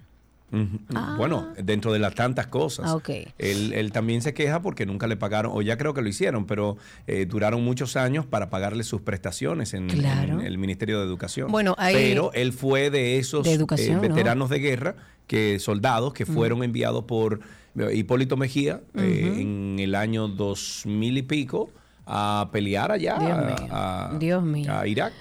Ujú. 0.53 0.79
Bueno, 1.16 1.49
dentro 1.62 1.93
de 1.93 1.99
las 1.99 2.15
tantas 2.15 2.47
cosas. 2.47 2.87
Ah. 2.89 2.95
Él, 3.39 3.73
él 3.73 3.91
también 3.93 4.23
se 4.23 4.35
queja 4.35 4.62
porque 4.62 4.87
nunca 4.87 5.07
le 5.09 5.16
pagaron, 5.16 5.51
o 5.55 5.62
ya 5.62 5.77
creo 5.77 5.95
que 5.95 6.03
lo 6.03 6.09
hicieron, 6.09 6.47
pero 6.47 6.77
eh, 7.07 7.27
duraron 7.27 7.65
muchos 7.65 7.97
años 7.97 8.25
para 8.25 8.51
pagarle 8.51 8.85
sus 8.85 9.01
prestaciones 9.01 9.75
en, 9.75 9.89
Claro. 9.89 10.41
en 10.41 10.47
el 10.47 10.59
Ministerio 10.59 11.01
de 11.01 11.07
Educación. 11.07 11.51
Bueno, 11.51 11.75
pero 11.79 12.33
él 12.35 12.53
fue 12.53 12.91
de 12.91 13.19
esos 13.19 13.45
De 13.45 13.55
eh, 13.55 13.91
¿no? 13.91 14.01
veteranos 14.01 14.49
de 14.49 14.59
guerra, 14.61 14.95
que 15.27 15.59
soldados 15.59 16.12
que 16.12 16.25
fueron 16.27 16.62
enviados 16.62 17.05
por 17.05 17.41
eh, 17.77 17.89
Hipólito 17.95 18.37
Mejía 18.37 18.81
eh, 18.95 19.37
en 19.41 19.77
el 19.81 19.95
año 19.97 20.29
2000 20.29 21.19
y 21.19 21.23
pico 21.23 21.71
a 22.07 22.51
pelear 22.53 22.93
allá 22.93 23.16
Dios 23.19 23.31
a- 23.33 23.41
mío, 23.41 23.69
a, 23.73 24.16
Dios 24.21 24.43
mío. 24.45 24.73
a 24.79 24.87
Irak. 24.87 25.12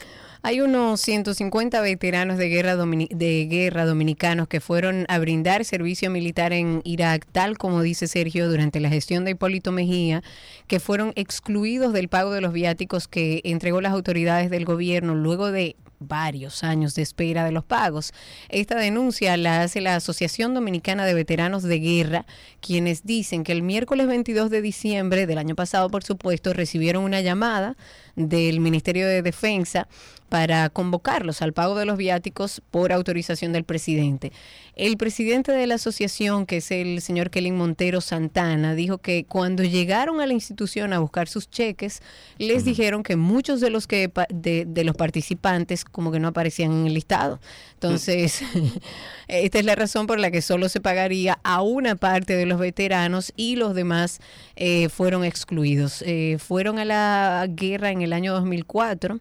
Hay 0.45 0.59
unos 0.59 0.99
150 0.99 1.79
veteranos 1.79 2.37
de 2.37 2.49
guerra, 2.49 2.75
de 2.75 3.47
guerra 3.49 3.85
dominicanos 3.85 4.49
que 4.49 4.59
fueron 4.59 5.05
a 5.07 5.17
brindar 5.17 5.63
servicio 5.63 6.11
militar 6.11 6.51
en 6.51 6.81
Irak, 6.83 7.25
tal 7.31 7.57
como 7.57 7.81
dice 7.81 8.09
Sergio, 8.09 8.49
durante 8.49 8.81
la 8.81 8.89
gestión 8.89 9.23
de 9.23 9.31
Hipólito 9.31 9.71
Mejía, 9.71 10.21
que 10.67 10.81
fueron 10.81 11.13
excluidos 11.15 11.93
del 11.93 12.09
pago 12.09 12.33
de 12.33 12.41
los 12.41 12.51
viáticos 12.51 13.07
que 13.07 13.39
entregó 13.45 13.79
las 13.79 13.93
autoridades 13.93 14.49
del 14.49 14.65
gobierno 14.65 15.15
luego 15.15 15.49
de 15.49 15.77
varios 16.07 16.63
años 16.63 16.95
de 16.95 17.01
espera 17.01 17.43
de 17.45 17.51
los 17.51 17.63
pagos. 17.63 18.13
Esta 18.49 18.75
denuncia 18.75 19.35
la 19.37 19.61
hace 19.61 19.81
la 19.81 19.95
Asociación 19.95 20.53
Dominicana 20.53 21.05
de 21.05 21.13
Veteranos 21.13 21.63
de 21.63 21.79
Guerra, 21.79 22.25
quienes 22.61 23.05
dicen 23.05 23.43
que 23.43 23.51
el 23.51 23.63
miércoles 23.63 24.07
22 24.07 24.49
de 24.49 24.61
diciembre 24.61 25.25
del 25.25 25.37
año 25.37 25.55
pasado, 25.55 25.89
por 25.89 26.03
supuesto, 26.03 26.53
recibieron 26.53 27.03
una 27.03 27.21
llamada 27.21 27.75
del 28.15 28.59
Ministerio 28.59 29.07
de 29.07 29.21
Defensa 29.21 29.87
para 30.29 30.69
convocarlos 30.69 31.41
al 31.41 31.53
pago 31.53 31.75
de 31.75 31.85
los 31.85 31.97
viáticos 31.97 32.61
por 32.71 32.91
autorización 32.91 33.53
del 33.53 33.65
presidente. 33.65 34.31
El 34.75 34.97
presidente 34.97 35.51
de 35.51 35.67
la 35.67 35.75
asociación, 35.75 36.47
que 36.47 36.57
es 36.57 36.71
el 36.71 37.01
señor 37.01 37.29
Kelly 37.29 37.51
Montero 37.51 38.01
Santana, 38.01 38.73
dijo 38.73 38.97
que 38.97 39.23
cuando 39.23 39.63
llegaron 39.63 40.19
a 40.19 40.25
la 40.25 40.33
institución 40.33 40.93
a 40.93 40.99
buscar 40.99 41.27
sus 41.27 41.47
cheques, 41.47 42.01
les 42.39 42.65
dijeron 42.65 43.03
que 43.03 43.15
muchos 43.15 43.61
de 43.61 43.69
los 43.69 43.85
que 43.85 44.11
de, 44.29 44.65
de 44.65 44.83
los 44.83 44.95
participantes 44.95 45.85
como 45.85 46.11
que 46.11 46.19
no 46.19 46.29
aparecían 46.29 46.71
en 46.71 46.87
el 46.87 46.95
listado. 46.95 47.39
Entonces, 47.75 48.41
esta 49.27 49.59
es 49.59 49.65
la 49.65 49.75
razón 49.75 50.07
por 50.07 50.19
la 50.19 50.31
que 50.31 50.41
solo 50.41 50.67
se 50.69 50.81
pagaría 50.81 51.39
a 51.43 51.61
una 51.61 51.95
parte 51.95 52.35
de 52.35 52.47
los 52.47 52.59
veteranos 52.59 53.31
y 53.35 53.55
los 53.57 53.75
demás 53.75 54.21
eh, 54.55 54.89
fueron 54.89 55.23
excluidos. 55.23 56.03
Eh, 56.05 56.37
fueron 56.39 56.79
a 56.79 56.85
la 56.85 57.45
guerra 57.47 57.91
en 57.91 58.01
el 58.01 58.11
año 58.11 58.33
2004. 58.33 59.19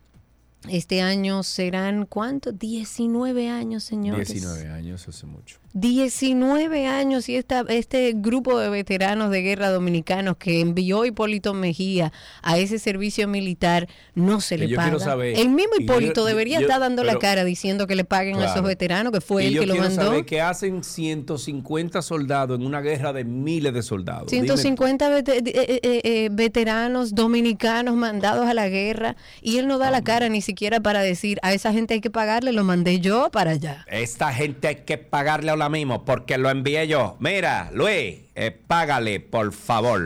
Este 0.68 1.02
año 1.02 1.42
serán, 1.42 2.06
¿cuánto? 2.06 2.52
19 2.52 3.48
años, 3.48 3.84
señores. 3.84 4.28
19 4.28 4.68
años, 4.68 5.08
hace 5.08 5.26
mucho. 5.26 5.61
19 5.74 6.86
años 6.86 7.28
y 7.28 7.36
esta, 7.36 7.64
este 7.68 8.12
grupo 8.14 8.58
de 8.58 8.68
veteranos 8.68 9.30
de 9.30 9.42
guerra 9.42 9.70
dominicanos 9.70 10.36
que 10.36 10.60
envió 10.60 11.04
Hipólito 11.04 11.54
Mejía 11.54 12.12
a 12.42 12.58
ese 12.58 12.78
servicio 12.78 13.26
militar 13.28 13.88
no 14.14 14.40
se 14.40 14.56
Que 14.56 14.66
le 14.68 14.76
paga. 14.76 14.98
saber, 14.98 15.38
el 15.38 15.48
mismo 15.48 15.72
Hipólito 15.78 16.22
yo- 16.22 16.24
debería 16.24 16.58
yo- 16.58 16.62
estar 16.66 16.80
dando 16.80 17.04
la 17.04 17.18
cara 17.18 17.44
diciendo 17.44 17.86
que 17.86 17.94
le 17.96 18.04
paguen 18.04 18.36
a 18.36 18.46
esos 18.50 18.62
veteranos, 18.62 19.12
que 19.12 19.20
fue 19.20 19.46
él 19.46 19.58
que 19.58 19.66
lo 19.66 19.76
mandó. 19.76 20.02
saber 20.04 20.24
qué 20.26 20.40
hacen 20.40 20.82
150 20.84 22.02
soldados 22.02 22.58
en 22.58 22.66
una 22.66 22.80
guerra 22.80 23.12
de 23.12 23.24
miles 23.24 23.72
de 23.72 23.82
soldados. 23.82 24.30
Dime. 24.30 24.46
150 24.46 25.08
vete- 25.08 25.38
eh, 25.38 25.42
eh, 25.46 25.80
eh, 25.82 26.00
eh, 26.04 26.28
veteranos 26.32 27.14
dominicanos 27.14 27.94
mandados 27.96 28.46
a 28.46 28.54
la 28.54 28.68
guerra 28.68 29.16
y 29.40 29.58
él 29.58 29.66
no 29.68 29.78
da 29.78 29.90
la 29.90 30.02
cara 30.02 30.28
ni 30.28 30.42
siquiera 30.42 30.80
para 30.80 31.00
decir 31.02 31.38
a 31.42 31.52
esa 31.52 31.72
gente 31.72 31.94
hay 31.94 32.00
que 32.00 32.10
pagarle, 32.10 32.52
lo 32.52 32.64
mandé 32.64 33.00
yo 33.00 33.30
para 33.30 33.52
allá. 33.52 33.86
Esta 33.90 34.32
gente 34.32 34.68
hay 34.68 34.76
que 34.84 34.98
pagarle 34.98 35.50
ahora 35.62 35.72
mismo 35.72 36.04
porque 36.04 36.38
lo 36.38 36.50
envié 36.50 36.86
yo. 36.88 37.16
Mira, 37.20 37.70
Luis, 37.72 38.20
eh, 38.34 38.50
págale, 38.66 39.20
por 39.20 39.52
favor. 39.52 40.00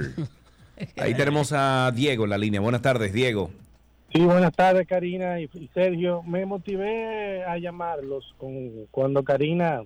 Ahí 0.98 1.14
tenemos 1.14 1.52
a 1.52 1.90
Diego 1.94 2.24
en 2.24 2.30
la 2.30 2.38
línea. 2.38 2.60
Buenas 2.60 2.82
tardes, 2.82 3.12
Diego. 3.12 3.50
Sí, 4.12 4.20
buenas 4.20 4.52
tardes, 4.54 4.86
Karina 4.86 5.40
y, 5.40 5.44
y 5.54 5.68
Sergio. 5.74 6.22
Me 6.22 6.44
motivé 6.46 7.44
a 7.44 7.58
llamarlos 7.58 8.34
con, 8.38 8.86
cuando 8.90 9.22
Karina 9.24 9.82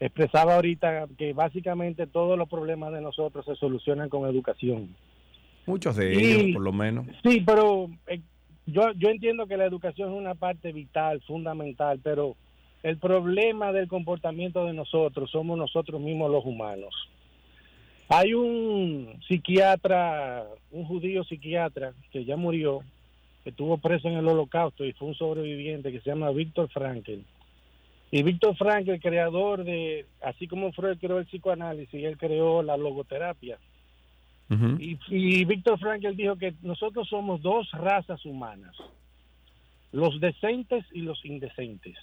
expresaba 0.00 0.56
ahorita 0.56 1.06
que 1.16 1.32
básicamente 1.32 2.06
todos 2.06 2.36
los 2.38 2.48
problemas 2.48 2.92
de 2.92 3.00
nosotros 3.00 3.44
se 3.44 3.54
solucionan 3.56 4.08
con 4.08 4.28
educación. 4.28 4.94
Muchos 5.66 5.96
de 5.96 6.14
Y- 6.14 6.24
ellos, 6.32 6.54
por 6.54 6.62
lo 6.62 6.72
menos. 6.72 7.06
Sí, 7.22 7.42
pero 7.46 7.88
eh, 8.08 8.20
yo, 8.66 8.92
yo 8.96 9.08
entiendo 9.10 9.46
que 9.46 9.56
la 9.56 9.64
educación 9.66 10.10
es 10.12 10.18
una 10.18 10.34
parte 10.34 10.72
vital, 10.72 11.22
fundamental, 11.26 12.00
pero 12.02 12.36
el 12.84 12.98
problema 12.98 13.72
del 13.72 13.88
comportamiento 13.88 14.66
de 14.66 14.74
nosotros 14.74 15.30
somos 15.30 15.56
nosotros 15.56 16.02
mismos 16.02 16.30
los 16.30 16.44
humanos. 16.44 16.94
Hay 18.10 18.34
un 18.34 19.18
psiquiatra, 19.26 20.44
un 20.70 20.84
judío 20.84 21.24
psiquiatra 21.24 21.94
que 22.12 22.26
ya 22.26 22.36
murió, 22.36 22.82
que 23.42 23.50
estuvo 23.50 23.78
preso 23.78 24.08
en 24.08 24.18
el 24.18 24.28
holocausto 24.28 24.84
y 24.84 24.92
fue 24.92 25.08
un 25.08 25.14
sobreviviente 25.14 25.90
que 25.90 26.00
se 26.00 26.10
llama 26.10 26.30
Víctor 26.30 26.68
Frankl. 26.68 27.20
Y 28.10 28.22
Víctor 28.22 28.54
Frankl, 28.54 28.90
el 28.90 29.00
creador 29.00 29.64
de, 29.64 30.04
así 30.20 30.46
como 30.46 30.70
Freud 30.72 30.98
creó 30.98 31.18
el 31.18 31.24
psicoanálisis, 31.24 32.04
él 32.04 32.18
creó 32.18 32.62
la 32.62 32.76
logoterapia. 32.76 33.58
Y, 34.78 34.98
y 35.08 35.44
Víctor 35.46 35.78
Frankl 35.80 36.14
dijo 36.14 36.36
que 36.36 36.52
nosotros 36.60 37.08
somos 37.08 37.40
dos 37.40 37.68
razas 37.72 38.24
humanas, 38.26 38.76
los 39.90 40.20
decentes 40.20 40.84
y 40.92 41.00
los 41.00 41.24
indecentes. 41.24 41.96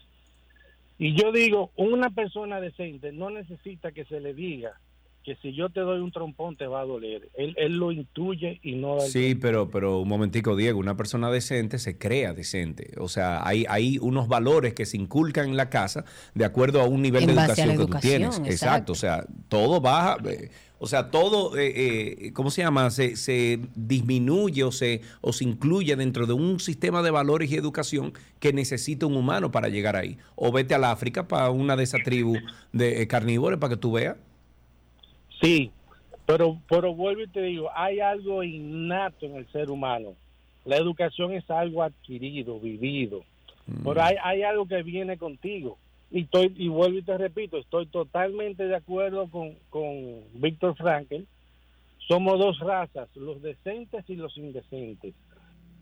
Y 1.04 1.16
yo 1.16 1.32
digo, 1.32 1.72
una 1.78 2.12
persona 2.12 2.62
decente 2.62 3.12
no 3.12 3.32
necesita 3.32 3.92
que 3.92 4.06
se 4.06 4.20
le 4.20 4.36
diga 4.36 4.80
que 5.24 5.36
si 5.38 5.54
yo 5.54 5.70
te 5.70 5.80
doy 5.82 6.00
un 6.00 6.12
trompón 6.12 6.58
te 6.58 6.68
va 6.68 6.82
a 6.82 6.86
doler. 6.86 7.30
Él, 7.36 7.54
él 7.58 7.78
lo 7.78 7.92
intuye 7.92 8.60
y 8.64 8.74
no 8.76 8.96
da 8.96 9.02
Sí, 9.02 9.36
pero, 9.36 9.70
pero 9.70 10.00
un 10.00 10.08
momentico, 10.08 10.56
Diego, 10.56 10.80
una 10.80 10.98
persona 10.98 11.32
decente 11.32 11.80
se 11.80 11.98
crea 11.98 12.34
decente. 12.34 12.92
O 12.98 13.08
sea, 13.08 13.46
hay, 13.46 13.66
hay 13.70 13.98
unos 14.00 14.28
valores 14.28 14.74
que 14.74 14.86
se 14.86 14.98
inculcan 14.98 15.50
en 15.50 15.58
la 15.58 15.70
casa 15.70 16.06
de 16.34 16.46
acuerdo 16.46 16.82
a 16.82 16.86
un 16.86 17.02
nivel 17.02 17.24
En 17.24 17.28
de 17.28 17.34
educación 17.34 17.70
que 17.78 17.86
tú 17.86 18.00
tienes. 18.00 18.38
exacto. 18.40 18.52
Exacto. 18.52 18.92
O 18.94 18.96
sea, 18.96 19.26
todo 19.50 19.82
baja, 19.82 20.18
eh, 20.26 20.50
o 20.84 20.88
sea, 20.88 21.12
todo, 21.12 21.58
eh, 21.60 21.74
eh, 21.76 22.34
¿cómo 22.34 22.50
se 22.50 22.64
llama? 22.64 22.90
Se, 22.90 23.16
se 23.16 23.60
disminuye 23.76 24.64
o 24.64 24.72
se, 24.72 25.02
o 25.22 25.32
se 25.32 25.44
incluye 25.44 25.96
dentro 25.96 26.26
de 26.26 26.34
un 26.34 26.60
sistema 26.60 27.04
de 27.04 27.12
valores 27.12 27.52
y 27.52 27.56
educación 27.56 28.14
que 28.40 28.52
necesita 28.52 29.06
un 29.06 29.16
humano 29.16 29.52
para 29.52 29.70
llegar 29.70 29.96
ahí. 29.96 30.18
O 30.36 30.52
vete 30.52 30.74
al 30.74 30.86
África 30.86 31.28
para 31.28 31.52
una 31.52 31.76
de 31.76 31.84
esas 31.84 32.02
tribus 32.04 32.40
de 32.74 33.04
eh, 33.04 33.08
carnívoros 33.08 33.60
para 33.60 33.76
que 33.76 33.80
tú 33.80 33.92
veas. 33.92 34.18
Sí, 35.42 35.72
pero, 36.26 36.58
pero 36.70 36.94
vuelvo 36.94 37.24
y 37.24 37.28
te 37.28 37.42
digo, 37.42 37.70
hay 37.76 38.00
algo 38.00 38.44
innato 38.44 39.26
en 39.26 39.36
el 39.36 39.52
ser 39.52 39.70
humano. 39.70 40.16
La 40.66 40.78
educación 40.78 41.34
es 41.34 41.50
algo 41.50 41.82
adquirido, 41.82 42.60
vivido. 42.60 43.24
Pero 43.84 44.02
hay, 44.02 44.16
hay 44.24 44.44
algo 44.44 44.68
que 44.68 44.84
viene 44.84 45.18
contigo. 45.18 45.78
Y, 46.12 46.22
estoy, 46.22 46.54
y 46.58 46.68
vuelvo 46.68 47.00
y 47.00 47.04
te 47.04 47.18
repito, 47.18 47.58
estoy 47.58 47.88
totalmente 47.88 48.68
de 48.68 48.76
acuerdo 48.76 49.28
con, 49.30 49.56
con 49.70 50.22
Víctor 50.34 50.76
Frankel. 50.76 51.26
Somos 52.08 52.38
dos 52.38 52.60
razas, 52.60 53.08
los 53.16 53.42
decentes 53.42 54.04
y 54.10 54.16
los 54.16 54.38
indecentes. 54.38 55.14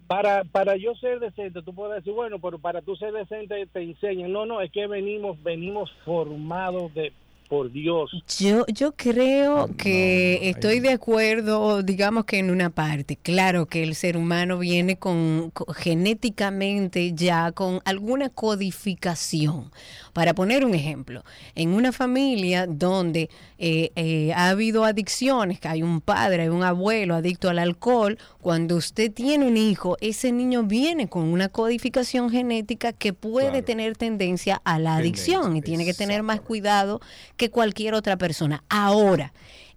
Para, 0.07 0.43
para 0.43 0.75
yo 0.75 0.95
ser 0.95 1.19
decente, 1.19 1.61
tú 1.61 1.73
puedes 1.73 1.97
decir, 1.97 2.13
bueno, 2.13 2.39
pero 2.39 2.59
para 2.59 2.81
tú 2.81 2.95
ser 2.95 3.11
decente 3.11 3.65
te 3.67 3.81
enseñan. 3.81 4.31
No, 4.31 4.45
no, 4.45 4.61
es 4.61 4.71
que 4.71 4.87
venimos, 4.87 5.41
venimos 5.43 5.91
formados 6.05 6.93
de 6.93 7.11
por 7.49 7.71
Dios. 7.71 8.11
Yo, 8.37 8.63
yo 8.67 8.91
creo 8.95 9.69
que 9.75 10.49
estoy 10.49 10.79
de 10.79 10.91
acuerdo, 10.91 11.81
digamos 11.81 12.25
que 12.25 12.37
en 12.37 12.51
una 12.51 12.69
parte. 12.69 13.17
Claro 13.17 13.65
que 13.65 13.81
el 13.83 13.95
ser 13.95 14.15
humano 14.15 14.59
viene 14.59 14.97
con, 14.97 15.49
con- 15.51 15.73
genéticamente 15.73 17.13
ya 17.13 17.51
con 17.51 17.81
alguna 17.85 18.29
codificación. 18.29 19.71
Para 20.13 20.33
poner 20.33 20.65
un 20.65 20.73
ejemplo, 20.75 21.23
en 21.55 21.69
una 21.73 21.91
familia 21.91 22.67
donde 22.67 23.29
eh, 23.57 23.91
eh, 23.95 24.33
ha 24.35 24.49
habido 24.49 24.83
adicciones, 24.83 25.59
que 25.59 25.67
hay 25.67 25.81
un 25.83 26.01
padre, 26.01 26.43
hay 26.43 26.49
un 26.49 26.63
abuelo 26.63 27.15
adicto 27.15 27.49
al 27.49 27.59
alcohol, 27.59 28.17
cuando 28.41 28.75
usted 28.75 29.11
tiene 29.11 29.45
un 29.47 29.55
hijo, 29.57 29.97
ese 30.01 30.31
niño 30.31 30.63
viene 30.63 31.07
con 31.07 31.23
una 31.23 31.49
codificación 31.49 32.29
genética 32.29 32.91
que 32.93 33.13
puede 33.13 33.61
tener 33.61 33.95
tendencia 33.95 34.61
a 34.65 34.79
la 34.79 34.95
adicción 34.97 35.55
y 35.55 35.61
tiene 35.61 35.85
que 35.85 35.93
tener 35.93 36.23
más 36.23 36.41
cuidado 36.41 36.99
que 37.39 37.49
cualquier 37.49 37.95
otra 37.95 38.17
persona. 38.17 38.63
Ahora, 38.69 39.33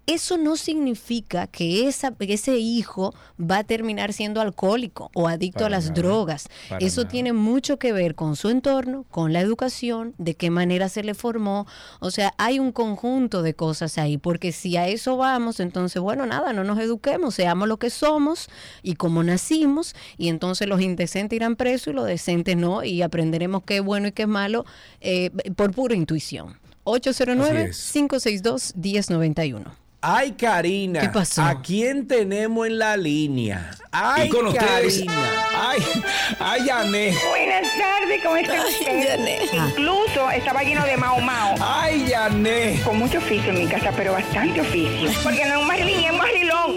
eso 0.06 0.36
no 0.36 0.56
significa 0.56 1.46
que 1.46 1.86
esa, 1.86 2.12
ese 2.18 2.58
hijo 2.58 3.14
va 3.40 3.58
a 3.58 3.64
terminar 3.64 4.12
siendo 4.12 4.40
alcohólico 4.40 5.12
o 5.14 5.28
adicto 5.28 5.60
Para 5.60 5.66
a 5.66 5.70
las 5.70 5.90
nada, 5.90 5.94
drogas. 5.94 6.48
Eso 6.80 7.02
nada. 7.02 7.10
tiene 7.12 7.32
mucho 7.32 7.78
que 7.78 7.92
ver 7.92 8.16
con 8.16 8.34
su 8.34 8.48
entorno, 8.48 9.04
con 9.10 9.32
la 9.32 9.38
educación, 9.40 10.12
de 10.18 10.34
qué 10.34 10.50
manera 10.50 10.88
se 10.88 11.04
le 11.04 11.14
formó. 11.14 11.68
O 12.00 12.10
sea, 12.10 12.34
hay 12.36 12.58
un 12.58 12.72
conjunto 12.72 13.42
de 13.42 13.54
cosas 13.54 13.96
ahí, 13.96 14.18
porque 14.18 14.50
si 14.50 14.76
a 14.76 14.88
eso 14.88 15.16
vamos, 15.16 15.60
entonces, 15.60 16.02
bueno, 16.02 16.26
nada, 16.26 16.52
no 16.52 16.64
nos 16.64 16.80
eduquemos, 16.80 17.36
seamos 17.36 17.68
lo 17.68 17.76
que 17.78 17.90
somos 17.90 18.48
y 18.82 18.96
como 18.96 19.22
nacimos, 19.22 19.94
y 20.18 20.30
entonces 20.30 20.66
los 20.66 20.80
indecentes 20.80 21.36
irán 21.36 21.54
presos 21.54 21.92
y 21.92 21.96
los 21.96 22.06
decentes 22.06 22.56
no, 22.56 22.82
y 22.82 23.02
aprenderemos 23.02 23.62
qué 23.62 23.76
es 23.76 23.82
bueno 23.84 24.08
y 24.08 24.12
qué 24.12 24.22
es 24.22 24.28
malo 24.28 24.64
eh, 25.00 25.30
por 25.54 25.70
pura 25.70 25.94
intuición. 25.94 26.60
809-562-1091. 26.84 29.64
Ay, 30.04 30.32
Karina. 30.32 31.00
¿Qué 31.00 31.10
pasó? 31.10 31.42
¿A 31.42 31.62
quién 31.62 32.08
tenemos 32.08 32.66
en 32.66 32.80
la 32.80 32.96
línea? 32.96 33.70
Ay, 33.92 34.28
con 34.30 34.52
Karina. 34.52 35.12
Ay, 35.54 35.78
ay, 36.40 36.66
Yané. 36.66 37.14
Buenas 37.28 37.68
tardes, 37.78 38.20
¿cómo 38.24 38.36
está 38.36 38.66
usted? 38.66 39.20
Incluso 39.52 40.28
estaba 40.30 40.64
lleno 40.64 40.84
de 40.84 40.96
mao 40.96 41.20
mao. 41.20 41.54
Ay, 41.60 42.04
Yané. 42.08 42.80
Con 42.84 42.98
mucho 42.98 43.18
oficio 43.18 43.52
en 43.52 43.60
mi 43.60 43.68
casa, 43.68 43.92
pero 43.96 44.14
bastante 44.14 44.60
oficio. 44.60 45.08
Porque 45.22 45.44
no 45.44 45.54
es 45.54 45.60
un 45.60 45.66
marilín, 45.68 46.00
es 46.00 46.10
un 46.10 46.18
marilón. 46.18 46.74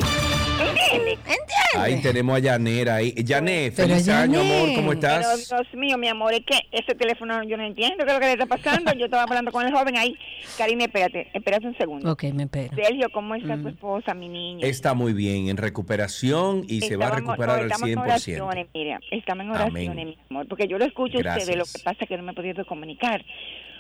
¿Entiendes? 0.96 1.36
Ahí 1.78 2.02
tenemos 2.02 2.36
a 2.36 2.40
Yanera 2.40 2.96
ahí. 2.96 3.14
Yané, 3.18 3.72
Pero 3.76 3.90
feliz 3.90 4.08
año, 4.10 4.42
Yané. 4.42 4.58
amor. 4.58 4.76
¿Cómo 4.76 4.90
Pero 4.92 4.94
estás? 5.20 5.50
Dios 5.50 5.74
mío, 5.74 5.98
mi 5.98 6.08
amor, 6.08 6.34
es 6.34 6.46
que 6.46 6.58
ese 6.72 6.96
teléfono 6.96 7.44
yo 7.44 7.58
no 7.58 7.64
entiendo 7.66 7.98
qué 8.06 8.12
es 8.12 8.14
lo 8.14 8.20
que 8.20 8.26
le 8.28 8.32
está 8.34 8.46
pasando. 8.46 8.94
Yo 8.94 9.06
estaba 9.06 9.24
hablando 9.24 9.52
con 9.52 9.66
el 9.66 9.74
joven 9.74 9.98
ahí. 9.98 10.16
Karina, 10.58 10.86
espérate, 10.86 11.28
espérate 11.34 11.68
un 11.68 11.78
segundo. 11.78 12.12
Ok, 12.12 12.24
me 12.34 12.44
espero. 12.44 12.74
Sergio, 12.76 13.10
¿cómo 13.12 13.36
está 13.36 13.58
tu 13.58 13.68
esposa, 13.68 14.14
mi 14.14 14.30
niño? 14.30 14.66
Está 14.66 14.94
muy 14.94 15.14
bien, 15.14 15.50
en 15.50 15.58
recuperación 15.58 16.64
y 16.68 16.82
se 16.82 16.96
va 16.96 17.06
a 17.06 17.08
Estamos- 17.10 17.26
no, 17.26 17.32
recuperar 17.34 17.60
al 17.60 17.66
estamos 17.66 17.90
en 17.90 17.96
100%. 17.96 18.02
oraciones, 18.44 18.68
mira, 18.74 19.00
estamos 19.12 19.44
en 19.46 19.52
oraciones, 19.52 19.90
Amén. 19.90 20.08
mi 20.08 20.18
amor, 20.30 20.48
porque 20.48 20.68
yo 20.68 20.78
lo 20.78 20.86
escucho 20.86 21.18
a 21.18 21.22
ustedes, 21.22 21.48
lo 21.50 21.56
Gracias. 21.56 21.74
que 21.74 21.84
pasa 21.84 21.98
es 22.02 22.08
que 22.08 22.18
no 22.18 22.24
me 22.24 22.32
he 22.32 22.36
podido 22.36 22.66
comunicar. 22.66 23.24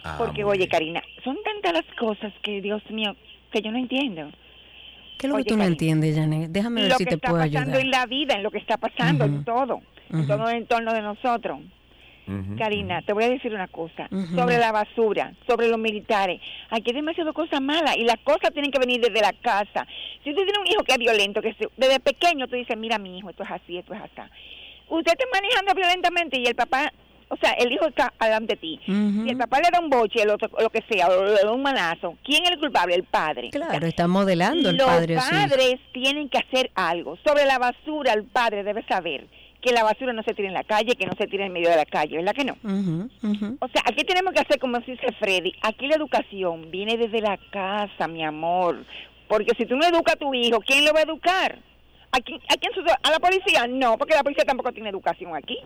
Ah, 0.04 0.16
porque, 0.18 0.44
oye, 0.44 0.68
Karina, 0.68 1.02
son 1.24 1.38
tantas 1.44 1.74
las 1.74 1.96
cosas 1.98 2.32
que, 2.44 2.62
Dios 2.62 2.82
mío, 2.92 3.16
que 3.52 3.62
yo 3.62 3.72
no 3.72 3.78
entiendo. 3.80 4.30
¿Qué 5.18 5.28
es 5.28 5.30
lo 5.32 5.36
que 5.38 5.42
Oye, 5.42 5.50
tú 5.50 5.56
no 5.56 5.60
Karina, 5.64 5.74
entiendes, 5.74 6.16
Janet? 6.16 6.50
Déjame 6.52 6.82
ver 6.82 6.92
lo 6.92 6.98
si 6.98 7.04
que 7.06 7.10
te 7.12 7.16
está 7.16 7.30
puedo 7.30 7.44
pasando 7.44 7.60
ayudar. 7.78 7.82
en 7.86 7.92
la 7.92 8.06
vida, 8.06 8.34
en 8.36 8.44
lo 8.44 8.52
que 8.52 8.58
está 8.58 8.78
pasando, 8.78 9.26
en 9.26 9.36
Ujú. 9.36 9.44
todo, 9.44 9.82
en 10.10 10.20
Ujú. 10.20 10.28
todo 10.28 10.50
el 10.50 10.58
entorno 10.58 10.94
de 10.94 11.02
nosotros. 11.02 11.60
Ujú. 12.28 12.56
Karina, 12.58 13.04
te 13.04 13.14
voy 13.14 13.24
a 13.26 13.30
decir 13.30 13.54
una 13.54 13.68
cosa, 13.68 14.10
sobre 14.34 14.58
la 14.58 14.72
basura, 14.72 15.34
sobre 15.48 15.68
los 15.68 15.78
militares. 15.78 16.42
Aquí 16.72 16.90
hay 16.90 16.96
demasiadas 16.96 17.36
cosas 17.36 17.62
malas 17.62 17.96
y 17.98 18.04
las 18.04 18.18
cosas 18.24 18.52
tienen 18.52 18.72
que 18.72 18.80
venir 18.80 19.00
desde 19.00 19.22
la 19.22 19.32
casa. 19.32 19.86
Si 20.24 20.32
usted 20.32 20.44
tiene 20.44 20.60
un 20.60 20.66
hijo 20.68 20.84
que 20.84 20.94
es 20.94 20.98
violento, 20.98 21.40
que 21.42 21.54
se- 21.54 21.70
desde 21.78 22.00
pequeño 22.00 22.48
tú 22.48 22.56
dices, 22.56 22.76
mira 22.78 22.98
mi 22.98 23.20
hijo, 23.20 23.30
esto 23.30 23.44
es 23.44 23.52
así, 23.52 23.78
esto 23.78 23.94
es 23.94 24.02
así. 24.02 24.32
Usted 24.90 25.12
está 25.14 25.26
manejando 25.32 25.74
violentamente 25.76 26.40
y 26.40 26.46
el 26.48 26.56
papá, 26.56 26.92
o 27.30 27.36
sea, 27.38 27.52
el 27.54 27.72
hijo 27.72 27.88
está 27.88 28.14
delante 28.22 28.54
de 28.54 28.60
ti. 28.62 28.80
Si 28.86 29.30
el 29.30 29.38
papá 29.38 29.60
le 29.60 29.70
da 29.72 29.80
un 29.80 29.90
boche, 29.90 30.22
el 30.22 30.30
otro- 30.30 30.50
lo 30.60 30.70
que 30.70 30.84
sea, 30.90 31.08
o 31.08 31.24
le 31.26 31.34
da 31.44 31.52
un 31.52 31.62
manazo, 31.62 32.16
¿quién 32.24 32.44
es 32.46 32.52
el 32.52 32.60
culpable? 32.60 32.96
El 32.96 33.04
padre. 33.04 33.50
Claro, 33.52 33.86
está 33.88 34.08
modelando 34.08 34.70
el 34.70 34.78
Los 34.78 34.86
padre 34.88 35.14
hijo. 35.16 35.24
padres 35.30 35.76
tienen 35.94 36.30
que 36.30 36.38
hacer 36.38 36.72
algo. 36.76 37.18
Sobre 37.26 37.46
la 37.46 37.58
basura, 37.58 38.14
el 38.14 38.26
padre 38.26 38.64
debe 38.64 38.84
saber 38.88 39.28
que 39.62 39.72
la 39.74 39.84
basura 39.84 40.14
no 40.14 40.22
se 40.22 40.36
tira 40.36 40.48
en 40.48 40.54
la 40.54 40.64
calle, 40.64 40.96
que 40.96 41.08
no 41.08 41.14
se 41.18 41.26
tira 41.26 41.46
en 41.46 41.52
medio 41.52 41.70
de 41.70 41.76
la 41.76 41.86
calle, 41.86 42.18
¿verdad 42.18 42.34
que 42.36 42.46
no? 42.46 42.54
O 43.60 43.68
sea, 43.70 43.82
aquí 43.86 44.04
tenemos 44.04 44.32
que 44.34 44.40
hacer 44.42 44.60
como 44.60 44.78
dice 44.80 44.98
Freddy, 45.20 45.54
aquí 45.64 45.88
la 45.88 45.96
educación 45.96 46.70
viene 46.70 46.98
desde 46.98 47.20
la 47.22 47.38
casa, 47.52 48.08
mi 48.08 48.24
amor. 48.24 48.86
Porque 49.28 49.54
si 49.58 49.66
tú 49.66 49.76
no 49.76 49.84
educas 49.88 50.14
a 50.16 50.20
tu 50.20 50.32
hijo, 50.36 50.60
¿quién 50.60 50.86
lo 50.86 50.94
va 50.94 51.00
a 51.00 51.04
educar? 51.04 51.58
¿A 52.12 52.20
quién, 52.22 52.40
a, 52.50 52.56
quién 52.58 52.74
su- 52.74 52.82
¿A 53.04 53.12
la 53.12 53.20
policía? 53.20 53.68
No, 53.68 53.98
porque 53.98 54.14
la 54.16 54.24
policía 54.24 54.46
tampoco 54.46 54.72
tiene 54.72 54.90
educación 54.90 55.36
aquí. 55.36 55.58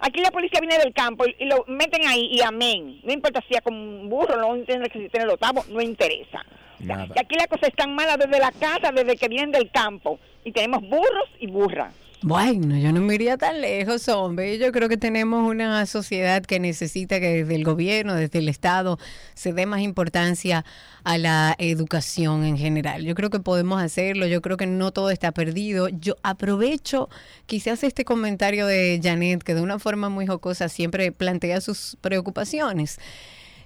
Aquí 0.00 0.20
la 0.20 0.30
policía 0.30 0.60
viene 0.60 0.78
del 0.78 0.94
campo 0.94 1.26
y, 1.26 1.36
y 1.38 1.44
lo 1.44 1.64
meten 1.68 2.06
ahí 2.08 2.28
y 2.32 2.40
amén. 2.42 3.00
No 3.04 3.12
importa 3.12 3.42
si 3.48 3.54
es 3.54 3.60
como 3.60 3.76
un 3.78 4.08
burro, 4.08 4.36
no 4.36 4.54
entiende 4.54 4.88
que 4.88 4.98
si 4.98 5.08
tiene 5.10 5.24
el 5.24 5.30
octavo, 5.32 5.62
no 5.68 5.80
interesa. 5.82 6.42
O 6.80 6.84
sea, 6.84 6.96
Nada. 6.96 7.12
que 7.12 7.20
aquí 7.20 7.34
la 7.36 7.46
cosa 7.46 7.66
es 7.66 7.74
tan 7.74 7.94
mala 7.94 8.16
desde 8.16 8.38
la 8.38 8.50
casa, 8.52 8.92
desde 8.92 9.16
que 9.16 9.28
vienen 9.28 9.50
del 9.50 9.70
campo. 9.70 10.18
Y 10.42 10.52
tenemos 10.52 10.80
burros 10.82 11.28
y 11.38 11.48
burras. 11.48 11.94
Bueno, 12.22 12.76
yo 12.76 12.92
no 12.92 13.00
me 13.00 13.14
iría 13.14 13.38
tan 13.38 13.62
lejos, 13.62 14.06
hombre. 14.08 14.58
Yo 14.58 14.72
creo 14.72 14.90
que 14.90 14.98
tenemos 14.98 15.48
una 15.48 15.86
sociedad 15.86 16.42
que 16.42 16.60
necesita 16.60 17.18
que 17.18 17.44
desde 17.44 17.54
el 17.54 17.64
gobierno, 17.64 18.14
desde 18.14 18.40
el 18.40 18.50
Estado, 18.50 18.98
se 19.32 19.54
dé 19.54 19.64
más 19.64 19.80
importancia 19.80 20.66
a 21.02 21.16
la 21.16 21.56
educación 21.58 22.44
en 22.44 22.58
general. 22.58 23.04
Yo 23.04 23.14
creo 23.14 23.30
que 23.30 23.40
podemos 23.40 23.82
hacerlo, 23.82 24.26
yo 24.26 24.42
creo 24.42 24.58
que 24.58 24.66
no 24.66 24.92
todo 24.92 25.10
está 25.10 25.32
perdido. 25.32 25.88
Yo 25.88 26.16
aprovecho 26.22 27.08
quizás 27.46 27.82
este 27.84 28.04
comentario 28.04 28.66
de 28.66 29.00
Janet, 29.02 29.42
que 29.42 29.54
de 29.54 29.62
una 29.62 29.78
forma 29.78 30.10
muy 30.10 30.26
jocosa 30.26 30.68
siempre 30.68 31.12
plantea 31.12 31.62
sus 31.62 31.96
preocupaciones. 32.02 32.98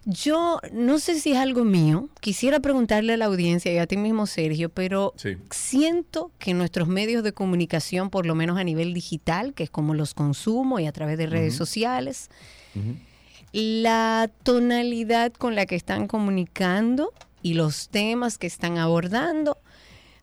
Yo 0.07 0.61
no 0.73 0.99
sé 0.99 1.19
si 1.19 1.33
es 1.33 1.39
algo 1.39 1.65
mío, 1.65 2.09
quisiera 2.21 2.61
preguntarle 2.61 3.15
a 3.15 3.17
la 3.17 3.25
audiencia 3.25 3.73
y 3.73 3.79
a 3.79 3.87
ti 3.87 3.97
mismo, 3.97 4.27
Sergio, 4.27 4.69
pero 4.69 5.15
Sí. 5.17 5.37
siento 5.51 6.31
que 6.39 6.53
nuestros 6.53 6.89
medios 6.89 7.23
de 7.25 7.33
comunicación, 7.33 8.11
por 8.11 8.27
lo 8.27 8.35
menos 8.35 8.59
a 8.59 8.65
nivel 8.65 8.93
digital, 8.93 9.55
que 9.55 9.63
es 9.65 9.71
como 9.71 9.95
los 9.95 10.13
consumo 10.13 10.79
y 10.79 10.87
a 10.87 10.93
través 10.93 11.17
de 11.17 11.27
redes 11.27 11.55
sociales, 11.55 12.29
la 13.53 14.31
tonalidad 14.43 15.33
con 15.33 15.55
la 15.55 15.65
que 15.67 15.77
están 15.77 16.07
comunicando 16.07 17.13
y 17.43 17.55
los 17.55 17.89
temas 17.89 18.37
que 18.39 18.47
están 18.47 18.79
abordando, 18.79 19.59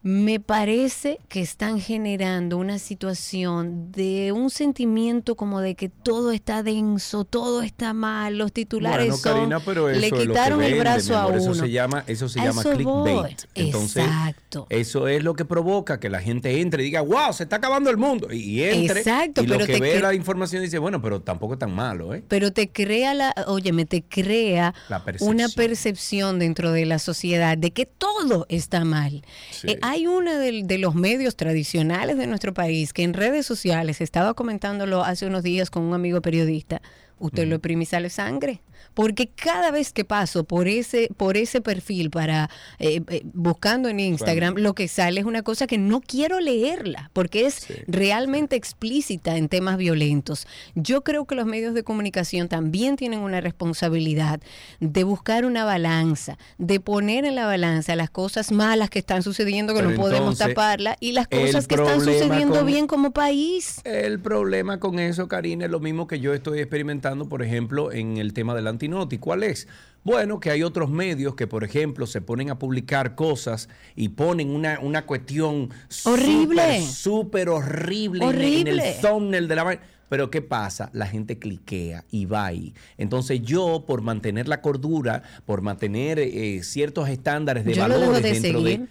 me 0.03 0.40
parece 0.40 1.19
que 1.28 1.41
están 1.41 1.80
generando 1.80 2.57
una 2.57 2.80
situación 2.80 3.91
de 3.91 4.32
un 4.32 4.49
sentimiento 4.49 5.36
como 5.36 5.61
de 5.61 5.76
que 5.76 5.90
todo 5.90 6.32
está 6.32 6.64
denso, 6.64 7.23
todo 7.23 7.61
está 7.61 7.94
mal, 7.94 8.38
los 8.40 8.52
titulares 8.52 9.07
Bueno, 9.07 9.18
son, 9.18 9.34
Karina, 9.34 9.60
pero 9.60 9.90
eso 9.90 10.02
le 10.02 10.11
quitaron 10.11 10.64
el 10.64 10.80
brazo 10.80 11.10
mi 11.10 11.15
a 11.15 11.19
amor. 11.19 11.34
uno. 11.34 11.41
Eso 11.41 11.53
se 11.53 11.69
llama, 11.69 12.03
eso 12.07 12.30
se 12.30 12.40
llama 12.40 12.61
eso 12.61 12.72
clickbait. 12.72 13.44
Entonces, 13.53 14.03
Exacto. 14.03 14.65
eso 14.69 15.07
es 15.07 15.23
lo 15.23 15.36
que 15.36 15.45
provoca 15.45 15.99
que 15.99 16.10
la 16.10 16.19
gente 16.19 16.61
entre 16.61 16.82
y 16.82 16.86
diga, 16.88 17.02
wow, 17.02 17.32
se 17.32 17.44
está 17.44 17.57
acabando 17.57 17.91
el 17.91 17.98
mundo. 17.98 18.28
Y, 18.32 18.64
entre. 18.64 19.02
Exacto, 19.02 19.44
y 19.44 19.48
lo 19.48 19.57
pero 19.57 19.68
que 19.68 19.80
ve 19.80 19.99
la 19.99 20.15
información 20.15 20.64
dice, 20.64 20.80
bueno, 20.80 20.99
pero 20.99 21.22
tampoco 21.22 21.53
es 21.53 21.60
tan 21.60 21.76
malo, 21.76 22.15
¿eh? 22.15 22.23
pero 22.28 22.52
te 22.52 22.72
crea 22.72 23.14
la, 23.14 23.36
óyeme, 23.45 23.86
te 23.86 24.02
crea 24.02 24.73
percepción. 25.06 25.30
una 25.30 25.48
percepción 25.49 26.40
dentro 26.40 26.72
de 26.72 26.88
la 26.88 26.98
sociedad 26.98 27.56
de 27.56 27.69
que 27.69 27.86
todo 27.86 28.48
está 28.49 28.84
mal. 28.84 29.23
Sí. 29.52 29.68
Eh, 29.69 29.80
hay 29.91 30.07
uno 30.07 30.38
de, 30.38 30.77
los 30.77 30.95
medios 30.95 31.35
tradicionales 31.35 32.18
de 32.18 32.26
nuestro 32.26 32.53
país 32.53 32.93
que 32.93 33.03
en 33.03 33.13
redes 33.13 33.45
sociales, 33.45 33.99
estaba 33.99 34.34
comentándolo 34.34 35.03
hace 35.03 35.26
unos 35.26 35.43
días 35.43 35.69
con 35.69 35.84
un 35.84 35.93
amigo 35.93 36.22
periodista, 36.22 36.81
usted 37.19 37.45
lo 37.45 37.57
oprime 37.57 37.84
y 37.84 37.88
sale 37.88 38.09
sangre. 38.09 38.61
Porque 38.93 39.27
cada 39.27 39.72
vez 39.72 39.93
que 39.93 40.05
paso 40.05 40.43
por 40.43 40.68
ese, 40.68 41.09
por 41.18 41.38
ese 41.38 41.61
perfil 41.61 42.09
para 42.09 42.49
eh, 42.80 43.01
eh, 43.09 43.22
buscando 43.34 43.89
en 43.89 43.99
Instagram, 43.99 44.55
lo 44.57 44.73
que 44.73 44.88
sale 44.88 45.19
es 45.19 45.26
una 45.26 45.43
cosa 45.43 45.68
que 45.68 45.77
no 45.77 46.01
quiero 46.01 46.39
leerla, 46.39 47.09
porque 47.13 47.45
es 47.45 47.55
Sí. 47.55 47.73
realmente 47.88 48.55
explícita 48.55 49.38
en 49.38 49.47
temas 49.49 49.77
violentos. 49.77 50.47
Yo 50.76 51.01
creo 51.03 51.26
que 51.26 51.35
los 51.35 51.45
medios 51.45 51.73
de 51.73 51.84
comunicación 51.84 52.47
también 52.47 52.95
tienen 52.95 53.19
una 53.19 53.39
responsabilidad 53.41 54.39
de 54.80 55.03
buscar 55.03 55.45
una 55.45 55.63
balanza, 55.65 56.38
de 56.57 56.80
poner 56.80 57.26
en 57.26 57.35
la 57.35 57.45
balanza 57.45 57.95
las 57.95 58.09
cosas 58.09 58.51
malas 58.51 58.89
que 58.89 58.99
están 58.99 59.23
sucediendo, 59.23 59.73
que 59.73 59.80
Pero 59.81 59.91
no 59.91 60.01
podemos 60.01 60.38
taparlas, 60.38 60.97
y 60.99 61.11
las 61.13 61.27
cosas 61.27 61.68
que 61.68 61.76
están 61.76 61.99
sucediendo 61.99 62.55
con- 62.57 62.65
bien 62.65 62.88
como 62.88 63.11
país. 63.11 63.81
El 63.84 64.19
problema 64.19 64.80
con 64.80 64.99
eso, 64.99 65.27
Karina, 65.27 65.65
es 65.65 65.72
lo 65.72 65.80
mismo 65.80 66.07
que 66.07 66.19
yo 66.19 66.34
estoy 66.34 66.59
experimentando, 66.59 67.27
por 67.30 67.43
ejemplo, 67.43 67.91
en 67.91 68.18
el 68.18 68.34
tema 68.34 68.53
del 68.55 68.68
antinoti. 68.82 69.18
¿Cuál 69.18 69.44
es? 69.44 69.68
Bueno, 70.03 70.40
que 70.40 70.49
hay 70.49 70.64
otros 70.64 70.90
medios 70.90 71.36
que, 71.36 71.45
por 71.45 71.64
ejemplo, 71.64 72.08
se 72.08 72.22
ponen 72.22 72.49
a 72.49 72.58
publicar 72.58 73.14
cosas 73.14 73.70
y 73.95 74.10
ponen 74.10 74.49
una, 74.49 74.80
una 74.80 75.06
cuestión 75.06 75.70
Horrible. 76.06 76.80
súper, 76.80 76.82
súper 76.82 77.49
horrible, 77.49 78.24
en- 78.24 78.30
Horrible. 78.30 78.95
el 78.95 79.02
thumbnail 79.02 79.48
de 79.48 79.56
la. 79.56 79.80
Pero 80.10 80.30
¿qué 80.32 80.41
pasa? 80.41 80.90
La 80.94 81.06
gente 81.06 81.38
cliquea 81.40 82.03
y 82.12 82.26
va 82.26 82.48
ahí. 82.48 82.74
Entonces 82.98 83.41
yo, 83.44 83.86
por 83.88 84.02
mantener 84.02 84.48
la 84.48 84.60
cordura, 84.62 85.22
por 85.45 85.62
mantener 85.62 86.20
eh, 86.20 86.62
ciertos 86.64 87.08
estándares 87.08 87.64
de 87.64 87.76
Yo 87.76 87.82
valores 87.84 88.24
de 88.24 88.32
dentro 88.34 88.60
seguir. 88.62 88.80
de... 88.82 88.88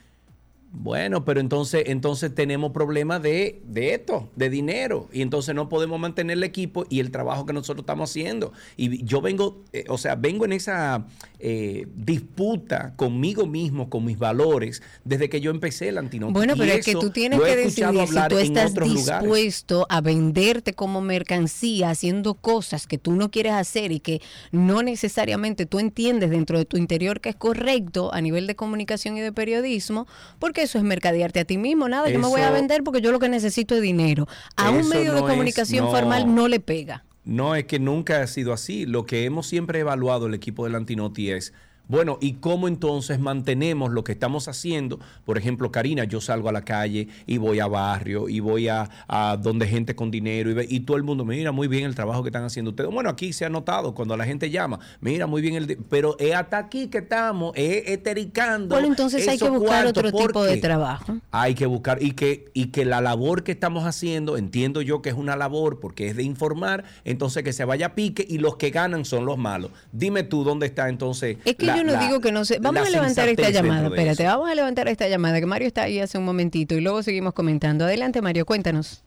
Bueno, 0.73 1.25
pero 1.25 1.41
entonces, 1.41 1.85
entonces 1.87 2.33
tenemos 2.33 2.71
problemas 2.71 3.21
de, 3.23 3.61
de 3.65 3.95
esto, 3.95 4.31
de 4.37 4.51
dinero. 4.51 5.09
Y 5.13 5.23
entonces 5.23 5.53
no 5.55 5.69
podemos 5.69 5.99
mantener 5.99 6.37
el 6.37 6.45
equipo 6.45 6.87
y 6.89 7.01
el 7.01 7.11
trabajo 7.11 7.45
que 7.45 7.53
nosotros 7.53 7.83
estamos 7.83 8.11
haciendo. 8.11 8.53
Y 8.77 9.05
yo 9.05 9.21
vengo, 9.21 9.65
eh, 9.73 9.85
o 9.89 9.99
sea, 9.99 10.15
vengo 10.15 10.45
en 10.45 10.53
esa 10.53 11.07
eh, 11.41 11.89
disputa 11.97 12.95
conmigo 12.95 13.47
mismo, 13.47 13.91
con 13.91 14.05
mis 14.05 14.17
valores, 14.17 14.81
desde 15.05 15.29
que 15.29 15.41
yo 15.41 15.51
empecé 15.51 15.89
el 15.89 15.99
antinote. 15.99 16.35
Bueno, 16.35 16.55
pero 16.57 16.73
es 16.73 16.85
que 16.85 16.95
tú 16.95 17.11
tienes 17.11 17.41
que 17.41 17.57
decidir 17.57 18.07
si 18.07 18.29
tú 18.29 18.39
estás 18.39 18.73
lugares. 18.75 19.23
dispuesto 19.23 19.87
a 19.89 20.01
venderte 20.01 20.75
como 20.75 21.01
mercancía 21.01 21.91
haciendo 21.91 22.35
cosas 22.35 22.87
que 22.87 22.97
tú 22.97 23.13
no 23.13 23.33
quieres 23.33 23.55
hacer 23.55 23.91
y 23.91 23.99
que 23.99 24.23
no 24.53 24.85
necesariamente 24.85 25.67
tú 25.67 25.81
entiendes 25.81 26.31
dentro 26.31 26.59
de 26.59 26.65
tu 26.65 26.77
interior 26.77 27.21
que 27.21 27.31
es 27.31 27.37
correcto 27.37 28.15
a 28.15 28.21
nivel 28.21 28.47
de 28.47 28.55
comunicación 28.55 29.17
y 29.17 29.21
de 29.21 29.33
periodismo, 29.33 30.07
porque 30.39 30.60
eso 30.63 30.79
es 30.79 30.85
mercadearte 30.85 31.41
a 31.41 31.45
ti 31.45 31.59
mismo. 31.59 31.89
Nada, 31.89 32.09
yo 32.11 32.19
me 32.19 32.27
voy 32.29 32.41
a 32.41 32.45
Eso- 32.47 32.55
vender 32.55 32.83
porque 32.85 33.01
yo 33.01 33.13
lo 33.13 33.19
que 33.19 33.29
necesito 33.29 33.75
es 33.75 33.83
dinero. 33.83 34.27
A 34.57 34.71
un 34.71 34.81
Eso 34.81 34.89
medio 34.91 35.13
de 35.13 35.19
es- 35.21 35.25
comunicación 35.27 35.85
no. 35.87 35.91
formal 35.91 36.35
no 36.35 36.49
le 36.49 36.61
pega. 36.61 37.05
No, 37.25 37.55
es 37.55 37.65
que 37.67 37.79
nunca 37.79 38.23
ha 38.23 38.27
sido 38.27 38.53
así. 38.53 38.87
Lo 38.87 39.05
que 39.07 39.25
hemos 39.25 39.47
siempre 39.47 39.79
evaluado 39.81 40.27
el 40.27 40.35
equipo 40.35 40.65
del 40.65 40.75
Antinoti 40.75 41.31
es, 41.31 41.53
bueno, 41.91 42.19
¿y 42.21 42.35
cómo 42.35 42.69
entonces 42.69 43.19
mantenemos 43.19 43.91
lo 43.91 44.05
que 44.05 44.13
estamos 44.13 44.47
haciendo? 44.47 45.01
Por 45.25 45.37
ejemplo, 45.37 45.73
Karina, 45.73 46.05
yo 46.05 46.21
salgo 46.21 46.49
a 46.49 46.53
la 46.53 46.63
calle 46.63 47.09
y 47.27 47.39
voy 47.39 47.59
a 47.59 47.67
barrio 47.67 48.29
y 48.29 48.39
voy 48.41 48.69
a, 48.69 48.89
a 49.09 49.37
donde 49.37 49.67
gente 49.67 49.97
con 49.97 50.11
dinero 50.11 50.51
y, 50.51 50.55
ve- 50.55 50.67
y 50.71 50.81
todo 50.81 50.97
el 50.97 51.03
mundo, 51.03 51.25
mira 51.25 51.51
muy 51.51 51.67
bien 51.67 51.85
el 51.85 51.95
trabajo 51.97 52.23
que 52.23 52.29
están 52.29 52.45
haciendo 52.45 52.71
ustedes. 52.71 52.91
Bueno, 52.91 53.11
aquí 53.11 53.33
se 53.33 53.45
ha 53.45 53.49
notado 53.51 53.93
cuando 53.95 54.17
la 54.17 54.25
gente 54.25 54.51
llama, 54.51 54.79
mira 55.01 55.27
muy 55.27 55.43
bien 55.43 55.57
el... 55.57 55.77
Pero 55.89 56.17
es 56.21 56.35
hasta 56.35 56.59
aquí 56.59 56.87
que 56.87 56.99
estamos, 56.99 57.53
es 57.57 57.89
etericando. 57.89 58.75
Bueno, 58.77 58.87
entonces 58.89 59.27
hay 59.27 59.37
que 59.39 59.49
buscar 59.51 59.83
cuartos, 59.85 60.05
otro 60.05 60.13
tipo 60.29 60.45
de 60.45 60.57
trabajo. 60.59 61.17
Hay 61.33 61.55
que 61.55 61.67
buscar 61.67 62.03
y 62.03 62.13
que, 62.13 62.51
y 62.55 62.67
que 62.67 62.85
la 62.85 63.01
labor 63.01 63.43
que 63.43 63.53
estamos 63.53 63.85
haciendo, 63.85 64.37
entiendo 64.37 64.81
yo 64.83 65.03
que 65.03 65.09
es 65.09 65.17
una 65.17 65.35
labor 65.35 65.81
porque 65.81 66.07
es 66.09 66.17
de 66.17 66.23
informar, 66.23 66.85
entonces 67.05 67.43
que 67.43 67.53
se 67.53 67.65
vaya 67.65 67.87
a 67.87 67.95
pique 67.95 68.25
y 68.29 68.39
los 68.39 68.57
que 68.57 68.71
ganan 68.71 69.05
son 69.05 69.25
los 69.25 69.39
malos. 69.39 69.71
Dime 69.93 70.23
tú 70.23 70.45
dónde 70.45 70.67
está 70.67 70.89
entonces. 70.89 71.39
Es 71.45 71.57
que 71.57 71.67
la- 71.67 71.80
yo 71.81 71.87
no 71.87 71.93
la- 71.93 72.07
digo 72.07 72.21
que 72.21 72.33
no 72.33 72.45
sé. 72.45 72.59
Vamos 72.61 72.87
a 72.87 72.91
levantar 72.91 73.29
esta 73.29 73.51
llamada. 73.51 73.89
Espérate, 73.89 74.25
vamos 74.25 74.51
a 74.51 74.55
levantar 74.55 74.89
esta 74.89 75.09
llamada, 75.09 75.41
que 75.41 75.47
Mario 75.47 75.67
está 75.69 75.83
ahí 75.85 75.99
hace 76.01 76.19
un 76.19 76.25
momentito 76.25 76.75
y 76.75 76.81
luego 76.81 77.03
seguimos 77.03 77.35
comentando. 77.35 77.85
Adelante, 77.85 78.21
Mario, 78.23 78.45
cuéntanos. 78.47 79.05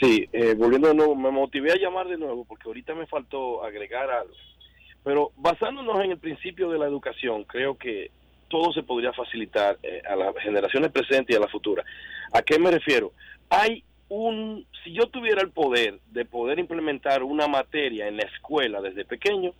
Sí, 0.00 0.28
eh, 0.32 0.54
volviendo 0.54 0.88
de 0.88 0.94
nuevo, 0.94 1.14
me 1.14 1.30
motivé 1.30 1.72
a 1.72 1.76
llamar 1.76 2.08
de 2.08 2.16
nuevo 2.18 2.44
porque 2.44 2.64
ahorita 2.66 2.94
me 2.94 3.06
faltó 3.06 3.64
agregar 3.64 4.10
algo. 4.10 4.34
Pero 5.04 5.32
basándonos 5.36 6.02
en 6.04 6.12
el 6.12 6.18
principio 6.18 6.70
de 6.70 6.78
la 6.78 6.86
educación, 6.86 7.44
creo 7.44 7.76
que 7.76 8.10
todo 8.48 8.72
se 8.72 8.82
podría 8.82 9.12
facilitar 9.12 9.78
eh, 9.82 10.02
a 10.08 10.16
las 10.16 10.34
generaciones 10.42 10.90
presentes 10.90 11.34
y 11.34 11.36
a 11.36 11.40
las 11.40 11.50
futuras. 11.50 11.84
¿A 12.32 12.42
qué 12.42 12.58
me 12.58 12.70
refiero? 12.70 13.12
Hay 13.50 13.84
un, 14.08 14.66
si 14.82 14.92
yo 14.92 15.06
tuviera 15.06 15.40
el 15.42 15.50
poder 15.50 15.98
de 16.10 16.24
poder 16.24 16.58
implementar 16.58 17.22
una 17.22 17.46
materia 17.48 18.08
en 18.08 18.16
la 18.16 18.24
escuela 18.24 18.80
desde 18.80 19.04
pequeño, 19.04 19.52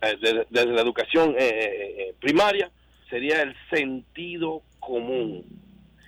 desde, 0.00 0.46
desde 0.50 0.72
la 0.72 0.80
educación 0.80 1.30
eh, 1.30 1.36
eh, 1.38 1.94
eh, 1.98 2.14
primaria, 2.20 2.70
sería 3.10 3.42
el 3.42 3.54
sentido 3.70 4.62
común. 4.80 5.44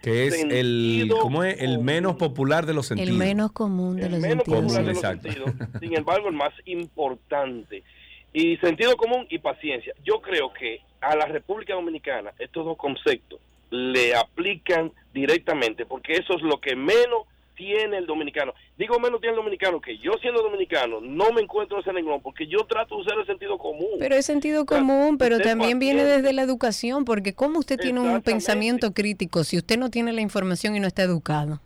Que 0.02 0.26
es 0.26 0.42
el, 0.44 0.50
sentido 0.50 1.18
¿cómo 1.18 1.44
es? 1.44 1.60
el 1.60 1.78
menos 1.78 2.16
popular 2.16 2.64
de 2.64 2.72
los 2.72 2.86
sentidos. 2.86 3.10
El 3.10 3.16
menos 3.18 3.52
común 3.52 3.96
de 3.96 4.06
el 4.06 4.12
los 4.12 4.20
menos 4.20 4.44
sentidos. 4.44 4.62
popular 4.62 4.84
de 4.84 4.92
los 4.92 4.96
Exacto. 4.96 5.32
sentidos, 5.32 5.54
sin 5.80 5.96
embargo 5.96 6.28
el 6.28 6.34
más 6.34 6.54
importante. 6.64 7.82
Y 8.32 8.56
sentido 8.58 8.96
común 8.96 9.26
y 9.28 9.38
paciencia. 9.38 9.92
Yo 10.04 10.22
creo 10.22 10.52
que 10.52 10.80
a 11.00 11.16
la 11.16 11.26
República 11.26 11.74
Dominicana 11.74 12.32
estos 12.38 12.64
dos 12.64 12.78
conceptos 12.78 13.40
le 13.70 14.14
aplican 14.14 14.92
directamente, 15.12 15.84
porque 15.84 16.14
eso 16.14 16.34
es 16.36 16.42
lo 16.42 16.60
que 16.60 16.76
menos 16.76 17.26
tiene 17.60 17.98
el 17.98 18.06
dominicano. 18.06 18.54
Digo 18.78 18.98
menos 18.98 19.20
tiene 19.20 19.34
el 19.34 19.36
dominicano, 19.36 19.82
que 19.82 19.98
yo 19.98 20.12
siendo 20.22 20.42
dominicano 20.42 20.98
no 21.02 21.30
me 21.30 21.42
encuentro 21.42 21.76
en 21.76 21.82
ese 21.82 21.92
renglón, 21.92 22.22
porque 22.22 22.46
yo 22.46 22.64
trato 22.64 22.94
de 22.96 23.02
usar 23.02 23.18
el 23.18 23.26
sentido 23.26 23.58
común. 23.58 23.98
Pero 23.98 24.14
es 24.14 24.24
sentido 24.24 24.64
común, 24.64 25.18
pero 25.18 25.38
también 25.38 25.78
viene 25.78 26.00
paciente. 26.00 26.22
desde 26.22 26.32
la 26.32 26.40
educación, 26.40 27.04
porque 27.04 27.34
¿cómo 27.34 27.58
usted 27.58 27.78
tiene 27.78 28.00
un 28.00 28.22
pensamiento 28.22 28.94
crítico 28.94 29.44
si 29.44 29.58
usted 29.58 29.78
no 29.78 29.90
tiene 29.90 30.14
la 30.14 30.22
información 30.22 30.74
y 30.74 30.80
no 30.80 30.86
está 30.86 31.02
educado? 31.02 31.60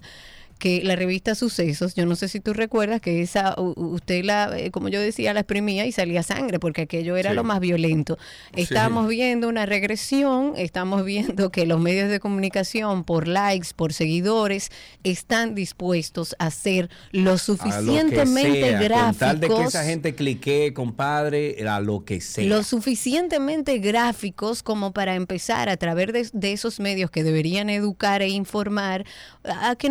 que 0.58 0.84
la 0.84 0.96
revista 0.96 1.36
Sucesos, 1.36 1.94
yo 1.96 2.06
no 2.06 2.16
sé 2.16 2.28
si 2.28 2.40
tú 2.40 2.54
recuerdas 2.54 3.02
que 3.02 3.22
esa, 3.22 3.56
usted 3.58 4.24
la, 4.24 4.58
eh, 4.58 4.72
como 4.72 4.90
yo 4.90 5.00
decía, 5.00 5.34
la 5.34 5.42
exprimía 5.42 5.86
y 5.86 5.92
salía 5.92 6.24
sangre, 6.24 6.60
porque 6.60 6.84
aquello 6.84 7.16
era 7.16 7.30
Sí. 7.32 7.36
lo 7.36 7.44
más 7.44 7.60
violento. 7.60 8.18
Sí. 8.56 8.62
Estamos 8.64 9.08
viendo 9.08 9.48
una 9.50 9.66
regresión, 9.66 10.54
estamos 10.58 11.04
viendo 11.06 11.52
que 11.52 11.66
los 11.66 11.80
medios 11.80 12.10
de 12.10 12.20
comunicación, 12.20 13.04
por 13.04 13.28
likes, 13.28 13.70
por 13.76 13.94
seguidores, 13.94 14.70
están 15.04 15.56
dispuestos 15.56 16.36
a 16.40 16.50
ser 16.52 16.90
lo 17.12 17.38
suficientemente 17.38 18.62
sea, 18.62 18.82
gráficos. 18.82 19.18
Con 19.18 19.20
tal 19.20 19.40
de 19.40 19.48
que 19.48 19.64
esa 19.64 19.84
gente 19.84 20.16
clique, 20.16 20.74
compadre, 20.74 21.68
a 21.68 21.80
lo 21.80 22.04
que 22.06 22.22
sea. 22.22 22.46
lo 22.46 22.64
suficientemente 22.64 23.78
gráficos 23.80 24.64
como 24.64 24.92
para 24.92 25.16
empezar 25.16 25.70
a 25.70 25.78
través 25.78 26.12
de, 26.14 26.30
de 26.34 26.54
esos 26.54 26.80
medios 26.80 27.12
que 27.12 27.24
deberían 27.24 27.70
educar 27.70 28.22
e 28.22 28.30
informar 28.30 29.06
a 29.44 29.76
que 29.76 29.90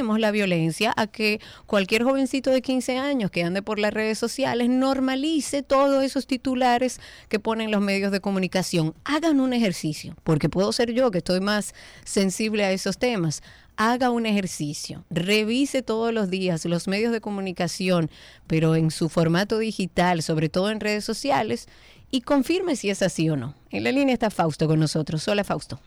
la 0.00 0.30
violencia, 0.30 0.92
a 0.96 1.06
que 1.06 1.40
cualquier 1.66 2.02
jovencito 2.02 2.50
de 2.50 2.62
15 2.62 2.98
años 2.98 3.30
que 3.30 3.44
ande 3.44 3.62
por 3.62 3.78
las 3.78 3.92
redes 3.92 4.18
sociales 4.18 4.68
normalice 4.68 5.62
todos 5.62 6.02
esos 6.02 6.26
titulares 6.26 7.00
que 7.28 7.38
ponen 7.38 7.70
los 7.70 7.82
medios 7.82 8.10
de 8.10 8.20
comunicación. 8.20 8.94
Hagan 9.04 9.40
un 9.40 9.52
ejercicio, 9.52 10.16
porque 10.24 10.48
puedo 10.48 10.72
ser 10.72 10.92
yo 10.92 11.10
que 11.10 11.18
estoy 11.18 11.40
más 11.40 11.74
sensible 12.04 12.64
a 12.64 12.72
esos 12.72 12.98
temas. 12.98 13.42
Haga 13.76 14.10
un 14.10 14.26
ejercicio, 14.26 15.04
revise 15.10 15.82
todos 15.82 16.12
los 16.12 16.30
días 16.30 16.64
los 16.64 16.88
medios 16.88 17.12
de 17.12 17.20
comunicación, 17.20 18.10
pero 18.46 18.76
en 18.76 18.90
su 18.90 19.08
formato 19.08 19.58
digital, 19.58 20.22
sobre 20.22 20.48
todo 20.48 20.70
en 20.70 20.80
redes 20.80 21.04
sociales, 21.04 21.68
y 22.10 22.22
confirme 22.22 22.76
si 22.76 22.90
es 22.90 23.02
así 23.02 23.28
o 23.30 23.36
no. 23.36 23.54
En 23.70 23.84
la 23.84 23.92
línea 23.92 24.14
está 24.14 24.30
Fausto 24.30 24.66
con 24.66 24.80
nosotros. 24.80 25.26
Hola 25.28 25.44
Fausto. 25.44 25.80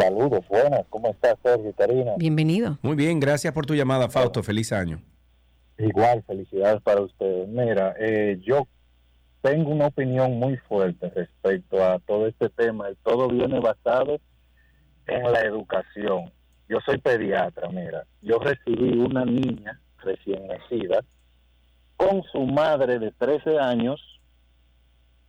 Saludos, 0.00 0.40
buenas. 0.48 0.86
¿Cómo 0.88 1.10
estás, 1.10 1.36
Sergio 1.42 1.68
y 1.68 1.72
Karina? 1.74 2.12
Bienvenido. 2.16 2.78
Muy 2.80 2.96
bien, 2.96 3.20
gracias 3.20 3.52
por 3.52 3.66
tu 3.66 3.74
llamada, 3.74 4.08
Fausto. 4.08 4.42
Feliz 4.42 4.72
año. 4.72 5.02
Igual, 5.76 6.22
felicidades 6.26 6.80
para 6.80 7.02
ustedes. 7.02 7.46
Mira, 7.48 7.94
eh, 7.98 8.40
yo 8.42 8.66
tengo 9.42 9.70
una 9.70 9.88
opinión 9.88 10.38
muy 10.38 10.56
fuerte 10.56 11.10
respecto 11.10 11.84
a 11.84 11.98
todo 11.98 12.26
este 12.26 12.48
tema. 12.48 12.86
Todo 13.02 13.28
viene 13.28 13.60
basado 13.60 14.18
en 15.06 15.32
la 15.32 15.42
educación. 15.42 16.32
Yo 16.66 16.78
soy 16.86 16.96
pediatra, 16.96 17.68
mira. 17.68 18.06
Yo 18.22 18.38
recibí 18.38 18.98
una 18.98 19.26
niña 19.26 19.78
recién 19.98 20.46
nacida 20.46 21.04
con 21.98 22.22
su 22.32 22.46
madre 22.46 22.98
de 22.98 23.12
13 23.12 23.58
años, 23.58 24.00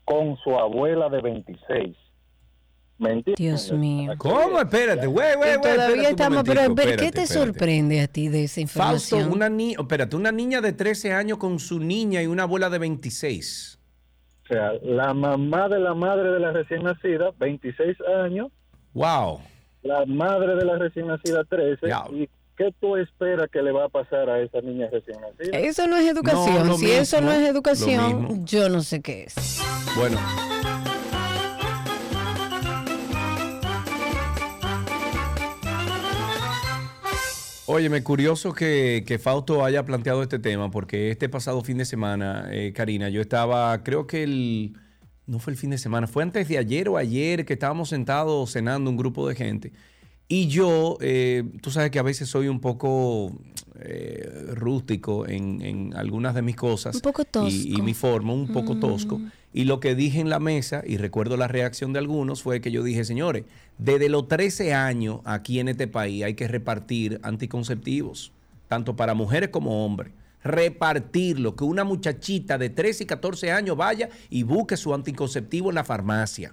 con 0.05 0.37
su 0.37 0.57
abuela 0.57 1.09
de 1.09 1.21
26. 1.21 1.97
¿Me 3.01 3.11
entiendes? 3.13 3.35
Dios 3.37 3.71
mío. 3.71 4.13
¿Cómo? 4.17 4.59
Espérate, 4.59 5.07
güey, 5.07 5.35
güey, 5.35 5.57
güey. 5.57 5.61
todavía 5.61 5.85
espérate 5.85 6.09
estamos, 6.11 6.43
pero, 6.43 6.61
pero 6.61 6.75
¿qué 6.75 6.81
espérate, 6.91 7.11
te 7.11 7.21
espérate. 7.23 7.45
sorprende 7.51 8.01
a 8.01 8.07
ti 8.07 8.27
de 8.29 8.43
esa 8.43 8.61
Fausto, 8.67 9.15
información? 9.17 9.33
una 9.33 9.49
niña, 9.49 9.77
espérate, 9.79 10.15
una 10.15 10.31
niña 10.31 10.61
de 10.61 10.73
13 10.73 11.11
años 11.13 11.37
con 11.39 11.57
su 11.59 11.79
niña 11.79 12.21
y 12.21 12.27
una 12.27 12.43
abuela 12.43 12.69
de 12.69 12.77
26. 12.79 13.79
O 14.43 14.47
sea, 14.47 14.73
la 14.83 15.13
mamá 15.13 15.67
de 15.69 15.79
la 15.79 15.93
madre 15.95 16.31
de 16.31 16.39
la 16.39 16.51
recién 16.51 16.83
nacida, 16.83 17.31
26 17.39 17.97
años, 18.23 18.49
Wow. 18.93 19.39
la 19.81 20.05
madre 20.05 20.55
de 20.55 20.65
la 20.65 20.77
recién 20.77 21.07
nacida, 21.07 21.43
13. 21.45 21.87
¿Y 22.13 22.29
qué 22.55 22.71
tú 22.79 22.97
esperas 22.97 23.49
que 23.49 23.61
le 23.63 23.71
va 23.71 23.85
a 23.85 23.89
pasar 23.89 24.29
a 24.29 24.39
esa 24.41 24.61
niña 24.61 24.87
recién 24.91 25.17
nacida? 25.21 25.57
Eso 25.57 25.87
no 25.87 25.95
es 25.97 26.07
educación. 26.07 26.67
lo 26.67 26.77
si 26.77 26.91
eso 26.91 27.19
no 27.21 27.31
es 27.31 27.47
educación, 27.49 28.45
yo 28.45 28.69
no 28.69 28.81
sé 28.83 29.01
qué 29.01 29.23
es. 29.23 29.59
Bueno. 29.97 30.19
Óyeme, 37.73 38.03
curioso 38.03 38.51
que, 38.51 39.05
que 39.07 39.17
Fausto 39.17 39.63
haya 39.63 39.85
planteado 39.85 40.21
este 40.21 40.39
tema, 40.39 40.69
porque 40.69 41.09
este 41.09 41.29
pasado 41.29 41.61
fin 41.63 41.77
de 41.77 41.85
semana, 41.85 42.49
eh, 42.51 42.73
Karina, 42.75 43.07
yo 43.07 43.21
estaba, 43.21 43.81
creo 43.81 44.07
que 44.07 44.23
el, 44.23 44.73
no 45.25 45.39
fue 45.39 45.53
el 45.53 45.57
fin 45.57 45.69
de 45.69 45.77
semana, 45.77 46.05
fue 46.05 46.21
antes 46.21 46.49
de 46.49 46.57
ayer 46.57 46.89
o 46.89 46.97
ayer 46.97 47.45
que 47.45 47.53
estábamos 47.53 47.87
sentados 47.87 48.51
cenando 48.51 48.89
un 48.89 48.97
grupo 48.97 49.25
de 49.25 49.35
gente. 49.35 49.71
Y 50.27 50.47
yo, 50.49 50.97
eh, 50.99 51.43
tú 51.61 51.71
sabes 51.71 51.91
que 51.91 51.99
a 51.99 52.03
veces 52.03 52.27
soy 52.27 52.49
un 52.49 52.59
poco 52.59 53.39
eh, 53.79 54.47
rústico 54.53 55.25
en, 55.25 55.61
en 55.61 55.93
algunas 55.95 56.35
de 56.35 56.41
mis 56.41 56.57
cosas. 56.57 56.95
Un 56.95 57.01
poco 57.01 57.21
Y, 57.21 57.25
y 57.25 57.69
tosco. 57.71 57.83
mi 57.83 57.93
forma, 57.93 58.33
un 58.33 58.47
poco 58.49 58.75
tosco. 58.79 59.21
Y 59.53 59.65
lo 59.65 59.79
que 59.79 59.95
dije 59.95 60.19
en 60.19 60.29
la 60.29 60.39
mesa, 60.39 60.81
y 60.85 60.97
recuerdo 60.97 61.35
la 61.35 61.47
reacción 61.47 61.91
de 61.91 61.99
algunos, 61.99 62.41
fue 62.41 62.61
que 62.61 62.71
yo 62.71 62.83
dije, 62.83 63.03
señores, 63.03 63.43
desde 63.77 64.07
los 64.07 64.27
13 64.27 64.73
años 64.73 65.19
aquí 65.25 65.59
en 65.59 65.67
este 65.67 65.87
país 65.87 66.23
hay 66.23 66.35
que 66.35 66.47
repartir 66.47 67.19
anticonceptivos, 67.23 68.31
tanto 68.67 68.95
para 68.95 69.13
mujeres 69.13 69.49
como 69.49 69.85
hombres. 69.85 70.13
Repartirlo, 70.43 71.55
que 71.55 71.65
una 71.65 71.83
muchachita 71.83 72.57
de 72.57 72.69
13 72.69 73.03
y 73.03 73.07
14 73.07 73.51
años 73.51 73.77
vaya 73.77 74.09
y 74.29 74.43
busque 74.43 74.77
su 74.77 74.93
anticonceptivo 74.93 75.69
en 75.69 75.75
la 75.75 75.83
farmacia. 75.83 76.51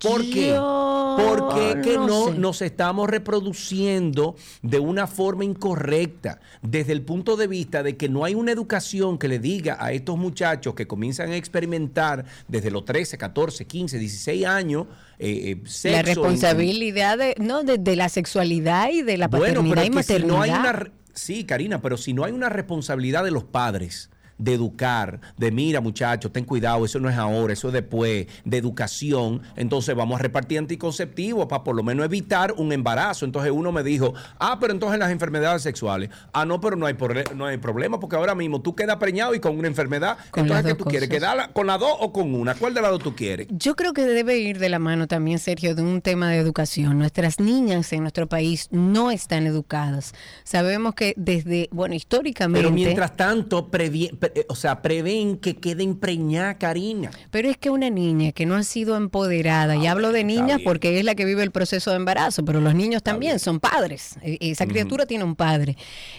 ¿Por 0.00 0.22
qué? 0.22 0.48
Yo 0.50 1.16
Porque 1.18 1.80
que 1.82 1.96
no 1.96 2.06
no, 2.06 2.26
sé. 2.32 2.38
nos 2.38 2.62
estamos 2.62 3.10
reproduciendo 3.10 4.36
de 4.62 4.78
una 4.78 5.06
forma 5.06 5.44
incorrecta, 5.44 6.40
desde 6.62 6.92
el 6.92 7.02
punto 7.02 7.36
de 7.36 7.46
vista 7.48 7.82
de 7.82 7.96
que 7.96 8.08
no 8.08 8.24
hay 8.24 8.34
una 8.34 8.52
educación 8.52 9.18
que 9.18 9.28
le 9.28 9.38
diga 9.38 9.76
a 9.80 9.92
estos 9.92 10.16
muchachos 10.16 10.74
que 10.74 10.86
comienzan 10.86 11.30
a 11.30 11.36
experimentar 11.36 12.24
desde 12.46 12.70
los 12.70 12.84
13, 12.84 13.18
14, 13.18 13.66
15, 13.66 13.98
16 13.98 14.46
años 14.46 14.86
eh, 15.18 15.56
eh, 15.64 15.68
sexo. 15.68 15.96
la 15.96 16.02
responsabilidad 16.02 17.18
de, 17.18 17.34
no, 17.38 17.64
de, 17.64 17.78
de 17.78 17.96
la 17.96 18.08
sexualidad 18.08 18.90
y 18.90 19.02
de 19.02 19.16
la 19.16 19.28
bueno, 19.28 19.62
paternidad 19.62 19.74
pero 19.74 19.96
y 19.96 20.00
es 20.00 20.06
que 20.06 20.20
si 20.20 20.26
no 20.26 20.42
hay 20.42 20.50
una... 20.50 20.90
Sí, 21.12 21.44
Karina, 21.44 21.80
pero 21.80 21.96
si 21.96 22.12
no 22.12 22.24
hay 22.24 22.32
una 22.32 22.50
responsabilidad 22.50 23.24
de 23.24 23.30
los 23.30 23.44
padres 23.44 24.10
de 24.38 24.54
educar, 24.54 25.20
de 25.36 25.50
mira 25.50 25.80
muchachos, 25.80 26.32
ten 26.32 26.44
cuidado, 26.44 26.84
eso 26.84 26.98
no 27.00 27.08
es 27.08 27.16
ahora, 27.16 27.52
eso 27.52 27.68
es 27.68 27.74
después, 27.74 28.26
de 28.44 28.56
educación, 28.56 29.42
entonces 29.56 29.94
vamos 29.94 30.18
a 30.20 30.22
repartir 30.22 30.58
anticonceptivos 30.58 31.46
para 31.46 31.64
por 31.64 31.74
lo 31.74 31.82
menos 31.82 32.04
evitar 32.04 32.52
un 32.52 32.72
embarazo. 32.72 33.24
Entonces 33.24 33.52
uno 33.52 33.72
me 33.72 33.82
dijo, 33.82 34.14
ah, 34.38 34.58
pero 34.60 34.72
entonces 34.72 34.98
las 34.98 35.10
enfermedades 35.10 35.62
sexuales, 35.62 36.10
ah, 36.32 36.44
no, 36.44 36.60
pero 36.60 36.76
no 36.76 36.86
hay, 36.86 36.96
no 37.34 37.46
hay 37.46 37.58
problema 37.58 37.98
porque 37.98 38.16
ahora 38.16 38.34
mismo 38.34 38.60
tú 38.60 38.74
quedas 38.74 38.96
preñado 38.96 39.34
y 39.34 39.40
con 39.40 39.58
una 39.58 39.68
enfermedad, 39.68 40.18
Con 40.30 40.42
entonces 40.44 40.66
¿qué 40.66 40.74
tú 40.74 40.84
quieres? 40.84 41.08
¿Quedarla 41.08 41.48
con 41.52 41.66
las 41.66 41.80
dos 41.80 41.92
o 42.00 42.12
con 42.12 42.34
una? 42.34 42.54
¿Cuál 42.54 42.74
de 42.74 42.82
las 42.82 42.90
dos 42.90 43.02
tú 43.02 43.14
quieres? 43.14 43.46
Yo 43.50 43.74
creo 43.74 43.92
que 43.92 44.02
debe 44.02 44.38
ir 44.38 44.58
de 44.58 44.68
la 44.68 44.78
mano 44.78 45.06
también, 45.06 45.38
Sergio, 45.38 45.74
de 45.74 45.82
un 45.82 46.00
tema 46.02 46.30
de 46.30 46.38
educación. 46.38 46.98
Nuestras 46.98 47.40
niñas 47.40 47.92
en 47.92 48.02
nuestro 48.02 48.26
país 48.26 48.68
no 48.70 49.10
están 49.10 49.46
educadas. 49.46 50.12
Sabemos 50.44 50.94
que 50.94 51.14
desde, 51.16 51.68
bueno, 51.72 51.94
históricamente... 51.94 52.62
Pero 52.62 52.74
mientras 52.74 53.16
tanto, 53.16 53.70
previ- 53.70 54.16
pre- 54.16 54.25
eh, 54.25 54.25
o 54.48 54.54
sea, 54.54 54.82
prevén 54.82 55.36
que 55.38 55.56
quede 55.56 55.82
empreñada, 55.82 56.58
Karina. 56.58 57.10
Pero 57.30 57.48
es 57.48 57.56
que 57.56 57.70
una 57.70 57.90
niña 57.90 58.32
que 58.32 58.46
no 58.46 58.54
ha 58.56 58.62
sido 58.62 58.96
empoderada, 58.96 59.76
y 59.76 59.86
hablo 59.86 60.12
de 60.12 60.24
niñas 60.24 60.60
porque 60.64 60.98
es 60.98 61.04
la 61.04 61.14
que 61.14 61.24
vive 61.24 61.42
el 61.42 61.50
proceso 61.50 61.90
de 61.90 61.96
embarazo, 61.96 62.44
pero 62.44 62.60
los 62.60 62.74
niños 62.74 63.02
también 63.02 63.38
son 63.38 63.60
padres. 63.60 64.16
E- 64.22 64.38
Esa 64.40 64.66
criatura 64.66 65.06
tiene 65.06 65.24
un 65.24 65.36
padre. 65.36 65.76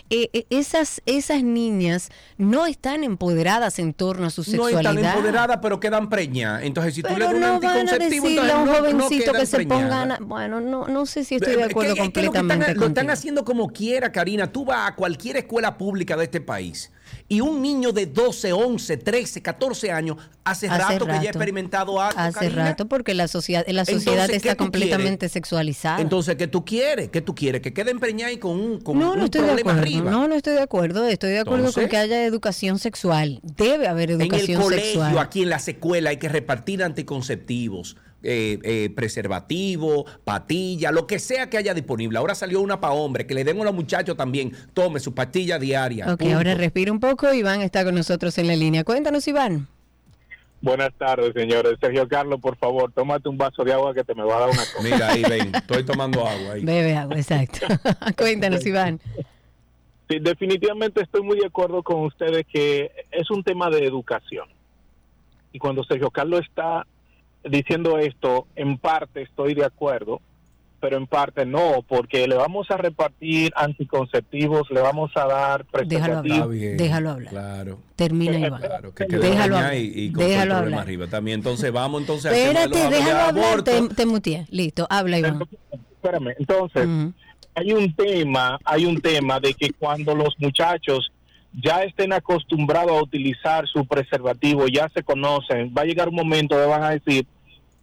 Eh, 0.10 0.30
eh, 0.34 0.46
esas, 0.50 1.02
esas 1.06 1.44
niñas 1.44 2.10
no 2.38 2.66
están 2.66 3.04
empoderadas 3.04 3.80
en 3.80 3.94
torno 3.94 4.28
a 4.28 4.30
su 4.30 4.42
No 4.42 4.46
sexualidad. 4.68 4.94
están 4.96 5.16
empoderadas, 5.18 5.60
pero 5.62 5.80
quedan 5.80 6.10
preñadas. 6.10 6.64
Entonces, 6.64 6.96
si 6.96 7.04
tú 7.04 7.14
le 7.18 7.26
das 7.26 7.34
un 7.34 7.40
no 7.42 7.60
van 7.60 7.66
a 7.66 7.70
anticonceptivo, 7.82 8.28
entonces 8.28 8.54
a 8.54 8.58
un 8.60 8.66
no- 8.66 8.72
no 8.74 8.78
jovencito 8.80 9.32
quedan 9.32 9.42
que 9.42 9.46
se 9.48 9.66
pongan. 9.66 10.12
a- 10.12 10.18
Bueno, 10.22 10.60
no, 10.62 10.88
no 10.88 11.06
sé 11.06 11.24
si 11.24 11.36
estoy 11.36 11.54
de 11.56 11.62
Es 11.62 11.68
que- 11.68 11.72
acuerdo 11.72 11.94
es 11.94 11.96
que 11.96 12.02
lo 12.02 12.12
que 12.12 12.22
completamente 12.40 12.66
están, 12.72 12.80
lo 12.80 12.88
están 12.88 13.10
haciendo 13.10 13.44
como 13.46 13.70
quiera, 13.70 14.12
Karina. 14.12 14.52
Tú 14.52 14.66
vas 14.66 14.90
a 14.92 14.96
cualquier 14.96 15.38
escuela 15.38 15.78
pública 15.78 16.16
de 16.18 16.24
este 16.26 16.42
país 16.42 16.92
y 17.28 17.42
un 17.42 17.62
niño 17.62 17.92
de 17.92 18.06
12, 18.06 18.54
11, 18.54 18.98
13, 18.98 19.42
14 19.42 19.92
años 19.92 20.18
hace, 20.44 20.68
Hace 20.68 20.78
rato, 20.78 21.06
que 21.06 21.12
ya 21.12 21.16
ha 21.16 21.18
rato. 21.20 21.28
experimentado 21.30 22.02
algo, 22.02 22.20
Hace 22.20 22.40
Karina. 22.40 22.64
rato 22.70 22.88
porque 22.88 23.14
la 23.14 23.28
sociedad, 23.28 23.64
la 23.68 23.82
Entonces, 23.82 24.04
sociedad 24.04 24.28
¿qué 24.30 24.36
está 24.38 24.56
completamente 24.56 25.18
quieres? 25.20 25.32
sexualizada. 25.34 26.02
Entonces, 26.02 26.36
¿qué 26.36 26.48
tú 26.48 26.64
quieres? 26.66 27.10
¿Qué 27.10 27.22
tú 27.22 27.36
quieres? 27.36 27.62
Que 27.62 27.74
quede 27.74 27.92
empreñada 27.92 28.32
y 28.32 28.38
con 28.38 28.52
un, 28.60 28.80
con 28.82 28.98
no, 29.00 29.12
un 29.12 29.20
no 29.20 29.26
estoy 29.26 29.42
de 29.42 29.48
problema 29.48 29.72
acuerdo. 29.72 29.82
arriba. 29.98 30.12
No, 30.12 30.28
no 30.28 30.36
estoy 30.36 30.54
de 30.54 30.62
acuerdo. 30.62 31.06
Estoy 31.08 31.32
de 31.32 31.40
acuerdo 31.40 31.66
Entonces- 31.68 31.84
con 31.84 31.90
que 31.90 31.98
haya 31.98 32.24
educación 32.26 32.80
sexual. 32.80 33.40
Debe 33.44 33.88
haber 33.88 34.12
En 34.12 34.22
el 34.22 34.28
educación 34.28 34.62
colegio, 34.62 34.86
sexual. 35.02 35.18
aquí 35.20 35.44
en 35.44 35.50
las 35.50 35.68
escuelas, 35.68 36.12
hay 36.12 36.18
que 36.18 36.30
repartir 36.30 36.84
anticonceptivos, 36.84 37.98
eh, 38.30 38.60
eh, 38.64 38.90
preservativo, 38.94 40.06
patilla, 40.26 40.92
lo 40.92 41.08
que 41.08 41.18
sea 41.18 41.50
que 41.50 41.58
haya 41.58 41.74
disponible. 41.74 42.18
Ahora 42.18 42.36
salió 42.36 42.60
una 42.60 42.82
para 42.82 42.94
hombre, 42.94 43.26
que 43.26 43.34
le 43.34 43.46
den 43.46 43.62
a 43.62 43.64
los 43.64 43.74
muchachos 43.74 44.18
también, 44.18 44.52
tome 44.74 45.00
su 45.00 45.16
pastilla 45.16 45.58
diaria. 45.58 46.12
Ok, 46.12 46.20
punto. 46.20 46.36
ahora 46.36 46.54
respira 46.56 46.92
un 46.92 47.00
poco. 47.00 47.34
Iván 47.34 47.62
está 47.62 47.86
con 47.86 47.96
nosotros 47.96 48.38
en 48.38 48.48
la 48.48 48.56
línea. 48.58 48.84
Cuéntanos, 48.84 49.26
Iván. 49.30 49.70
Buenas 50.60 50.94
tardes, 50.98 51.32
señores. 51.34 51.78
Sergio 51.80 52.06
Carlos, 52.10 52.42
por 52.42 52.58
favor, 52.58 52.92
tómate 52.92 53.30
un 53.30 53.38
vaso 53.38 53.64
de 53.64 53.72
agua 53.72 53.94
que 53.94 54.04
te 54.04 54.14
me 54.14 54.24
va 54.24 54.36
a 54.36 54.40
dar 54.42 54.50
una 54.50 54.66
cosa. 54.74 54.84
Mira, 54.84 55.10
ahí 55.10 55.24
ven, 55.24 55.56
estoy 55.56 55.86
tomando 55.86 56.28
agua 56.28 56.54
ahí. 56.56 56.66
Bebe 56.66 56.98
agua, 56.98 57.16
exacto. 57.16 57.66
Cuéntanos, 58.18 58.66
Iván. 58.66 59.00
Sí, 60.10 60.20
definitivamente 60.20 61.02
estoy 61.02 61.22
muy 61.22 61.40
de 61.40 61.46
acuerdo 61.46 61.82
con 61.82 62.02
ustedes 62.02 62.46
que 62.52 62.92
es 63.10 63.32
un 63.32 63.42
tema 63.42 63.70
de 63.70 63.86
educación. 63.86 64.50
Y 65.54 65.60
cuando 65.60 65.86
Sergio 65.86 66.12
Carlos 66.12 66.42
está 66.42 66.86
diciendo 67.50 67.98
esto, 67.98 68.48
en 68.56 68.78
parte 68.78 69.22
estoy 69.24 69.54
de 69.54 69.66
acuerdo, 69.66 70.22
pero 70.80 70.98
en 70.98 71.08
parte 71.08 71.46
no, 71.46 71.84
porque 71.88 72.28
le 72.28 72.36
vamos 72.36 72.70
a 72.70 72.78
repartir 72.78 73.52
anticonceptivos, 73.56 74.70
le 74.70 74.80
vamos 74.82 75.12
a 75.16 75.26
dar 75.26 75.66
Déjalo 75.86 76.18
hablar. 76.20 76.48
Déjalo 76.50 77.10
hablar. 77.12 77.30
Claro. 77.32 77.80
Termina, 77.96 78.38
Iván. 78.38 78.62
Claro, 78.62 78.94
que 78.94 79.08
quede 79.08 79.20
Déjalo 79.30 79.58
hablar. 79.58 79.74
y, 79.76 79.78
y 79.80 80.06
el 80.08 80.14
Déjalo 80.14 80.36
problema 80.36 80.58
hablar. 80.60 80.80
arriba 80.82 81.08
también. 81.08 81.40
Entonces, 81.40 81.72
vamos 81.72 82.02
entonces 82.02 82.32
Espérate, 82.32 82.90
déjalo 82.90 83.20
hablar. 83.20 83.64
Te, 83.64 83.90
te 83.90 84.06
muteé. 84.06 84.46
Listo, 84.52 84.86
habla, 84.90 85.18
Iván. 85.18 85.44
Espérame, 85.96 86.36
entonces, 86.38 86.88
hay 87.56 87.74
un 87.74 87.94
tema, 87.96 88.60
hay 88.64 88.86
un 88.86 89.02
tema 89.02 89.40
de 89.40 89.56
que 89.56 89.72
cuando 89.72 90.14
los 90.14 90.36
muchachos 90.38 91.12
ya 91.60 91.82
estén 91.82 92.14
acostumbrados 92.14 92.92
a 92.92 93.02
utilizar 93.02 93.66
su 93.68 93.84
preservativo, 93.88 94.68
ya 94.68 94.88
se 94.94 95.02
conocen, 95.02 95.74
va 95.76 95.82
a 95.82 95.86
llegar 95.86 96.08
un 96.08 96.16
momento 96.16 96.54
donde 96.56 96.70
van 96.70 96.84
a 96.84 96.92
decir, 96.92 97.26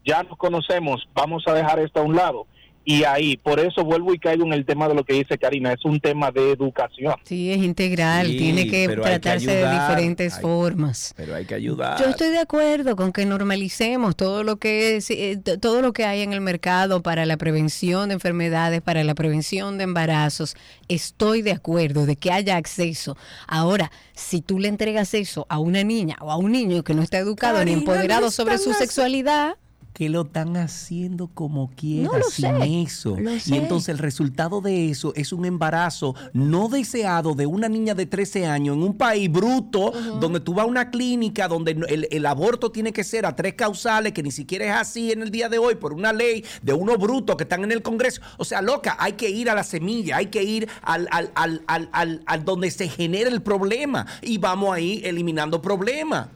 ya 0.05 0.22
nos 0.22 0.36
conocemos, 0.39 1.02
vamos 1.14 1.44
a 1.47 1.55
dejar 1.55 1.78
esto 1.81 2.01
a 2.01 2.02
un 2.02 2.16
lado. 2.16 2.47
Y 2.86 3.05
ahí, 3.05 3.39
por 3.39 3.60
eso 3.60 3.82
vuelvo 3.82 4.12
y 4.12 4.18
caigo 4.18 4.44
en 4.44 4.52
el 4.52 4.66
tema 4.66 4.89
de 4.89 4.94
lo 4.94 5.05
que 5.05 5.14
dice 5.14 5.39
Karina, 5.39 5.72
es 5.72 5.82
un 5.86 6.01
tema 6.01 6.31
de 6.31 6.52
educación. 6.52 7.14
Sí, 7.24 7.51
es 7.51 7.56
integral. 7.62 8.26
Sí, 8.26 8.36
Tiene 8.36 8.68
que 8.68 8.86
pero 8.86 9.02
hay 9.06 9.12
que 9.14 9.20
tratarse 9.20 9.56
de 9.56 9.70
diferentes 9.72 10.35
hay- 10.35 10.43
formas. 10.43 11.14
Pero 11.16 11.35
hay 11.35 11.47
que 11.47 11.55
ayudar. 11.55 11.98
Yo 11.98 12.10
estoy 12.10 12.28
de 12.28 12.40
acuerdo 12.40 12.94
con 12.94 13.10
que 13.10 13.24
normalicemos 13.24 14.16
todo 14.16 14.43
lo 14.43 14.56
que 14.59 14.97
es, 14.97 15.10
eh, 15.10 15.40
todo 15.62 15.81
lo 15.81 15.94
que 15.94 16.05
hay 16.05 16.20
en 16.20 16.35
el 16.35 16.43
mercado 16.43 17.02
para 17.02 17.24
la 17.24 17.39
prevención 17.39 18.09
de 18.10 18.14
enfermedades, 18.16 18.82
para 18.82 19.02
la 19.02 19.14
prevención 19.14 19.78
de 19.78 19.85
embarazos. 19.85 20.55
Estoy 20.86 21.40
de 21.40 21.52
acuerdo 21.52 22.05
de 22.05 22.16
que 22.16 22.32
haya 22.32 22.56
acceso. 22.59 23.16
Ahora, 23.48 23.90
si 24.12 24.43
tú 24.43 24.59
le 24.59 24.68
entregas 24.68 25.14
eso 25.14 25.47
a 25.48 25.59
una 25.59 25.85
niña 25.85 26.16
o 26.20 26.31
a 26.31 26.36
un 26.36 26.52
niño 26.52 26.85
que 26.85 26.93
no 26.93 27.01
está 27.01 27.16
educado 27.16 27.64
ni 27.64 27.72
empoderado 27.72 28.26
no 28.26 28.31
sobre 28.31 28.59
su 28.59 28.74
sexualidad, 28.74 29.55
que 29.94 30.08
lo 30.08 30.22
están 30.22 30.56
haciendo 30.56 31.28
como 31.28 31.70
quiera, 31.76 32.08
No 32.10 32.18
lo 32.18 32.24
sin 32.28 32.46
sé, 32.60 32.82
eso. 32.82 33.16
Y 33.46 33.54
entonces 33.58 33.90
el 33.90 33.98
resultado 33.98 34.60
de 34.60 34.90
eso 34.90 35.12
es 35.14 35.32
un 35.32 35.44
embarazo 35.44 36.16
no 36.32 36.68
deseado 36.68 37.34
de 37.34 37.46
una 37.46 37.68
niña 37.68 37.94
de 37.94 38.04
13 38.04 38.44
años 38.46 38.76
en 38.76 38.82
un 38.82 38.98
país 38.98 39.30
bruto, 39.30 39.92
donde 40.20 40.40
tú 40.40 40.52
vas 40.52 40.64
a 40.64 40.68
una 40.68 40.90
clínica 40.90 41.46
donde 41.46 41.70
el, 41.88 42.08
el 42.10 42.26
aborto 42.26 42.72
tiene 42.72 42.92
que 42.92 43.04
ser 43.04 43.24
a 43.24 43.36
tres 43.36 43.54
causales, 43.54 44.12
que 44.12 44.24
ni 44.24 44.32
siquiera 44.32 44.64
es 44.64 44.72
así 44.72 45.12
en 45.12 45.22
el 45.22 45.30
día 45.30 45.48
de 45.48 45.58
hoy 45.58 45.76
por 45.76 45.92
una 45.92 46.12
ley 46.12 46.44
de 46.60 46.72
unos 46.72 46.98
brutos 46.98 47.36
que 47.36 47.44
están 47.44 47.62
en 47.62 47.70
el 47.70 47.80
Congreso. 47.80 48.20
O 48.36 48.44
sea, 48.44 48.60
loca, 48.62 48.96
hay 48.98 49.12
que 49.12 49.30
ir 49.30 49.48
a 49.48 49.54
la 49.54 49.62
semilla, 49.62 50.16
hay 50.16 50.26
que 50.26 50.42
ir 50.42 50.68
al, 50.82 51.06
al, 51.12 51.30
al, 51.36 51.62
al, 51.68 51.88
al- 51.92 52.22
al 52.26 52.44
donde 52.44 52.68
se 52.72 52.88
genera 52.88 53.30
el 53.30 53.42
problema 53.42 54.06
y 54.22 54.38
vamos 54.38 54.74
ahí 54.74 55.00
eliminando 55.04 55.62
problemas. 55.62 56.26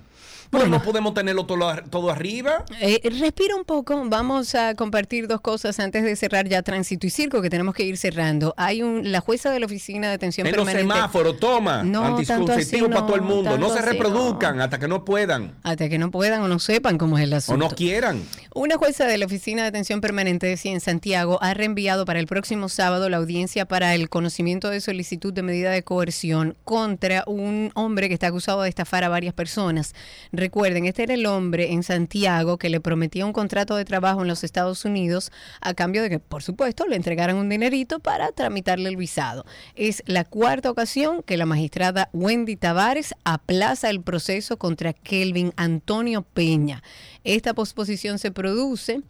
Pero 0.51 0.67
no 0.67 0.83
podemos 0.83 1.15
tenerlo 1.15 1.47
todo, 1.47 1.71
todo 1.91 2.11
arriba. 2.11 2.65
Eh, 2.81 3.01
respira 3.19 3.55
un 3.57 3.65
poco, 3.65 4.03
vamos 4.07 4.55
a 4.55 4.75
compartir 4.75 5.29
dos 5.29 5.41
cosas 5.41 5.79
antes 5.81 6.03
de 6.05 6.17
cerrar 6.17 6.49
ya 6.49 6.63
tránsito 6.63 7.07
y 7.07 7.11
circo 7.11 7.43
que 7.43 7.51
tenemos 7.51 7.75
que 7.75 7.85
ir 7.85 7.97
cerrando. 7.97 8.55
Hay 8.57 8.83
un 8.83 9.13
la 9.13 9.21
jueza 9.21 9.51
de 9.51 9.61
la 9.61 9.67
oficina 9.67 10.09
de 10.09 10.15
atención 10.15 10.47
En 10.47 10.57
los 10.57 10.65
permanente. 10.65 10.95
semáforos, 10.95 11.39
toma. 11.39 11.83
No, 11.83 12.03
tanto 12.03 12.21
así 12.23 12.33
anticonceptivos 12.33 12.89
para 12.89 13.01
no, 13.01 13.07
todo 13.07 13.17
el 13.17 13.23
mundo. 13.23 13.59
No 13.59 13.71
se 13.71 13.83
reproduzcan 13.83 14.61
hasta 14.61 14.79
que 14.79 14.89
no 14.89 15.05
puedan. 15.05 15.55
Hasta 15.63 15.89
que 15.89 15.99
no 15.99 16.11
puedan 16.11 16.43
o 16.43 16.49
no 16.49 16.59
sepan 16.59 16.99
cómo 16.99 17.19
es 17.19 17.25
el 17.25 17.33
O 17.33 17.37
asunto. 17.37 17.69
no 17.69 17.75
quieran. 17.75 18.23
Una 18.55 18.77
jueza 18.77 19.05
de 19.07 19.19
la 19.19 19.27
Oficina 19.27 19.63
de 19.63 19.69
Atención 19.69 20.01
Permanente 20.01 20.57
en 20.65 20.81
Santiago 20.81 21.39
ha 21.43 21.55
reenviado 21.55 22.05
para 22.05 22.19
el 22.21 22.27
próximo 22.27 22.69
sábado 22.69 23.09
la 23.09 23.19
audiencia 23.19 23.67
para 23.67 23.95
el 23.95 24.09
conocimiento 24.09 24.71
de 24.71 24.81
solicitud 24.81 25.33
de 25.33 25.43
medida 25.43 25.71
de 25.71 25.83
coerción 25.83 26.57
contra 26.65 27.25
un 27.27 27.71
hombre 27.75 28.09
que 28.09 28.15
está 28.15 28.29
acusado 28.29 28.63
de 28.63 28.69
estafar 28.69 29.05
a 29.05 29.09
varias 29.09 29.35
personas. 29.35 29.95
Recuerden, 30.39 30.85
este 30.87 31.03
era 31.03 31.15
el 31.15 31.27
hombre 31.27 31.73
en 31.73 31.83
Santiago 31.83 32.59
que 32.59 32.69
le 32.69 32.81
prometía 32.81 33.27
un 33.27 33.33
contrato 33.33 33.75
de 33.75 33.85
trabajo 33.85 34.23
en 34.23 34.29
los 34.29 34.45
Estados 34.45 34.85
Unidos 34.85 35.33
a 35.61 35.75
cambio 35.75 36.01
de 36.01 36.11
que, 36.11 36.21
por 36.21 36.45
supuesto, 36.45 36.87
le 36.87 36.95
entregaran 36.95 37.35
un 37.35 37.49
dinerito 37.49 37.99
para 37.99 38.31
tramitarle 38.31 38.89
el 38.89 38.97
visado. 38.97 39.45
Es 39.75 40.01
la 40.07 40.25
cuarta 40.25 40.71
ocasión 40.71 41.25
que 41.25 41.37
la 41.37 41.45
magistrada 41.45 42.09
Wendy 42.13 42.55
Tavares 42.55 43.17
aplaza 43.25 43.91
el 43.91 44.01
proceso 44.01 44.59
contra 44.59 44.93
Kelvin 44.93 45.53
Antonio 45.57 46.23
Peña. 46.23 46.85
Esta 47.25 47.53
posposición 47.53 48.21
se 48.21 48.31
produce 48.31 49.03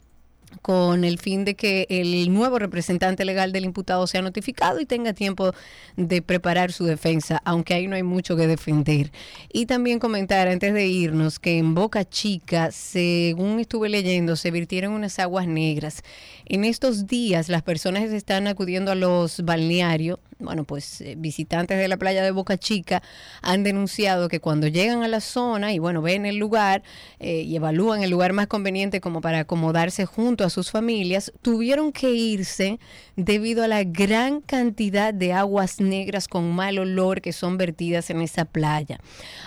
con 0.63 1.05
el 1.05 1.19
fin 1.19 1.45
de 1.45 1.55
que 1.55 1.87
el 1.91 2.33
nuevo 2.33 2.59
representante 2.59 3.25
legal 3.25 3.53
del 3.53 3.65
imputado 3.65 4.07
sea 4.07 4.23
notificado 4.23 4.81
y 4.81 4.87
tenga 4.87 5.13
tiempo 5.13 5.53
de 5.97 6.23
preparar 6.23 6.73
su 6.73 6.85
defensa, 6.85 7.41
aunque 7.45 7.75
ahí 7.75 7.87
no 7.87 7.97
hay 7.97 8.03
mucho 8.03 8.37
que 8.37 8.47
defender. 8.47 9.13
Y 9.53 9.67
también 9.67 9.99
comentar 9.99 10.49
antes 10.49 10.73
de 10.75 10.87
irnos 10.87 11.39
que 11.39 11.59
en 11.59 11.75
Boca 11.75 12.09
Chica, 12.09 12.71
según 12.71 13.61
estuve 13.61 13.89
leyendo, 13.89 14.37
se 14.37 14.51
virtieron 14.51 14.93
unas 14.93 15.19
aguas 15.19 15.47
negras. 15.47 16.03
En 16.47 16.65
estos 16.65 17.07
días 17.07 17.49
las 17.49 17.63
personas 17.63 18.11
están 18.11 18.47
acudiendo 18.47 18.91
a 18.91 18.95
los 18.95 19.45
balnearios, 19.45 20.19
bueno, 20.39 20.65
pues 20.65 21.01
eh, 21.01 21.15
visitantes 21.17 21.79
de 21.79 21.89
la 21.89 21.97
playa 21.97 22.23
de 22.23 22.31
Boca 22.31 22.57
Chica 22.57 23.03
han 23.43 23.65
denunciado 23.65 24.29
que 24.29 24.41
cuando 24.41 24.69
llegan 24.69 25.03
a 25.03 25.09
la 25.09 25.21
zona 25.21 25.73
y 25.73 25.79
bueno, 25.79 26.03
ven 26.03 26.27
el 26.27 26.37
lugar 26.37 26.83
eh, 27.19 27.43
y 27.43 27.57
evalúan 27.57 28.03
el 28.03 28.11
lugar 28.11 28.33
más 28.33 28.47
conveniente 28.47 29.01
como 29.01 29.21
para 29.21 29.41
acomodarse 29.41 30.07
junto 30.07 30.45
a 30.45 30.51
sus 30.51 30.71
familias, 30.71 31.33
tuvieron 31.43 31.93
que 31.93 32.11
irse 32.13 32.79
debido 33.17 33.65
a 33.65 33.69
la 33.69 33.83
gran 33.85 34.41
cantidad 34.41 35.13
de 35.13 35.33
aguas 35.33 35.81
negras 35.81 36.29
con 36.29 36.53
mal 36.53 36.79
olor 36.79 37.21
que 37.21 37.33
son 37.33 37.57
vertidas 37.57 38.11
en 38.11 38.21
esa 38.21 38.45
playa. 38.45 39.01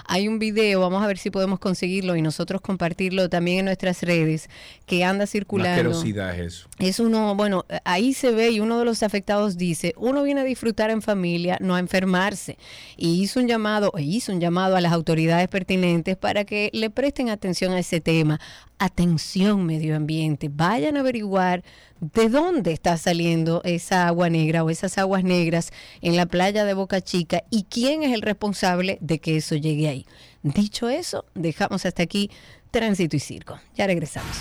Hay 0.07 0.27
un 0.27 0.39
video, 0.39 0.81
vamos 0.81 1.03
a 1.03 1.07
ver 1.07 1.17
si 1.17 1.29
podemos 1.29 1.59
conseguirlo 1.59 2.15
y 2.15 2.21
nosotros 2.21 2.59
compartirlo 2.61 3.29
también 3.29 3.59
en 3.59 3.65
nuestras 3.65 4.01
redes, 4.03 4.49
que 4.85 5.03
anda 5.03 5.21
Una 5.23 5.27
circulando. 5.27 5.91
asquerosidad 5.91 6.37
es 6.39 6.53
eso. 6.53 6.69
Es 6.79 6.99
uno, 6.99 7.35
bueno, 7.35 7.65
ahí 7.85 8.13
se 8.13 8.31
ve 8.31 8.49
y 8.51 8.59
uno 8.59 8.79
de 8.79 8.85
los 8.85 9.03
afectados 9.03 9.57
dice, 9.57 9.93
uno 9.97 10.23
viene 10.23 10.41
a 10.41 10.43
disfrutar 10.43 10.80
en 10.89 11.01
familia, 11.01 11.57
no 11.61 11.75
a 11.75 11.79
enfermarse. 11.79 12.57
Y 12.97 13.21
hizo 13.21 13.39
un 13.39 13.47
llamado, 13.47 13.91
e 13.95 14.01
hizo 14.01 14.31
un 14.31 14.39
llamado 14.39 14.75
a 14.75 14.81
las 14.81 14.91
autoridades 14.93 15.47
pertinentes 15.47 16.17
para 16.17 16.45
que 16.45 16.69
le 16.73 16.89
presten 16.89 17.29
atención 17.29 17.73
a 17.73 17.79
ese 17.79 18.01
tema. 18.01 18.39
Atención 18.79 19.65
medio 19.65 19.95
ambiente, 19.95 20.49
vayan 20.51 20.97
a 20.97 21.01
averiguar 21.01 21.63
de 21.99 22.29
dónde 22.29 22.71
está 22.71 22.97
saliendo 22.97 23.61
esa 23.63 24.07
agua 24.07 24.29
negra 24.29 24.63
o 24.63 24.71
esas 24.71 24.97
aguas 24.97 25.23
negras 25.23 25.71
en 26.01 26.15
la 26.15 26.25
playa 26.25 26.65
de 26.65 26.73
Boca 26.73 26.99
Chica 27.01 27.43
y 27.51 27.63
quién 27.63 28.01
es 28.01 28.11
el 28.13 28.23
responsable 28.23 28.97
de 29.01 29.19
que 29.19 29.37
eso 29.37 29.55
llegue 29.55 29.87
ahí. 29.87 30.05
Dicho 30.41 30.89
eso, 30.89 31.25
dejamos 31.35 31.85
hasta 31.85 32.01
aquí 32.01 32.31
tránsito 32.71 33.15
y 33.15 33.19
circo. 33.19 33.59
Ya 33.75 33.85
regresamos. 33.85 34.37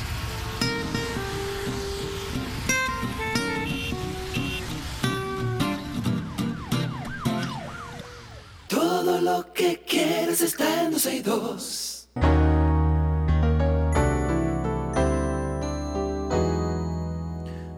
Lo 9.23 9.53
que 9.53 9.83
quieres 9.87 10.41
está 10.41 10.85
en 10.85 10.93
12 10.93 11.17
y 11.17 11.21
2. 11.21 12.09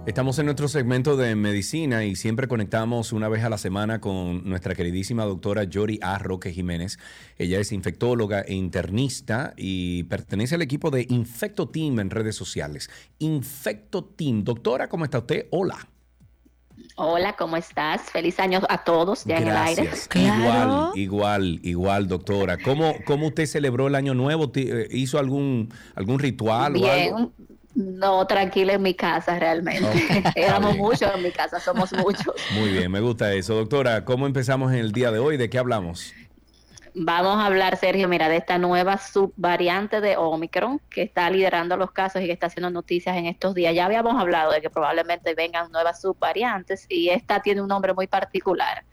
Estamos 0.07 0.39
en 0.39 0.45
nuestro 0.45 0.69
segmento 0.69 1.17
de 1.17 1.35
medicina 1.35 2.05
y 2.05 2.15
siempre 2.15 2.47
conectamos 2.47 3.13
una 3.13 3.29
vez 3.29 3.43
a 3.43 3.49
la 3.49 3.59
semana 3.59 4.01
con 4.01 4.49
nuestra 4.49 4.77
queridísima 4.77 5.25
doctora 5.25 5.65
Yori 5.65 5.99
A. 6.01 6.19
Roque 6.19 6.53
Jiménez. 6.53 6.99
Ella 7.39 7.59
es 7.59 7.73
infectóloga 7.73 8.43
e 8.43 8.55
internista 8.55 9.53
y 9.57 10.05
pertenece 10.05 10.55
al 10.55 10.63
equipo 10.63 10.93
de 10.93 11.07
Infecto 11.09 11.69
Team 11.69 11.99
en 11.99 12.11
redes 12.11 12.37
sociales. 12.37 12.89
Infecto 13.19 14.05
Team. 14.05 14.45
Doctora, 14.45 14.89
¿cómo 14.89 15.05
está 15.05 15.19
usted? 15.19 15.47
Hola. 15.51 15.89
Hola, 17.05 17.33
¿cómo 17.33 17.57
estás? 17.57 18.03
Feliz 18.03 18.39
año 18.39 18.61
a 18.69 18.85
todos 18.85 19.25
ya 19.25 19.39
en 19.39 19.49
el 19.49 19.57
aire. 19.57 19.87
Gracias. 19.87 20.09
Igual, 20.15 20.91
igual, 20.95 21.61
igual, 21.65 22.07
doctora. 22.07 22.59
¿Cómo, 22.59 22.95
cómo 23.05 23.27
usted 23.27 23.47
celebró 23.47 23.89
el 23.89 23.97
año 23.97 24.15
nuevo? 24.15 24.53
Eh, 24.55 24.87
¿Hizo 24.93 25.19
algún, 25.19 25.75
algún 25.97 26.21
ritual 26.21 26.77
o 26.77 26.87
algo? 26.89 27.17
Bien, 27.17 27.33
no, 27.75 28.25
tranquila 28.29 28.75
en 28.75 28.83
mi 28.83 28.95
casa 28.95 29.37
realmente. 29.37 30.23
Éramos 30.37 30.75
bien. 30.75 30.85
muchos 30.85 31.13
en 31.13 31.25
mi 31.25 31.33
casa, 31.33 31.59
somos 31.59 31.93
muchos. 31.93 32.37
Muy 32.55 32.69
bien, 32.71 32.89
me 32.89 33.01
gusta 33.01 33.35
eso. 33.35 33.57
Doctora, 33.57 34.05
¿cómo 34.05 34.29
empezamos 34.29 34.71
en 34.71 34.79
el 34.79 34.93
día 34.93 35.11
de 35.11 35.19
hoy? 35.19 35.37
¿De 35.37 35.51
qué 35.51 35.59
hablamos? 35.59 36.13
Vamos 36.95 37.39
a 37.39 37.47
hablar, 37.47 37.77
Sergio, 37.79 38.07
mira, 38.07 38.29
de 38.29 38.37
esta 38.37 38.59
nueva 38.59 38.99
subvariante 38.99 40.01
de 40.03 40.17
Omicron 40.19 40.79
que 40.91 41.03
está 41.03 41.31
liderando 41.31 41.77
los 41.79 41.91
casos 41.91 42.21
y 42.23 42.27
que 42.27 42.33
está 42.33 42.49
haciendo 42.49 42.69
noticias 42.71 43.17
en 43.17 43.27
estos 43.27 43.55
días. 43.55 43.75
Ya 43.75 43.87
habíamos 43.87 44.21
hablado 44.21 44.53
de 44.53 44.61
que 44.61 44.69
probablemente 44.69 45.35
vengan 45.35 45.73
nuevas 45.73 46.03
subvariantes 46.03 46.87
y 46.91 47.09
esta 47.09 47.41
tiene 47.41 47.63
un 47.63 47.69
nombre 47.69 47.95
muy 47.95 48.07
particular. 48.07 48.85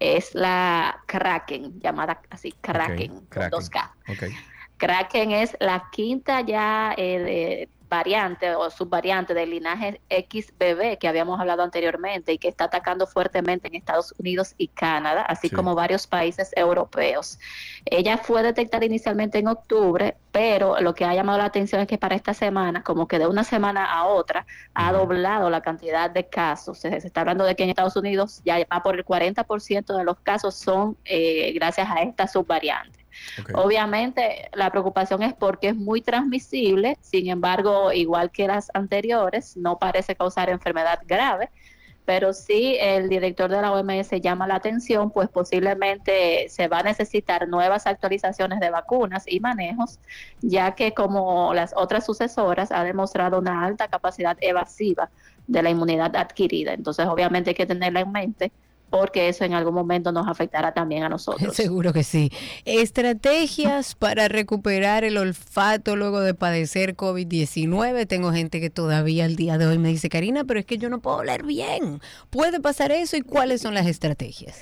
Es 0.00 0.34
la 0.34 1.02
Kraken, 1.06 1.78
llamada 1.80 2.22
así, 2.30 2.52
Kraken, 2.60 3.10
Ok, 3.12 3.18
con 3.18 3.26
Kraken. 3.26 3.50
dos 3.50 3.68
K. 3.70 3.94
Ok. 4.08 4.22
Kraken 4.78 5.30
es 5.32 5.56
la 5.60 5.88
quinta 5.92 6.40
ya 6.40 6.94
eh, 6.96 7.18
de 7.20 7.68
variante 7.92 8.54
o 8.54 8.70
subvariante 8.70 9.34
del 9.34 9.50
linaje 9.50 10.00
XBB 10.08 10.96
que 10.98 11.08
habíamos 11.08 11.38
hablado 11.38 11.62
anteriormente 11.62 12.32
y 12.32 12.38
que 12.38 12.48
está 12.48 12.64
atacando 12.64 13.06
fuertemente 13.06 13.68
en 13.68 13.74
Estados 13.74 14.14
Unidos 14.18 14.54
y 14.56 14.68
Canadá, 14.68 15.22
así 15.28 15.48
Sí. 15.50 15.54
como 15.54 15.74
varios 15.74 16.06
países 16.06 16.50
europeos. 16.56 17.38
Ella 17.84 18.16
fue 18.16 18.42
detectada 18.42 18.86
inicialmente 18.86 19.38
en 19.38 19.48
octubre, 19.48 20.16
pero 20.30 20.80
lo 20.80 20.94
que 20.94 21.04
ha 21.04 21.14
llamado 21.14 21.36
la 21.38 21.44
atención 21.44 21.82
es 21.82 21.86
que 21.86 21.98
para 21.98 22.16
esta 22.16 22.32
semana, 22.32 22.82
como 22.82 23.06
que 23.06 23.18
de 23.18 23.26
una 23.26 23.44
semana 23.44 23.84
a 23.92 24.06
otra, 24.06 24.46
ha 24.72 24.90
doblado 24.92 25.50
la 25.50 25.60
cantidad 25.60 26.10
de 26.10 26.26
casos. 26.28 26.78
Se, 26.78 26.98
se 26.98 27.06
está 27.06 27.20
hablando 27.20 27.44
de 27.44 27.54
que 27.54 27.64
en 27.64 27.68
Estados 27.70 27.96
Unidos 27.96 28.40
ya 28.44 28.56
va 28.72 28.82
por 28.82 28.94
el 28.96 29.04
40% 29.04 29.94
de 29.98 30.04
los 30.04 30.18
casos 30.20 30.54
son 30.54 30.96
eh, 31.04 31.52
gracias 31.54 31.88
a 31.90 32.00
esta 32.00 32.26
subvariante. 32.26 33.01
Obviamente 33.54 34.48
la 34.52 34.70
preocupación 34.70 35.22
es 35.22 35.34
porque 35.34 35.68
es 35.68 35.76
muy 35.76 36.00
transmisible, 36.00 36.98
sin 37.00 37.28
embargo, 37.28 37.92
igual 37.92 38.30
que 38.30 38.46
las 38.46 38.70
anteriores, 38.74 39.56
no 39.56 39.78
parece 39.78 40.16
causar 40.16 40.50
enfermedad 40.50 41.00
grave, 41.06 41.50
pero 42.04 42.32
sí 42.32 42.76
el 42.80 43.08
director 43.08 43.50
de 43.50 43.62
la 43.62 43.72
OMS 43.72 44.10
llama 44.20 44.46
la 44.46 44.56
atención, 44.56 45.10
pues 45.10 45.28
posiblemente 45.28 46.48
se 46.48 46.68
va 46.68 46.80
a 46.80 46.82
necesitar 46.82 47.48
nuevas 47.48 47.86
actualizaciones 47.86 48.60
de 48.60 48.70
vacunas 48.70 49.24
y 49.26 49.40
manejos, 49.40 50.00
ya 50.40 50.74
que 50.74 50.94
como 50.94 51.54
las 51.54 51.72
otras 51.76 52.04
sucesoras 52.04 52.72
ha 52.72 52.82
demostrado 52.84 53.38
una 53.38 53.64
alta 53.64 53.88
capacidad 53.88 54.36
evasiva 54.40 55.10
de 55.46 55.62
la 55.62 55.70
inmunidad 55.70 56.14
adquirida. 56.16 56.72
Entonces, 56.72 57.06
obviamente 57.06 57.50
hay 57.50 57.54
que 57.54 57.66
tenerla 57.66 58.00
en 58.00 58.12
mente 58.12 58.52
porque 58.92 59.30
eso 59.30 59.44
en 59.44 59.54
algún 59.54 59.72
momento 59.72 60.12
nos 60.12 60.28
afectará 60.28 60.74
también 60.74 61.02
a 61.02 61.08
nosotros. 61.16 61.56
Seguro 61.56 61.94
que 61.94 62.04
sí. 62.04 62.30
Estrategias 62.66 63.94
para 63.94 64.28
recuperar 64.28 65.02
el 65.02 65.16
olfato 65.16 65.96
luego 65.96 66.20
de 66.20 66.34
padecer 66.34 66.94
COVID-19. 66.94 68.06
Tengo 68.06 68.32
gente 68.32 68.60
que 68.60 68.68
todavía 68.68 69.24
al 69.24 69.34
día 69.34 69.56
de 69.56 69.66
hoy 69.66 69.78
me 69.78 69.88
dice, 69.88 70.10
Karina, 70.10 70.44
pero 70.44 70.60
es 70.60 70.66
que 70.66 70.76
yo 70.76 70.90
no 70.90 71.00
puedo 71.00 71.16
oler 71.16 71.42
bien. 71.42 72.02
¿Puede 72.28 72.60
pasar 72.60 72.92
eso 72.92 73.16
y 73.16 73.22
cuáles 73.22 73.62
son 73.62 73.72
las 73.72 73.86
estrategias? 73.86 74.60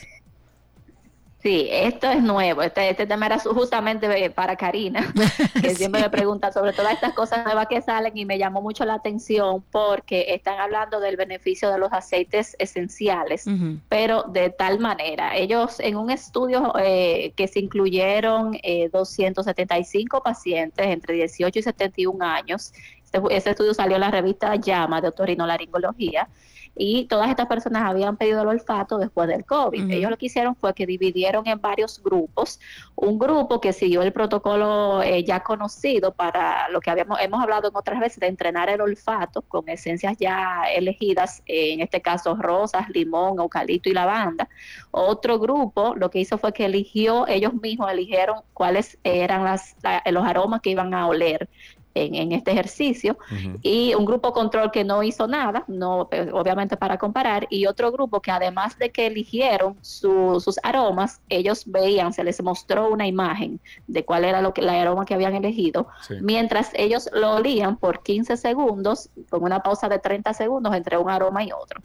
Sí, 1.43 1.69
esto 1.71 2.11
es 2.11 2.23
nuevo. 2.23 2.61
Este, 2.62 2.91
este 2.91 3.07
tema 3.07 3.27
era 3.27 3.39
justamente 3.39 4.07
eh, 4.25 4.29
para 4.29 4.57
Karina, 4.57 5.11
que 5.62 5.75
siempre 5.75 6.03
me 6.03 6.11
pregunta 6.11 6.53
sobre 6.53 6.75
todas 6.75 6.93
estas 6.93 7.15
cosas 7.15 7.45
nuevas 7.45 7.67
que 7.67 7.81
salen 7.81 8.17
y 8.17 8.27
me 8.27 8.39
llamó 8.39 8.61
mucho 8.61 8.85
la 8.85 8.95
atención 8.95 9.65
porque 9.71 10.35
están 10.35 10.61
hablando 10.61 11.01
del 11.01 11.17
beneficio 11.17 11.71
de 11.71 11.79
los 11.79 11.91
aceites 11.93 12.57
esenciales, 12.59 13.47
pero 13.89 14.25
de 14.25 14.51
tal 14.51 14.81
manera. 14.81 15.35
Ellos 15.35 15.81
en 15.81 15.97
un 15.97 16.11
estudio 16.11 16.75
eh, 16.79 17.33
que 17.37 17.49
se 17.49 17.61
incluyeron 17.61 18.59
eh, 18.62 18.91
275 18.93 20.23
pacientes 20.23 20.87
entre 20.87 21.15
18 21.15 21.59
y 21.59 21.62
71 21.62 22.23
años, 22.23 22.75
este, 23.05 23.21
ese 23.31 23.51
estudio 23.51 23.73
salió 23.73 23.97
en 23.97 24.03
la 24.03 24.11
revista 24.11 24.55
Llama 24.57 25.01
de 25.01 25.09
otorrinolaringología 25.09 26.29
y 26.77 27.05
todas 27.07 27.29
estas 27.29 27.47
personas 27.47 27.83
habían 27.85 28.17
pedido 28.17 28.43
el 28.43 28.49
olfato 28.49 28.99
después 28.99 29.29
del 29.29 29.45
COVID. 29.45 29.91
Ellos 29.91 30.11
lo 30.11 30.17
que 30.17 30.27
hicieron 30.27 30.55
fue 30.57 30.73
que 30.75 30.87
dividieron 30.87 31.47
en 31.47 31.61
varios 31.61 32.03
grupos. 32.03 32.59
Un 32.97 33.19
grupo 33.19 33.61
que 33.61 33.73
siguió 33.73 34.03
el 34.03 34.13
protocolo 34.13 35.03
eh, 35.03 35.23
ya 35.25 35.41
conocido 35.43 36.13
para 36.13 36.69
lo 36.71 36.81
que 36.81 36.91
habíamos 36.91 37.21
hemos 37.21 37.43
hablado 37.43 37.69
en 37.69 37.77
otras 37.77 38.01
veces 38.01 38.21
de 38.21 38.29
entrenar 38.29 38.71
el 38.71 38.81
olfato 38.81 39.43
con 39.43 39.69
esencias 39.69 40.17
ya 40.19 40.63
elegidas, 40.75 41.43
eh, 41.47 41.73
en 41.75 41.81
este 41.81 42.01
caso 42.01 42.35
rosas, 42.37 42.89
limón, 42.89 43.39
eucalipto 43.41 43.89
y 43.91 43.93
lavanda. 43.93 44.49
Otro 44.91 45.39
grupo 45.39 45.95
lo 45.97 46.11
que 46.11 46.21
hizo 46.21 46.39
fue 46.39 46.53
que 46.53 46.65
eligió, 46.67 47.27
ellos 47.27 47.53
mismos 47.55 47.91
eligieron 47.91 48.41
cuáles 48.55 48.99
eran 49.05 49.45
las, 49.45 49.77
la- 49.83 50.03
los 50.11 50.25
aromas 50.25 50.61
que 50.61 50.71
iban 50.71 50.95
a 50.95 51.07
oler. 51.09 51.49
En, 51.93 52.15
en 52.15 52.31
este 52.31 52.53
ejercicio 52.53 53.19
y 53.62 53.95
un 53.95 54.05
grupo 54.05 54.33
control 54.33 54.71
que 54.71 54.85
no 54.85 55.03
hizo 55.03 55.27
nada, 55.27 55.65
no 55.67 56.07
pues, 56.09 56.29
obviamente 56.33 56.77
para 56.77 56.97
comparar, 56.99 57.49
y 57.51 57.67
otro 57.67 57.91
grupo 57.91 58.21
que 58.21 58.31
además 58.31 58.79
de 58.79 58.91
que 58.93 59.07
eligieron 59.09 59.77
su- 59.83 60.41
sus 60.41 60.61
aromas, 60.62 61.21
ellos 61.29 61.65
veían, 61.67 62.12
se 62.12 62.23
les 62.23 62.41
mostró 62.45 62.89
una 62.91 63.09
imagen 63.09 63.61
de 63.89 64.05
cuál 64.05 64.25
era 64.25 64.41
lo 64.41 64.55
que 64.55 64.62
la 64.62 64.81
aroma 64.81 65.05
que 65.05 65.15
habían 65.15 65.35
elegido, 65.35 65.89
Sí. 66.07 66.15
mientras 66.21 66.71
ellos 66.75 67.09
lo 67.12 67.33
olían 67.35 67.77
por 67.77 68.05
15 68.05 68.37
segundos, 68.37 69.11
con 69.29 69.43
una 69.43 69.61
pausa 69.61 69.89
de 69.89 69.99
30 69.99 70.33
segundos 70.33 70.73
entre 70.77 70.97
un 70.97 71.11
aroma 71.11 71.43
y 71.43 71.51
otro. 71.51 71.83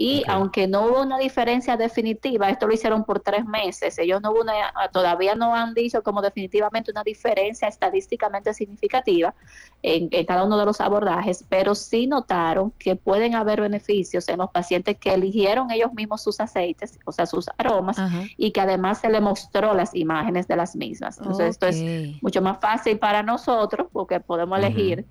Y 0.00 0.22
aunque 0.28 0.68
no 0.68 0.86
hubo 0.86 1.02
una 1.02 1.18
diferencia 1.18 1.76
definitiva, 1.76 2.48
esto 2.48 2.68
lo 2.68 2.72
hicieron 2.72 3.04
por 3.04 3.18
tres 3.18 3.44
meses, 3.44 3.98
ellos 3.98 4.22
no 4.22 4.30
hubo 4.30 4.42
una, 4.42 4.52
todavía 4.92 5.34
no 5.34 5.56
han 5.56 5.74
dicho 5.74 6.04
como 6.04 6.22
definitivamente 6.22 6.92
una 6.92 7.02
diferencia 7.02 7.66
estadísticamente 7.66 8.54
significativa 8.54 9.34
en, 9.82 10.08
en 10.12 10.24
cada 10.24 10.44
uno 10.44 10.56
de 10.56 10.66
los 10.66 10.80
abordajes, 10.80 11.44
pero 11.48 11.74
sí 11.74 12.06
notaron 12.06 12.70
que 12.78 12.94
pueden 12.94 13.34
haber 13.34 13.60
beneficios 13.60 14.28
en 14.28 14.38
los 14.38 14.50
pacientes 14.50 14.96
que 14.98 15.12
eligieron 15.12 15.70
ellos 15.72 15.92
mismos 15.92 16.22
sus 16.22 16.38
aceites, 16.38 16.98
o 17.04 17.10
sea, 17.10 17.26
sus 17.26 17.50
aromas, 17.58 17.96
y 18.36 18.52
que 18.52 18.60
además 18.60 19.00
se 19.00 19.10
le 19.10 19.20
mostró 19.20 19.74
las 19.74 19.96
imágenes 19.96 20.46
de 20.46 20.54
las 20.54 20.76
mismas. 20.76 21.18
Entonces, 21.18 21.50
esto 21.50 21.66
es 21.66 22.22
mucho 22.22 22.40
más 22.40 22.60
fácil 22.60 22.98
para 23.00 23.24
nosotros 23.24 23.88
porque 23.92 24.20
podemos 24.20 24.60
elegir 24.60 25.04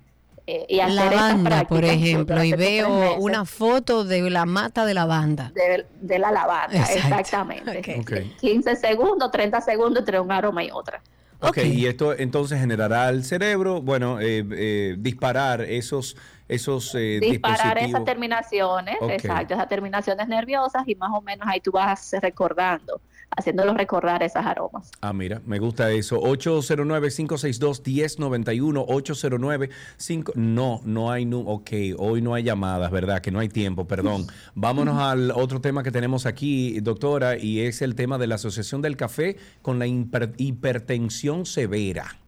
y 0.68 0.80
hacer 0.80 0.96
esta 0.96 1.10
Lavanda, 1.10 1.64
por 1.64 1.84
ejemplo, 1.84 2.42
y 2.42 2.52
veo 2.52 3.16
una 3.16 3.44
foto 3.44 4.04
de 4.04 4.30
la 4.30 4.46
mata 4.46 4.86
de 4.86 4.94
lavanda. 4.94 5.52
de, 5.54 5.86
de 6.00 6.18
la 6.18 6.32
lavanda, 6.32 6.78
Exacto. 6.78 7.18
exactamente. 7.18 8.00
Ok. 8.00 8.36
15 8.40 8.76
segundos, 8.76 9.30
30 9.30 9.60
segundos 9.60 10.00
entre 10.00 10.20
un 10.20 10.32
aroma 10.32 10.64
y 10.64 10.70
otra. 10.70 11.02
Ok, 11.40 11.58
y 11.58 11.86
esto 11.86 12.18
entonces 12.18 12.58
generará 12.58 13.06
al 13.06 13.22
cerebro, 13.24 13.80
bueno, 13.80 14.18
eh, 14.20 14.44
eh, 14.50 14.96
disparar 14.98 15.60
esos, 15.60 16.16
esos 16.48 16.92
eh, 16.96 17.20
Disparar 17.20 17.78
esas 17.78 18.04
terminaciones, 18.04 18.96
exacto, 19.08 19.54
esas 19.54 19.68
terminaciones 19.68 20.26
nerviosas 20.26 20.82
y 20.86 20.96
más 20.96 21.10
o 21.14 21.20
menos 21.20 21.46
ahí 21.46 21.60
tú 21.60 21.70
vas 21.70 22.12
recordando, 22.20 23.00
haciéndolos 23.36 23.76
recordar 23.76 24.22
esas 24.22 24.46
aromas. 24.46 24.90
Ah, 25.00 25.12
mira, 25.12 25.40
me 25.46 25.58
gusta 25.58 25.90
eso. 25.90 26.20
809-562-1091, 26.20 28.86
809-5... 28.86 30.32
No, 30.34 30.80
no 30.84 31.10
hay... 31.10 31.24
nu- 31.24 31.38
Ok, 31.48 31.70
hoy 31.98 32.20
no 32.22 32.34
hay 32.34 32.42
llamadas, 32.42 32.90
¿verdad? 32.90 33.20
Que 33.20 33.30
no 33.30 33.38
hay 33.38 33.48
tiempo, 33.48 33.86
perdón. 33.86 34.26
Vámonos 34.54 34.98
al 35.00 35.30
otro 35.30 35.60
tema 35.60 35.82
que 35.82 35.90
tenemos 35.90 36.26
aquí, 36.26 36.80
doctora, 36.80 37.36
y 37.38 37.60
es 37.60 37.82
el 37.82 37.94
tema 37.94 38.18
de 38.18 38.26
la 38.26 38.34
Asociación 38.36 38.82
del 38.82 38.96
Café 38.96 39.36
con 39.62 39.78
la 39.78 39.86
hiper- 39.86 40.34
hipertensión 40.36 41.46
severa. 41.46 42.18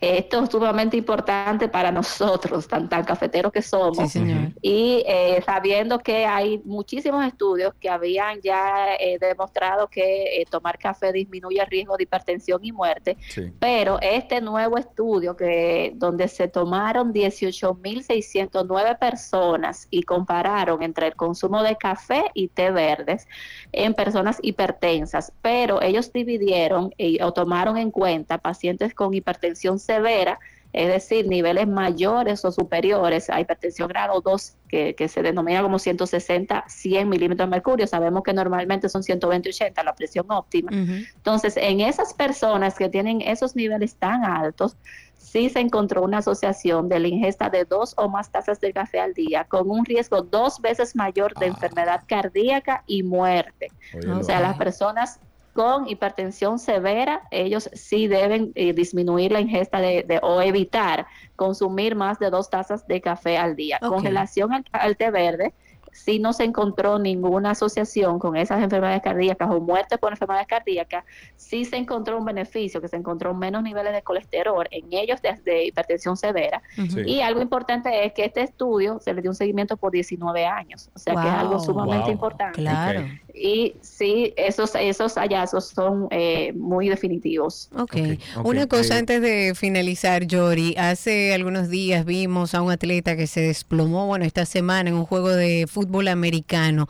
Esto 0.00 0.42
es 0.44 0.50
sumamente 0.50 0.96
importante 0.96 1.68
para 1.68 1.92
nosotros, 1.92 2.66
tan, 2.66 2.88
tan 2.88 3.04
cafeteros 3.04 3.52
que 3.52 3.60
somos. 3.62 3.98
Sí, 3.98 4.08
señor. 4.08 4.52
Y 4.62 5.02
eh, 5.06 5.42
sabiendo 5.44 5.98
que 5.98 6.24
hay 6.26 6.60
muchísimos 6.64 7.24
estudios 7.26 7.74
que 7.78 7.88
habían 7.90 8.40
ya 8.40 8.94
eh, 8.98 9.18
demostrado 9.20 9.88
que 9.88 10.40
eh, 10.40 10.44
tomar 10.50 10.78
café 10.78 11.12
disminuye 11.12 11.60
el 11.60 11.66
riesgo 11.66 11.96
de 11.96 12.04
hipertensión 12.04 12.64
y 12.64 12.72
muerte, 12.72 13.16
Sí. 13.28 13.52
pero 13.58 13.98
este 14.00 14.40
nuevo 14.40 14.78
estudio 14.78 15.36
que 15.36 15.92
donde 15.96 16.28
se 16.28 16.48
tomaron 16.48 17.12
18.609 17.12 18.98
personas 18.98 19.86
y 19.90 20.02
compararon 20.02 20.82
entre 20.82 21.08
el 21.08 21.14
consumo 21.16 21.62
de 21.62 21.76
café 21.76 22.24
y 22.34 22.48
té 22.48 22.70
verdes 22.70 23.26
en 23.72 23.94
personas 23.94 24.38
hipertensas, 24.42 25.32
pero 25.42 25.82
ellos 25.82 26.12
dividieron 26.12 26.92
y, 26.96 27.20
o 27.22 27.32
tomaron 27.32 27.76
en 27.76 27.90
cuenta 27.90 28.38
pacientes 28.38 28.94
con 28.94 29.14
hipertensión 29.14 29.78
severa, 29.90 30.38
es 30.72 30.86
decir, 30.86 31.26
niveles 31.26 31.66
mayores 31.66 32.44
o 32.44 32.52
superiores 32.52 33.28
a 33.28 33.40
hipertensión 33.40 33.88
grado 33.88 34.20
2, 34.20 34.56
que, 34.68 34.94
que 34.94 35.08
se 35.08 35.20
denomina 35.20 35.62
como 35.62 35.80
160, 35.80 36.64
100 36.68 37.08
milímetros 37.08 37.48
de 37.48 37.50
mercurio. 37.50 37.86
Sabemos 37.88 38.22
que 38.22 38.32
normalmente 38.32 38.88
son 38.88 39.02
120, 39.02 39.48
80 39.48 39.82
la 39.82 39.94
presión 39.96 40.26
óptima. 40.30 40.70
Entonces, 40.72 41.56
en 41.56 41.80
esas 41.80 42.14
personas 42.14 42.76
que 42.76 42.88
tienen 42.88 43.20
esos 43.20 43.56
niveles 43.56 43.96
tan 43.96 44.24
altos, 44.24 44.76
sí 45.16 45.50
se 45.50 45.58
encontró 45.58 46.02
una 46.02 46.18
asociación 46.18 46.88
de 46.88 47.00
la 47.00 47.08
ingesta 47.08 47.50
de 47.50 47.64
dos 47.64 47.94
o 47.96 48.08
más 48.08 48.30
tazas 48.30 48.60
de 48.60 48.72
café 48.72 49.00
al 49.00 49.12
día 49.12 49.44
con 49.44 49.68
un 49.68 49.84
riesgo 49.84 50.22
dos 50.22 50.60
veces 50.60 50.94
mayor 50.94 51.34
de 51.34 51.46
enfermedad 51.46 52.04
cardíaca 52.06 52.84
y 52.86 53.02
muerte. 53.02 53.72
O 54.08 54.22
sea, 54.22 54.40
las 54.40 54.56
personas 54.56 55.18
con 55.52 55.88
hipertensión 55.88 56.58
severa, 56.58 57.22
ellos 57.30 57.68
sí 57.72 58.06
deben 58.08 58.52
eh, 58.54 58.72
disminuir 58.72 59.32
la 59.32 59.40
ingesta 59.40 59.80
de, 59.80 60.04
de- 60.04 60.20
o 60.22 60.40
evitar 60.42 61.06
consumir 61.36 61.94
más 61.96 62.18
de 62.18 62.30
dos 62.30 62.50
tazas 62.50 62.86
de 62.86 63.00
café 63.00 63.36
al 63.38 63.56
día. 63.56 63.80
Con 63.86 63.98
Ok. 63.98 64.04
relación 64.04 64.52
al, 64.52 64.64
al 64.72 64.96
té 64.96 65.10
verde, 65.10 65.54
sí 65.92 66.18
no 66.18 66.32
se 66.32 66.44
encontró 66.44 66.98
ninguna 66.98 67.50
asociación 67.52 68.18
con 68.18 68.36
esas 68.36 68.62
enfermedades 68.62 69.02
cardíacas 69.02 69.48
o 69.50 69.60
muerte 69.60 69.98
por 69.98 70.12
enfermedades 70.12 70.46
cardíacas, 70.48 71.04
sí 71.36 71.64
se 71.64 71.76
encontró 71.76 72.18
un 72.18 72.24
beneficio, 72.24 72.80
que 72.80 72.88
se 72.88 72.96
encontró 72.96 73.34
menos 73.34 73.62
niveles 73.62 73.92
de 73.92 74.02
colesterol 74.02 74.66
en 74.70 74.86
ellos 74.92 75.20
desde 75.22 75.66
hipertensión 75.66 76.16
severa. 76.16 76.62
Y 77.06 77.20
algo 77.20 77.40
importante 77.40 78.04
es 78.06 78.12
que 78.12 78.24
este 78.24 78.42
estudio 78.42 78.98
se 79.00 79.12
le 79.14 79.22
dio 79.22 79.30
un 79.30 79.34
seguimiento 79.36 79.76
por 79.76 79.92
19 79.92 80.46
años, 80.46 80.90
o 80.94 80.98
sea 80.98 81.14
que 81.14 81.28
es 81.28 81.34
algo 81.34 81.58
sumamente 81.60 82.04
Wow. 82.04 82.12
importante. 82.12 82.60
Claro. 82.60 83.04
Y 83.34 83.74
sí, 83.80 84.32
esos, 84.36 84.74
esos 84.74 85.14
hallazgos 85.14 85.68
son 85.68 86.08
eh, 86.10 86.52
muy 86.54 86.88
definitivos. 86.88 87.68
Ok. 87.74 87.90
Ok, 87.90 87.96
ok. 88.38 88.46
Una 88.46 88.66
cosa 88.66 88.94
Eh, 88.96 88.98
antes 88.98 89.20
de 89.22 89.52
finalizar, 89.54 90.24
Yori. 90.26 90.74
Hace 90.78 91.34
algunos 91.34 91.68
días 91.68 92.04
vimos 92.04 92.54
a 92.54 92.62
un 92.62 92.70
atleta 92.70 93.16
que 93.16 93.26
se 93.26 93.40
desplomó, 93.40 94.06
bueno, 94.06 94.24
esta 94.24 94.46
semana 94.46 94.90
en 94.90 94.96
un 94.96 95.04
juego 95.06 95.30
de 95.30 95.66
fútbol 95.68 95.79
americano. 96.08 96.88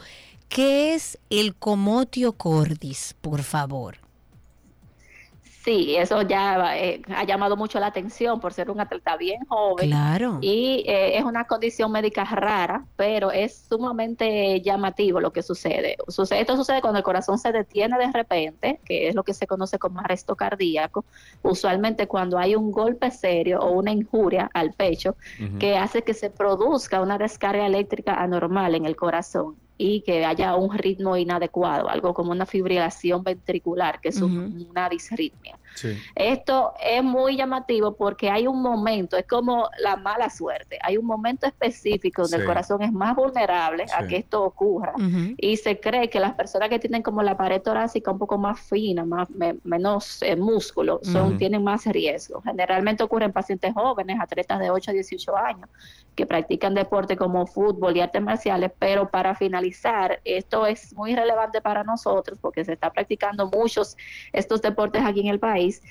¿Qué 0.48 0.94
es 0.94 1.18
el 1.30 1.54
comotio 1.54 2.32
cordis, 2.32 3.14
por 3.20 3.42
favor? 3.42 3.98
Sí, 5.62 5.94
eso 5.96 6.22
ya 6.22 6.74
eh, 6.78 7.02
ha 7.14 7.24
llamado 7.24 7.54
mucho 7.54 7.78
la 7.80 7.88
atención 7.88 8.40
por 8.40 8.54
ser 8.54 8.70
un 8.70 8.80
atleta 8.80 9.16
bien 9.18 9.44
joven. 9.44 9.90
Claro. 9.90 10.38
Y 10.40 10.84
eh, 10.86 11.18
es 11.18 11.24
una 11.24 11.44
condición 11.44 11.92
médica 11.92 12.24
rara, 12.24 12.86
pero 12.96 13.30
es 13.30 13.66
sumamente 13.68 14.62
llamativo 14.62 15.20
lo 15.20 15.32
que 15.34 15.42
sucede. 15.42 15.96
Sucede- 16.08 16.40
Esto 16.40 16.56
sucede 16.56 16.80
cuando 16.80 16.96
el 16.98 17.04
corazón 17.04 17.38
se 17.38 17.52
detiene 17.52 17.98
de 17.98 18.10
repente, 18.10 18.80
que 18.86 19.08
es 19.08 19.14
lo 19.14 19.22
que 19.22 19.34
se 19.34 19.46
conoce 19.46 19.78
como 19.78 20.00
arresto 20.00 20.34
cardíaco, 20.34 21.04
usualmente 21.42 22.06
cuando 22.06 22.38
hay 22.38 22.54
un 22.56 22.70
golpe 22.72 23.10
serio 23.10 23.60
o 23.60 23.72
una 23.72 23.92
injuria 23.92 24.50
al 24.54 24.72
pecho 24.72 25.14
que 25.58 25.76
hace 25.76 26.02
que 26.02 26.14
se 26.14 26.30
produzca 26.30 27.02
una 27.02 27.18
descarga 27.18 27.66
eléctrica 27.66 28.14
anormal 28.14 28.74
en 28.74 28.86
el 28.86 28.96
corazón 28.96 29.56
y 29.82 30.02
que 30.02 30.26
haya 30.26 30.56
un 30.56 30.76
ritmo 30.76 31.16
inadecuado, 31.16 31.88
algo 31.88 32.12
como 32.12 32.32
una 32.32 32.44
fibrilación 32.44 33.24
ventricular, 33.24 33.98
que 33.98 34.10
es 34.10 34.20
una 34.20 34.90
disritmia. 34.90 35.58
Sí. 35.74 35.96
Esto 36.14 36.74
es 36.84 37.02
muy 37.02 37.36
llamativo 37.36 37.94
porque 37.96 38.28
hay 38.30 38.46
un 38.46 38.60
momento, 38.60 39.16
es 39.16 39.26
como 39.26 39.68
la 39.78 39.96
mala 39.96 40.28
suerte, 40.30 40.78
hay 40.82 40.96
un 40.96 41.06
momento 41.06 41.46
específico 41.46 42.22
donde 42.22 42.36
Sí. 42.38 42.40
el 42.42 42.46
corazón 42.46 42.82
es 42.82 42.92
más 42.92 43.14
vulnerable 43.16 43.84
a 43.96 44.06
que 44.06 44.16
esto 44.16 44.42
ocurra 44.42 44.92
y 45.38 45.56
se 45.56 45.78
cree 45.80 46.10
que 46.10 46.20
las 46.20 46.34
personas 46.34 46.68
que 46.68 46.78
tienen 46.78 47.02
como 47.02 47.22
la 47.22 47.36
pared 47.36 47.62
torácica 47.62 48.10
un 48.10 48.18
poco 48.18 48.36
más 48.38 48.60
fina, 48.60 49.04
más 49.04 49.30
me- 49.30 49.56
menos 49.64 50.22
eh, 50.22 50.36
músculo, 50.36 51.00
son 51.02 51.36
tienen 51.38 51.62
más 51.64 51.86
riesgo. 51.86 52.42
Generalmente 52.42 53.02
ocurre 53.02 53.24
en 53.26 53.32
pacientes 53.32 53.72
jóvenes, 53.74 54.18
atletas 54.20 54.58
de 54.58 54.70
8 54.70 54.90
a 54.90 54.94
18 54.94 55.36
años, 55.36 55.68
que 56.14 56.26
practican 56.26 56.74
deporte 56.74 57.16
como 57.16 57.46
fútbol 57.46 57.96
y 57.96 58.00
artes 58.00 58.20
marciales, 58.22 58.72
pero 58.78 59.10
para 59.10 59.34
finalizar, 59.34 60.20
esto 60.24 60.66
es 60.66 60.92
muy 60.94 61.14
relevante 61.14 61.60
para 61.60 61.84
nosotros 61.84 62.38
porque 62.40 62.64
se 62.64 62.72
está 62.74 62.90
practicando 62.90 63.48
muchos 63.48 63.96
estos 64.32 64.60
deportes 64.60 65.02
aquí 65.04 65.20
en 65.20 65.28
el 65.28 65.38
país 65.38 65.59
país 65.60 65.82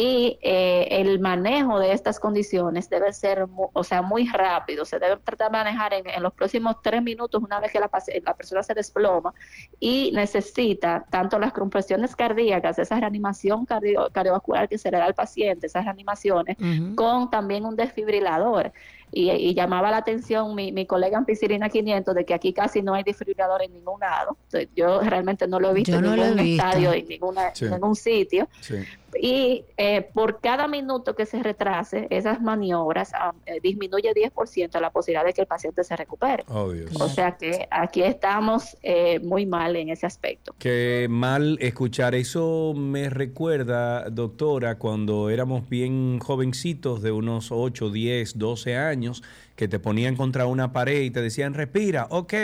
y 0.00 0.38
eh, 0.42 0.86
el 0.92 1.18
manejo 1.18 1.80
de 1.80 1.90
estas 1.90 2.20
condiciones 2.20 2.88
debe 2.88 3.12
ser, 3.12 3.48
mu- 3.48 3.70
o 3.72 3.82
sea, 3.82 4.00
muy 4.00 4.28
rápido. 4.28 4.84
Se 4.84 5.00
debe 5.00 5.16
tratar 5.16 5.48
de 5.50 5.58
manejar 5.58 5.92
en, 5.92 6.08
en 6.08 6.22
los 6.22 6.32
próximos 6.34 6.76
tres 6.84 7.02
minutos 7.02 7.42
una 7.42 7.58
vez 7.58 7.72
que 7.72 7.80
la, 7.80 7.90
la 8.24 8.34
persona 8.36 8.62
se 8.62 8.74
desploma 8.74 9.34
y 9.80 10.12
necesita 10.14 11.04
tanto 11.10 11.40
las 11.40 11.52
compresiones 11.52 12.14
cardíacas, 12.14 12.78
esa 12.78 13.00
reanimación 13.00 13.66
cardio- 13.66 14.08
cardiovascular 14.12 14.68
que 14.68 14.78
se 14.78 14.88
le 14.92 14.98
da 14.98 15.06
al 15.06 15.14
paciente, 15.14 15.66
esas 15.66 15.84
reanimaciones, 15.84 16.56
con 16.94 17.28
también 17.28 17.64
un 17.64 17.74
desfibrilador. 17.74 18.72
Y, 19.10 19.30
y 19.30 19.54
llamaba 19.54 19.90
la 19.90 19.96
atención 19.96 20.54
mi, 20.54 20.70
mi 20.70 20.84
colega 20.84 21.16
Ampicilina 21.16 21.70
500 21.70 22.14
de 22.14 22.26
que 22.26 22.34
aquí 22.34 22.52
casi 22.52 22.82
no 22.82 22.92
hay 22.92 23.02
desfibrilador 23.04 23.62
en 23.62 23.72
ningún 23.72 23.98
lado. 24.00 24.36
Entonces, 24.44 24.68
yo 24.76 25.00
realmente 25.00 25.48
no 25.48 25.58
lo 25.58 25.70
he 25.70 25.72
visto 25.72 25.96
en 25.96 26.02
ningún 26.02 26.36
visto. 26.36 26.62
estadio, 26.66 26.92
en, 26.92 27.08
ninguna, 27.08 27.54
Sí. 27.54 27.64
en 27.64 27.70
ningún 27.70 27.96
sitio. 27.96 28.46
Sí. 28.60 28.74
Y 29.18 29.64
eh, 29.78 29.87
por 30.14 30.40
cada 30.40 30.68
minuto 30.68 31.14
que 31.14 31.26
se 31.26 31.42
retrase 31.42 32.06
esas 32.10 32.40
maniobras, 32.40 33.12
ah, 33.14 33.34
eh, 33.46 33.60
disminuye 33.62 34.12
10% 34.14 34.80
la 34.80 34.90
posibilidad 34.90 35.24
de 35.24 35.32
que 35.32 35.42
el 35.42 35.46
paciente 35.46 35.84
se 35.84 35.96
recupere. 35.96 36.44
Oh. 36.48 36.72
O 37.00 37.08
sea 37.08 37.36
que 37.36 37.66
aquí 37.70 38.02
estamos 38.02 38.76
eh, 38.82 39.20
muy 39.20 39.46
mal 39.46 39.76
en 39.76 39.90
ese 39.90 40.06
aspecto. 40.06 40.54
Qué 40.58 41.06
mal 41.08 41.58
escuchar. 41.60 42.14
Eso 42.14 42.74
me 42.76 43.10
recuerda, 43.10 44.08
doctora, 44.10 44.78
cuando 44.78 45.30
éramos 45.30 45.68
bien 45.68 46.18
jovencitos, 46.18 47.02
de 47.02 47.12
unos 47.12 47.50
8, 47.50 47.90
10, 47.90 48.38
12 48.38 48.76
años, 48.76 49.22
que 49.56 49.68
te 49.68 49.78
ponían 49.78 50.16
contra 50.16 50.46
una 50.46 50.72
pared 50.72 51.02
y 51.02 51.10
te 51.10 51.22
decían, 51.22 51.54
respira, 51.54 52.06
ok, 52.10 52.34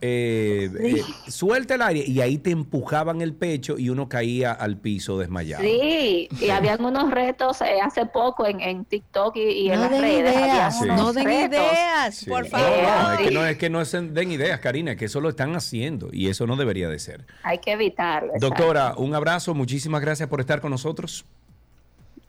eh, 0.00 0.70
eh, 0.80 1.02
suelta 1.30 1.74
el 1.74 1.82
aire. 1.82 2.04
Y 2.06 2.20
ahí 2.20 2.38
te 2.38 2.50
empujaban 2.50 3.20
el 3.20 3.34
pecho 3.34 3.78
y 3.78 3.88
uno 3.90 4.08
caía 4.08 4.52
al 4.52 4.76
piso 4.78 5.18
desmayado. 5.18 5.62
Sí, 5.62 6.28
y 6.40 6.50
habían 6.50 6.84
unos 6.84 7.10
retos 7.10 7.60
eh, 7.62 7.80
hace 7.82 8.06
poco 8.06 8.46
en, 8.46 8.60
en 8.60 8.84
TikTok 8.84 9.36
y, 9.36 9.40
y 9.40 9.70
en 9.70 9.80
las 9.80 9.90
den 9.90 10.00
redes. 10.02 10.34
ideas, 10.34 10.82
no 10.82 11.12
den 11.12 11.24
retos. 11.24 11.50
ideas, 11.58 12.14
Sí. 12.14 12.30
por 12.30 12.46
favor. 12.46 12.68
no, 12.68 13.12
es 13.12 13.18
que 13.18 13.30
no 13.30 13.46
es 13.46 13.58
que 13.58 13.70
no 13.70 13.84
se 13.84 14.00
den 14.02 14.32
ideas, 14.32 14.60
Karina, 14.60 14.96
que 14.96 15.06
eso 15.06 15.20
lo 15.20 15.28
están 15.28 15.54
haciendo 15.56 16.08
y 16.12 16.28
eso 16.28 16.46
no 16.46 16.56
debería 16.56 16.88
de 16.88 16.98
ser. 16.98 17.26
Hay 17.42 17.58
que 17.58 17.72
evitarlo. 17.72 18.32
Doctora, 18.38 18.94
un 18.96 19.14
abrazo, 19.14 19.54
muchísimas 19.54 20.00
gracias 20.00 20.28
por 20.28 20.40
estar 20.40 20.60
con 20.60 20.70
nosotros. 20.70 21.24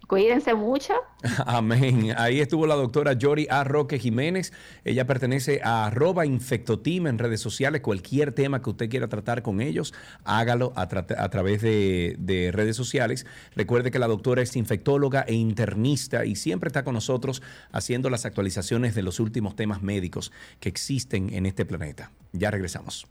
Cuídense 0.09 0.55
mucho. 0.55 0.93
Amén. 1.45 2.15
Ahí 2.17 2.39
estuvo 2.39 2.65
la 2.65 2.73
doctora 2.73 3.13
Yori 3.13 3.45
A. 3.47 3.63
Roque 3.63 3.99
Jiménez. 3.99 4.51
Ella 4.83 5.05
pertenece 5.05 5.61
a 5.63 5.85
arroba 5.85 6.25
infectoteam 6.25 7.05
en 7.05 7.19
redes 7.19 7.41
sociales. 7.41 7.81
Cualquier 7.81 8.31
tema 8.31 8.59
que 8.59 8.71
usted 8.71 8.89
quiera 8.89 9.07
tratar 9.07 9.43
con 9.43 9.61
ellos, 9.61 9.93
hágalo 10.23 10.73
a 10.75 10.87
través 10.87 11.61
de, 11.61 12.15
de 12.17 12.51
redes 12.51 12.75
sociales. 12.75 13.27
Recuerde 13.55 13.91
que 13.91 13.99
la 13.99 14.07
doctora 14.07 14.41
es 14.41 14.55
infectóloga 14.55 15.21
e 15.27 15.35
internista 15.35 16.25
y 16.25 16.35
siempre 16.35 16.69
está 16.69 16.83
con 16.83 16.95
nosotros 16.95 17.43
haciendo 17.71 18.09
las 18.09 18.25
actualizaciones 18.25 18.95
de 18.95 19.03
los 19.03 19.19
últimos 19.19 19.55
temas 19.55 19.83
médicos 19.83 20.31
que 20.59 20.69
existen 20.69 21.31
en 21.35 21.45
este 21.45 21.65
planeta. 21.65 22.09
Ya 22.33 22.49
regresamos. 22.49 23.05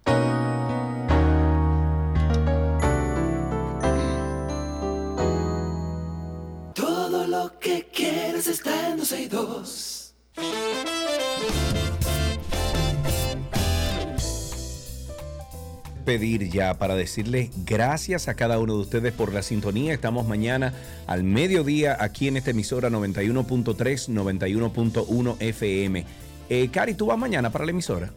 En 9.59 9.65
12 9.65 10.13
y 10.37 10.41
2. 10.41 10.85
pedir 16.09 16.49
ya 16.49 16.79
para 16.79 16.95
decirles 16.95 17.51
gracias 17.67 18.29
a 18.29 18.35
cada 18.35 18.59
uno 18.59 18.77
de 18.77 18.81
ustedes 18.81 19.13
por 19.13 19.35
la 19.35 19.43
sintonía. 19.43 19.93
Estamos 19.93 20.27
mañana 20.27 20.73
al 21.07 21.23
mediodía 21.23 21.99
aquí 22.01 22.29
en 22.29 22.39
esta 22.39 22.53
emisora 22.53 22.89
91.3, 22.89 24.09
91.1 24.09 25.37
FM. 25.39 26.07
Eh, 26.49 26.69
Cari, 26.73 26.95
¿tú 26.95 27.05
vas 27.05 27.19
mañana 27.19 27.51
para 27.51 27.67
la 27.67 27.73
emisora? 27.73 28.11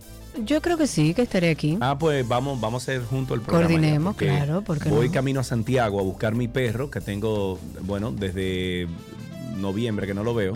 Yo 0.45 0.61
creo 0.61 0.77
que 0.77 0.88
sí, 0.88 1.13
que 1.13 1.23
estaré 1.23 1.49
aquí. 1.49 1.77
Ah, 1.81 1.97
pues 1.99 2.26
vamos, 2.26 2.61
vamos 2.61 2.88
a 2.88 2.93
hacer 2.93 3.03
junto 3.03 3.34
el 3.34 3.41
programa. 3.41 3.68
Coordinemos, 3.68 4.15
porque 4.15 4.27
claro, 4.27 4.61
¿por 4.61 4.80
qué 4.80 4.88
Voy 4.88 5.07
no? 5.07 5.13
camino 5.13 5.41
a 5.41 5.43
Santiago 5.43 5.99
a 5.99 6.03
buscar 6.03 6.34
mi 6.34 6.47
perro 6.47 6.89
que 6.89 7.01
tengo, 7.01 7.59
bueno, 7.81 8.13
desde 8.13 8.88
noviembre 9.55 10.07
que 10.07 10.13
no 10.13 10.23
lo 10.23 10.34
veo. 10.34 10.53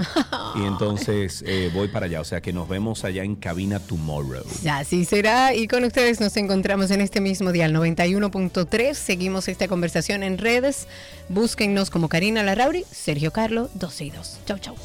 y 0.56 0.64
entonces 0.64 1.44
eh, 1.48 1.70
voy 1.74 1.88
para 1.88 2.06
allá. 2.08 2.22
O 2.22 2.24
sea 2.24 2.42
que 2.42 2.54
nos 2.54 2.68
vemos 2.68 3.04
allá 3.04 3.24
en 3.24 3.36
cabina 3.36 3.80
tomorrow. 3.80 4.44
Así 4.70 5.06
será. 5.06 5.54
Y 5.54 5.68
con 5.68 5.84
ustedes 5.84 6.20
nos 6.20 6.36
encontramos 6.38 6.92
en 6.92 7.02
este 7.02 7.22
mismo 7.22 7.52
día, 7.52 7.66
el 7.66 7.76
91.3. 7.76 8.94
Seguimos 8.94 9.48
esta 9.48 9.68
conversación 9.68 10.24
en 10.24 10.38
redes. 10.38 10.88
Búsquennos 11.30 11.90
como 11.90 12.10
Karina 12.10 12.44
Larrauri, 12.44 12.86
Sergio 12.92 13.32
Carlo, 13.32 13.70
12 13.76 14.06
y 14.06 14.10
2. 14.12 14.40
Chau, 14.46 14.60
chau. 14.60 14.76